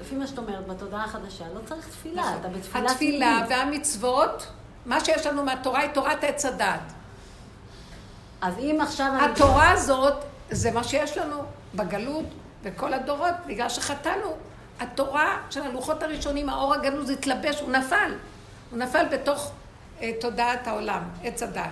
לפי 0.00 0.14
מה 0.16 0.26
שאת 0.26 0.38
אומרת, 0.38 0.66
בתודעה 0.66 1.04
החדשה, 1.04 1.44
לא 1.54 1.60
צריך 1.64 1.88
תפילה, 1.88 2.22
נכון. 2.22 2.40
אתה 2.40 2.48
בתפילה 2.48 2.90
התפילה 2.90 3.36
תמידית. 3.38 3.58
והמצוות, 3.58 4.46
מה 4.86 5.04
שיש 5.04 5.26
לנו 5.26 5.44
מהתורה 5.44 5.80
היא 5.80 5.90
תורת 5.90 6.24
עץ 6.24 6.44
הדת. 6.44 6.92
אז 8.40 8.58
אם 8.58 8.78
עכשיו 8.82 9.12
אני... 9.18 9.32
התורה 9.32 9.70
הזאת, 9.70 10.14
זה 10.50 10.70
מה 10.70 10.84
שיש 10.84 11.18
לנו 11.18 11.42
בגלות 11.74 12.24
וכל 12.62 12.94
הדורות, 12.94 13.34
בגלל 13.46 13.68
שחטאנו. 13.68 14.36
התורה 14.80 15.38
של 15.50 15.62
הלוחות 15.62 16.02
הראשונים, 16.02 16.48
האור 16.48 16.74
הגנוז 16.74 17.10
התלבש, 17.10 17.60
הוא 17.60 17.70
נפל. 17.70 18.14
הוא 18.70 18.78
נפל 18.78 19.04
בתוך 19.10 19.52
אה, 20.00 20.10
תודעת 20.20 20.66
העולם, 20.66 21.02
עץ 21.22 21.42
הדת. 21.42 21.70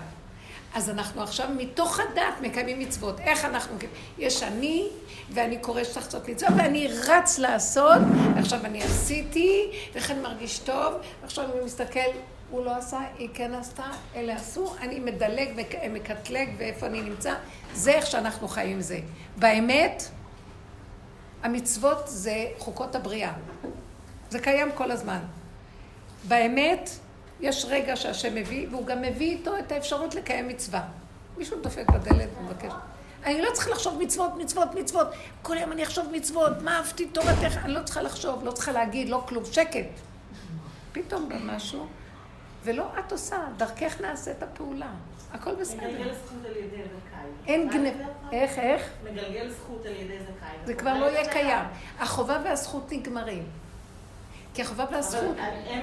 אז 0.75 0.91
אנחנו 0.91 1.23
עכשיו 1.23 1.49
מתוך 1.57 2.01
הדת 2.01 2.35
מקיימים 2.43 2.79
מצוות. 2.81 3.21
איך 3.21 3.45
אנחנו? 3.45 3.77
יש 4.19 4.43
אני, 4.43 4.89
ואני 5.31 5.59
קורא 5.59 5.85
שצריך 5.85 6.07
לעשות 6.07 6.29
מצוות, 6.29 6.53
ואני 6.57 6.89
רץ 7.07 7.39
לעשות, 7.39 7.99
ועכשיו 8.37 8.61
אני 8.65 8.83
עשיתי, 8.83 9.63
ואיך 9.95 10.11
אני 10.11 10.21
מרגיש 10.21 10.59
טוב, 10.59 10.95
ועכשיו 11.23 11.45
אני 11.45 11.65
מסתכל, 11.65 12.01
הוא 12.51 12.65
לא 12.65 12.77
עשה, 12.77 12.99
היא 13.19 13.29
כן 13.35 13.55
עשתה, 13.55 13.83
אלה 14.17 14.35
עשו, 14.37 14.75
אני 14.81 15.01
מדלג, 15.01 15.49
מק- 15.57 15.85
מקטלג, 15.93 16.49
ואיפה 16.59 16.87
אני 16.87 17.01
נמצא. 17.03 17.35
זה 17.75 17.91
איך 17.93 18.07
שאנחנו 18.07 18.49
חיים 18.49 18.71
עם 18.71 18.81
זה. 18.81 18.99
באמת, 19.37 20.03
המצוות 21.43 22.03
זה 22.07 22.47
חוקות 22.59 22.95
הבריאה. 22.95 23.33
זה 24.31 24.39
קיים 24.39 24.69
כל 24.75 24.91
הזמן. 24.91 25.19
באמת, 26.29 26.91
יש 27.41 27.67
רגע 27.69 27.97
שהשם 27.97 28.35
מביא, 28.35 28.69
והוא 28.71 28.87
גם 28.87 29.03
מביא 29.03 29.37
איתו 29.37 29.59
את 29.59 29.73
האפשרות 29.73 30.15
לקיים 30.15 30.49
מצווה. 30.49 30.83
מישהו 31.39 31.61
דופק 31.61 31.91
בדלת 31.91 32.29
ומבקש. 32.41 32.73
אני 33.25 33.43
לא 33.43 33.51
צריכה 33.53 33.71
לחשוב 33.71 34.03
מצוות, 34.03 34.31
מצוות, 34.37 34.75
מצוות. 34.75 35.09
כל 35.43 35.57
יום 35.57 35.73
אני 35.73 35.83
אחשוב 35.83 36.07
מצוות, 36.13 36.63
מה 36.63 36.77
אהבתי 36.77 37.07
תורתך, 37.07 37.57
אני 37.65 37.73
לא 37.73 37.83
צריכה 37.83 38.03
לחשוב, 38.03 38.45
לא 38.45 38.53
צריכה 38.53 38.73
להגיד, 38.73 39.09
לא 39.09 39.25
כלום, 39.29 39.45
שקט. 39.45 39.87
פתאום 40.93 41.29
בא 41.29 41.37
משהו, 41.43 41.87
ולא 42.65 42.85
את 42.99 43.13
עושה, 43.13 43.37
דרכך 43.57 44.01
נעשה 44.01 44.31
את 44.31 44.43
הפעולה. 44.43 44.91
הכל 45.33 45.55
בסדר. 45.55 45.77
מגלגל 45.77 46.15
זכות 46.15 46.45
על 46.45 46.57
ידי 46.57 46.83
זכאי. 46.83 47.53
אין 47.53 47.71
גנב... 47.71 47.95
איך, 48.33 48.59
איך? 48.59 48.91
מגלגל 49.05 49.51
זכות 49.51 49.87
על 49.87 49.93
ידי 49.93 50.19
זכאי. 50.23 50.57
זה 50.65 50.75
כבר 50.75 50.95
לא 50.95 51.07
יהיה 51.07 51.33
קיים. 51.33 51.65
החובה 51.99 52.41
והזכות 52.45 52.93
נגמרים. 52.93 53.47
כי 54.59 54.63
החובה 54.63 54.85
והזכות, 54.93 55.37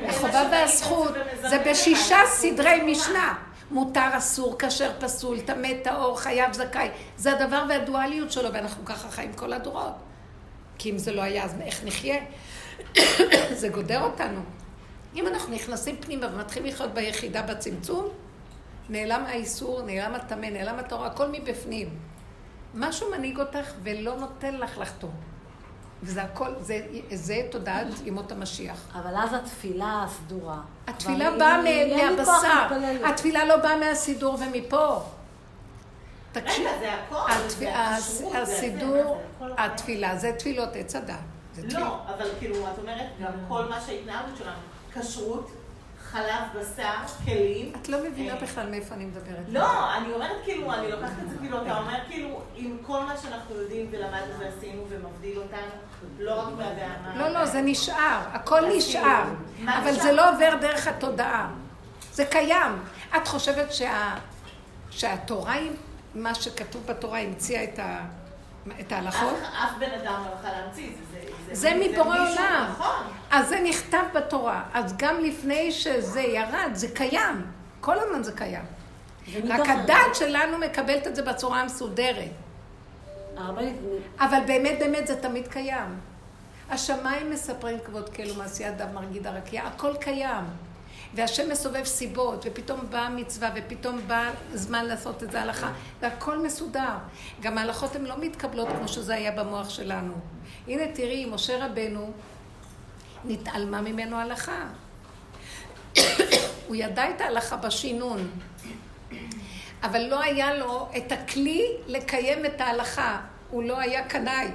החובה 0.07 0.49
והזכות 0.51 1.13
זה 1.41 1.63
בשישה 1.67 2.17
סדרי. 2.27 2.91
משנה. 2.91 3.33
מותר, 3.71 4.17
אסור, 4.17 4.55
כשר, 4.59 4.91
פסול, 4.99 5.39
טמא, 5.39 5.67
טהור, 5.83 6.19
חייב, 6.19 6.53
זכאי. 6.53 6.89
זה 7.17 7.31
הדבר 7.31 7.65
והדואליות 7.69 8.31
שלו, 8.31 8.53
ואנחנו 8.53 8.85
ככה 8.85 9.09
חיים 9.09 9.33
כל 9.33 9.53
הדורות. 9.53 9.93
כי 10.77 10.91
אם 10.91 10.97
זה 10.97 11.11
לא 11.11 11.21
היה, 11.21 11.43
אז 11.43 11.55
איך 11.61 11.83
נחיה? 11.83 12.15
זה 13.59 13.69
גודר 13.69 14.03
אותנו. 14.03 14.41
אם 15.15 15.27
אנחנו 15.27 15.55
נכנסים 15.55 15.95
פנימה 15.99 16.27
ומתחילים 16.33 16.73
לחיות 16.73 16.93
ביחידה 16.93 17.41
בצמצום, 17.41 18.09
נעלם 18.89 19.23
האיסור, 19.25 19.81
נעלם 19.81 20.15
הטמא, 20.15 20.45
נעלם 20.45 20.79
הטהור, 20.79 21.05
הכל 21.05 21.27
מבפנים. 21.27 21.89
משהו 22.73 23.11
מנהיג 23.11 23.39
אותך 23.39 23.73
ולא 23.83 24.15
נותן 24.15 24.55
לך 24.55 24.77
לחתום. 24.77 25.34
וזה 26.05 26.23
הכל, 26.23 26.49
זה, 26.61 26.79
זה 27.13 27.41
תודעת 27.51 27.85
ימות 28.05 28.31
המשיח. 28.31 28.77
אבל 28.93 29.15
אז 29.17 29.33
התפילה 29.33 30.03
הסדורה. 30.07 30.57
התפילה 30.87 31.31
באה 31.31 31.61
מהבשר. 31.61 32.77
התפילה 33.09 33.45
לא 33.45 33.57
באה 33.57 33.77
מהסידור 33.77 34.37
ומפה. 34.39 35.01
תקשיב, 36.31 36.67
רגע, 36.67 36.79
זה 36.79 36.93
הכל, 36.93 37.31
התפ- 37.31 37.49
זה 37.49 37.79
הס- 37.79 38.15
הכשרות, 38.21 38.31
זה 38.33 38.41
הסידור. 38.41 39.21
התפילה, 39.57 40.17
זה 40.17 40.31
תפילות 40.39 40.69
עץ 40.75 40.95
הדת. 40.95 41.15
לא, 41.63 41.97
אבל 42.15 42.29
כאילו, 42.39 42.55
את 42.73 42.79
אומרת, 42.79 43.05
גם 43.23 43.31
כל 43.47 43.65
מה 43.69 43.81
שההתנהלות 43.81 44.37
שלנו, 44.37 44.57
כשרות, 44.93 45.51
חלב, 46.15 46.61
בשר, 46.61 47.23
כלים. 47.25 47.73
את 47.81 47.89
לא 47.89 47.97
מבינה 48.03 48.33
אה, 48.33 48.39
בכלל 48.41 48.69
מאיפה 48.69 48.95
אני 48.95 49.05
מדברת. 49.05 49.45
לא, 49.47 49.93
אני 49.97 50.13
אומרת 50.13 50.37
כאילו, 50.43 50.73
אני 50.73 50.91
לוקחת 50.91 51.11
את 51.23 51.29
זה 51.29 51.37
כאילו, 51.37 51.61
אתה 51.61 51.77
אומר 51.77 51.97
כאילו, 52.07 52.41
עם 52.55 52.77
כל 52.81 53.03
מה 53.03 53.17
שאנחנו 53.17 53.55
יודעים 53.55 53.87
ולמדנו 53.91 54.39
ועשינו 54.39 54.83
ומבדיל 54.89 55.37
אותנו, 55.37 55.71
לא 56.19 56.39
רק 56.39 56.47
מהדעה. 56.57 57.15
לא, 57.15 57.27
לא, 57.27 57.45
זה 57.45 57.61
נשאר, 57.61 58.19
הכל 58.33 58.61
נשאר, 58.77 59.23
אבל? 59.67 59.93
זה 59.93 60.11
לא 60.11 60.29
עובר 60.29 60.55
דרך 60.61 60.87
התודעה. 60.87 61.49
זה 62.13 62.25
קיים. 62.25 62.83
את 63.17 63.27
חושבת 63.27 63.73
שה... 63.73 64.15
שהתורה 64.89 65.53
היא, 65.53 65.71
מה 66.15 66.35
שכתוב 66.35 66.85
בתורה 66.85 67.19
המציאה 67.19 67.63
את, 67.63 67.79
ה... 67.79 68.05
את 68.79 68.91
ההלכות? 68.91 69.37
אף 69.43 69.53
אף 69.63 69.77
בן 69.79 69.91
אדם 69.91 70.23
לא 70.25 70.35
יכול 70.39 70.49
להמציא, 70.49 70.89
זה... 70.89 71.04
זה 71.55 71.71
מבורא 71.81 72.19
עולם. 72.19 72.67
נכון. 72.71 73.03
אז 73.31 73.49
זה 73.49 73.59
נכתב 73.63 74.03
בתורה. 74.15 74.63
אז 74.73 74.97
גם 74.97 75.19
לפני 75.19 75.71
שזה 75.71 76.21
ירד, 76.21 76.69
זה 76.73 76.87
קיים. 76.93 77.45
כל 77.81 77.99
הזמן 77.99 78.23
זה 78.23 78.31
קיים. 78.31 78.65
רק 79.47 79.69
הדת 79.69 80.15
שלנו 80.15 80.57
מקבלת 80.57 81.07
את 81.07 81.15
זה 81.15 81.21
בצורה 81.21 81.61
המסודרת. 81.61 82.31
אבל 84.19 84.39
באמת 84.47 84.79
באמת 84.79 85.07
זה 85.07 85.21
תמיד 85.21 85.47
קיים. 85.47 85.99
השמיים 86.69 87.29
מספרים 87.29 87.77
כבוד 87.85 88.09
כאילו 88.09 88.35
מעשיית 88.35 88.77
דם 88.77 88.87
מרגיד 88.93 89.27
הרקיע, 89.27 89.63
הכל 89.63 89.93
קיים. 89.99 90.43
והשם 91.15 91.49
מסובב 91.49 91.83
סיבות, 91.83 92.45
ופתאום 92.45 92.79
באה 92.89 93.09
מצווה, 93.09 93.49
ופתאום 93.55 93.99
בא 94.07 94.31
זמן 94.53 94.85
לעשות 94.85 95.23
את 95.23 95.31
זה 95.31 95.41
הלכה, 95.41 95.71
והכל 96.01 96.37
מסודר. 96.37 96.97
גם 97.41 97.57
ההלכות 97.57 97.95
הן 97.95 98.05
לא 98.05 98.15
מתקבלות 98.17 98.67
כמו 98.67 98.87
שזה 98.87 99.13
היה 99.13 99.31
במוח 99.31 99.69
שלנו. 99.69 100.13
הנה 100.67 100.83
תראי, 100.93 101.25
משה 101.25 101.65
רבנו, 101.65 102.11
נתעלמה 103.25 103.81
ממנו 103.81 104.17
הלכה. 104.17 104.63
הוא 106.67 106.75
ידע 106.75 107.09
את 107.09 107.21
ההלכה 107.21 107.55
בשינון, 107.55 108.29
אבל 109.83 110.01
לא 110.01 110.21
היה 110.21 110.53
לו 110.53 110.87
את 110.97 111.11
הכלי 111.11 111.67
לקיים 111.87 112.45
את 112.45 112.61
ההלכה. 112.61 113.21
הוא 113.49 113.63
לא 113.63 113.79
היה 113.79 114.07
קנאי. 114.07 114.47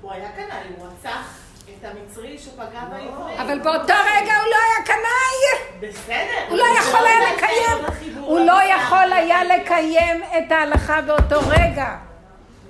הוא 0.00 0.12
היה 0.12 0.32
קנאי, 0.32 0.64
הוא 0.76 0.86
רצח 0.86 1.41
את 1.82 1.86
המצרי 1.86 2.38
שפגע 2.38 2.80
בעברית. 2.90 3.40
אבל 3.40 3.58
באותו 3.58 3.94
רגע 4.16 4.36
הוא 4.36 4.50
לא 4.50 4.56
היה 4.56 4.84
קנאי! 4.86 5.88
בסדר. 5.88 6.48
הוא 6.48 6.58
לא 6.58 6.64
יכול 6.78 7.06
היה 7.06 7.20
לא 7.20 7.36
לקיים, 7.36 7.78
הוא 8.20 8.40
לא. 8.40 8.62
יכול 8.62 9.12
היה 9.12 9.44
לקיים 9.44 10.22
את 10.22 10.52
ההלכה 10.52 11.00
באותו 11.00 11.40
רגע. 11.48 11.96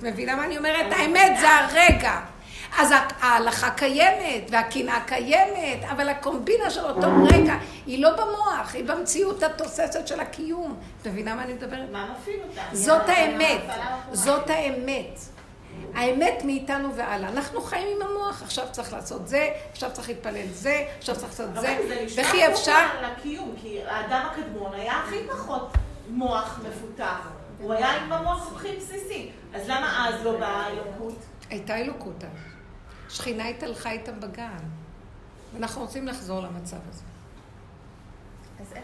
מבינה 0.02 0.36
מה 0.36 0.44
אני 0.44 0.58
אומרת? 0.58 0.86
האמת 0.92 1.32
זה 1.40 1.48
הרגע. 1.48 2.20
אז 2.78 2.94
ההלכה 3.20 3.70
קיימת, 3.70 4.50
והקנאה 4.50 5.00
קיימת, 5.06 5.84
אבל 5.90 6.08
הקומבינה 6.08 6.70
של 6.70 6.84
אותו 6.84 7.08
רגע 7.32 7.54
היא 7.86 8.02
לא 8.02 8.10
במוח, 8.10 8.74
היא 8.74 8.84
במציאות 8.84 9.42
התוססת 9.42 10.08
של 10.08 10.20
הקיום. 10.20 10.76
את 11.02 11.06
מבינה 11.06 11.34
מה 11.34 11.42
אני 11.42 11.52
מדברת? 11.52 11.90
מה 11.92 12.08
מפעיל 12.20 12.40
אותה? 12.48 12.62
זאת 12.72 13.08
האמת? 13.08 13.60
זאת 14.12 14.50
האמת. 14.50 15.18
האמת 15.94 16.42
מאיתנו 16.44 16.94
והלאה. 16.94 17.28
אנחנו 17.28 17.60
חיים 17.60 17.88
עם 17.96 18.08
המוח, 18.08 18.42
עכשיו 18.42 18.66
צריך 18.72 18.92
לעשות 18.92 19.28
זה, 19.28 19.48
עכשיו 19.72 19.90
צריך 19.92 20.08
להתפלל 20.08 20.46
זה, 20.52 20.84
עכשיו 20.98 21.16
צריך 21.16 21.28
לעשות 21.28 21.54
זה, 21.54 21.78
אבל 21.78 22.06
וכי 22.16 22.46
אפשר... 22.48 22.78
כמו 23.00 23.08
לקיום, 23.08 23.54
כי 23.62 23.82
האדם 23.86 24.26
הקדמון 24.32 24.74
היה 24.74 24.92
הכי 24.92 25.16
פחות 25.32 25.72
מוח 26.10 26.60
מפותח. 26.68 27.28
הוא 27.58 27.72
היה 27.72 27.90
עם 27.90 28.12
המוח 28.12 28.52
הכי 28.56 28.76
בסיסי. 28.76 29.30
אז 29.54 29.68
למה 29.68 30.08
אז 30.08 30.24
לא 30.24 30.38
באה 30.38 30.66
האלוקות? 30.66 31.14
הייתה 31.50 31.76
אלוקות 31.76 32.24
אז. 32.24 32.30
שכינה 33.16 33.48
התהלכה 33.48 33.90
איתם 33.90 34.20
בגן. 34.20 34.58
ואנחנו 35.54 35.82
רוצים 35.82 36.08
לחזור 36.08 36.40
למצב 36.40 36.76
הזה. 36.90 37.02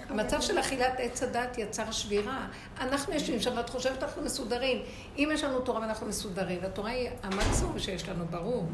המצב 0.08 0.40
של 0.40 0.60
אכילת 0.60 0.92
עץ 0.98 1.22
הדת 1.22 1.58
יצר 1.58 1.90
שבירה. 1.90 2.46
אנחנו 2.80 3.14
יושבים 3.14 3.40
שם 3.40 3.56
ואת 3.56 3.70
חושבת 3.70 4.02
אנחנו 4.02 4.22
מסודרים. 4.22 4.82
אם 5.18 5.30
יש 5.32 5.44
לנו 5.44 5.60
תורה 5.60 5.80
ואנחנו 5.80 6.06
מסודרים, 6.06 6.58
והתורה 6.62 6.90
היא 6.90 7.10
המקסימום 7.22 7.78
שיש 7.78 8.08
לנו, 8.08 8.24
ברור. 8.30 8.66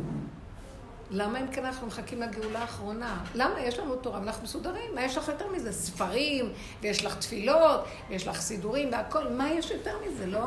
למה 1.11 1.41
אם 1.41 1.49
כן 1.49 1.65
אנחנו 1.65 1.87
מחכים 1.87 2.23
לגאולה 2.23 2.59
האחרונה? 2.59 3.25
למה? 3.35 3.61
יש 3.61 3.79
לנו 3.79 3.97
תורה 3.97 4.21
ואנחנו 4.21 4.43
מסודרים. 4.43 4.95
מה 4.95 5.03
יש 5.03 5.17
לך 5.17 5.29
יותר 5.29 5.49
מזה? 5.53 5.73
ספרים, 5.73 6.53
ויש 6.81 7.05
לך 7.05 7.19
תפילות, 7.19 7.81
ויש 8.09 8.29
לך 8.29 8.41
סידורים 8.41 8.93
והכל. 8.93 9.29
מה 9.29 9.51
יש 9.51 9.71
יותר 9.71 9.97
מזה, 10.07 10.27
לא? 10.27 10.47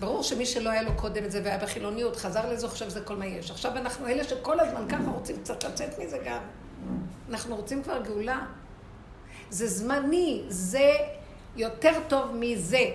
ברור 0.00 0.22
שמי 0.22 0.46
שלא 0.46 0.70
היה 0.70 0.82
לו 0.82 0.90
קודם 0.96 1.24
את 1.24 1.30
זה 1.30 1.40
והיה 1.44 1.58
בחילוניות, 1.58 2.16
חזר 2.16 2.52
לזה, 2.52 2.68
חושב 2.68 2.88
שזה 2.88 3.00
כל 3.00 3.16
מה 3.16 3.26
יש. 3.26 3.50
עכשיו 3.50 3.76
אנחנו 3.76 4.06
אלה 4.06 4.24
שכל 4.24 4.60
הזמן 4.60 4.88
ככה 4.88 5.10
רוצים 5.10 5.36
קצת 5.40 5.64
לצאת 5.64 5.98
מזה 5.98 6.18
גם. 6.24 6.40
אנחנו 7.30 7.56
רוצים 7.56 7.82
כבר 7.82 8.02
גאולה. 8.02 8.40
זה 9.50 9.66
זמני, 9.66 10.42
זה 10.48 10.90
יותר 11.56 11.92
טוב 12.08 12.30
מזה. 12.34 12.90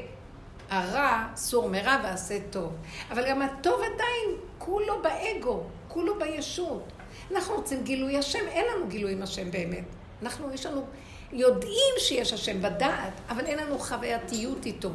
הרע, 0.69 1.27
סור 1.35 1.69
מרע 1.69 1.97
ועשה 2.03 2.37
טוב. 2.49 2.75
אבל 3.11 3.29
גם 3.29 3.41
הטוב 3.41 3.81
עדיין, 3.81 4.37
כולו 4.57 5.01
באגו, 5.01 5.63
כולו 5.87 6.19
בישות. 6.19 6.83
אנחנו 7.31 7.55
רוצים 7.55 7.83
גילוי 7.83 8.17
השם, 8.17 8.47
אין 8.47 8.65
לנו 8.75 8.87
גילוי 8.87 9.13
עם 9.13 9.21
השם 9.21 9.51
באמת. 9.51 9.83
אנחנו, 10.21 10.53
יש 10.53 10.65
לנו, 10.65 10.85
יודעים 11.31 11.93
שיש 11.97 12.33
השם 12.33 12.61
בדעת, 12.61 13.13
אבל 13.29 13.45
אין 13.45 13.59
לנו 13.59 13.79
חווייתיות 13.79 14.65
איתו. 14.65 14.89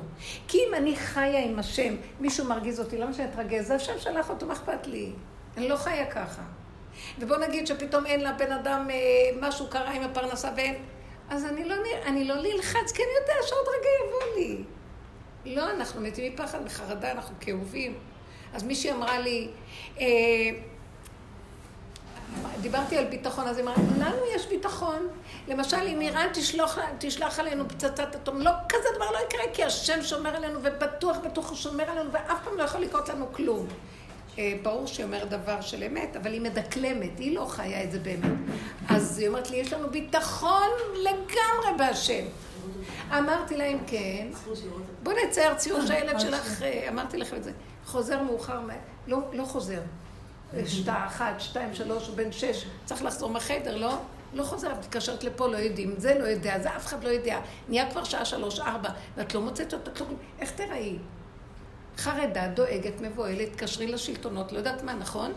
כי 0.49 0.59
אם 0.59 0.75
אני 0.75 0.97
חיה 0.97 1.45
עם 1.45 1.59
השם, 1.59 1.95
מישהו 2.21 2.47
מרגיז 2.47 2.81
אותי, 2.81 2.99
למה 2.99 3.13
שאני 3.13 3.29
אתרגז? 3.29 3.67
זה 3.67 3.75
השם 3.75 3.99
שלח 3.99 4.31
אותו, 4.31 4.47
מה 4.47 4.53
אכפת 4.53 4.87
לי? 4.87 5.13
אני 5.57 5.69
לא 5.69 5.77
חיה 5.77 6.11
ככה. 6.11 6.43
ובוא 7.19 7.37
נגיד 7.37 7.67
שפתאום 7.67 8.07
אין 8.07 8.21
לבן 8.21 8.53
אדם 8.53 8.89
אה, 8.91 8.97
משהו 9.41 9.67
קרה 9.69 9.91
עם 9.91 10.03
הפרנסה 10.03 10.51
ואין... 10.57 10.75
אז 11.31 11.45
אני 11.45 11.65
לא, 11.65 11.75
אני 12.07 12.25
לא 12.25 12.35
נלחץ, 12.35 12.93
כי 12.93 13.03
אני 13.03 13.13
יודע 13.21 13.47
שעוד 13.47 13.67
רגע 13.69 13.89
יבוא 14.05 14.37
לי. 14.37 14.65
לא, 15.57 15.71
אנחנו 15.71 16.01
מתים 16.01 16.33
מפחד, 16.33 16.65
מחרדה, 16.65 17.11
אנחנו 17.11 17.35
כאובים. 17.41 17.95
אז 18.55 18.63
מישהי 18.63 18.93
אמרה 18.93 19.19
לי, 19.19 19.49
אה, 20.01 20.07
דיברתי 22.61 22.99
על 22.99 23.05
ביטחון, 23.05 23.47
אז 23.47 23.57
היא 23.57 23.65
אמרה, 23.65 23.75
לנו 23.99 24.23
יש 24.35 24.47
ביטחון. 24.47 25.09
למשל, 25.49 25.77
אם 25.77 26.01
איראן 26.01 26.27
תשלח, 26.33 26.79
תשלח 26.99 27.39
עלינו 27.39 27.69
פצצת 27.69 28.15
אטום, 28.15 28.41
לא, 28.41 28.51
כזה 28.69 28.89
דבר 28.97 29.11
לא 29.11 29.19
יקרה, 29.29 29.43
כי 29.53 29.65
השם 29.65 30.03
שומר 30.03 30.37
עלינו, 30.37 30.61
ובטוח, 30.63 31.17
בטוח 31.17 31.49
הוא 31.49 31.57
שומר 31.57 31.91
עלינו, 31.91 32.13
ואף 32.13 32.45
פעם 32.45 32.57
לא 32.57 32.63
יכול 32.63 32.81
לקרות 32.81 33.09
לנו 33.09 33.33
כלום. 33.33 33.67
אה, 34.39 34.53
ברור 34.63 34.87
שהיא 34.87 35.07
אומרת 35.07 35.29
דבר 35.29 35.61
של 35.61 35.83
אמת, 35.83 36.17
אבל 36.17 36.33
היא 36.33 36.41
מדקלמת, 36.41 37.19
היא 37.19 37.35
לא 37.35 37.47
חיה 37.49 37.85
את 37.85 37.93
זה 37.93 37.99
באמת. 37.99 38.39
אז 38.89 39.19
היא 39.19 39.29
אומרת 39.29 39.51
לי, 39.51 39.57
יש 39.57 39.73
לנו 39.73 39.91
ביטחון 39.91 40.69
לגמרי 40.97 41.79
בהשם. 41.79 42.25
אמרתי 43.19 43.57
להם 43.57 43.79
כן, 43.87 44.29
בוא 45.03 45.13
נצייר 45.27 45.55
ציור 45.55 45.87
שהילד 45.87 46.21
שלך, 46.21 46.63
אה, 46.63 46.89
אמרתי 46.89 47.17
לכם 47.17 47.37
את 47.37 47.45
זה, 47.45 47.53
חוזר 47.85 48.23
מאוחר, 48.23 48.61
לא, 49.07 49.19
לא 49.33 49.45
חוזר. 49.45 49.81
שעה 50.67 51.07
אחת, 51.07 51.35
שתיים, 51.39 51.75
שלוש, 51.75 52.09
בן 52.09 52.33
שש, 52.33 52.65
צריך 52.85 53.05
לחזור 53.05 53.31
מהחדר, 53.31 53.77
לא? 53.77 53.99
לא 54.35 54.43
חוזר, 54.43 54.73
את 54.73 54.79
מתקשרת 54.79 55.25
לפה, 55.25 55.49
לא 55.49 55.57
יודעים, 55.57 55.95
זה 55.99 56.19
לא 56.19 56.25
יודע, 56.25 56.59
זה 56.63 56.77
אף 56.77 56.87
אחד 56.87 57.05
לא 57.05 57.09
יודע. 57.09 57.41
נהיה 57.69 57.91
כבר 57.91 58.05
שעה 58.05 58.25
שלוש, 58.25 58.61
ארבע, 58.61 58.89
ואת 59.17 59.35
לא 59.35 59.41
מוצאת 59.41 59.75
אותה 59.75 59.91
כלום. 59.91 60.17
איך 60.39 60.51
תראי? 60.51 60.99
חרדה, 61.97 62.49
דואגת, 62.49 63.01
מבוהלת, 63.01 63.53
תקשרי 63.53 63.87
לשלטונות, 63.87 64.53
לא 64.53 64.59
יודעת 64.59 64.83
מה, 64.83 64.95
נכון? 64.95 65.33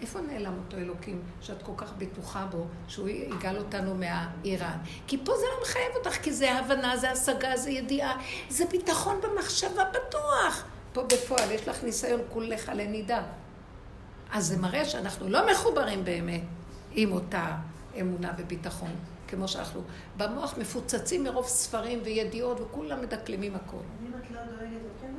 איפה 0.00 0.20
נעלם 0.20 0.52
אותו 0.64 0.76
אלוקים 0.76 1.22
שאת 1.40 1.62
כל 1.62 1.72
כך 1.76 1.92
בטוחה 1.98 2.46
בו, 2.50 2.66
שהוא 2.88 3.08
יגאל 3.08 3.56
אותנו 3.56 3.94
מהאיראן? 3.94 4.78
כי 5.06 5.18
פה 5.24 5.32
זה 5.36 5.44
לא 5.54 5.62
מחייב 5.62 5.92
אותך, 5.94 6.16
כי 6.22 6.32
זה 6.32 6.52
הבנה, 6.52 6.96
זה 6.96 7.10
השגה, 7.10 7.56
זה 7.56 7.70
ידיעה, 7.70 8.20
זה 8.48 8.64
ביטחון 8.64 9.20
במחשבה 9.20 9.84
בטוח. 9.84 10.64
פה 10.92 11.02
בפועל 11.02 11.50
יש 11.50 11.68
לך 11.68 11.84
ניסיון 11.84 12.20
כולך 12.32 12.70
לנידה. 12.74 13.22
אז 14.32 14.46
זה 14.46 14.56
מראה 14.56 14.84
שאנחנו 14.84 15.28
לא 15.28 15.50
מחוברים 15.50 16.04
באמת 16.04 16.40
עם 16.92 17.12
אותה 17.12 17.56
אמונה 18.00 18.32
וביטחון, 18.38 18.90
כמו 19.28 19.48
שאנחנו 19.48 19.82
במוח 20.16 20.58
מפוצצים 20.58 21.24
מרוב 21.24 21.46
ספרים 21.46 22.00
וידיעות 22.04 22.60
וכולם 22.60 23.00
מדקלמים 23.00 23.54
הכל. 23.54 23.76
אם 23.76 24.12
את 24.20 24.30
לא 24.30 24.40
דואגת, 24.44 24.80
מחוברת? 24.96 25.13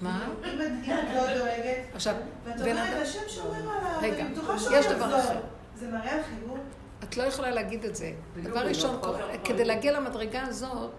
מה? 0.00 0.28
אם 0.44 0.60
את 0.60 0.88
לא 1.14 1.38
דואגת, 1.38 1.76
עכשיו, 1.94 2.14
ואת 2.44 2.60
בן 2.60 2.70
אומרת, 2.70 2.88
אדם... 2.94 3.02
השם 3.02 3.20
שומר 3.28 3.54
עליו, 3.54 4.18
אני 4.18 4.32
בטוחה 4.32 4.58
שהוא 4.58 4.76
יש 4.76 4.86
דבר 4.86 5.04
יחזור. 5.04 5.18
אחר. 5.20 5.40
זה 5.76 5.88
מראה 5.88 6.12
על 6.14 6.22
חיבור? 6.22 6.58
את 7.04 7.16
לא 7.16 7.22
יכולה 7.22 7.50
להגיד 7.50 7.84
את 7.84 7.96
זה. 7.96 8.12
בדיוק, 8.36 8.54
דבר 8.54 8.66
ראשון, 8.66 9.00
לא. 9.02 9.16
כדי 9.44 9.64
להגיע 9.64 9.92
למדרגה 9.92 10.42
הזאת. 10.42 10.90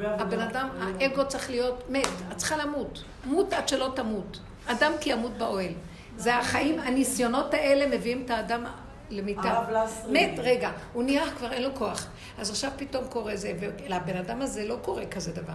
הבן 0.00 0.40
אדם, 0.40 0.68
האגו 1.00 1.28
צריך 1.28 1.50
להיות 1.50 1.84
מת, 1.88 2.06
את 2.32 2.36
צריכה 2.36 2.56
למות. 2.56 3.02
מות 3.24 3.52
עד 3.52 3.68
שלא 3.68 3.92
תמות. 3.96 4.40
אדם 4.66 4.92
כי 5.00 5.12
ימות 5.12 5.32
באוהל. 5.38 5.72
זה 6.16 6.36
החיים, 6.36 6.80
הניסיונות 6.80 7.54
האלה 7.54 7.96
מביאים 7.96 8.22
את 8.24 8.30
האדם 8.30 8.64
למיטה. 9.10 9.40
הרב 9.42 9.70
לסרי. 9.70 10.12
מת, 10.12 10.38
רגע, 10.38 10.70
הוא 10.92 11.02
נהיה 11.02 11.30
כבר 11.38 11.52
אין 11.52 11.62
לו 11.62 11.74
כוח. 11.74 12.06
אז 12.38 12.50
עכשיו 12.50 12.70
פתאום 12.76 13.04
קורה 13.08 13.36
זה, 13.36 13.52
ולבן 13.60 14.16
אדם 14.16 14.42
הזה 14.42 14.64
לא 14.64 14.76
קורה 14.82 15.06
כזה 15.06 15.32
דבר. 15.32 15.52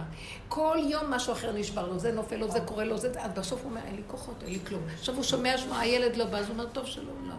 כל 0.48 0.78
יום 0.80 1.10
משהו 1.10 1.32
אחר 1.32 1.52
נשבר 1.52 1.88
לו, 1.88 1.98
זה 1.98 2.12
נופל 2.12 2.36
לו, 2.36 2.50
זה 2.50 2.60
קורה 2.60 2.84
לו, 2.84 2.98
זה... 2.98 3.12
אז 3.18 3.30
בסוף 3.32 3.62
הוא 3.62 3.70
אומר, 3.70 3.80
אין 3.86 3.96
לי 3.96 4.02
כוחות, 4.06 4.42
אין 4.42 4.52
לי 4.52 4.58
כלום. 4.66 4.82
עכשיו 4.94 5.14
הוא 5.14 5.22
שומע 5.22 5.58
שמה, 5.58 5.80
הילד 5.80 6.16
לא 6.16 6.24
בא, 6.24 6.38
אז 6.38 6.46
הוא 6.46 6.52
אומר, 6.52 6.66
טוב 6.66 6.86
שלא, 6.86 7.12
לא. 7.28 7.34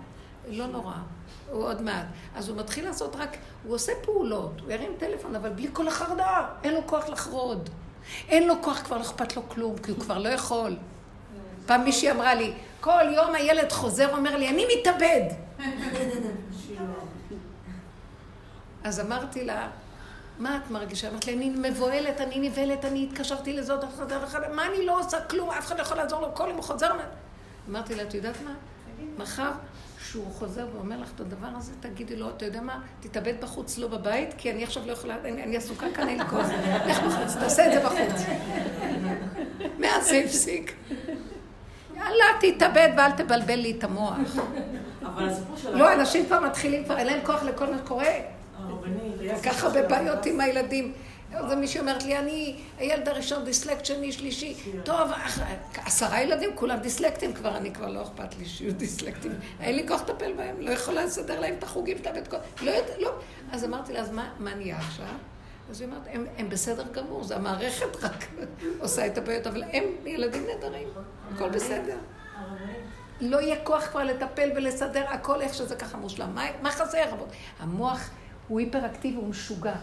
לא 0.50 0.68
נורא, 0.68 0.94
הוא 1.52 1.64
עוד 1.64 1.82
מעט. 1.82 2.06
אז 2.36 2.50
הוא 2.50 2.58
מתחיל 2.58 2.86
לעשות 2.86 3.16
רק, 3.16 3.38
הוא 3.64 3.76
עושה 3.76 3.92
פעולות, 4.02 4.62
הוא 4.62 4.72
ירים 4.72 4.92
טלפון, 4.98 5.36
אבל 5.36 5.50
בלי 5.50 5.68
כל 5.74 5.88
החרדה, 5.88 6.48
אין 6.64 6.74
לו 6.74 6.82
כוח 6.86 7.10
לחרוד. 7.10 7.70
אין 8.30 8.48
לו 8.48 8.54
כוח, 8.62 8.78
כבר 8.78 8.98
לא 8.98 9.02
אכפת 9.02 9.36
לו 9.36 9.50
כלום, 9.50 9.78
כי 9.78 9.92
הוא 9.92 10.00
כבר 10.00 10.18
לא 10.18 10.30
יכול. 10.30 10.76
פעם 11.66 11.84
מישהי 11.84 12.12
אמרה 12.12 12.36
לי, 12.36 12.54
כל 12.88 13.14
יום 13.14 13.36
הילד 13.36 13.72
חוזר 13.72 14.10
ואומר 14.12 14.36
לי, 14.38 14.50
אני 14.50 14.66
מתאבד. 14.76 15.24
אז 18.84 19.00
אמרתי 19.00 19.46
לה, 19.46 19.70
מה 20.40 20.58
את 20.58 20.72
מרגישה? 20.72 21.10
אמרתי 21.10 21.36
לי, 21.36 21.38
אני 21.38 21.70
מבוהלת, 21.70 22.22
אני 22.22 22.50
נבהלת, 22.50 22.86
אני 22.86 23.08
התקשרתי 23.12 23.54
לזאת, 23.54 23.84
מה 24.56 24.66
אני 24.66 24.86
לא 24.86 25.00
עושה? 25.00 25.22
כלום, 25.22 25.50
אף 25.50 25.66
אחד 25.66 25.78
לא 25.78 25.82
יכול 25.82 25.98
לעזור 25.98 26.22
לו, 26.22 26.36
כל 26.36 26.48
יום 26.48 26.56
הוא 26.56 26.64
חוזר. 26.64 26.92
אמרתי 27.70 27.96
לה, 27.96 28.04
את 28.04 28.14
יודעת 28.14 28.36
מה? 28.46 28.54
מחר, 29.18 29.52
שהוא 30.00 30.32
חוזר 30.34 30.68
ואומר 30.74 31.02
לך 31.02 31.12
את 31.16 31.20
הדבר 31.20 31.50
הזה, 31.58 31.72
תגידי 31.80 32.16
לו, 32.16 32.30
אתה 32.30 32.46
יודע 32.46 32.62
מה? 32.62 32.82
תתאבד 33.00 33.34
בחוץ, 33.42 33.78
לא 33.78 33.88
בבית, 33.88 34.34
כי 34.38 34.52
אני 34.52 34.64
עכשיו 34.64 34.84
לא 34.86 34.92
יכולה, 34.92 35.16
אני, 35.26 35.44
אני 35.44 35.58
עסוקה 35.58 35.86
כאן, 35.96 36.08
אין 36.10 36.18
לי 36.18 36.30
כוח. 36.30 36.48
לך 36.88 37.00
בחוץ, 37.00 37.34
תעשה 37.40 37.68
את 37.68 37.72
זה 37.74 37.80
בחוץ. 37.86 38.22
מאז 39.80 40.08
זה 40.08 40.22
הפסיק. 40.26 40.76
יאללה, 41.98 42.26
תתאבד 42.40 42.90
ואל 42.98 43.12
תבלבל 43.12 43.56
לי 43.56 43.72
את 43.78 43.84
המוח. 43.84 44.18
לא, 45.74 45.94
אנשים 45.94 46.26
כבר 46.26 46.40
מתחילים, 46.40 46.84
כבר 46.84 46.98
אין 46.98 47.08
להם 47.08 47.20
כוח 47.26 47.44
לכל 47.44 47.66
מה 47.72 47.78
שקורה. 47.86 48.06
הרבנית, 48.58 49.14
כל 49.44 49.50
כך 49.50 49.64
הרבה 49.64 49.82
בעיות 49.88 50.26
עם 50.26 50.40
הילדים. 50.40 50.94
זה 51.50 51.56
מישהי 51.56 51.80
אומרת 51.80 52.04
לי, 52.04 52.18
אני, 52.18 52.56
הילד 52.78 53.08
הראשון 53.10 53.44
דיסלקט, 53.46 53.86
שני, 53.86 54.12
שלישי. 54.12 54.56
טוב, 54.84 55.12
אח- 55.12 55.40
עשרה 55.86 56.22
ילדים, 56.22 56.50
כולם 56.56 56.78
דיסלקטים 56.80 57.34
כבר, 57.34 57.58
אני 57.58 57.74
כבר 57.74 57.88
לא 57.88 58.02
אכפת 58.02 58.36
לי 58.40 58.46
שיהיו 58.46 58.74
דיסלקטים. 58.74 59.32
אין 59.62 59.76
לי 59.76 59.88
כוח 59.88 60.02
לטפל 60.02 60.34
בהם, 60.34 60.56
לא 60.60 60.72
יכולה 60.72 61.06
לסדר 61.06 61.40
להם 61.40 61.56
את 61.58 61.64
החוגים, 61.64 61.98
את 62.02 62.08
הבית. 62.08 62.34
לא 62.62 62.72
יודע, 62.72 62.94
לא. 63.00 63.12
אז 63.52 63.64
אמרתי 63.66 63.94
לה, 63.94 64.00
אז 64.00 64.12
מה 64.40 64.54
נהיה 64.56 64.78
עכשיו? 64.78 65.06
אז 65.70 65.82
היא 65.82 65.90
אומרת, 65.90 66.02
הם, 66.12 66.26
הם 66.38 66.50
בסדר 66.50 66.84
גמור, 66.92 67.24
זה 67.24 67.36
המערכת 67.36 68.04
רק 68.04 68.28
עושה 68.82 69.08
את 69.08 69.18
הבעיות, 69.18 69.48
אבל 69.48 69.64
הם 69.64 69.84
ילדים 70.06 70.46
נהדרים, 70.48 70.88
הכל 71.36 71.50
בסדר. 71.50 71.98
לא 73.22 73.42
יהיה 73.42 73.56
כוח 73.64 73.88
כבר 73.88 74.04
לטפל 74.04 74.50
ולסדר 74.56 75.06
הכל 75.10 75.42
איך 75.42 75.54
שזה 75.54 75.76
ככה 75.76 75.98
מושלם. 75.98 76.36
מה, 76.36 76.46
מה 76.62 76.72
חסר? 76.72 77.04
המוח 77.60 78.10
הוא 78.48 78.60
היפראקטיבי, 78.60 79.16
הוא 79.16 79.28
משוגע. 79.28 79.76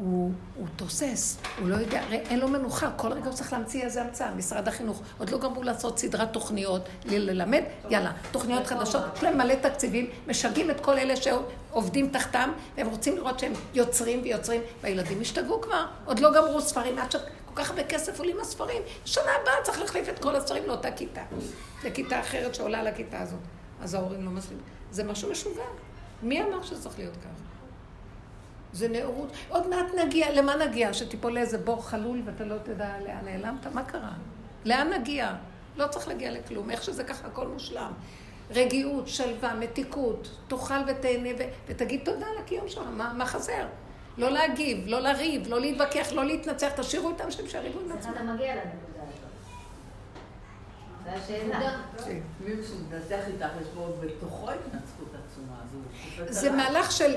הוא, 0.00 0.32
הוא 0.54 0.66
תוסס, 0.76 1.38
הוא 1.58 1.68
לא 1.68 1.74
יודע, 1.74 2.02
הרי 2.02 2.16
אין 2.16 2.40
לו 2.40 2.48
מנוחה, 2.48 2.90
כל 2.96 3.12
רגע 3.12 3.24
הוא 3.24 3.34
צריך 3.34 3.52
להמציא 3.52 3.82
איזה 3.82 4.02
המצאה. 4.02 4.34
משרד 4.34 4.68
החינוך 4.68 5.02
עוד 5.18 5.30
לא 5.30 5.38
גמרו 5.38 5.62
לעשות 5.62 5.98
סדרת 5.98 6.32
תוכניות, 6.32 6.88
ללמד, 7.04 7.62
יאללה, 7.90 8.12
תוכניות 8.30 8.66
חדשות, 8.66 9.02
יש 9.16 9.22
להם 9.22 9.38
מלא 9.38 9.54
תקציבים, 9.54 10.10
משגעים 10.26 10.70
את 10.70 10.80
כל 10.80 10.98
אלה 10.98 11.14
שעובדים 11.16 12.08
תחתם, 12.08 12.52
והם 12.76 12.86
רוצים 12.86 13.16
לראות 13.16 13.38
שהם 13.38 13.52
יוצרים 13.74 14.20
ויוצרים, 14.22 14.60
והילדים 14.82 15.20
השתגעו 15.20 15.60
כבר, 15.60 15.86
עוד 16.04 16.18
לא 16.18 16.32
גמרו 16.34 16.60
ספרים, 16.60 16.98
עד 16.98 17.12
שכל 17.12 17.54
כך 17.54 17.70
הרבה 17.70 17.84
כסף 17.84 18.18
עולים 18.18 18.36
הספרים, 18.40 18.82
שנה 19.04 19.30
הבאה 19.42 19.54
צריך 19.62 19.80
להחליף 19.80 20.08
את 20.08 20.18
כל 20.18 20.36
הספרים 20.36 20.62
לאותה 20.66 20.90
כיתה, 20.90 21.22
לכיתה 21.84 22.20
אחרת 22.20 22.54
שעולה 22.54 22.82
לכיתה 22.82 23.20
הזאת. 23.20 23.40
אז 23.80 23.94
ההורים 23.94 24.24
לא 24.24 24.30
מסכימים. 24.30 24.62
זה 24.90 25.04
משהו 25.04 25.30
משוגע. 25.30 25.62
מי 26.22 26.42
אמר 26.42 26.62
שזה 26.62 26.82
צריך 26.82 26.98
להיות 26.98 27.16
ככה? 27.16 27.57
זה 28.72 28.88
נאורות. 28.88 29.32
עוד 29.48 29.68
מעט 29.68 29.86
נגיע, 30.04 30.32
למה 30.32 30.56
נגיע? 30.56 30.94
שתיפול 30.94 31.32
לאיזה 31.32 31.58
בור 31.58 31.88
חלול 31.88 32.22
ואתה 32.24 32.44
לא 32.44 32.56
תדע 32.62 32.98
לאן 33.06 33.24
נעלמת? 33.24 33.66
מה 33.66 33.84
קרה? 33.84 34.12
לאן 34.64 34.92
נגיע? 34.92 35.34
לא 35.76 35.86
צריך 35.86 36.08
להגיע 36.08 36.30
לכלום. 36.30 36.70
איך 36.70 36.82
שזה 36.82 37.04
ככה, 37.04 37.26
הכל 37.26 37.46
מושלם. 37.46 37.92
רגיעות, 38.50 39.08
שלווה, 39.08 39.54
מתיקות, 39.54 40.38
תאכל 40.48 40.74
ותהנה 40.86 41.28
ו... 41.38 41.42
ותגיד 41.68 42.00
תודה 42.04 42.26
על 42.26 42.38
הקיום 42.38 42.68
שלך, 42.68 42.82
מה, 42.96 43.12
מה 43.12 43.26
חסר? 43.26 43.66
לא 44.18 44.30
להגיב, 44.30 44.78
לא 44.86 45.00
לריב, 45.00 45.48
לא 45.48 45.60
להתווכח, 45.60 46.12
לא 46.12 46.24
להתנצח, 46.24 46.68
תשאירו 46.76 47.10
איתם 47.10 47.30
שהם 47.30 47.48
שיריבו 47.48 47.80
עם 47.80 47.90
איך 47.90 47.98
עצמם. 47.98 48.12
אתה 48.14 48.22
מגיע 48.22 48.54
לנקודה 48.54 49.02
הזאת? 49.02 49.28
זו 51.04 51.10
השאלה. 51.10 51.80
מי 52.44 52.50
שמתנצח 52.50 53.26
איתך, 53.26 53.46
יש 53.62 53.68
בו 53.74 53.94
בתוכו 54.00 54.50
התנצחות 54.50 55.08
עצומה. 55.14 55.56
אז 55.64 55.74
הוא 55.74 55.82
קופץ 56.18 56.32
זה. 56.32 56.50
מהלך 56.50 56.92
של, 56.92 57.14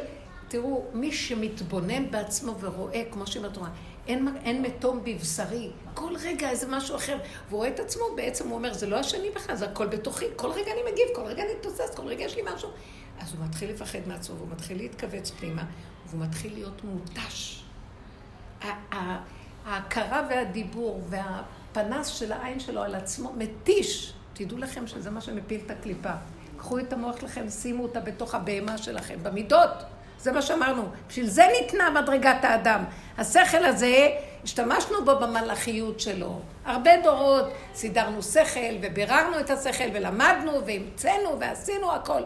תראו, 0.52 0.84
מי 0.94 1.12
שמתבונן 1.12 2.12
בעצמו 2.12 2.56
ורואה, 2.60 3.04
כמו 3.12 3.28
שאומרת 3.28 3.52
התורה, 3.52 3.70
אין, 4.08 4.28
אין 4.44 4.62
מתום 4.62 5.04
בבשרי, 5.04 5.70
כל 5.94 6.14
רגע 6.22 6.50
איזה 6.50 6.68
משהו 6.70 6.96
אחר, 6.96 7.18
והוא 7.50 7.58
רואה 7.58 7.70
את 7.70 7.80
עצמו, 7.80 8.04
בעצם 8.16 8.48
הוא 8.48 8.56
אומר, 8.58 8.74
זה 8.74 8.88
לא 8.88 8.96
השני 8.96 9.30
בכלל, 9.36 9.56
זה 9.56 9.66
הכל 9.66 9.88
בתוכי, 9.88 10.26
כל 10.36 10.52
רגע 10.52 10.72
אני 10.72 10.92
מגיב, 10.92 11.06
כל 11.16 11.22
רגע 11.22 11.44
אני 11.44 11.52
תוסס, 11.62 11.96
כל 11.96 12.08
רגע 12.08 12.24
יש 12.24 12.36
לי 12.36 12.42
משהו. 12.56 12.70
אז 13.20 13.34
הוא 13.34 13.46
מתחיל 13.46 13.70
לפחד 13.70 14.00
מעצמו, 14.08 14.36
והוא 14.36 14.48
מתחיל 14.52 14.78
להתכווץ 14.78 15.30
פנימה, 15.30 15.64
והוא 16.06 16.22
מתחיל 16.22 16.54
להיות 16.54 16.82
מותש. 16.84 17.64
ההכרה 19.66 20.28
והדיבור 20.30 21.02
והפנס 21.10 22.08
של 22.08 22.32
העין 22.32 22.60
שלו 22.60 22.82
על 22.82 22.96
עצמו 22.96 23.34
מתיש. 23.38 24.14
תדעו 24.34 24.58
לכם 24.58 24.88
שזה 24.88 25.10
מה 25.10 25.22
שמפיל 25.22 25.62
את 25.66 25.72
הקליפה. 25.72 26.14
קחו 26.58 26.80
את 26.80 26.94
המוח 26.94 27.20
שלכם, 27.20 27.50
שימו 27.50 27.84
אותה 27.84 28.00
בתוך 28.00 28.36
הבהמה 28.36 28.78
שלכם, 28.78 29.20
במידות. 29.24 29.70
זה 30.22 30.32
מה 30.32 30.42
שאמרנו. 30.42 30.84
בשביל 31.08 31.28
זה 31.28 31.44
ניתנה 31.62 31.90
מדרגת 31.90 32.44
האדם. 32.46 32.84
השכל 33.18 33.66
הזה, 33.66 34.10
השתמשנו 34.44 35.06
בו 35.06 35.20
במלאכיות 35.20 36.00
שלו. 36.00 36.40
הרבה 36.66 36.92
דורות 37.04 37.46
סידרנו 37.74 38.24
שכל, 38.24 38.76
וביררנו 38.82 39.40
את 39.40 39.50
השכל, 39.50 39.90
ולמדנו, 39.94 40.66
והמצאנו, 40.66 41.40
ועשינו 41.40 41.92
הכל. 41.92 42.22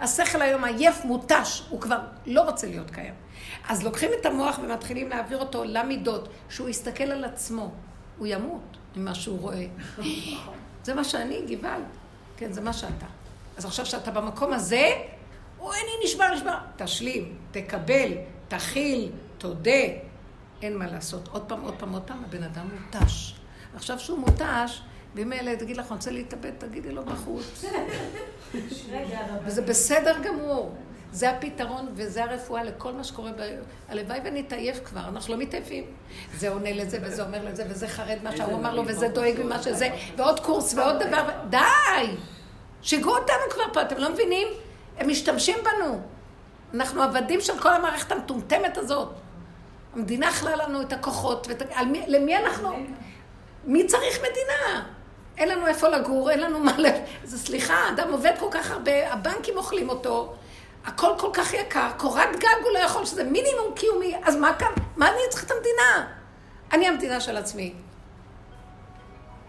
השכל 0.00 0.42
היום 0.42 0.64
עייף, 0.64 1.04
מותש, 1.04 1.62
הוא 1.70 1.80
כבר 1.80 1.98
לא 2.26 2.40
רוצה 2.40 2.66
להיות 2.66 2.90
קיים. 2.90 3.14
אז 3.68 3.84
לוקחים 3.84 4.10
את 4.20 4.26
המוח 4.26 4.58
ומתחילים 4.58 5.08
להעביר 5.08 5.38
אותו 5.38 5.64
למידות, 5.64 6.28
שהוא 6.48 6.68
יסתכל 6.68 7.04
על 7.04 7.24
עצמו, 7.24 7.70
הוא 8.18 8.26
ימות 8.26 8.76
ממה 8.96 9.14
שהוא 9.14 9.40
רואה. 9.40 9.66
זה 10.84 10.94
מה 10.94 11.04
שאני, 11.04 11.42
גבעל. 11.46 11.80
כן, 12.36 12.52
זה 12.52 12.60
מה 12.60 12.72
שאתה. 12.72 13.06
אז 13.56 13.64
עכשיו 13.64 13.86
שאתה 13.86 14.10
במקום 14.10 14.52
הזה, 14.52 14.90
או 15.64 15.72
אני 15.72 16.04
נשבר, 16.04 16.34
נשבר. 16.34 16.56
תשלים, 16.76 17.36
תקבל, 17.50 18.12
תכיל, 18.48 19.10
תודה. 19.38 19.70
אין 20.62 20.76
מה 20.76 20.86
לעשות. 20.86 21.28
עוד 21.32 21.42
פעם, 21.42 21.60
עוד 21.60 21.74
פעם, 21.78 21.92
עוד 21.92 22.02
פעם, 22.02 22.24
הבן 22.24 22.42
אדם 22.42 22.68
מותש. 22.72 23.34
עכשיו 23.76 23.98
שהוא 23.98 24.18
מותש, 24.18 24.82
ממילא 25.14 25.54
תגיד 25.54 25.76
לך, 25.76 25.86
אני 25.86 25.96
רוצה 25.96 26.10
להתאבד, 26.10 26.50
תגידי 26.58 26.92
לו 26.92 27.04
בחוץ. 27.04 27.64
וזה 29.44 29.62
בסדר 29.62 30.18
גמור. 30.22 30.74
זה 31.12 31.30
הפתרון 31.30 31.88
וזה 31.94 32.24
הרפואה 32.24 32.64
לכל 32.64 32.92
מה 32.92 33.04
שקורה 33.04 33.32
ב... 33.32 33.40
הלוואי 33.88 34.20
ונתעייף 34.24 34.80
כבר, 34.84 35.00
אנחנו 35.08 35.34
לא 35.34 35.40
מתעייפים. 35.40 35.84
זה 36.36 36.48
עונה 36.48 36.72
לזה 36.72 36.98
וזה 37.02 37.24
אומר 37.24 37.44
לזה 37.44 37.64
וזה 37.68 37.88
חרד 37.88 38.18
מה 38.22 38.36
שההוא 38.36 38.54
אמר 38.54 38.74
לו 38.74 38.82
וזה 38.86 39.08
דואג 39.08 39.40
ממה 39.44 39.62
שזה, 39.62 39.88
ועוד 40.16 40.40
קורס 40.40 40.74
ועוד 40.74 41.02
דבר, 41.02 41.30
די! 41.48 41.58
שיגעו 42.82 43.14
אותנו 43.16 43.50
כבר 43.50 43.72
פה, 43.72 43.82
אתם 43.82 43.96
לא 43.96 44.12
מבינים? 44.12 44.48
הם 44.98 45.08
משתמשים 45.08 45.58
בנו. 45.64 46.00
אנחנו 46.74 47.02
עבדים 47.02 47.40
של 47.40 47.58
כל 47.58 47.72
המערכת 47.72 48.12
המטומטמת 48.12 48.76
הזאת. 48.76 49.08
המדינה 49.94 50.28
אכלה 50.28 50.56
לנו 50.56 50.82
את 50.82 50.92
הכוחות, 50.92 51.46
ואת... 51.50 51.62
מי... 51.86 52.04
למי 52.06 52.36
אנחנו... 52.36 52.76
מי 53.64 53.86
צריך 53.86 54.18
מדינה? 54.18 54.82
אין 55.36 55.48
לנו 55.48 55.66
איפה 55.66 55.88
לגור, 55.88 56.30
אין 56.30 56.40
לנו 56.40 56.60
מה 56.60 56.78
ל... 56.78 56.86
זה 57.24 57.38
סליחה, 57.38 57.88
אדם 57.88 58.12
עובד 58.12 58.32
כל 58.38 58.48
כך 58.50 58.70
הרבה, 58.70 59.12
הבנקים 59.12 59.56
אוכלים 59.56 59.88
אותו, 59.88 60.34
הכל 60.84 61.10
כל 61.18 61.30
כך 61.32 61.54
יקר, 61.54 61.90
קורת 61.96 62.36
גג 62.36 62.62
הוא 62.62 62.70
לא 62.74 62.78
יכול, 62.78 63.04
שזה 63.04 63.24
מינימום 63.24 63.74
קיומי, 63.74 64.14
אז 64.24 64.36
מה 64.36 64.54
כאן? 64.58 64.72
מה 64.96 65.08
אני 65.08 65.18
צריך 65.30 65.44
את 65.44 65.50
המדינה? 65.50 66.06
אני 66.72 66.88
המדינה 66.88 67.20
של 67.20 67.36
עצמי. 67.36 67.74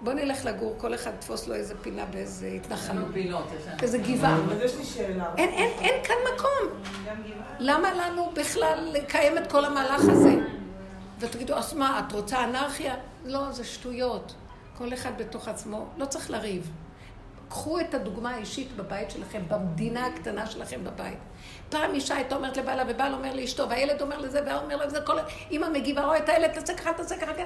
בוא 0.02 0.14
נלך 0.14 0.46
לגור, 0.46 0.76
כל 0.78 0.94
אחד 0.94 1.12
תפוס 1.20 1.48
לו 1.48 1.56
איזה 1.56 1.74
פינה 1.82 2.06
באיזה 2.06 2.48
התנחלות. 2.48 3.08
איזה 3.82 3.98
גבעה. 3.98 4.36
אבל 4.36 4.62
יש 4.62 4.76
לי 4.76 4.86
שאלה. 4.86 5.26
אין, 5.38 5.50
אין, 5.50 5.72
אין 5.80 6.04
כאן 6.04 6.16
מקום. 6.34 6.82
למה 7.60 7.94
לנו 7.94 8.32
בכלל 8.36 8.90
לקיים 8.94 9.38
את 9.38 9.52
כל 9.52 9.66
המהלך 9.66 10.02
הזה? 10.10 10.36
ותגידו, 11.20 11.54
אז 11.54 11.74
מה, 11.74 12.02
את 12.08 12.14
רוצה 12.14 12.44
אנרכיה? 12.44 12.96
לא, 13.26 13.52
זה 13.52 13.64
שטויות. 13.64 14.36
כל 14.78 14.94
אחד 14.94 15.12
בתוך 15.18 15.48
עצמו, 15.48 15.86
לא 15.98 16.06
צריך 16.06 16.30
לריב. 16.30 16.72
קחו 17.50 17.80
את 17.80 17.94
הדוגמה 17.94 18.32
האישית 18.32 18.76
בבית 18.76 19.12
שלכם, 19.12 19.42
במדינה 19.48 20.06
הקטנה 20.06 20.46
שלכם 20.46 20.84
בבית. 20.84 21.18
פעם 21.70 21.94
אישה 21.94 22.16
הייתה 22.16 22.36
אומרת 22.36 22.58
לבעלה, 22.58 22.84
ובעל 22.88 23.14
אומר 23.14 23.34
לאשתו, 23.34 23.70
והילד 23.70 24.02
אומר 24.02 24.18
לזה, 24.18 24.42
והוא 24.46 24.62
אומר 24.64 24.86
לזה, 24.86 25.02
כל... 25.02 25.18
אמא 25.52 25.70
מגיבה, 25.70 26.06
רואה 26.06 26.18
את 26.18 26.30
הילד, 26.30 26.52
תעשה 26.52 26.74
ככה, 26.74 26.94
תעשה 26.94 27.18
ככה, 27.18 27.34
ככה. 27.34 27.44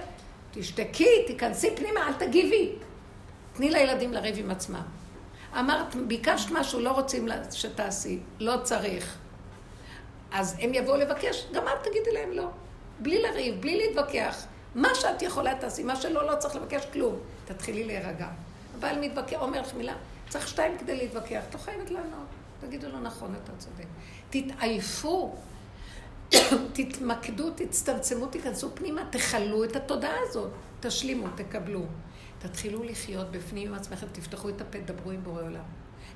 תשתקי, 0.52 1.24
תיכנסי 1.28 1.76
פנימה, 1.76 2.08
אל 2.08 2.14
תגיבי. 2.14 2.72
תני 3.54 3.70
לילדים 3.70 4.14
לריב 4.14 4.36
עם 4.40 4.52
עצמם. 4.52 4.84
אמרת, 5.60 5.96
ביקשת 5.96 6.52
משהו, 6.52 6.80
לא 6.80 6.92
רוצים 6.92 7.28
שתעשי, 7.52 8.20
לא 8.40 8.56
צריך. 8.64 9.18
אז 10.32 10.56
הם 10.60 10.74
יבואו 10.74 10.98
לבקש, 10.98 11.48
גם 11.54 11.64
את 11.68 11.88
תגידי 11.88 12.12
להם 12.12 12.32
לא. 12.32 12.50
בלי 13.00 13.22
לריב, 13.22 13.62
בלי 13.62 13.78
להתווכח. 13.78 14.46
מה 14.76 14.96
שאת 14.96 15.22
יכולה 15.22 15.56
תעשי, 15.56 15.84
מה 15.84 15.96
שלא, 15.96 16.28
לא 16.32 16.36
צריך 16.36 16.56
לבקש 16.56 16.86
כלום. 16.94 17.16
תתחילי 17.46 17.84
להירגע. 17.84 18.28
הבעל 18.76 19.00
מתווכח, 19.00 19.42
אומר 19.42 19.62
לך 19.62 19.74
מילה, 19.74 19.94
צריך 20.30 20.48
שתיים 20.48 20.78
כדי 20.78 20.96
להתווכח, 20.96 21.44
את 21.50 21.54
לא 21.54 21.60
חייבת 21.60 21.92
לענות. 21.92 22.28
תגידו 22.60 22.90
לו, 22.90 23.00
נכון, 23.00 23.36
אתה 23.44 23.52
צודק. 23.58 23.86
תתעייפו, 24.30 25.36
תתמקדו, 26.74 27.50
תצטמצמו, 27.56 28.26
תיכנסו 28.26 28.76
פנימה, 28.76 29.02
תכלו 29.10 29.64
את 29.64 29.76
התודעה 29.76 30.16
הזאת, 30.30 30.52
תשלימו, 30.80 31.28
תקבלו. 31.36 31.86
תתחילו 32.40 32.84
לחיות 32.84 33.32
בפנים 33.32 33.68
עם 33.68 33.74
עצמכם, 33.74 34.08
תפתחו 34.12 34.50
את 34.50 34.62
הפה, 34.62 34.80
דברו 34.80 35.12
עם 35.12 35.24
בורא 35.24 35.42
עולם. 35.42 35.64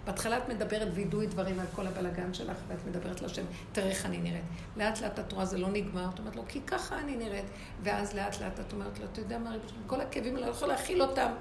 בהתחלה 0.05 0.37
את 0.37 0.49
מדברת 0.49 0.87
וידוי 0.93 1.27
דברים 1.27 1.59
על 1.59 1.65
כל 1.75 1.87
הבלגן 1.87 2.33
שלך, 2.33 2.57
ואת 2.67 2.85
מדברת 2.87 3.21
לשם, 3.21 3.43
תראה 3.71 3.89
איך 3.89 4.05
אני 4.05 4.17
נראית. 4.17 4.43
לאט 4.77 5.01
לאט 5.01 5.19
את 5.19 5.31
רואה, 5.31 5.45
זה 5.45 5.57
לא 5.57 5.67
נגמר, 5.67 6.09
את 6.13 6.19
אומרת 6.19 6.35
לו, 6.35 6.43
כי 6.47 6.61
ככה 6.61 6.99
אני 6.99 7.15
נראית. 7.15 7.45
ואז 7.83 8.15
לאט 8.15 8.41
לאט 8.41 8.59
את 8.59 8.73
אומרת 8.73 8.99
לו, 8.99 9.05
אתה 9.05 9.21
יודע 9.21 9.37
מה, 9.37 9.55
כל 9.87 10.01
הכאבים, 10.01 10.35
אני 10.37 10.45
לא 10.45 10.51
יכולה 10.51 10.73
להכיל 10.73 11.01
אותם. 11.01 11.31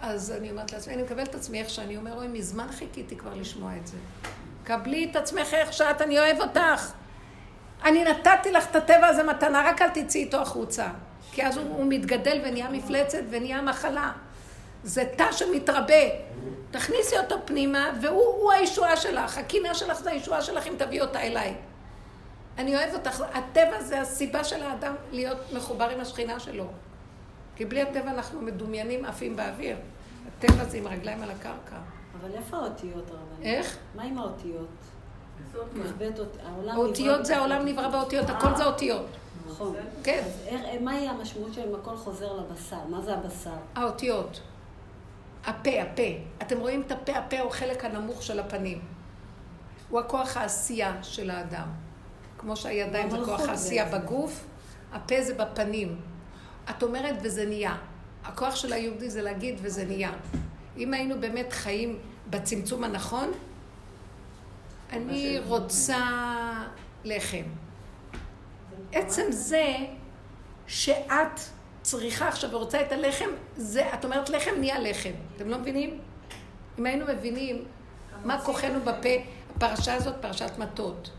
אז 0.00 0.32
אני 0.32 0.50
אומרת 0.50 0.72
לעצמי, 0.72 0.94
אני 0.94 1.02
מקבלת 1.02 1.28
את 1.28 1.34
עצמי 1.34 1.60
איך 1.60 1.70
שאני 1.70 1.96
אומר, 1.96 2.14
אוי, 2.16 2.28
מזמן 2.28 2.72
חיכיתי 2.72 3.16
כבר 3.16 3.34
לשמוע 3.34 3.76
את 3.76 3.86
זה. 3.86 3.96
קבלי 4.64 5.08
את 5.10 5.16
עצמך 5.16 5.54
איך 5.54 5.72
שאת, 5.72 6.02
אני 6.02 6.18
אוהב 6.18 6.40
אותך. 6.40 6.92
אני 7.84 8.04
נתתי 8.04 8.52
לך 8.52 8.70
את 8.70 8.76
הטבע 8.76 9.06
הזה 9.06 9.22
מתנה, 9.22 9.62
רק 9.64 9.82
אל 9.82 9.88
תצאי 9.88 10.20
איתו 10.20 10.42
החוצה. 10.42 10.88
כי 11.32 11.46
אז 11.46 11.56
הוא, 11.56 11.76
הוא 11.76 11.86
מתגדל 11.88 12.40
ונהיה 12.44 12.70
מפלצת 12.70 13.22
ונהיה 13.30 13.62
מחלה. 13.62 14.12
זה 14.84 15.04
תא 15.16 15.32
שמתרבה. 15.32 15.94
תכניסי 16.70 17.18
אותו 17.18 17.36
פנימה, 17.44 17.90
והוא 18.02 18.52
הישועה 18.52 18.96
שלך. 18.96 19.38
הקינה 19.38 19.74
שלך 19.74 20.00
זה 20.00 20.10
הישועה 20.10 20.42
שלך 20.42 20.66
אם 20.66 20.74
תביאי 20.78 21.00
אותה 21.00 21.20
אליי. 21.20 21.54
אני 22.58 22.76
אוהב 22.76 22.94
אותך. 22.94 23.24
הטבע 23.34 23.82
זה 23.82 24.00
הסיבה 24.00 24.44
של 24.44 24.62
האדם 24.62 24.94
להיות 25.12 25.38
מחובר 25.52 25.88
עם 25.88 26.00
השכינה 26.00 26.40
שלו. 26.40 26.66
כי 27.56 27.64
בלי 27.64 27.82
הטבע 27.82 28.10
אנחנו 28.10 28.42
מדומיינים 28.42 29.04
עפים 29.04 29.36
באוויר. 29.36 29.76
הטבע 30.28 30.64
זה 30.64 30.76
עם 30.78 30.86
רגליים 30.86 31.22
על 31.22 31.30
הקרקע. 31.30 31.76
אבל 32.20 32.34
איפה 32.34 32.56
האותיות, 32.56 33.10
הרבנית? 33.10 33.46
איך? 33.46 33.78
מה 33.94 34.02
עם 34.02 34.18
האותיות? 34.18 34.68
האותיות 36.68 37.26
זה 37.26 37.36
העולם 37.36 37.64
נברא 37.64 37.88
באותיות, 37.88 38.30
הכל 38.30 38.56
זה 38.56 38.64
אותיות. 38.64 39.06
נכון. 39.48 39.76
כן. 40.02 40.22
אז 40.24 40.82
מהי 40.82 41.08
המשמעות 41.08 41.54
של 41.54 41.74
הכל 41.74 41.96
חוזר 41.96 42.32
לבשר? 42.32 42.84
מה 42.88 43.00
זה 43.00 43.14
הבשר? 43.14 43.50
האותיות. 43.74 44.40
הפה, 45.44 45.82
הפה. 45.82 46.02
אתם 46.42 46.58
רואים 46.58 46.82
את 46.86 46.92
הפה, 46.92 47.12
הפה 47.12 47.40
הוא 47.40 47.50
חלק 47.50 47.84
הנמוך 47.84 48.22
של 48.22 48.40
הפנים. 48.40 48.80
הוא 49.90 50.00
הכוח 50.00 50.36
העשייה 50.36 51.02
של 51.02 51.30
האדם. 51.30 51.68
כמו 52.38 52.56
שהידיים 52.56 53.10
זה 53.10 53.16
כוח 53.24 53.40
העשייה 53.40 53.84
בגוף, 53.84 54.44
הפה 54.92 55.22
זה 55.22 55.34
בפנים. 55.34 56.00
את 56.70 56.82
אומרת 56.82 57.14
וזה 57.22 57.46
נהיה. 57.46 57.76
הכוח 58.24 58.56
של 58.56 58.72
היהודי 58.72 59.10
זה 59.10 59.22
להגיד 59.22 59.58
וזה 59.62 59.84
נהיה. 59.84 60.12
אם 60.76 60.94
היינו 60.94 61.20
באמת 61.20 61.52
חיים 61.52 61.98
בצמצום 62.30 62.84
הנכון, 62.84 63.32
אני 64.92 65.38
רוצה 65.46 65.98
לחם. 67.04 67.44
עצם 68.92 69.22
זה 69.30 69.76
שאת 70.66 71.40
צריכה 71.82 72.28
עכשיו 72.28 72.50
ורוצה 72.50 72.80
את 72.80 72.92
הלחם, 72.92 73.28
זה, 73.56 73.94
את 73.94 74.04
אומרת 74.04 74.30
לחם 74.30 74.50
נהיה 74.58 74.78
לחם. 74.78 75.12
אתם 75.36 75.48
לא 75.48 75.58
מבינים? 75.58 76.00
אם 76.78 76.86
היינו 76.86 77.06
מבינים 77.06 77.64
מה 78.24 78.40
כוחנו 78.40 78.80
בפה, 78.80 79.08
הפרשה 79.56 79.94
הזאת 79.94 80.14
פרשת 80.20 80.50
מטות. 80.58 81.10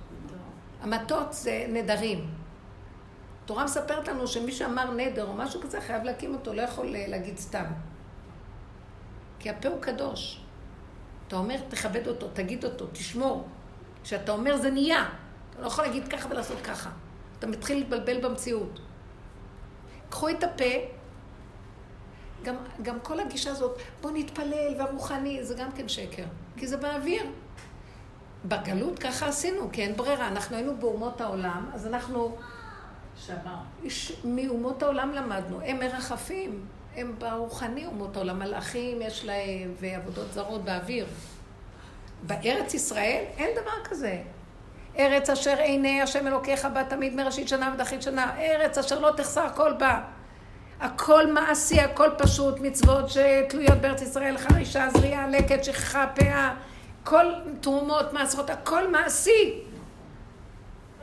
המטות 0.82 1.34
זה 1.34 1.66
נדרים. 1.70 2.30
התורה 3.44 3.64
מספרת 3.64 4.08
לנו 4.08 4.28
שמי 4.28 4.52
שאמר 4.52 4.92
נדר 4.92 5.28
או 5.28 5.34
משהו 5.34 5.62
כזה 5.62 5.82
חייב 5.82 6.04
להקים 6.04 6.34
אותו, 6.34 6.54
לא 6.54 6.62
יכול 6.62 6.96
אה, 6.96 7.06
להגיד 7.08 7.38
סתם. 7.38 7.66
כי 9.40 9.50
הפה 9.50 9.70
הוא 9.70 9.82
קדוש. 9.82 10.42
אתה 11.28 11.36
אומר, 11.36 11.56
תכבד 11.70 12.08
אותו, 12.08 12.28
תגיד 12.34 12.66
אותו, 12.66 12.88
תשמור. 12.92 13.48
כשאתה 14.04 14.32
אומר 14.32 14.58
זה 14.58 14.72
נהיה. 14.72 15.10
אתה 15.50 15.62
לא 15.62 15.68
יכול 15.68 15.86
להגיד 15.86 16.08
ככה 16.08 16.30
ולעשות 16.30 16.58
ככה. 16.64 16.90
אתה 17.40 17.48
מתחיל 17.48 17.78
להתבלבל 17.78 18.22
במציאות. 18.22 18.80
קחו 20.10 20.30
את 20.30 20.44
הפה, 20.44 20.74
גם, 22.44 22.56
גם 22.82 23.00
כל 23.00 23.20
הגישה 23.20 23.52
הזאת, 23.52 23.80
בוא 24.02 24.12
נתפלל 24.14 24.76
והרוחני, 24.78 25.44
זה 25.44 25.56
גם 25.56 25.72
כן 25.72 25.88
שקר. 25.88 26.26
כי 26.58 26.68
זה 26.68 26.78
באוויר. 26.78 27.24
בגלות 28.46 29.00
ככה 29.00 29.28
עשינו, 29.28 29.70
כי 29.72 29.82
אין 29.82 29.96
ברירה. 29.98 30.28
אנחנו 30.28 30.56
היינו 30.56 30.78
באומות 30.78 31.22
העולם, 31.22 31.70
אז 31.74 31.88
אנחנו... 31.88 32.38
שמה. 33.18 33.64
מאומות 34.24 34.84
העולם 34.84 35.12
למדנו. 35.12 35.62
הם 35.62 35.80
מרחפים, 35.80 36.66
הם 36.96 37.16
ברוחני 37.20 37.86
אומות 37.86 38.16
העולם. 38.16 38.40
מלאכים 38.40 39.02
יש 39.02 39.26
להם, 39.26 39.74
ועבודות 39.80 40.34
זרות 40.34 40.64
באוויר. 40.64 41.06
בארץ 42.24 42.74
ישראל 42.74 43.24
אין 43.38 43.50
דבר 43.62 43.84
כזה. 43.84 44.18
ארץ 44.98 45.30
אשר 45.30 45.58
עיני 45.58 46.02
השם 46.02 46.28
אלוקיך 46.28 46.68
בה 46.74 46.84
תמיד 46.84 47.16
מראשית 47.16 47.48
שנה 47.48 47.72
ודחית 47.74 48.02
שנה. 48.02 48.38
ארץ 48.40 48.78
אשר 48.78 49.00
לא 49.00 49.12
תחסר 49.18 49.48
כל 49.56 49.74
בה. 49.74 50.02
הכל 50.80 51.32
מעשי, 51.32 51.82
הכל 51.82 52.10
פשוט, 52.18 52.60
מצוות 52.60 53.06
שתלויות 53.10 53.78
בארץ 53.82 54.02
ישראל, 54.02 54.38
חרישה, 54.38 54.90
זריעה, 54.90 55.28
לקט, 55.28 55.64
שכחה, 55.64 56.08
פאה, 56.16 56.54
כל 57.04 57.26
תרומות, 57.62 58.14
מעשרות, 58.14 58.50
הכל 58.50 58.92
מעשי. 58.92 59.62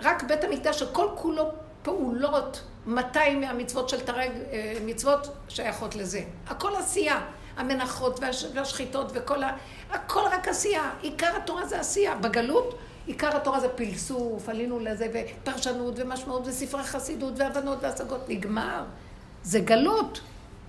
רק 0.02 0.22
בית 0.22 0.44
המקדש 0.44 0.80
שכל 0.80 1.08
כולו 1.14 1.50
פעולות, 1.82 2.62
200 2.86 3.40
מהמצוות 3.40 3.88
של 3.88 4.00
תרג, 4.00 4.30
אה, 4.52 4.74
מצוות 4.84 5.28
שייכות 5.48 5.94
לזה. 5.94 6.20
הכל 6.46 6.76
עשייה. 6.76 7.20
המנחות 7.56 8.20
והשחיטות 8.54 9.10
וכל 9.14 9.42
ה... 9.42 9.56
הכל 9.90 10.20
רק 10.32 10.48
עשייה. 10.48 10.90
עיקר 11.00 11.36
התורה 11.36 11.66
זה 11.66 11.80
עשייה. 11.80 12.14
בגלות, 12.14 12.78
עיקר 13.06 13.36
התורה 13.36 13.60
זה 13.60 13.68
פלסוף, 13.68 14.48
עלינו 14.48 14.80
לזה, 14.80 15.06
ופרשנות 15.14 15.94
ומשמעות 15.96 16.46
וספרי 16.46 16.84
חסידות 16.84 17.34
והבנות 17.36 17.78
והשגות. 17.82 18.28
נגמר. 18.28 18.84
זה 19.42 19.60
גלות. 19.60 20.20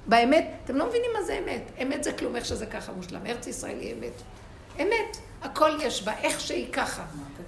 באמת, 0.08 0.52
אתם 0.66 0.76
לא 0.76 0.88
מבינים 0.88 1.12
מה 1.14 1.24
זה 1.24 1.40
אמת. 1.44 1.62
אמת 1.82 2.04
זה 2.04 2.14
כלום, 2.14 2.36
איך 2.36 2.46
שזה 2.46 2.66
ככה 2.66 2.92
מושלם. 2.92 3.26
ארץ 3.26 3.48
ישראל 3.48 3.80
היא 3.80 3.94
אמת. 3.94 4.22
אמת. 4.82 5.18
הכל 5.42 5.72
יש 5.82 6.04
בה, 6.04 6.14
איך 6.18 6.40
שהיא 6.40 6.74
ככה. 6.74 7.04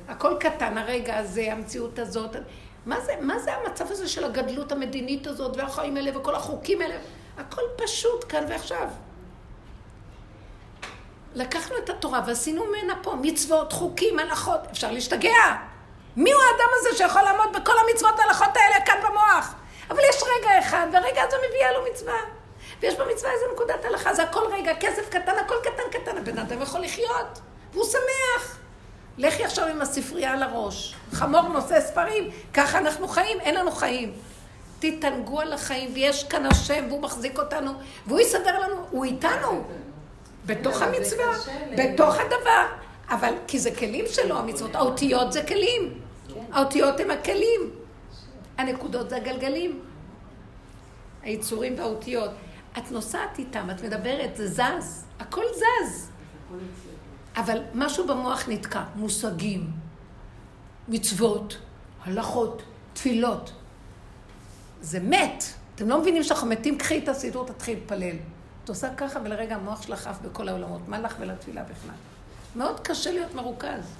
הכל 0.07 0.33
קטן, 0.39 0.77
הרגע 0.77 1.17
הזה, 1.17 1.51
המציאות 1.51 1.99
הזאת. 1.99 2.35
מה 2.85 3.01
זה, 3.01 3.13
מה 3.21 3.39
זה 3.39 3.53
המצב 3.53 3.91
הזה 3.91 4.07
של 4.07 4.23
הגדלות 4.23 4.71
המדינית 4.71 5.27
הזאת, 5.27 5.57
והחיים 5.57 5.97
האלה, 5.97 6.19
וכל 6.19 6.35
החוקים 6.35 6.81
האלה? 6.81 6.95
הכל 7.37 7.61
פשוט 7.77 8.25
כאן 8.29 8.43
ועכשיו. 8.49 8.89
לקחנו 11.35 11.77
את 11.77 11.89
התורה 11.89 12.21
ועשינו 12.27 12.65
ממנה 12.65 12.93
פה 13.01 13.15
מצוות, 13.21 13.73
חוקים, 13.73 14.19
הלכות, 14.19 14.59
אפשר 14.71 14.91
להשתגע. 14.91 15.55
מי 16.17 16.31
הוא 16.31 16.41
האדם 16.41 16.69
הזה 16.79 16.97
שיכול 16.97 17.21
לעמוד 17.21 17.55
בכל 17.55 17.73
המצוות 17.79 18.19
ההלכות 18.19 18.55
האלה 18.55 18.85
כאן 18.85 18.97
במוח? 19.03 19.55
אבל 19.89 19.99
יש 20.09 20.23
רגע 20.23 20.59
אחד, 20.59 20.87
והרגע 20.93 21.23
הזה 21.27 21.37
מביאה 21.49 21.71
לו 21.71 21.79
מצווה. 21.91 22.19
ויש 22.81 22.95
במצווה 22.95 23.31
איזה 23.31 23.45
נקודת 23.53 23.85
הלכה, 23.85 24.13
זה 24.13 24.23
הכל 24.23 24.43
רגע, 24.51 24.73
כסף 24.79 25.09
קטן, 25.09 25.37
הכל 25.45 25.55
קטן 25.63 25.99
קטן, 25.99 26.17
הבן 26.17 26.37
אדם 26.37 26.61
יכול 26.61 26.81
לחיות, 26.81 27.39
והוא 27.73 27.85
שמח. 27.85 28.57
לכי 29.17 29.45
עכשיו 29.45 29.67
עם 29.67 29.81
הספרייה 29.81 30.33
על 30.33 30.43
הראש. 30.43 30.95
חמור 31.13 31.41
נושא 31.41 31.81
ספרים, 31.81 32.29
ככה 32.53 32.77
אנחנו 32.77 33.07
חיים, 33.07 33.39
אין 33.39 33.55
לנו 33.55 33.71
חיים. 33.71 34.13
תתענגו 34.79 35.39
על 35.41 35.53
החיים, 35.53 35.91
ויש 35.93 36.23
כאן 36.23 36.45
השם, 36.45 36.85
והוא 36.87 37.01
מחזיק 37.01 37.39
אותנו, 37.39 37.71
והוא 38.07 38.19
יסדר 38.19 38.59
לנו, 38.59 38.75
הוא 38.91 39.05
איתנו. 39.05 39.63
בתוך 40.49 40.81
המצווה, 40.81 41.33
בתוך 41.77 42.15
הדבר. 42.15 42.65
אבל, 43.09 43.33
כי 43.47 43.59
זה 43.59 43.75
כלים 43.75 44.05
שלו, 44.07 44.37
המצוות. 44.37 44.75
האותיות 44.75 45.33
זה 45.33 45.43
כלים. 45.43 46.01
האותיות 46.51 46.99
הם 46.99 47.11
הכלים. 47.11 47.61
הנקודות 48.57 49.09
זה 49.09 49.15
הגלגלים. 49.15 49.79
היצורים 51.23 51.75
והאותיות. 51.77 52.31
את 52.77 52.91
נוסעת 52.91 53.39
איתם, 53.39 53.69
את 53.71 53.83
מדברת, 53.83 54.35
זה 54.35 54.47
זז. 54.47 55.05
הכל 55.19 55.43
זז. 55.55 56.09
אבל 57.37 57.61
משהו 57.73 58.07
במוח 58.07 58.49
נתקע. 58.49 58.83
מושגים, 58.95 59.67
מצוות, 60.87 61.57
הלכות, 62.03 62.61
תפילות. 62.93 63.51
זה 64.81 64.99
מת. 64.99 65.43
אתם 65.75 65.89
לא 65.89 66.01
מבינים 66.01 66.23
שאנחנו 66.23 66.47
מתים, 66.47 66.77
קחי 66.77 66.97
את 66.97 67.07
הסידור, 67.07 67.45
תתחיל 67.45 67.77
להתפלל. 67.77 68.15
את 68.69 68.75
עושה 68.75 68.95
ככה, 68.95 69.19
ולרגע 69.23 69.55
המוח 69.55 69.81
שלך 69.81 70.07
עף 70.07 70.19
בכל 70.21 70.49
העולמות. 70.49 70.81
מה 70.87 70.99
לך 70.99 71.15
ולתפילה 71.19 71.63
בכלל? 71.63 71.95
מאוד 72.55 72.79
קשה 72.79 73.11
להיות 73.11 73.35
מרוכז. 73.35 73.95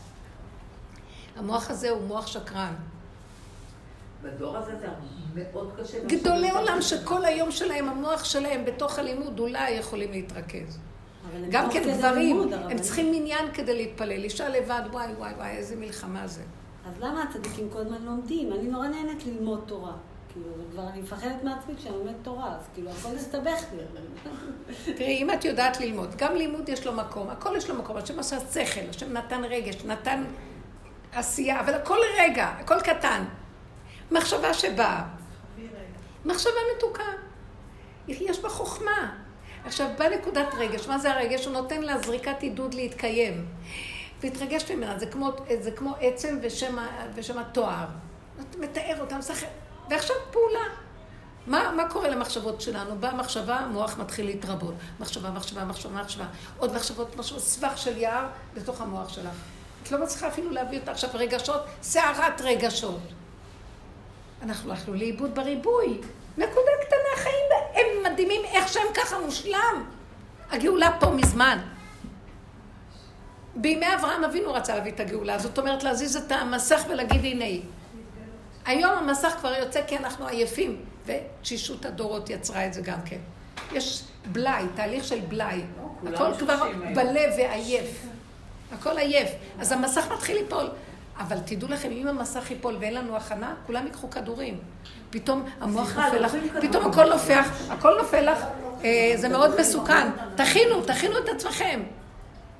המוח 1.38 1.70
הזה 1.70 1.90
הוא 1.90 2.02
מוח 2.08 2.28
שקרן. 2.28 2.74
בדור 4.24 4.58
הזה 4.58 4.72
זה 4.80 4.88
מאוד 5.36 5.74
קשה. 5.82 5.98
גדולי 6.06 6.52
עולם 6.52 6.82
שכל 6.82 7.26
היום 7.26 7.52
שלהם, 7.52 7.90
המוח 7.90 8.24
שלהם 8.24 8.66
בתוך 8.66 9.00
הלימוד 9.00 9.40
אולי 9.40 9.72
יכולים 9.72 10.12
להתרכז. 10.12 10.80
גם 11.52 11.72
כן 11.72 11.98
גברים, 11.98 12.54
הם 12.54 12.80
צריכים 12.80 13.12
מניין 13.12 13.54
כדי 13.54 13.76
להתפלל. 13.76 14.24
אישה 14.24 14.50
לבד, 14.50 14.82
וואי 14.92 15.14
וואי 15.14 15.34
וואי, 15.34 15.50
איזה 15.50 15.76
מלחמה 15.76 16.28
זה. 16.28 16.42
אז 16.86 16.94
למה 17.00 17.24
הצדיקים 17.24 17.70
כל 17.70 17.80
הזמן 17.80 18.02
לומדים? 18.02 18.54
אני 18.54 18.68
נורא 18.68 18.88
נהנית 18.88 19.26
ללמוד 19.26 19.64
תורה. 19.66 19.94
כאילו, 20.34 20.46
כבר 20.72 20.88
אני 20.88 21.02
מפחדת 21.02 21.44
מעצמי 21.44 21.76
כשאני 21.76 21.98
לומדת 21.98 22.16
תורה, 22.22 22.56
אז 22.56 22.68
כאילו, 22.74 22.92
הכל 22.92 23.10
מסתבך 23.16 23.66
לי. 23.76 23.84
תראי, 24.98 25.18
אם 25.18 25.32
את 25.32 25.46
יודעת 25.46 25.80
ללמוד, 25.80 26.16
גם 26.16 26.36
לימוד 26.36 26.70
יש 26.70 26.88
לו 26.88 26.94
מקום, 26.94 27.30
הכל 27.30 27.54
יש 27.58 27.70
לו 27.70 27.76
מקום, 27.76 27.98
השם 27.98 28.20
עשה 28.20 28.40
שכל, 28.40 28.90
השם 28.90 29.14
נתן 29.14 29.42
רגש, 29.44 29.86
נתן 29.86 30.24
עשייה, 31.14 31.60
אבל 31.60 31.74
הכל 31.74 31.98
רגע, 32.18 32.46
הכל 32.46 32.82
קטן. 32.82 33.24
מחשבה 34.12 34.54
שבאה, 34.54 35.04
מחשבה 36.26 36.60
מתוקה. 36.76 37.04
יש 38.08 38.40
בה 38.40 38.50
חוכמה. 38.50 39.16
עכשיו, 39.66 39.88
באה 39.98 40.10
נקודת 40.10 40.48
רגש, 40.58 40.88
מה 40.88 40.98
זה 40.98 41.12
הרגש? 41.12 41.46
הוא 41.46 41.54
נותן 41.54 41.82
לה 41.82 41.98
זריקת 41.98 42.42
עידוד 42.42 42.74
להתקיים. 42.74 43.46
והתרגש 44.22 44.72
ממנה, 44.72 45.00
זה 45.00 45.72
כמו, 45.72 45.96
עצם 46.00 46.38
ושם, 46.42 47.40
התואר. 47.40 47.86
מתאר 48.60 48.96
אותה, 49.00 49.18
משחק. 49.18 49.48
ועכשיו 49.90 50.16
פעולה. 50.32 50.66
מה, 51.48 51.72
מה 51.72 51.90
קורה 51.90 52.10
למחשבות 52.10 52.62
שלנו? 52.62 52.96
באה 53.00 53.16
מחשבה, 53.16 53.56
המוח 53.56 53.98
מתחיל 53.98 54.26
להתרבות. 54.26 54.74
מחשבה, 55.00 55.30
מחשבה, 55.30 55.66
מחשבה, 55.66 56.02
מחשבה. 56.02 56.26
עוד 56.58 56.74
מחשבות, 56.74 57.16
מחשבות, 57.16 57.42
סבך 57.42 57.78
של 57.78 57.98
יער 57.98 58.28
בתוך 58.54 58.82
המוח 58.82 59.10
שלך. 59.10 59.36
את 59.84 59.92
לא 59.92 60.04
מצליחה 60.04 60.28
אפילו 60.28 60.52
להביא 60.52 60.80
אותה 60.80 60.92
עכשיו 60.92 61.10
רגשות, 61.14 61.62
סערת 61.82 62.42
רגשות. 62.42 63.00
אנחנו 64.42 64.72
הלכנו 64.72 64.94
לאיבוד 64.94 65.36
בריבוי. 65.36 66.02
נקודה 66.38 66.72
קטנה, 66.82 67.24
חיים 67.24 67.46
הם 67.74 68.12
מדהימים 68.12 68.42
איך 68.46 68.68
שהם 68.68 68.88
ככה 68.94 69.20
מושלם. 69.20 69.84
הגאולה 70.52 70.98
פה 71.00 71.10
מזמן. 71.10 71.60
בימי 73.56 73.96
אברהם 73.96 74.24
אבינו 74.24 74.54
רצה 74.54 74.76
להביא 74.76 74.92
את 74.92 75.00
הגאולה, 75.00 75.40
זאת 75.40 75.60
אומרת 75.60 75.84
להזיז 75.84 76.16
את 76.16 76.32
המסך 76.32 76.82
ולהגיד 76.90 77.26
הנה 77.26 77.46
היא. 77.46 77.62
היום 78.70 78.92
המסך 78.92 79.30
כבר 79.40 79.54
יוצא 79.54 79.82
כי 79.88 79.98
אנחנו 79.98 80.28
עייפים, 80.28 80.82
ותשישות 81.06 81.86
הדורות 81.86 82.30
יצרה 82.30 82.66
את 82.66 82.74
זה 82.74 82.82
גם 82.82 82.98
כן. 83.06 83.18
יש 83.72 84.04
בלאי, 84.32 84.64
תהליך 84.76 85.04
של 85.04 85.20
בלאי. 85.20 85.62
הכל 86.08 86.32
כבר 86.40 86.72
בלב 86.96 87.34
ועייף. 87.38 88.06
הכל 88.72 88.98
עייף. 88.98 89.30
אז 89.60 89.72
המסך 89.72 90.12
מתחיל 90.14 90.38
ליפול. 90.38 90.70
אבל 91.20 91.38
תדעו 91.46 91.70
לכם, 91.70 91.92
אם 91.92 92.08
המסך 92.08 92.52
ייפול 92.52 92.78
ואין 92.80 92.94
לנו 92.94 93.18
הכנה, 93.18 93.54
כולם 93.66 93.86
ייקחו 93.86 94.10
כדורים. 94.10 94.60
פתאום 95.10 95.46
המוח 95.60 95.98
נופל 95.98 96.26
לך, 96.26 96.36
פתאום 96.62 96.86
הכל 96.86 97.10
נופח, 97.10 97.50
הכל 97.70 97.98
נופל 97.98 98.32
לך, 98.32 98.44
אה, 98.84 99.14
זה 99.16 99.30
מאוד 99.30 99.60
מסוכן. 99.60 100.08
תכינו, 100.36 100.82
תכינו 100.82 101.18
את 101.18 101.30
עצמכם. 101.30 101.82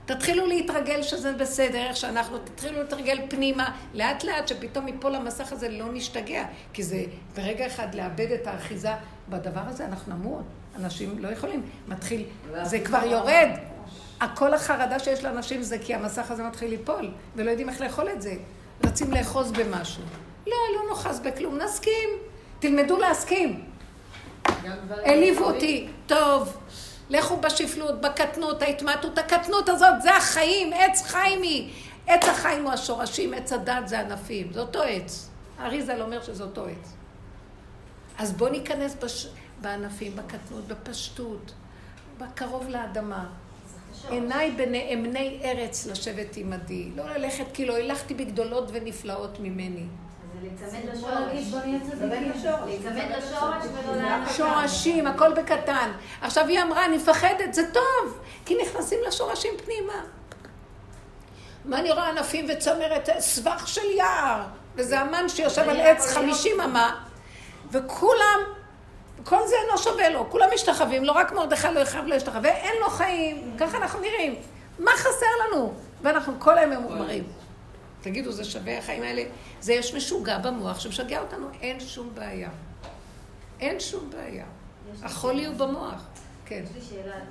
תתחילו 0.10 0.48
להתרגל 0.48 1.02
שזה 1.04 1.34
בסדר, 1.34 1.88
איך 1.88 1.98
שאנחנו, 1.98 2.38
תתחילו 2.38 2.80
להתרגל 2.80 3.20
פנימה, 3.30 3.72
לאט 3.94 4.24
לאט, 4.24 4.48
שפתאום 4.48 4.86
מפה 4.86 5.10
למסך 5.10 5.52
הזה 5.52 5.70
לא 5.70 5.86
נשתגע. 5.94 6.44
כי 6.74 6.84
זה 6.84 7.04
ברגע 7.36 7.68
אחד 7.68 7.96
לאבד 7.96 8.32
את 8.32 8.48
האחיזה 8.48 8.90
בדבר 9.30 9.62
הזה, 9.68 9.86
אנחנו 9.86 10.16
נמות. 10.16 10.44
אנשים 10.76 11.20
לא 11.20 11.28
יכולים. 11.28 11.62
מתחיל, 11.88 12.26
זה 12.64 12.80
כבר 12.80 13.04
יורד. 13.06 13.50
הכל 14.22 14.54
החרדה 14.54 15.00
שיש 15.00 15.24
לאנשים 15.24 15.62
זה 15.62 15.78
כי 15.80 15.94
המסך 15.94 16.32
הזה 16.32 16.44
מתחיל 16.44 16.70
ליפול, 16.70 17.12
ולא 17.36 17.50
יודעים 17.50 17.70
איך 17.70 17.82
לאכול 17.82 18.10
את 18.10 18.22
זה. 18.22 18.34
רצים 18.86 19.12
לאחוז 19.12 19.52
במשהו. 19.52 20.04
לא, 20.48 20.56
לא 20.76 20.90
נאחז 20.90 21.20
בכלום, 21.20 21.58
נסכים. 21.58 22.10
תלמדו 22.60 22.98
להסכים. 22.98 23.64
העליבו 25.06 25.44
אותי, 25.44 25.88
טוב. 26.08 26.58
לכו 27.10 27.38
בשפלות, 27.38 28.02
בקטנות, 28.02 28.62
ההתמעטות, 28.62 29.18
הקטנות 29.18 29.70
הזאת, 29.70 30.02
זה 30.02 30.16
החיים, 30.16 30.74
עץ 30.74 31.02
חיים 31.02 31.42
היא. 31.42 31.72
עץ 32.08 32.24
החיים 32.24 32.64
הוא 32.64 32.72
השורשים, 32.72 33.34
עץ 33.34 33.54
הדת 33.54 33.88
זה 33.88 34.00
ענפים, 34.00 34.54
זה 34.54 34.60
אותו 34.60 34.84
עץ. 34.84 35.30
האריזל 35.60 36.02
אומר 36.02 36.22
שזה 36.22 36.44
אותו 36.44 36.66
עץ. 36.66 36.94
אז 38.18 38.34
בואו 38.34 38.52
ניכנס 38.52 38.96
בש... 39.04 39.28
בענפים, 39.62 40.16
בקטנות, 40.16 40.68
בפשטות, 40.68 41.52
בקרוב 42.18 42.68
לאדמה. 42.68 43.26
עיניי 44.10 44.52
בנאמני 44.52 45.40
ארץ 45.44 45.88
לשבת 45.88 46.38
עמדי. 46.38 46.90
לא 46.96 47.10
ללכת 47.10 47.46
כאילו 47.54 47.76
הלכתי 47.76 48.14
בגדולות 48.14 48.70
ונפלאות 48.74 49.40
ממני. 49.40 49.86
שורשים, 54.38 55.08
הכל 55.08 55.34
בקטן. 55.34 55.92
עכשיו 56.22 56.48
היא 56.48 56.62
אמרה, 56.62 56.86
אני 56.86 56.98
מפחדת, 56.98 57.54
זה 57.54 57.72
טוב, 57.74 58.20
כי 58.46 58.58
נכנסים 58.62 59.00
לשורשים 59.08 59.54
פנימה. 59.66 60.04
מה 61.66 61.80
אני 61.80 61.92
רואה? 61.92 62.10
ענפים 62.10 62.46
וצמרת, 62.50 63.10
סבך 63.20 63.68
של 63.68 63.92
יער, 63.98 64.42
וזה 64.76 65.02
אמן 65.02 65.30
שיושב 65.30 65.70
על 65.70 65.80
עץ 65.80 66.14
חמישים 66.14 66.62
אמה, 66.62 67.06
וכולם, 67.72 68.40
כל 69.24 69.48
זה 69.48 69.56
אינו 69.66 69.78
שווה 69.78 70.10
לו, 70.10 70.30
כולם 70.30 70.48
משתחווים, 70.54 71.04
לא 71.04 71.12
רק 71.12 71.32
מרדכי 71.32 71.68
לא 71.74 71.80
יחב 71.80 72.06
לא 72.06 72.16
ישתחווה, 72.16 72.50
אין 72.50 72.74
לו 72.82 72.90
חיים, 72.90 73.56
ככה 73.60 73.78
אנחנו 73.78 74.00
נראים. 74.00 74.36
מה 74.80 74.92
חסר 74.92 75.26
לנו? 75.48 75.74
ואנחנו 76.02 76.34
כל 76.40 76.58
היום 76.58 76.72
ממורמרים. 76.72 77.24
תגידו, 78.02 78.32
זה 78.32 78.44
שווה 78.44 78.78
החיים 78.78 79.04
האלה? 79.04 79.24
זה 79.62 79.74
יש 79.74 79.94
משוגע 79.94 80.38
במוח 80.38 80.80
שמשגע 80.80 81.22
אותנו, 81.22 81.48
אין 81.62 81.80
שום 81.80 82.10
בעיה. 82.16 82.50
אין 83.60 83.80
שום 83.80 84.10
בעיה. 84.10 84.46
החולי 85.04 85.46
הוא 85.46 85.56
במוח. 85.56 86.08
כן. 86.46 86.64
יש 86.66 86.76
לי 86.76 86.82
שאלה, 86.82 87.16
אה, 87.16 87.22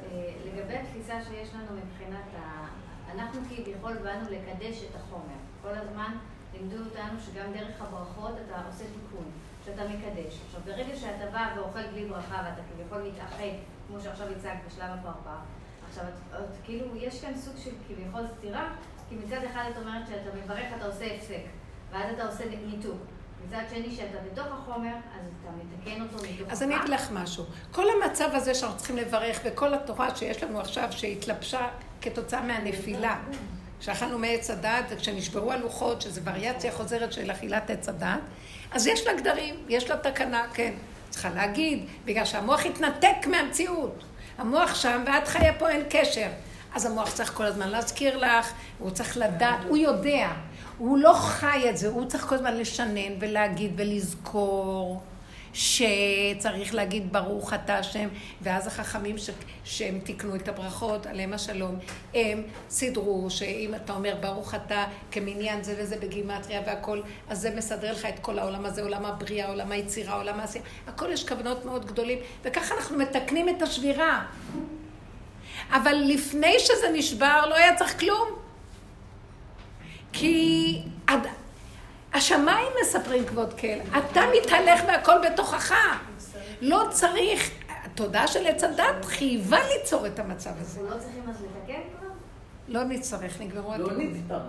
לגבי 0.47 0.77
התפיסה 0.77 1.15
שיש 1.25 1.49
לנו 1.55 1.81
מבחינת 1.81 2.25
ה... 2.39 2.67
אנחנו 3.15 3.41
כביכול 3.49 3.95
באנו 3.95 4.25
לקדש 4.31 4.83
את 4.91 4.97
החומר. 4.97 5.39
כל 5.63 5.75
הזמן 5.75 6.17
לימדו 6.55 6.77
אותנו 6.77 7.21
שגם 7.27 7.53
דרך 7.53 7.83
הברכות 7.83 8.35
אתה 8.47 8.63
עושה 8.67 8.85
תיקון, 8.85 9.25
שאתה 9.65 9.83
מקדש. 9.85 10.39
עכשיו, 10.47 10.61
ברגע 10.65 10.97
שאתה 10.97 11.31
בא 11.33 11.53
ואוכל 11.57 11.87
בלי 11.93 12.05
ברכה 12.05 12.43
ואתה 12.45 12.63
כביכול 12.73 13.03
מתאחד, 13.03 13.59
כמו 13.89 14.01
שעכשיו 14.01 14.27
הצגת 14.29 14.59
בשלב 14.67 14.91
הפרפר, 14.91 15.39
עכשיו, 15.89 16.05
את, 16.05 16.35
את, 16.35 16.57
כאילו, 16.65 16.97
יש 16.97 17.21
כאן 17.21 17.33
סוג 17.37 17.55
של 17.65 17.71
כביכול 17.89 18.23
סתירה, 18.39 18.75
כי 19.09 19.15
מצד 19.15 19.45
אחד 19.53 19.63
את 19.73 19.77
אומרת 19.77 20.07
שאתה 20.09 20.37
מברך, 20.45 20.65
אתה 20.77 20.87
עושה 20.87 21.05
הפסק, 21.05 21.41
ואז 21.93 22.15
אתה 22.15 22.27
עושה 22.27 22.45
ניתוק. 22.67 22.99
מצד 23.47 23.63
שני, 23.71 23.97
שאתה 23.97 24.19
בתוך 24.33 24.47
החומר, 24.47 24.95
אז 24.95 25.27
אתה 25.43 25.51
מתקן 25.57 26.03
אותו 26.03 26.17
מתוך... 26.17 26.53
אז 26.53 26.63
אני 26.63 26.77
אגיד 26.77 26.89
לך 26.89 27.11
משהו. 27.13 27.45
כל 27.73 27.85
המצב 27.91 28.29
הזה 28.33 28.55
שאנחנו 28.55 28.79
צריכים 28.79 28.97
לברך, 28.97 29.41
וכל 29.45 29.75
התורה 29.75 30.17
שיש 30.17 30.43
לנו 30.43 30.61
עכשיו, 30.61 30.89
שהתלבשה 30.91 31.69
כתוצאה 32.01 32.43
מהנפילה, 32.43 33.19
שאכלנו 33.81 34.19
מעץ 34.19 34.51
הדת, 34.51 34.85
וכשנשברו 34.89 35.53
הלוחות, 35.53 36.03
שזו 36.03 36.21
וריאציה 36.25 36.73
חוזרת 36.73 37.13
של 37.13 37.31
אכילת 37.31 37.71
עץ 37.71 37.89
הדת, 37.89 38.21
אז 38.73 38.87
יש 38.87 39.07
לה 39.07 39.15
גדרים, 39.15 39.55
יש 39.69 39.91
לה 39.91 39.97
תקנה, 39.97 40.47
כן. 40.55 40.75
צריכה 41.11 41.31
להגיד, 41.31 41.87
בגלל 42.05 42.25
שהמוח 42.25 42.67
התנתק 42.67 43.27
מהמציאות. 43.27 44.05
המוח 44.39 44.75
שם, 44.75 45.05
ואת 45.07 45.29
חיה 45.29 45.53
פה, 45.59 45.69
אין 45.69 45.83
קשר. 45.91 46.29
אז 46.75 46.87
המוח 46.87 47.13
צריך 47.13 47.35
כל 47.35 47.45
הזמן 47.45 47.69
להזכיר 47.69 48.17
לך, 48.17 48.53
הוא 48.79 48.91
צריך 48.91 49.17
לדעת, 49.17 49.59
הוא 49.69 49.77
יודע. 49.77 50.29
הוא 50.79 50.99
לא 50.99 51.13
חי 51.13 51.71
את 51.71 51.79
זה, 51.79 51.89
הוא 51.89 52.05
צריך 52.05 52.25
כל 52.25 52.35
הזמן 52.35 52.57
לשנן 52.57 53.13
ולהגיד 53.21 53.73
ולזכור. 53.77 55.03
שצריך 55.53 56.75
להגיד 56.75 57.13
ברוך 57.13 57.55
אתה 57.55 57.79
השם, 57.79 58.09
ואז 58.43 58.67
החכמים 58.67 59.19
ש... 59.19 59.31
שהם 59.65 59.99
תיקנו 59.99 60.37
את 60.37 60.49
הברכות, 60.49 61.07
עליהם 61.07 61.33
השלום, 61.33 61.79
הם 62.15 62.43
סידרו 62.71 63.27
שאם 63.31 63.75
אתה 63.75 63.93
אומר 63.93 64.17
ברוך 64.21 64.55
אתה 64.55 64.85
כמניין 65.11 65.63
זה 65.63 65.75
וזה 65.79 65.97
בגימטריה 65.97 66.63
והכל, 66.67 67.01
אז 67.29 67.41
זה 67.41 67.55
מסדר 67.57 67.93
לך 67.93 68.07
את 68.07 68.19
כל 68.19 68.39
העולם 68.39 68.67
הזה, 68.67 68.83
עולם 68.83 69.05
הבריאה, 69.05 69.49
עולם 69.49 69.73
היצירה, 69.73 70.15
עולם 70.15 70.41
העשייה, 70.41 70.65
הכל 70.87 71.13
יש 71.13 71.29
כוונות 71.29 71.65
מאוד 71.65 71.87
גדולים, 71.87 72.19
וככה 72.43 72.75
אנחנו 72.75 72.99
מתקנים 72.99 73.49
את 73.49 73.63
השבירה. 73.63 74.25
אבל 75.71 75.95
לפני 75.95 76.59
שזה 76.59 76.91
נשבר 76.93 77.47
לא 77.47 77.55
היה 77.55 77.77
צריך 77.77 78.01
כלום. 78.01 78.29
כי 80.13 80.83
עד, 81.07 81.27
השמיים 82.15 82.69
מספרים 82.83 83.27
כבוד 83.27 83.61
כל, 83.61 83.99
אתה 83.99 84.21
מתהלך 84.37 84.81
והכל 84.87 85.15
בתוכך. 85.27 85.75
לא 86.61 86.87
צריך, 86.91 87.51
התודעה 87.69 88.27
של 88.27 88.47
עץ 88.47 88.65
הדת 88.65 89.05
חייבה 89.05 89.59
ליצור 89.69 90.07
את 90.07 90.19
המצב 90.19 90.51
הזה. 90.61 90.81
אנחנו 90.81 90.97
לא 90.97 91.01
צריכים 91.01 91.23
אז 91.29 91.43
לתקן 91.43 91.81
כבר? 91.99 92.09
לא 92.69 92.85
נצטרך, 92.85 93.41
נגמרו 93.41 93.71
לא 93.71 93.75
התיקונים. 93.75 94.15
נצטרך. 94.15 94.43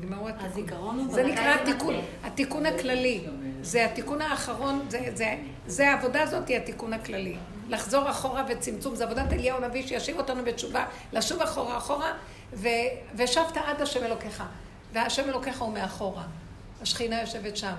נגמרו 0.00 0.28
התיקונים. 0.28 1.10
זה 1.10 1.22
נקרא 1.22 1.54
התיקון? 1.54 1.94
התיקון 2.24 2.66
הכללי. 2.66 3.24
זה 3.62 3.84
התיקון 3.84 4.22
האחרון, 4.22 4.86
זה, 4.88 5.00
זה, 5.14 5.36
זה 5.66 5.90
העבודה 5.90 6.22
הזאת 6.22 6.48
היא 6.48 6.56
התיקון 6.56 6.92
הכללי. 6.92 7.36
לחזור 7.72 8.10
אחורה 8.10 8.44
וצמצום, 8.48 8.94
זה 8.94 9.04
עבודת 9.04 9.32
אליהו 9.32 9.56
הנביא 9.56 9.86
שישיב 9.86 10.18
אותנו 10.18 10.44
בתשובה, 10.44 10.86
לשוב 11.12 11.42
אחורה 11.42 11.76
אחורה, 11.78 12.12
ו, 12.52 12.68
ושבת 13.16 13.56
עד 13.56 13.82
השם 13.82 14.04
אלוקיך. 14.04 14.42
והשם 14.92 15.28
אלוקיך 15.28 15.60
הוא 15.62 15.72
מאחורה. 15.72 16.24
השכינה 16.82 17.20
יושבת 17.20 17.56
שם. 17.56 17.74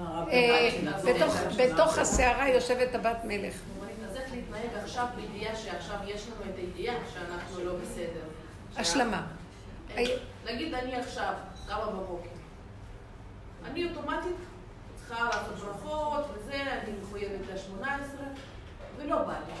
אה, 0.00 0.70
בתוך, 1.04 1.34
בתוך 1.58 1.98
הסערה 1.98 2.48
יושבת 2.48 2.94
הבת 2.94 3.16
מלך. 3.24 3.54
אז 4.10 4.16
איך 4.16 4.32
להתנהג 4.32 4.82
עכשיו 4.82 5.06
בידיעה 5.16 5.56
שעכשיו 5.56 5.96
יש 6.06 6.26
לנו 6.26 6.50
את 6.50 6.56
הידיעה 6.58 6.94
שאנחנו 7.14 7.64
לא 7.64 7.72
בסדר? 7.82 8.20
השלמה. 8.76 9.26
אה, 9.96 10.04
נגיד 10.46 10.74
אני 10.74 10.96
עכשיו 10.96 11.32
קמה 11.68 11.86
בבוקר. 11.86 12.28
אני 13.64 13.90
אוטומטית 13.90 14.36
צריכה 14.96 15.24
לעשות 15.24 15.56
ברכות 15.56 16.24
וזה, 16.34 16.62
אני 16.62 16.92
מחויבת 17.02 17.40
ל-18, 17.52 17.84
ולא 18.98 19.16
בא 19.16 19.32
לי. 19.32 19.52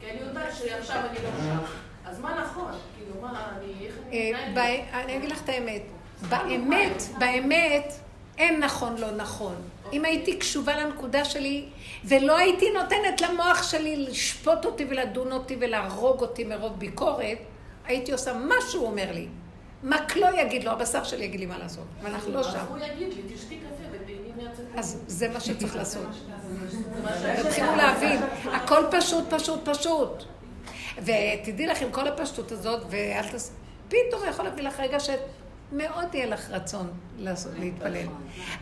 כי 0.00 0.10
אני 0.10 0.20
יודעת 0.20 0.56
שעכשיו 0.56 1.00
אני 1.10 1.18
לא 1.24 1.30
שם. 1.42 1.58
אז 2.04 2.20
מה 2.20 2.44
נכון? 2.44 2.72
כאילו, 2.96 3.20
מה, 3.20 3.48
אני... 3.56 3.86
איך 3.86 3.94
אני 4.08 4.32
אה, 4.56 5.04
אני 5.04 5.16
אגיד 5.16 5.30
לך 5.30 5.44
את 5.44 5.48
האמת. 5.48 5.82
באמת, 6.28 7.02
באמת, 7.18 7.92
אין 8.38 8.60
נכון 8.60 8.96
לא 8.98 9.10
נכון. 9.10 9.54
אם 9.92 10.04
הייתי 10.04 10.38
קשובה 10.38 10.76
לנקודה 10.76 11.24
שלי, 11.24 11.68
ולא 12.04 12.36
הייתי 12.36 12.70
נותנת 12.70 13.20
למוח 13.20 13.70
שלי 13.70 13.96
לשפוט 13.96 14.64
אותי 14.64 14.84
ולדון 14.88 15.32
אותי 15.32 15.56
ולהרוג 15.60 16.20
אותי 16.20 16.44
מרוב 16.44 16.78
ביקורת, 16.78 17.38
הייתי 17.84 18.12
עושה 18.12 18.32
מה 18.32 18.54
שהוא 18.70 18.86
אומר 18.86 19.12
לי. 19.12 19.28
רק 19.90 20.16
לא 20.16 20.40
יגיד 20.40 20.64
לו, 20.64 20.70
הבשר 20.70 21.04
שלי 21.04 21.24
יגיד 21.24 21.40
לי 21.40 21.46
מה 21.46 21.58
לעשות. 21.58 21.84
ואנחנו 22.02 22.32
לא 22.32 22.40
אז 22.40 22.52
שם. 22.52 22.64
הוא 22.68 22.78
יגיד 22.78 23.14
לי, 23.14 23.34
תשתי 23.34 23.56
קפה. 23.56 23.85
אז 24.76 25.02
זה 25.06 25.28
מה 25.28 25.40
שצריך 25.40 25.76
לעשות. 25.80 26.06
תתחילו 27.42 27.76
להבין, 27.82 28.20
הכל 28.52 28.82
פשוט, 28.90 29.34
פשוט, 29.34 29.68
פשוט. 29.68 30.22
ותדעי 30.98 31.66
לך 31.66 31.82
עם 31.82 31.90
כל 31.90 32.08
הפשטות 32.08 32.52
הזאת, 32.52 32.82
ואל 32.90 33.28
תס... 33.32 33.52
פתאום 33.88 34.22
יכול 34.28 34.44
להביא 34.44 34.62
לך 34.62 34.80
רגע 34.80 34.98
שמאוד 35.00 36.14
יהיה 36.14 36.26
לך 36.26 36.50
רצון 36.50 36.90
לעשות, 37.18 37.52
להתפלל. 37.58 38.06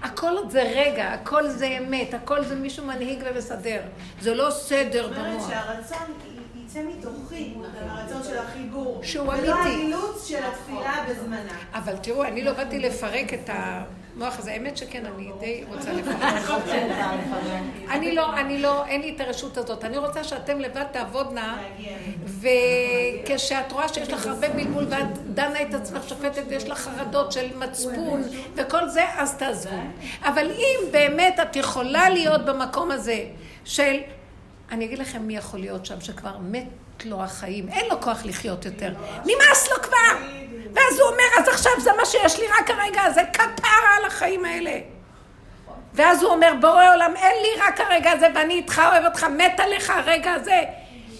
הכל 0.03 0.33
זה 0.49 0.63
רגע, 0.63 1.13
הכל 1.13 1.49
זה 1.49 1.67
אמת, 1.67 2.15
הכל 2.15 2.45
זה 2.45 2.55
מישהו 2.55 2.87
מנהיג 2.87 3.23
ומסדר. 3.25 3.81
זה 4.21 4.35
לא 4.35 4.51
סדר 4.51 5.09
זאת 5.09 5.17
אומרת 5.17 5.35
במוח. 5.35 5.51
שהרצון 5.51 6.15
יצא 6.65 6.81
מתוכי, 6.83 7.55
הרצון 7.81 8.23
של 8.25 8.39
החיבור. 8.39 9.01
שהוא 9.03 9.29
ולא 9.29 9.35
אמיתי. 9.35 9.69
האילוץ 9.69 10.27
של 10.29 10.45
התפילה 10.45 11.05
בזמנה. 11.09 11.59
אבל 11.73 11.97
תראו, 11.97 12.25
אני 12.25 12.45
לא 12.45 12.53
באתי 12.53 12.79
לפרק 12.79 13.35
את 13.35 13.51
המוח 14.17 14.39
הזה. 14.39 14.53
האמת 14.53 14.77
שכן, 14.77 15.07
אני 15.07 15.31
די 15.41 15.65
רוצה 15.73 15.93
לפרק. 15.93 16.43
אני 17.91 18.15
לא, 18.15 18.37
אני 18.37 18.59
לא, 18.59 18.87
אין 18.87 19.01
לי 19.01 19.15
את 19.17 19.21
הרשות 19.21 19.57
הזאת. 19.59 19.85
אני 19.85 19.97
רוצה 19.97 20.25
שאתם 20.25 20.61
לבד 20.61 20.85
תעבודנה. 20.93 21.59
וכשאת 22.27 23.73
רואה 23.73 23.89
שיש 23.89 24.09
לך 24.09 24.27
הרבה 24.27 24.49
בלבול 24.49 24.87
ואת 24.89 25.19
דנה 25.35 25.63
את 25.63 25.75
עצמך 25.75 26.09
שופטת 26.09 26.43
ויש 26.49 26.69
לך 26.69 26.79
חרדות 26.79 27.33
של 27.33 27.57
מצפון 27.57 28.23
וכל 28.55 28.89
זה, 28.89 29.05
אז 29.17 29.37
תעזבו. 29.37 29.77
אבל 30.23 30.51
אם 30.51 30.93
באמת 30.93 31.41
את 31.43 31.57
יכולה 31.57 32.09
להיות 32.09 32.45
במקום 32.45 32.91
הזה 32.91 33.25
של... 33.65 33.97
אני 34.71 34.85
אגיד 34.85 34.99
לכם 34.99 35.23
מי 35.23 35.37
יכול 35.37 35.61
להיות 35.61 35.87
שם, 35.87 36.01
שכבר 36.01 36.37
מת 36.39 36.69
לו 37.05 37.23
החיים, 37.23 37.69
אין 37.69 37.89
לו 37.91 38.01
כוח 38.01 38.25
לחיות 38.25 38.65
יותר. 38.65 38.95
נמאס 39.25 39.71
לו 39.71 39.83
כבר! 39.83 40.27
ואז 40.75 41.01
הוא 41.01 41.09
אומר, 41.09 41.25
אז 41.39 41.49
עכשיו 41.49 41.73
זה 41.81 41.91
מה 41.97 42.05
שיש 42.07 42.39
לי 42.41 42.47
רק 42.61 42.71
הרגע 42.71 43.03
הזה, 43.03 43.21
כפרה 43.33 43.97
על 43.99 44.05
החיים 44.07 44.45
האלה. 44.45 44.79
ואז 45.95 46.23
הוא 46.23 46.31
אומר, 46.31 46.53
בורא 46.61 46.95
עולם, 46.95 47.17
אין 47.17 47.43
לי 47.43 47.63
רק 47.63 47.81
הרגע 47.81 48.11
הזה, 48.11 48.27
ואני 48.35 48.55
איתך 48.55 48.83
אוהב 48.87 49.05
אותך, 49.05 49.25
מת 49.25 49.61
עליך 49.61 49.91
הרגע 49.91 50.33
הזה. 50.33 50.63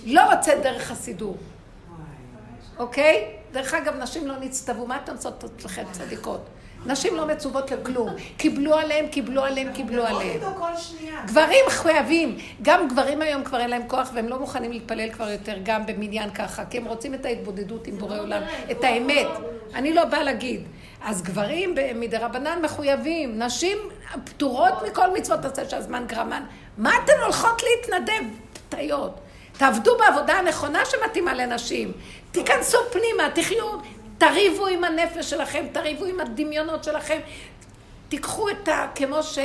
לא 0.07 0.35
רוצה 0.35 0.55
דרך 0.63 0.91
הסידור. 0.91 1.37
אוקיי? 2.79 3.31
דרך 3.53 3.75
אגב, 3.75 3.97
נשים 3.97 4.27
לא 4.27 4.35
נצטוו, 4.41 4.87
מה 4.87 4.97
אתן 5.05 5.13
עושות 5.13 5.45
אצלכם 5.45 5.85
צדיקות? 5.93 6.47
נשים 6.87 7.17
לא 7.17 7.27
מצוות 7.27 7.71
לכלום. 7.71 8.09
קיבלו 8.37 8.75
עליהם, 8.75 9.09
קיבלו 9.09 9.45
עליהם, 9.45 9.73
קיבלו 9.73 10.05
עליהם. 10.07 10.41
גברים 11.27 11.65
חייבים, 11.69 12.39
גם 12.63 12.89
גברים 12.89 13.23
היום 13.23 13.45
כבר 13.45 13.61
אין 13.61 13.71
להם 13.71 13.83
כוח 13.89 14.11
והם 14.15 14.29
לא 14.29 14.39
מוכנים 14.39 14.73
להתפלל 14.73 15.11
כבר 15.11 15.31
יותר 15.31 15.55
גם 15.63 15.87
במניין 15.87 16.31
ככה, 16.31 16.65
כי 16.65 16.79
הם 16.79 16.85
רוצים 16.85 17.15
את 17.15 17.25
ההתבודדות 17.27 17.87
עם 17.87 17.99
בורא 17.99 18.19
עולם, 18.19 18.43
את 18.71 18.85
האמת. 18.85 19.27
אני 19.75 19.93
לא 19.93 20.05
באה 20.05 20.23
להגיד. 20.23 20.63
אז 21.03 21.23
גברים 21.23 21.75
ב- 21.75 21.93
מדרבנן 21.95 22.59
מחויבים, 22.63 23.43
נשים 23.43 23.79
פטורות 24.25 24.73
מכל 24.89 25.11
מצוות 25.15 25.45
עשה 25.45 25.69
שהזמן 25.69 26.05
גרמן. 26.07 26.43
מה 26.79 26.91
אתן 27.05 27.13
הולכות 27.23 27.63
להתנדב? 27.63 28.25
פתיות. 28.69 29.21
תעבדו 29.59 29.97
בעבודה 29.99 30.35
הנכונה 30.35 30.83
שמתאימה 30.85 31.35
לנשים. 31.35 31.93
תיכנסו 32.33 32.79
פנימה, 32.93 33.31
תחיו, 33.35 33.65
תריבו 34.29 34.67
עם 34.67 34.85
הנפש 34.85 35.31
שלכם, 35.31 35.67
תריבו 35.73 36.05
עם 36.05 36.21
הדמיונות 36.21 36.85
שלכם. 36.85 37.19
תיקחו 38.09 38.51
את 38.51 38.69
ה... 38.69 38.87
כמו 38.95 39.23
ש... 39.23 39.39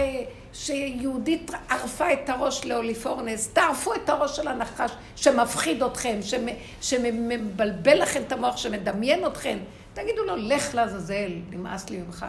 שיהודית 0.54 1.52
ערפה 1.70 2.14
את 2.14 2.30
הראש 2.30 2.66
לאוליפורנס, 2.66 3.48
תערפו 3.48 3.94
את 3.94 4.10
הראש 4.10 4.36
של 4.36 4.48
הנחש 4.48 4.92
שמפחיד 5.16 5.84
אתכם, 5.84 6.20
שמ... 6.22 6.46
שמבלבל 6.82 8.02
לכם 8.02 8.22
את 8.28 8.32
המוח, 8.32 8.58
שמדמיין 8.58 9.26
אתכם. 9.28 9.58
תגידו 9.94 10.24
לו, 10.24 10.36
לך 10.36 10.76
לעזאזל, 10.76 11.32
נמאס 11.50 11.90
לי 11.90 11.98
ממך. 11.98 12.26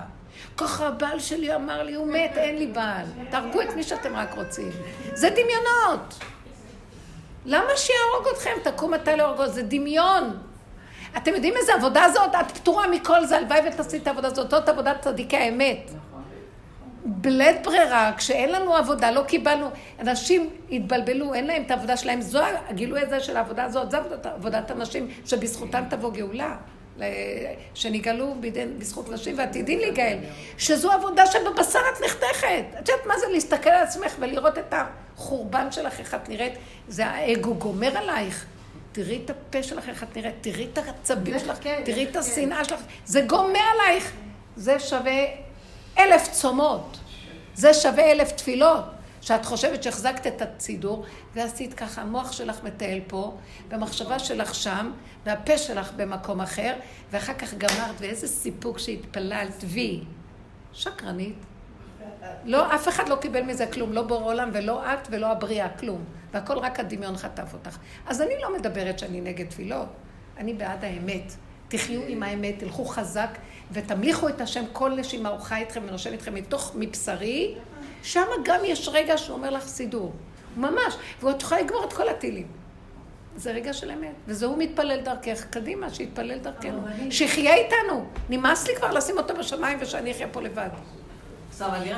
ככה 0.56 0.86
הבעל 0.86 1.20
שלי 1.20 1.54
אמר 1.54 1.82
לי, 1.82 1.94
הוא 1.94 2.12
מת, 2.12 2.32
אין 2.36 2.56
לי 2.56 2.66
בעל. 2.66 3.06
תהרגו 3.30 3.62
את 3.62 3.74
מי 3.76 3.82
שאתם 3.82 4.16
רק 4.16 4.34
רוצים. 4.34 4.70
זה 5.14 5.30
דמיונות. 5.30 6.14
למה 7.46 7.76
שיהרוג 7.76 8.26
אתכם? 8.32 8.70
תקום 8.70 8.94
אתה 8.94 9.16
להורגו, 9.16 9.48
זה 9.48 9.62
דמיון. 9.62 10.49
אתם 11.16 11.34
יודעים 11.34 11.54
איזה 11.56 11.74
עבודה 11.74 12.04
זאת? 12.14 12.34
את 12.40 12.50
פטורה 12.50 12.86
מכל 12.88 13.24
זה, 13.26 13.36
הלוואי 13.36 13.60
ותעשי 13.68 13.96
את 13.96 14.06
העבודה 14.06 14.28
הזאת, 14.28 14.50
זאת 14.50 14.68
עבודת 14.68 15.00
צדיקי 15.00 15.36
האמת. 15.36 15.90
בלית 17.04 17.62
ברירה, 17.62 18.12
כשאין 18.16 18.52
לנו 18.52 18.76
עבודה, 18.76 19.10
לא 19.10 19.22
קיבלנו, 19.22 19.70
אנשים 20.00 20.50
התבלבלו, 20.72 21.34
אין 21.34 21.46
להם 21.46 21.62
את 21.62 21.70
העבודה 21.70 21.96
שלהם, 21.96 22.20
זו 22.20 22.40
הגילוי 22.68 23.00
הזה 23.00 23.20
של 23.20 23.36
העבודה 23.36 23.64
הזאת, 23.64 23.90
זו 23.90 23.96
עבודת, 24.24 24.70
הנשים 24.70 25.08
שבזכותם 25.26 25.84
תבוא 25.90 26.12
גאולה. 26.12 26.56
שנגאלו 27.74 28.34
בזכות 28.78 29.10
נשים 29.10 29.38
ועתידים 29.38 29.78
להיגאל, 29.78 30.18
שזו 30.58 30.92
עבודה 30.92 31.26
שבבשר 31.26 31.78
את 31.78 32.04
נחתכת. 32.04 32.64
את 32.78 32.88
יודעת 32.88 33.06
מה 33.06 33.18
זה 33.18 33.26
להסתכל 33.32 33.70
על 33.70 33.82
עצמך 33.82 34.14
ולראות 34.18 34.58
את 34.58 34.74
החורבן 35.16 35.72
שלך, 35.72 36.00
איך 36.00 36.14
את 36.14 36.28
נראית? 36.28 36.52
זה 36.88 37.06
האגו 37.06 37.54
גומר 37.54 37.98
עלייך. 37.98 38.46
תראי 38.92 39.20
את 39.24 39.30
הפה 39.30 39.62
שלך, 39.62 39.88
איך 39.88 40.02
את 40.02 40.16
נראית, 40.16 40.34
תראי 40.40 40.68
את 40.72 40.78
העצבים 40.78 41.38
שלך, 41.38 41.58
תראי 41.84 42.06
את 42.10 42.16
השנאה 42.16 42.64
שלך, 42.64 42.80
זה 43.04 43.20
גומר 43.20 43.60
עלייך. 43.74 44.12
זה 44.56 44.80
שווה 44.80 45.24
אלף 45.98 46.32
צומות, 46.32 46.98
זה 47.54 47.74
שווה 47.74 48.12
אלף 48.12 48.32
תפילות. 48.32 48.84
שאת 49.20 49.44
חושבת 49.46 49.82
שהחזקת 49.82 50.26
את 50.26 50.42
הצידור, 50.42 51.04
ועשית 51.34 51.74
ככה, 51.74 52.02
המוח 52.02 52.32
שלך 52.32 52.64
מטייל 52.64 53.00
פה, 53.06 53.36
והמחשבה 53.68 54.18
שלך 54.18 54.54
שם, 54.54 54.92
והפה 55.26 55.58
שלך 55.58 55.92
במקום 55.96 56.40
אחר, 56.40 56.74
ואחר 57.10 57.34
כך 57.34 57.54
גמרת, 57.54 57.94
ואיזה 57.98 58.28
סיפוק 58.28 58.78
שהתפללת, 58.78 59.64
וי. 59.64 60.00
שקרנית. 60.72 61.36
לא, 62.44 62.74
אף 62.74 62.88
אחד 62.88 63.08
לא 63.08 63.16
קיבל 63.16 63.42
מזה 63.42 63.66
כלום, 63.66 63.92
לא 63.92 64.02
בורא 64.02 64.24
עולם 64.24 64.50
ולא 64.52 64.92
את 64.92 65.08
ולא 65.10 65.26
הבריאה, 65.26 65.68
כלום. 65.68 66.04
והכל 66.32 66.58
רק 66.58 66.80
הדמיון 66.80 67.16
חטף 67.16 67.52
אותך. 67.52 67.78
אז 68.06 68.22
אני 68.22 68.34
לא 68.42 68.54
מדברת 68.54 68.98
שאני 68.98 69.20
נגד 69.20 69.46
תפילות. 69.46 69.88
אני 70.38 70.54
בעד 70.54 70.84
האמת. 70.84 71.32
תחיו 71.68 72.00
עם 72.06 72.22
האמת, 72.22 72.54
תלכו 72.58 72.84
חזק 72.84 73.38
ותמליכו 73.72 74.28
את 74.28 74.40
השם 74.40 74.64
כל 74.72 74.90
נשימה, 74.90 75.28
הוא 75.28 75.38
חי 75.38 75.56
איתכם 75.56 75.82
ונושם 75.88 76.12
איתכם 76.12 76.34
מתוך 76.34 76.72
מבשרי, 76.74 77.54
שם 78.02 78.26
גם 78.44 78.60
יש 78.64 78.88
רגע 78.92 79.18
שהוא 79.18 79.36
אומר 79.36 79.50
לך 79.50 79.66
סידור. 79.66 80.12
ממש. 80.56 80.94
והוא 81.20 81.32
תוכל 81.32 81.56
לגמור 81.56 81.84
את 81.84 81.92
כל 81.92 82.08
הטילים. 82.08 82.46
זה 83.36 83.50
רגע 83.50 83.72
של 83.72 83.90
אמת, 83.90 84.14
וזה 84.26 84.46
הוא 84.46 84.58
מתפלל 84.58 85.00
דרכך. 85.00 85.44
קדימה, 85.44 85.94
שיתפלל 85.94 86.38
דרכנו. 86.38 86.82
שיחיה 87.10 87.54
איתנו. 87.54 88.06
נמאס 88.28 88.68
לי 88.68 88.76
כבר 88.76 88.90
לשים 88.90 89.18
אותו 89.18 89.34
בשמיים 89.36 89.78
ושאני 89.80 90.10
אחיה 90.10 90.28
פה 90.28 90.42
לבד. 90.42 90.68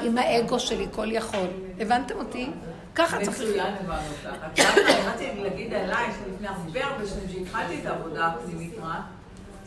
עם 0.03 0.19
האגו 0.19 0.61
שלי, 0.61 0.87
כל 0.91 1.13
יכול. 1.13 1.49
הבנתם 1.81 2.15
אותי? 2.15 2.51
ככה 2.95 3.21
צריך 3.25 3.41
לחיות. 3.41 3.51
מצוין 3.51 3.75
הבנו 3.81 4.09
אותך. 4.27 4.45
עכשיו 4.53 4.73
רציתי 5.15 5.43
להגיד 5.43 5.75
עליי 5.75 6.07
שלפני 6.25 6.49
הרבה 6.49 6.85
הרבה 6.85 7.07
שנים 7.07 7.29
שהתחלתי 7.33 7.81
את 7.81 7.87
העבודה 7.87 8.27
הפנימית 8.27 8.75
רק, 8.83 9.01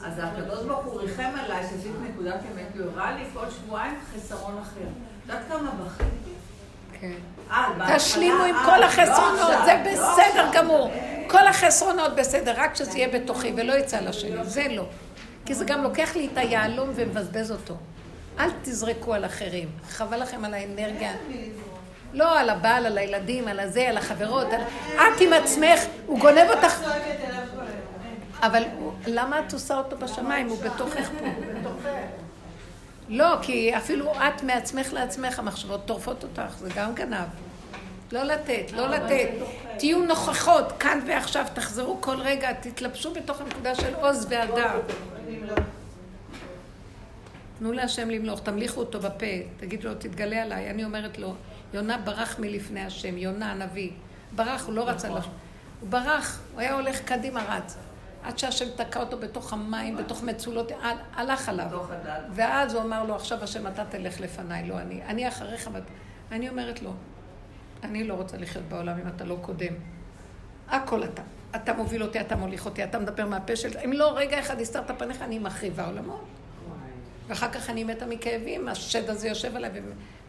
אז 0.05 0.13
הקדוש 0.23 0.63
ברוך 0.63 0.85
הוא 0.85 1.01
ריחם 1.01 1.29
עליי 1.45 1.63
שעשיתי 1.63 1.89
נקודת 2.09 2.39
אמת, 2.53 2.77
הוא 2.77 2.91
הראה 2.95 3.11
לי 3.11 3.23
כל 3.33 3.45
שבועיים 3.49 3.95
חסרון 4.15 4.57
אחר. 4.61 4.79
את 4.79 5.29
יודעת 5.29 5.43
כמה 5.49 5.71
בכיתי? 5.71 6.31
כן. 6.99 7.13
אה, 7.51 7.95
תשלימו 7.97 8.43
עם 8.43 8.55
אה, 8.55 8.65
כל 8.65 8.77
לא 8.77 8.85
החסרונות, 8.85 9.65
זה 9.65 9.73
לא 9.73 9.91
בסדר. 9.91 10.49
גמור. 10.53 10.91
כל 11.27 11.47
החסרונות 11.47 12.15
בסדר, 12.15 12.53
רק 12.57 12.75
שזה 12.75 12.97
יהיה 12.97 13.19
בתוכי 13.19 13.53
ולא 13.57 13.73
יצא 13.73 13.99
לשני, 13.99 14.43
זה 14.43 14.67
לא. 14.69 14.85
כי 15.45 15.53
זה 15.53 15.65
גם 15.65 15.83
לוקח 15.83 16.15
לי 16.15 16.29
את 16.33 16.37
היהלום 16.37 16.89
ומבזבז 16.95 17.51
אותו. 17.51 17.75
אל 18.39 18.49
תזרקו 18.63 19.13
על 19.13 19.25
אחרים, 19.25 19.67
חבל 19.89 20.21
לכם 20.21 20.45
על 20.45 20.53
האנרגיה. 20.53 21.13
לא 22.13 22.39
על 22.39 22.49
הבעל, 22.49 22.85
על 22.85 22.97
הילדים, 22.97 23.47
על 23.47 23.59
הזה, 23.59 23.89
על 23.89 23.97
החברות. 23.97 24.47
על... 24.53 24.61
את 24.95 25.21
עם 25.21 25.33
עצמך, 25.33 25.79
הוא 26.05 26.19
גונב 26.19 26.49
אותך. 26.49 26.81
אבל 28.41 28.63
הוא- 28.79 28.91
למה 29.07 29.39
את 29.39 29.53
עושה 29.53 29.77
אותו 29.77 29.97
בשמיים? 29.97 30.49
הוא 30.49 30.57
בתוכך 30.63 31.09
פה. 31.19 31.25
לא, 33.09 33.25
כי 33.41 33.77
אפילו 33.77 34.11
את 34.13 34.43
מעצמך 34.43 34.93
לעצמך, 34.93 35.39
המחשבות 35.39 35.85
טורפות 35.85 36.23
אותך, 36.23 36.57
זה 36.57 36.69
גם 36.75 36.93
גנב. 36.95 37.27
לא 38.11 38.23
לתת, 38.23 38.71
לא 38.71 38.87
לתת. 38.87 39.29
תהיו 39.77 39.99
נוכחות, 40.05 40.73
כאן 40.79 40.99
ועכשיו, 41.07 41.45
תחזרו 41.53 41.97
כל 42.01 42.15
רגע, 42.19 42.53
תתלבשו 42.53 43.13
בתוך 43.13 43.41
הנקודה 43.41 43.75
של 43.75 43.95
עוז 43.95 44.27
והדר. 44.29 44.79
תנו 47.59 47.71
להשם 47.71 48.09
למלוך, 48.09 48.39
תמליכו 48.39 48.79
אותו 48.79 48.99
בפה, 48.99 49.25
תגידו 49.57 49.87
לו, 49.89 49.95
תתגלה 49.95 50.43
עליי. 50.43 50.69
אני 50.69 50.85
אומרת 50.85 51.17
לו, 51.17 51.33
יונה 51.73 51.97
ברח 51.97 52.39
מלפני 52.39 52.81
השם, 52.81 53.17
יונה 53.17 53.51
הנביא. 53.51 53.91
ברח, 54.35 54.65
הוא 54.65 54.73
לא 54.73 54.89
רצה 54.89 55.09
לש... 55.09 55.25
הוא 55.79 55.89
ברח, 55.89 56.41
הוא 56.53 56.61
היה 56.61 56.73
הולך 56.73 57.01
קדימה 57.01 57.43
רץ. 57.43 57.77
עד 58.23 58.39
שהשם 58.39 58.65
תקע 58.75 58.99
אותו 58.99 59.17
בתוך 59.17 59.53
המים, 59.53 59.97
בתוך 59.97 60.23
מצולות, 60.23 60.71
הל- 60.81 60.97
הלך 61.15 61.49
עליו. 61.49 61.65
ואז 62.33 62.73
הוא 62.73 62.81
אמר 62.81 63.03
לו, 63.03 63.15
עכשיו 63.15 63.43
השם 63.43 63.67
אתה 63.67 63.85
תלך 63.85 64.19
לפניי, 64.19 64.67
לא 64.67 64.79
אני. 64.79 65.01
אני 65.05 65.27
אחריך, 65.27 65.69
ואת... 65.73 65.83
אני 66.31 66.49
אומרת 66.49 66.81
לו, 66.81 66.93
אני 67.83 68.03
לא 68.03 68.13
רוצה 68.13 68.37
לחיות 68.37 68.65
בעולם 68.69 68.97
אם 69.03 69.07
אתה 69.15 69.23
לא 69.23 69.37
קודם. 69.41 69.73
הכל 70.69 71.03
אתה. 71.03 71.21
אתה 71.55 71.73
מוביל 71.73 72.03
אותי, 72.03 72.21
אתה 72.21 72.35
מוליך 72.35 72.65
אותי, 72.65 72.83
אתה 72.83 72.99
מדבר 72.99 73.25
מהפה 73.25 73.55
של... 73.55 73.77
אם 73.85 73.93
לא 73.93 74.13
רגע 74.17 74.39
אחד 74.39 74.61
הסתרת 74.61 74.91
פניך, 74.99 75.21
אני 75.21 75.39
מחריבה 75.39 75.85
עולמות. 75.85 76.25
ואחר 77.27 77.51
כך 77.51 77.69
אני 77.69 77.83
מתה 77.83 78.05
מכאבים, 78.05 78.67
השד 78.67 79.09
הזה 79.09 79.27
יושב 79.27 79.55
עליי, 79.55 79.71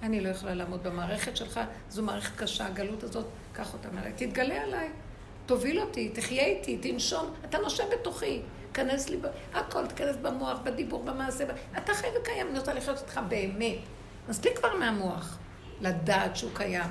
ואני 0.03 0.21
לא 0.21 0.29
יכולה 0.29 0.55
לעמוד 0.55 0.83
במערכת 0.83 1.37
שלך, 1.37 1.61
זו 1.91 2.03
מערכת 2.03 2.37
קשה, 2.37 2.67
הגלות 2.67 3.03
הזאת, 3.03 3.27
קח 3.53 3.73
אותה 3.73 3.89
מעליי, 3.93 4.13
תתגלה 4.17 4.63
עליי, 4.63 4.89
תוביל 5.47 5.81
אותי, 5.81 6.09
תחיה 6.09 6.45
איתי, 6.45 6.79
תנשום, 6.79 7.35
אתה 7.45 7.59
נושם 7.59 7.85
בתוכי, 7.93 8.41
כנס 8.75 9.09
לי. 9.09 9.17
הכל, 9.55 9.87
תכנס 9.87 10.17
במוח, 10.23 10.59
בדיבור, 10.65 11.03
במעשה, 11.03 11.47
ב... 11.47 11.51
אתה 11.79 11.95
חי 11.95 12.07
וקיים, 12.21 12.49
אני 12.51 12.59
רוצה 12.59 12.75
לחיות 12.75 12.99
איתך 12.99 13.21
באמת. 13.29 13.79
מספיק 14.29 14.59
כבר 14.59 14.77
מהמוח, 14.77 15.39
לדעת 15.81 16.37
שהוא 16.37 16.51
קיים. 16.55 16.91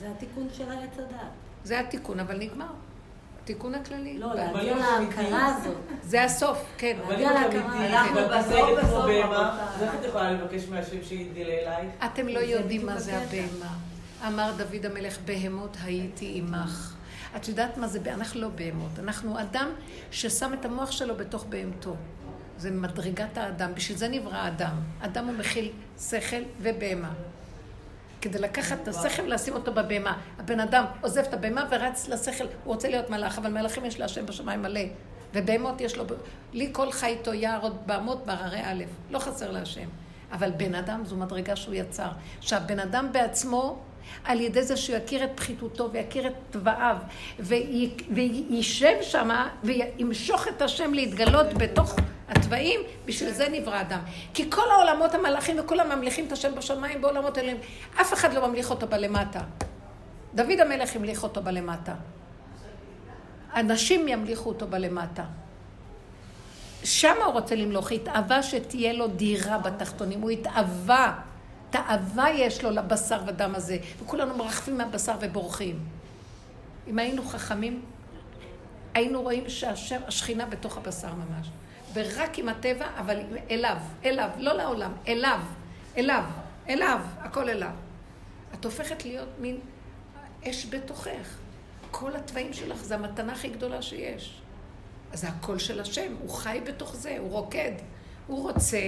זה 0.00 0.10
התיקון 0.10 0.48
של 0.52 0.72
הדת. 0.72 1.12
זה 1.64 1.80
התיקון, 1.80 2.20
אבל 2.20 2.38
נגמר. 2.38 2.72
התיקון 3.50 3.74
הכללי. 3.74 4.18
לא, 4.18 4.34
להגיע 4.34 4.76
להכרה 4.76 5.46
הזאת. 5.46 5.76
זה 6.02 6.24
הסוף, 6.24 6.64
כן. 6.78 6.96
להגיע 7.08 7.32
להכרה. 7.32 7.86
אנחנו 7.86 8.20
בסוף, 8.38 8.78
בסוף. 8.78 9.04
אז 9.74 9.82
איך 9.82 9.94
את 9.94 10.04
יכולה 10.04 10.32
לבקש 10.32 10.68
מהשם 10.68 11.02
שיגדל 11.02 11.42
אלייך? 11.42 11.90
אתם 12.04 12.28
לא 12.28 12.38
יודעים 12.38 12.86
מה 12.86 12.98
זה. 12.98 13.18
הבהמה. 13.18 13.74
אמר 14.26 14.52
דוד 14.56 14.86
המלך, 14.86 15.18
בהמות 15.24 15.76
הייתי 15.84 16.32
עמך. 16.34 16.94
את 17.36 17.48
יודעת 17.48 17.76
מה 17.76 17.86
זה, 17.86 17.98
אנחנו 18.06 18.40
לא 18.40 18.48
בהמות, 18.48 18.98
אנחנו 18.98 19.40
אדם 19.40 19.68
ששם 20.10 20.54
את 20.54 20.64
המוח 20.64 20.90
שלו 20.90 21.16
בתוך 21.16 21.44
בהמתו. 21.48 21.96
זה 22.58 22.70
מדרגת 22.70 23.38
האדם, 23.38 23.74
בשביל 23.74 23.98
זה 23.98 24.08
נברא 24.08 24.48
אדם. 24.48 24.76
אדם 25.00 25.24
הוא 25.26 25.34
מכיל 25.34 25.72
שכל 25.98 26.42
ובהמה. 26.60 27.12
כדי 28.20 28.38
לקחת 28.38 28.76
את 28.82 28.88
השכל 28.88 29.22
ולשים 29.22 29.54
אותו 29.54 29.72
בבהמה. 29.72 30.16
הבן 30.38 30.60
אדם 30.60 30.84
עוזב 31.00 31.20
את 31.22 31.34
הבהמה 31.34 31.64
ורץ 31.70 32.08
לשכל, 32.08 32.44
הוא 32.44 32.74
רוצה 32.74 32.88
להיות 32.88 33.10
מלאך, 33.10 33.38
אבל 33.38 33.50
מלאכים 33.50 33.84
יש 33.84 34.00
להשם 34.00 34.26
בשמיים 34.26 34.62
מלא. 34.62 34.80
ובהמות 35.34 35.80
יש 35.80 35.96
לו, 35.96 36.04
לי 36.52 36.68
כל 36.72 36.92
חי 36.92 37.06
איתו 37.06 37.34
יער 37.34 37.62
עוד 37.62 37.76
בהמות 37.86 38.26
בהררי 38.26 38.60
א', 38.64 38.84
לא 39.10 39.18
חסר 39.18 39.50
להשם. 39.50 39.88
אבל 40.32 40.50
בן 40.50 40.74
אדם 40.74 41.04
זו 41.04 41.16
מדרגה 41.16 41.56
שהוא 41.56 41.74
יצר. 41.74 42.08
שהבן 42.40 42.78
אדם 42.80 43.08
בעצמו, 43.12 43.78
על 44.24 44.40
ידי 44.40 44.62
זה 44.62 44.76
שהוא 44.76 44.96
יכיר 44.96 45.24
את 45.24 45.30
פחיתותו 45.34 45.88
ויכיר 45.92 46.26
את 46.26 46.32
תוואיו, 46.50 46.96
וי- 47.40 47.90
וישב 48.10 48.94
שמה 49.02 49.48
וימשוך 49.64 50.48
את 50.48 50.62
השם 50.62 50.94
להתגלות 50.94 51.46
בתוך 51.54 51.96
התוואים, 52.28 52.80
בשביל 53.04 53.30
זה 53.30 53.48
נברא 53.48 53.80
אדם. 53.80 54.00
כי 54.34 54.50
כל 54.50 54.70
העולמות 54.70 55.14
המלאכים 55.14 55.56
וכולם 55.60 55.88
ממליכים 55.88 56.26
את 56.26 56.32
השם 56.32 56.54
בשמיים 56.54 57.00
בעולמות 57.02 57.38
אליהם. 57.38 57.56
אף 58.00 58.12
אחד 58.12 58.34
לא 58.34 58.48
ממליך 58.48 58.70
אותו 58.70 58.86
בלמטה. 58.86 59.40
דוד 60.34 60.60
המלך 60.60 60.96
המליך 60.96 61.22
אותו 61.22 61.42
בלמטה. 61.42 61.94
אנשים 63.56 64.08
ימליכו 64.08 64.48
אותו 64.48 64.66
בלמטה. 64.66 65.24
שם 66.84 67.14
הוא 67.24 67.32
רוצה 67.32 67.54
למלוך, 67.54 67.92
התאווה 67.92 68.42
שתהיה 68.42 68.92
לו 68.92 69.08
דירה 69.08 69.58
בתחתונים, 69.58 70.20
הוא 70.20 70.30
התאווה, 70.30 71.20
תאווה 71.70 72.30
יש 72.30 72.64
לו 72.64 72.70
לבשר 72.70 73.20
ודם 73.26 73.54
הזה, 73.54 73.78
וכולנו 74.02 74.36
מרחפים 74.36 74.78
מהבשר 74.78 75.14
ובורחים. 75.20 75.78
אם 76.88 76.98
היינו 76.98 77.22
חכמים, 77.22 77.82
היינו 78.94 79.22
רואים 79.22 79.48
שהשם, 79.48 80.00
השכינה 80.06 80.46
בתוך 80.46 80.76
הבשר 80.76 81.08
ממש. 81.14 81.48
ורק 81.98 82.38
עם 82.38 82.48
הטבע, 82.48 82.86
אבל 82.98 83.20
אליו, 83.50 83.76
אליו, 84.04 84.30
לא 84.36 84.52
לעולם, 84.52 84.92
אליו, 85.08 85.40
אליו, 85.96 86.24
אליו, 86.68 87.00
הכל 87.18 87.48
אליו. 87.48 87.70
את 88.54 88.64
הופכת 88.64 89.04
להיות 89.04 89.28
מין 89.38 89.60
אש 90.44 90.66
בתוכך. 90.70 91.38
כל 91.90 92.16
התוואים 92.16 92.52
שלך 92.52 92.76
זה 92.76 92.94
המתנה 92.94 93.32
הכי 93.32 93.48
גדולה 93.48 93.82
שיש. 93.82 94.40
אז 95.12 95.20
זה 95.20 95.28
הקול 95.28 95.58
של 95.58 95.80
השם, 95.80 96.14
הוא 96.20 96.30
חי 96.30 96.60
בתוך 96.64 96.96
זה, 96.96 97.16
הוא 97.18 97.30
רוקד. 97.30 97.72
הוא 98.26 98.50
רוצה 98.50 98.80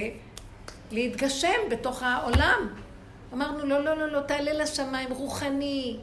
להתגשם 0.90 1.58
בתוך 1.70 2.02
העולם. 2.02 2.74
אמרנו, 3.32 3.66
לא, 3.66 3.84
לא, 3.84 3.96
לא, 3.96 4.08
לא, 4.08 4.20
תעלה 4.20 4.52
לשמיים, 4.52 5.12
רוחני. 5.12 5.98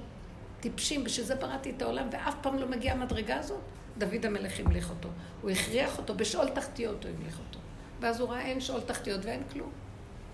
טיפשים, 0.59 1.03
בשביל 1.03 1.25
זה 1.25 1.35
בראתי 1.35 1.73
את 1.77 1.81
העולם, 1.81 2.07
ואף 2.11 2.35
פעם 2.41 2.59
לא 2.59 2.67
מגיעה 2.67 2.95
המדרגה 2.95 3.39
הזאת. 3.39 3.61
דוד 3.98 4.26
המלך 4.26 4.60
המליך 4.60 4.90
אותו. 4.90 5.10
הוא 5.41 5.52
הכריח 5.52 5.98
אותו, 5.98 6.15
בשאול 6.15 6.49
תחתיות 6.49 7.03
הוא 7.03 7.11
המליך 7.18 7.40
אותו. 7.40 7.60
ואז 7.99 8.19
הוא 8.19 8.30
ראה 8.30 8.41
אין 8.41 8.61
שאול 8.61 8.82
תחתיות 8.82 9.26
ואין 9.26 9.41
כלום. 9.53 9.69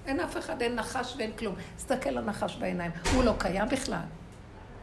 אין 0.06 0.20
אף 0.20 0.38
אחד, 0.38 0.62
אין 0.62 0.76
נחש 0.76 1.16
ואין 1.18 1.32
כלום. 1.38 1.56
תסתכל 1.76 2.10
לנחש 2.10 2.56
בעיניים, 2.56 2.92
הוא 3.14 3.24
לא 3.24 3.34
קיים 3.40 3.70
בכלל. 3.70 4.06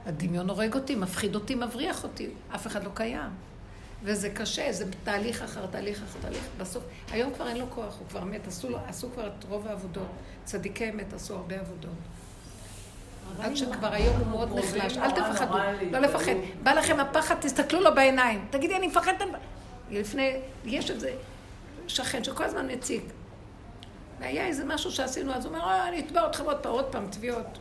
הדמיון 0.07 0.51
הורג 0.51 0.74
אותי, 0.74 0.94
מפחיד 0.94 1.35
אותי, 1.35 1.55
מבריח 1.55 2.05
אותי. 2.05 2.31
אף 2.55 2.66
אחד 2.66 2.85
לא 2.85 2.90
קיים. 2.94 3.31
וזה 4.02 4.31
קשה, 4.31 4.73
זה 4.73 4.85
תהליך 5.05 5.43
אחר 5.43 5.66
תהליך 5.66 6.02
אחר 6.02 6.19
תהליך. 6.20 6.44
בסוף, 6.59 6.85
היום 7.11 7.35
כבר 7.35 7.48
אין 7.48 7.57
לו 7.57 7.66
כוח, 7.70 7.98
הוא 7.98 8.09
כבר 8.09 8.24
מת, 8.24 8.47
עשו, 8.47 8.69
עשו 8.86 9.11
כבר 9.15 9.27
את 9.27 9.44
רוב 9.48 9.66
העבודות. 9.66 10.09
צדיקי 10.44 10.90
אמת 10.90 11.12
עשו 11.12 11.35
הרבה 11.35 11.61
עבודות. 11.61 11.90
עד 13.39 13.57
שכבר 13.57 13.93
היום 13.93 14.16
הוא 14.16 14.27
מאוד 14.27 14.59
נחלש. 14.59 14.98
אל 14.98 15.11
תפחדו, 15.11 15.59
לא 15.90 15.98
לפחד. 15.98 16.32
בא 16.62 16.73
לכם 16.73 17.01
הפחד, 17.01 17.35
תסתכלו 17.40 17.81
לו 17.81 17.94
בעיניים. 17.94 18.47
תגידי, 18.51 18.77
אני 18.77 18.86
מפחדת... 18.86 19.23
לפני, 19.90 20.36
יש 20.65 20.90
איזה 20.90 21.12
שכן 21.89 22.24
שכל 22.24 22.44
הזמן 22.44 22.73
מציג. 22.73 23.02
והיה 24.20 24.47
איזה 24.47 24.65
משהו 24.65 24.90
שעשינו, 24.90 25.32
אז 25.32 25.44
הוא 25.44 25.55
אומר, 25.55 25.65
אה, 25.65 25.89
אני 25.89 26.01
אתבע 26.01 26.27
אתכם 26.27 26.44
עוד 26.44 26.57
פעם, 26.57 26.73
עוד 26.73 26.85
פעם, 26.85 27.07
תביעות. 27.11 27.59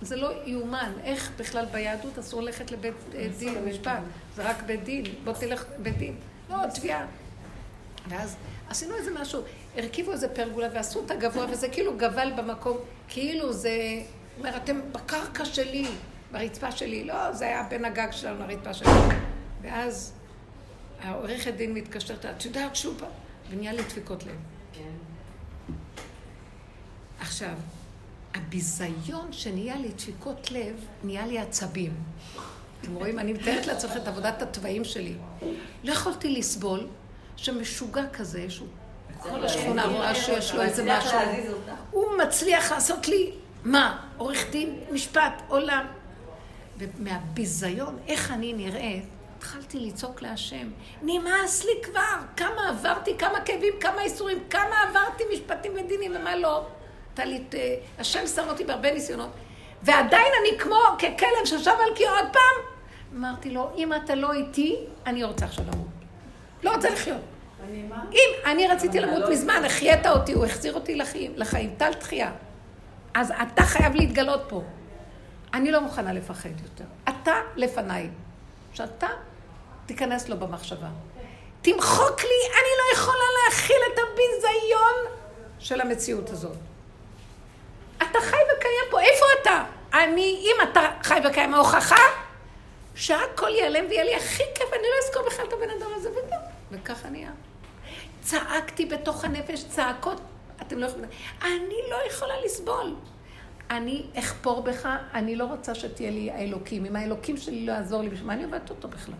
זה 0.00 0.16
לא 0.16 0.30
יאומן, 0.44 0.92
איך 1.04 1.30
בכלל 1.38 1.64
ביהדות 1.64 2.18
אסור 2.18 2.42
ללכת 2.42 2.70
לבית 2.70 2.94
אה, 3.14 3.26
דין, 3.38 3.64
משפט. 3.64 3.98
זה 4.36 4.50
רק 4.50 4.62
בית 4.62 4.84
דין, 4.84 5.04
בוא 5.24 5.32
תלך 5.32 5.64
בית 5.78 5.98
דין. 5.98 6.16
לא, 6.50 6.56
תביעה. 6.74 7.06
ואז 8.08 8.36
עשינו 8.68 8.94
איזה 8.94 9.10
משהו, 9.20 9.42
הרכיבו 9.76 10.12
איזה 10.12 10.28
פרגולה 10.28 10.68
ועשו 10.74 10.98
אותה 10.98 11.14
גבוה, 11.14 11.46
וזה 11.50 11.68
כאילו 11.68 11.96
גבל 11.96 12.32
במקום, 12.36 12.76
כאילו 13.08 13.52
זה... 13.52 13.70
הוא 14.36 14.46
אומר, 14.46 14.56
אתם 14.56 14.80
בקרקע 14.92 15.44
שלי, 15.44 15.86
ברצפה 16.32 16.72
שלי. 16.72 17.04
לא, 17.04 17.32
זה 17.32 17.44
היה 17.44 17.62
בין 17.70 17.84
הגג 17.84 18.08
שלנו 18.10 18.46
לרצפה 18.46 18.74
שלי. 18.74 18.88
ואז 19.62 20.12
העורכת 21.02 21.54
דין 21.54 21.74
מתקשרת, 21.74 22.26
את 22.26 22.44
יודעת 22.44 22.76
שהוא 22.76 22.94
בא, 23.00 23.06
ונהיה 23.50 23.72
לי 23.72 23.82
דפיקות 23.82 24.24
לב. 24.24 24.36
עכשיו, 27.20 27.54
הביזיון 28.34 29.32
שנהיה 29.32 29.76
לי 29.76 29.88
דפיקות 29.88 30.50
לב, 30.50 30.86
נהיה 31.04 31.26
לי 31.26 31.38
עצבים. 31.38 31.92
אתם 32.80 32.94
רואים? 32.94 33.18
אני 33.18 33.32
מתארת 33.32 33.66
לעצמכם 33.66 33.96
את 33.96 34.08
עבודת 34.08 34.42
התוואים 34.42 34.84
שלי. 34.84 35.14
לא 35.84 35.92
יכולתי 35.92 36.30
לסבול 36.30 36.86
שמשוגע 37.36 38.08
כזה, 38.12 38.50
שהוא 38.50 38.68
כל 39.18 39.44
השכונה 39.44 39.84
רואה 39.84 40.14
שיש 40.14 40.54
לו 40.54 40.62
איזה 40.62 40.84
משהו. 40.86 41.18
הוא 41.90 42.04
מצליח 42.26 42.72
לעשות 42.72 43.08
לי, 43.08 43.32
מה? 43.66 43.98
עורך 44.16 44.50
דין, 44.50 44.80
משפט, 44.90 45.42
עולם. 45.48 45.86
ומהביזיון, 46.78 47.98
איך 48.08 48.30
אני 48.30 48.52
נראית, 48.52 49.04
התחלתי 49.36 49.80
לצעוק 49.80 50.22
להשם, 50.22 50.68
נמאס 51.02 51.64
לי 51.64 51.72
כבר, 51.82 52.16
כמה 52.36 52.68
עברתי, 52.68 53.18
כמה 53.18 53.40
כאבים, 53.40 53.74
כמה 53.80 54.02
איסורים, 54.02 54.38
כמה 54.50 54.82
עברתי 54.88 55.24
משפטים 55.32 55.72
ודינים 55.74 56.12
ומה 56.16 56.36
לא. 56.36 56.66
טלית, 57.14 57.54
השם 57.98 58.26
שם 58.26 58.48
אותי 58.48 58.64
בהרבה 58.64 58.92
ניסיונות, 58.92 59.30
ועדיין 59.82 60.32
אני 60.40 60.58
כמו 60.58 60.78
ככלב 60.98 61.44
ששב 61.44 61.70
על 61.70 61.94
קיר 61.94 62.10
עוד 62.10 62.28
פעם. 62.32 62.64
אמרתי 63.16 63.50
לו, 63.50 63.70
אם 63.76 63.94
אתה 63.94 64.14
לא 64.14 64.32
איתי, 64.32 64.76
אני 65.06 65.24
רוצה 65.24 65.44
עכשיו 65.44 65.64
למות. 65.72 65.86
לא 66.62 66.74
רוצה 66.74 66.90
לחיות. 66.90 67.20
אם 68.12 68.30
אני 68.46 68.68
רציתי 68.68 69.00
למות 69.00 69.22
מזמן, 69.30 69.62
החיית 69.64 70.06
אותי, 70.06 70.32
הוא 70.32 70.44
החזיר 70.44 70.74
אותי 70.74 70.94
לחיים, 70.94 71.32
לחיים, 71.36 71.74
טל 71.76 71.94
תחייה. 71.94 72.32
אז 73.16 73.32
אתה 73.42 73.62
חייב 73.62 73.94
להתגלות 73.94 74.40
פה. 74.48 74.62
אני 75.54 75.70
לא 75.70 75.80
מוכנה 75.80 76.12
לפחד 76.12 76.50
יותר. 76.62 76.84
אתה 77.08 77.32
לפניי. 77.56 78.10
שאתה 78.72 79.06
תיכנס 79.86 80.28
לו 80.28 80.36
במחשבה. 80.36 80.88
תמחוק 81.62 82.20
לי, 82.20 82.50
אני 82.52 82.72
לא 82.78 82.98
יכולה 82.98 83.24
להכיל 83.44 83.76
את 83.92 83.98
הביזיון 83.98 85.18
של 85.58 85.80
המציאות 85.80 86.30
הזאת. 86.30 86.56
אתה 87.96 88.18
חי 88.20 88.36
וקיים 88.56 88.84
פה, 88.90 89.00
איפה 89.00 89.26
אתה? 89.42 89.64
אני, 89.94 90.42
אם 90.42 90.70
אתה 90.70 90.80
חי 91.02 91.18
וקיים, 91.24 91.54
ההוכחה 91.54 92.02
שהכל 92.94 93.48
ייעלם 93.48 93.84
ויהיה 93.88 94.04
לי 94.04 94.14
הכי 94.14 94.44
כיף, 94.54 94.68
אני 94.72 94.82
לא 94.82 95.06
אזכור 95.08 95.22
בכלל 95.26 95.46
את 95.48 95.52
הבן 95.52 95.70
אדם 95.78 95.90
הזה, 95.96 96.10
וזהו. 96.10 96.38
וככה 96.70 97.08
נהיה. 97.08 97.30
צעקתי 98.22 98.86
בתוך 98.86 99.24
הנפש 99.24 99.64
צעקות, 99.64 100.20
אתם 100.62 100.78
לא 100.78 100.86
יכולים... 100.86 101.08
אני 101.42 101.76
לא 101.90 101.96
יכולה 102.10 102.34
לסבול. 102.44 102.94
אני 103.70 104.02
אכפור 104.18 104.62
בך, 104.62 104.88
אני 105.14 105.36
לא 105.36 105.44
רוצה 105.44 105.74
שתהיה 105.74 106.10
לי 106.10 106.30
האלוקים. 106.30 106.86
אם 106.86 106.96
האלוקים 106.96 107.36
שלי 107.36 107.66
לא 107.66 107.72
יעזור 107.72 108.02
לי, 108.02 108.08
בשביל 108.08 108.26
מה 108.26 108.32
אני 108.32 108.44
עובדת 108.44 108.70
אותו 108.70 108.88
בכלל? 108.88 109.14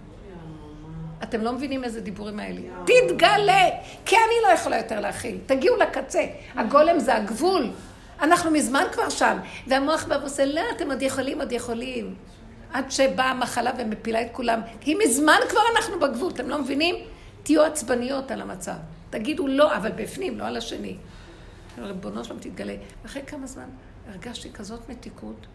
אתם 1.22 1.40
לא 1.40 1.52
מבינים 1.52 1.84
איזה 1.84 2.00
דיבורים 2.00 2.38
האלה. 2.38 2.60
תתגלה! 2.84 3.68
כי 4.06 4.16
אני 4.16 4.34
לא 4.48 4.48
יכולה 4.48 4.76
יותר 4.76 5.00
להכיל. 5.00 5.38
תגיעו 5.46 5.76
לקצה. 5.76 6.26
הגולם 6.54 6.98
זה 6.98 7.14
הגבול. 7.14 7.70
אנחנו 8.20 8.50
מזמן 8.50 8.84
כבר 8.92 9.08
שם. 9.08 9.38
והמוח 9.66 10.04
בא 10.04 10.14
ועושה, 10.20 10.44
לא, 10.44 10.60
אתם 10.76 10.90
עוד 10.90 11.02
יכולים, 11.02 11.40
עוד 11.40 11.52
יכולים. 11.52 12.14
עד 12.72 12.90
שבאה 12.90 13.30
המחלה 13.30 13.70
ומפילה 13.78 14.22
את 14.22 14.28
כולם. 14.32 14.60
כי 14.80 14.94
מזמן 15.04 15.38
כבר 15.48 15.60
אנחנו 15.76 16.00
בגבול, 16.00 16.32
אתם 16.32 16.48
לא 16.48 16.58
מבינים? 16.58 16.94
תהיו 17.42 17.62
עצבניות 17.62 18.30
על 18.30 18.40
המצב. 18.40 18.74
תגידו 19.10 19.46
לא, 19.46 19.76
אבל 19.76 19.92
בפנים, 19.92 20.38
לא 20.38 20.44
על 20.44 20.56
השני. 20.56 20.96
ריבונו 21.78 22.24
שלום 22.24 22.38
תתגלה. 22.38 22.74
אחרי 23.06 23.22
כמה 23.26 23.46
זמן 23.46 23.68
הרגשתי 24.08 24.52
כזאת 24.52 24.88
מתיקות, 24.88 25.46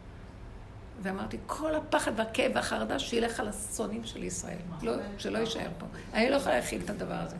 ואמרתי, 1.01 1.37
כל 1.47 1.75
הפחד 1.75 2.11
והכאב 2.15 2.51
והחרדה 2.55 2.99
שילך 2.99 3.39
על 3.39 3.47
השונאים 3.47 4.03
של 4.03 4.23
ישראל. 4.23 4.57
לא, 4.81 4.93
שלא 5.17 5.37
יישאר 5.37 5.69
פה. 5.77 5.85
אני 6.13 6.29
לא 6.29 6.35
יכולה 6.35 6.55
להכיל 6.55 6.81
את 6.85 6.89
הדבר 6.89 7.15
הזה. 7.15 7.35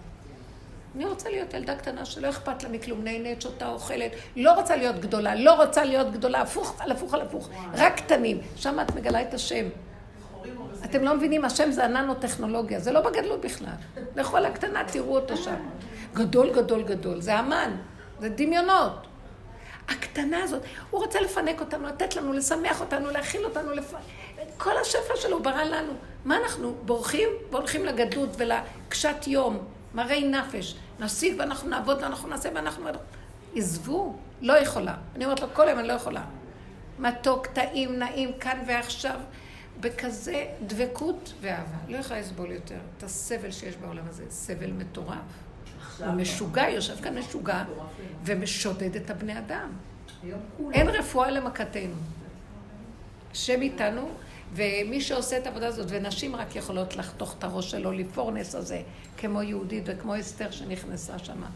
אני 0.95 1.05
רוצה 1.05 1.29
להיות 1.29 1.53
ילדה 1.53 1.75
קטנה 1.75 2.05
שלא 2.05 2.29
אכפת 2.29 2.63
לה 2.63 2.69
מכלום, 2.69 3.03
נהנית, 3.03 3.41
שותה, 3.41 3.67
אוכלת, 3.67 4.11
לא 4.35 4.53
רוצה 4.53 4.75
להיות 4.75 4.99
גדולה, 4.99 5.35
לא 5.35 5.63
רוצה 5.63 5.83
להיות 5.83 6.11
גדולה, 6.11 6.41
הפוך 6.41 6.75
על 6.79 6.91
הפוך 6.91 7.13
על 7.13 7.21
הפוך, 7.21 7.49
רק 7.73 7.97
קטנים. 7.97 8.41
שם 8.55 8.79
את 8.81 8.95
מגלה 8.95 9.21
את 9.21 9.33
השם. 9.33 9.65
אתם 10.85 11.03
לא 11.03 11.15
מבינים, 11.15 11.45
השם 11.45 11.71
זה 11.71 11.85
הננו-טכנולוגיה, 11.85 12.79
זה 12.79 12.91
לא 12.91 13.01
בגדלות 13.01 13.41
בכלל. 13.41 13.73
לכו 14.15 14.37
על 14.37 14.45
הקטנה, 14.45 14.83
תראו 14.91 15.15
אותו 15.15 15.37
שם. 15.37 15.55
גדול, 16.13 16.53
גדול, 16.53 16.83
גדול, 16.83 17.21
זה 17.21 17.35
המן, 17.35 17.71
זה 18.22 18.30
דמיונות. 18.30 19.07
הקטנה 19.88 20.43
הזאת, 20.43 20.61
הוא 20.89 21.02
רוצה 21.02 21.22
לפנק 21.22 21.60
אותנו, 21.60 21.88
לתת 21.88 22.15
לנו, 22.15 22.34
לשמח 22.34 22.81
אותנו, 22.81 23.10
להכיל 23.10 23.45
אותנו, 23.45 23.72
לפ... 23.72 23.93
כל 24.57 24.77
השפע 24.77 25.14
שלו 25.15 25.43
ברא 25.43 25.64
לנו. 25.64 25.93
מה 26.26 26.38
אנחנו, 26.38 26.76
בורחים 26.85 27.30
והולכים 27.52 27.85
לגדלות 27.85 28.30
ולקשת 28.38 29.27
יום, 29.27 29.57
מראי 29.93 30.27
נפש. 30.27 30.76
נשיג 30.99 31.35
ואנחנו 31.39 31.69
נעבוד 31.69 31.98
ואנחנו 32.02 32.30
נעשה 32.30 32.49
ואנחנו... 32.56 32.89
עזבו, 33.56 34.15
לא 34.41 34.53
יכולה. 34.53 34.95
אני 35.15 35.26
אומרת 35.26 35.39
לו, 35.39 35.48
כל 35.53 35.65
יום 35.69 35.80
אני 35.80 35.88
לא 35.88 35.93
יכולה. 35.93 36.23
מתוק, 36.99 37.48
טעים, 37.48 37.99
נעים, 37.99 38.31
כאן 38.39 38.64
ועכשיו, 38.68 39.19
בכזה 39.80 40.45
דבקות 40.68 41.34
ואהבה. 41.41 41.77
לא 41.88 41.98
יכולה 41.98 42.19
לסבול 42.19 42.52
יותר 42.52 42.80
את 42.98 43.03
הסבל 43.03 43.52
שיש 43.52 43.76
בעולם 43.76 44.03
הזה, 44.10 44.23
סבל 44.30 44.72
מטורף. 44.72 45.18
הוא 45.99 46.13
משוגע, 46.13 46.69
יושב 46.69 47.01
כאן 47.01 47.18
משוגע, 47.18 47.63
ומשודד 48.26 48.95
את 48.95 49.09
הבני 49.09 49.38
אדם. 49.38 49.69
אין 50.73 50.89
רפואה 50.89 51.31
למכתנו. 51.31 51.95
השם 53.31 53.61
איתנו, 53.61 54.09
ומי 54.53 55.01
שעושה 55.01 55.38
את 55.38 55.47
העבודה 55.47 55.68
הזאת, 55.68 55.85
ונשים 55.89 56.35
רק 56.35 56.55
יכולות 56.55 56.95
לחתוך 56.95 57.35
את 57.38 57.43
הראש 57.43 57.72
שלו, 57.72 57.91
לפורנס 57.91 58.55
הזה, 58.55 58.81
כמו 59.18 59.41
יהודית 59.41 59.84
וכמו 59.85 60.19
אסתר 60.19 60.51
שנכנסה 60.51 61.19
שמה. 61.19 61.49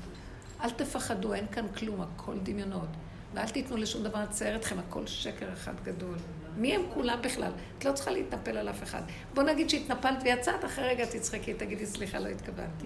אל 0.62 0.70
תפחדו, 0.70 1.34
אין 1.34 1.46
כאן 1.52 1.68
כלום, 1.68 2.02
הכל 2.02 2.36
דמיונות. 2.44 2.88
ואל 3.34 3.50
תיתנו 3.50 3.78
לשום 3.78 4.04
דבר 4.04 4.24
לצייר 4.24 4.56
אתכם, 4.56 4.80
הכל 4.80 5.08
שקר 5.08 5.54
אחד 5.54 5.74
גדול. 5.84 6.16
מי 6.58 6.76
הם 6.76 6.82
כולם 6.94 7.20
בכלל? 7.22 7.52
את 7.78 7.86
לא 7.86 7.92
צריכה 7.92 8.12
להתנפל 8.12 8.58
על 8.58 8.70
אף 8.70 8.84
אחד. 8.84 9.02
בוא 9.34 9.44
נגיד 9.44 9.70
שהתנפלת 9.70 10.18
ויצאת, 10.24 10.66
אחרי 10.66 10.88
רגע 10.88 11.06
תצחקי, 11.06 11.54
תגידי, 11.54 11.86
סליחה, 11.86 12.20
לא 12.20 12.28
התכוונתי. 12.28 12.86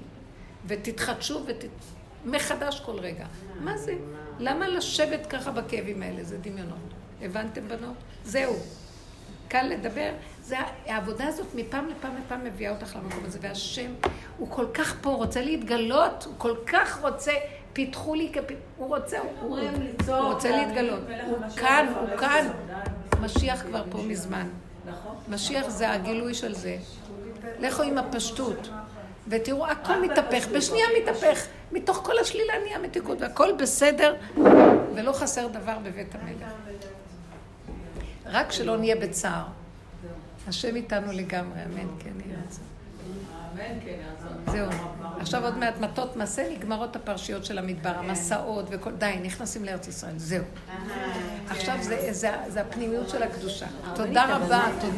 ותתחדשו 0.67 1.41
ות... 1.45 1.63
מחדש 2.25 2.79
כל 2.79 2.99
רגע. 2.99 3.25
מה 3.59 3.77
זה? 3.77 3.93
למה 4.39 4.67
לשבת 4.67 5.25
ככה 5.25 5.51
בכאבים 5.51 6.01
האלה? 6.01 6.23
זה 6.23 6.37
דמיונות. 6.37 6.77
הבנתם 7.21 7.67
בנות? 7.67 7.95
זהו. 8.23 8.55
קל 9.47 9.63
לדבר. 9.63 10.11
זה, 10.41 10.57
העבודה 10.85 11.27
הזאת 11.27 11.47
מפעם 11.55 11.87
לפעם 11.87 12.15
לפעם 12.25 12.43
מביאה 12.43 12.71
אותך 12.71 12.95
למקום 12.95 13.25
הזה, 13.25 13.39
והשם, 13.41 13.91
הוא 14.37 14.47
כל 14.51 14.65
כך 14.73 14.95
פה, 15.01 15.09
רוצה 15.09 15.41
להתגלות, 15.41 16.23
הוא 16.25 16.33
כל 16.37 16.55
כך 16.65 17.01
רוצה, 17.01 17.31
פיתחו 17.73 18.15
לי, 18.15 18.29
כפ... 18.33 18.53
הוא 18.77 18.87
רוצה, 18.87 19.19
הוא, 19.19 19.59
הוא 20.07 20.33
רוצה 20.33 20.49
להתגלות. 20.49 21.03
הוא 21.27 21.37
כאן, 21.57 21.93
הוא 21.99 22.17
כאן. 22.17 22.47
משיח 23.21 23.61
כבר 23.61 23.83
פה 23.91 23.97
מזמן. 23.97 24.47
משיח 25.29 25.69
זה 25.69 25.91
הגילוי 25.91 26.33
של 26.33 26.53
זה. 26.53 26.77
לכו 27.59 27.83
עם 27.83 27.97
הפשטות. 27.97 28.69
ותראו, 29.29 29.67
הכל 29.67 30.01
מתהפך, 30.01 30.47
בשנייה 30.47 30.85
מתהפך. 31.01 31.45
מתוך 31.71 31.97
כל 32.03 32.19
השלילה 32.19 32.53
נהיה 32.63 32.79
מתיקות, 32.79 33.21
והכל 33.21 33.49
בסדר, 33.59 34.15
ולא 34.95 35.11
חסר 35.11 35.47
דבר 35.47 35.77
בבית 35.83 36.15
המלך. 36.15 36.51
רק 38.25 38.51
שלא 38.51 38.77
נהיה 38.77 38.95
בצער. 38.95 39.43
השם 40.47 40.75
איתנו 40.75 41.11
לגמרי, 41.11 41.59
אמן, 41.65 41.87
כן 41.99 42.09
יהיה 42.25 42.37
רצון. 42.47 42.63
אמן, 43.53 43.79
כן 43.85 43.87
יעזור. 43.87 44.69
זהו. 44.71 44.79
עכשיו 45.19 45.43
עוד 45.43 45.57
מעט 45.57 45.77
מטות 45.79 46.15
מסע, 46.15 46.43
נגמרות 46.51 46.95
הפרשיות 46.95 47.45
של 47.45 47.57
המדבר, 47.57 47.89
המסעות 47.89 48.65
וכל... 48.69 48.91
די, 48.91 49.19
נכנסים 49.23 49.65
לארץ 49.65 49.87
ישראל, 49.87 50.17
זהו. 50.17 50.43
עכשיו 51.49 51.77
זה 52.47 52.61
הפנימיות 52.61 53.09
של 53.09 53.23
הקדושה. 53.23 53.67
תודה 53.95 54.35
רבה, 54.35 54.63
תודה. 54.81 54.93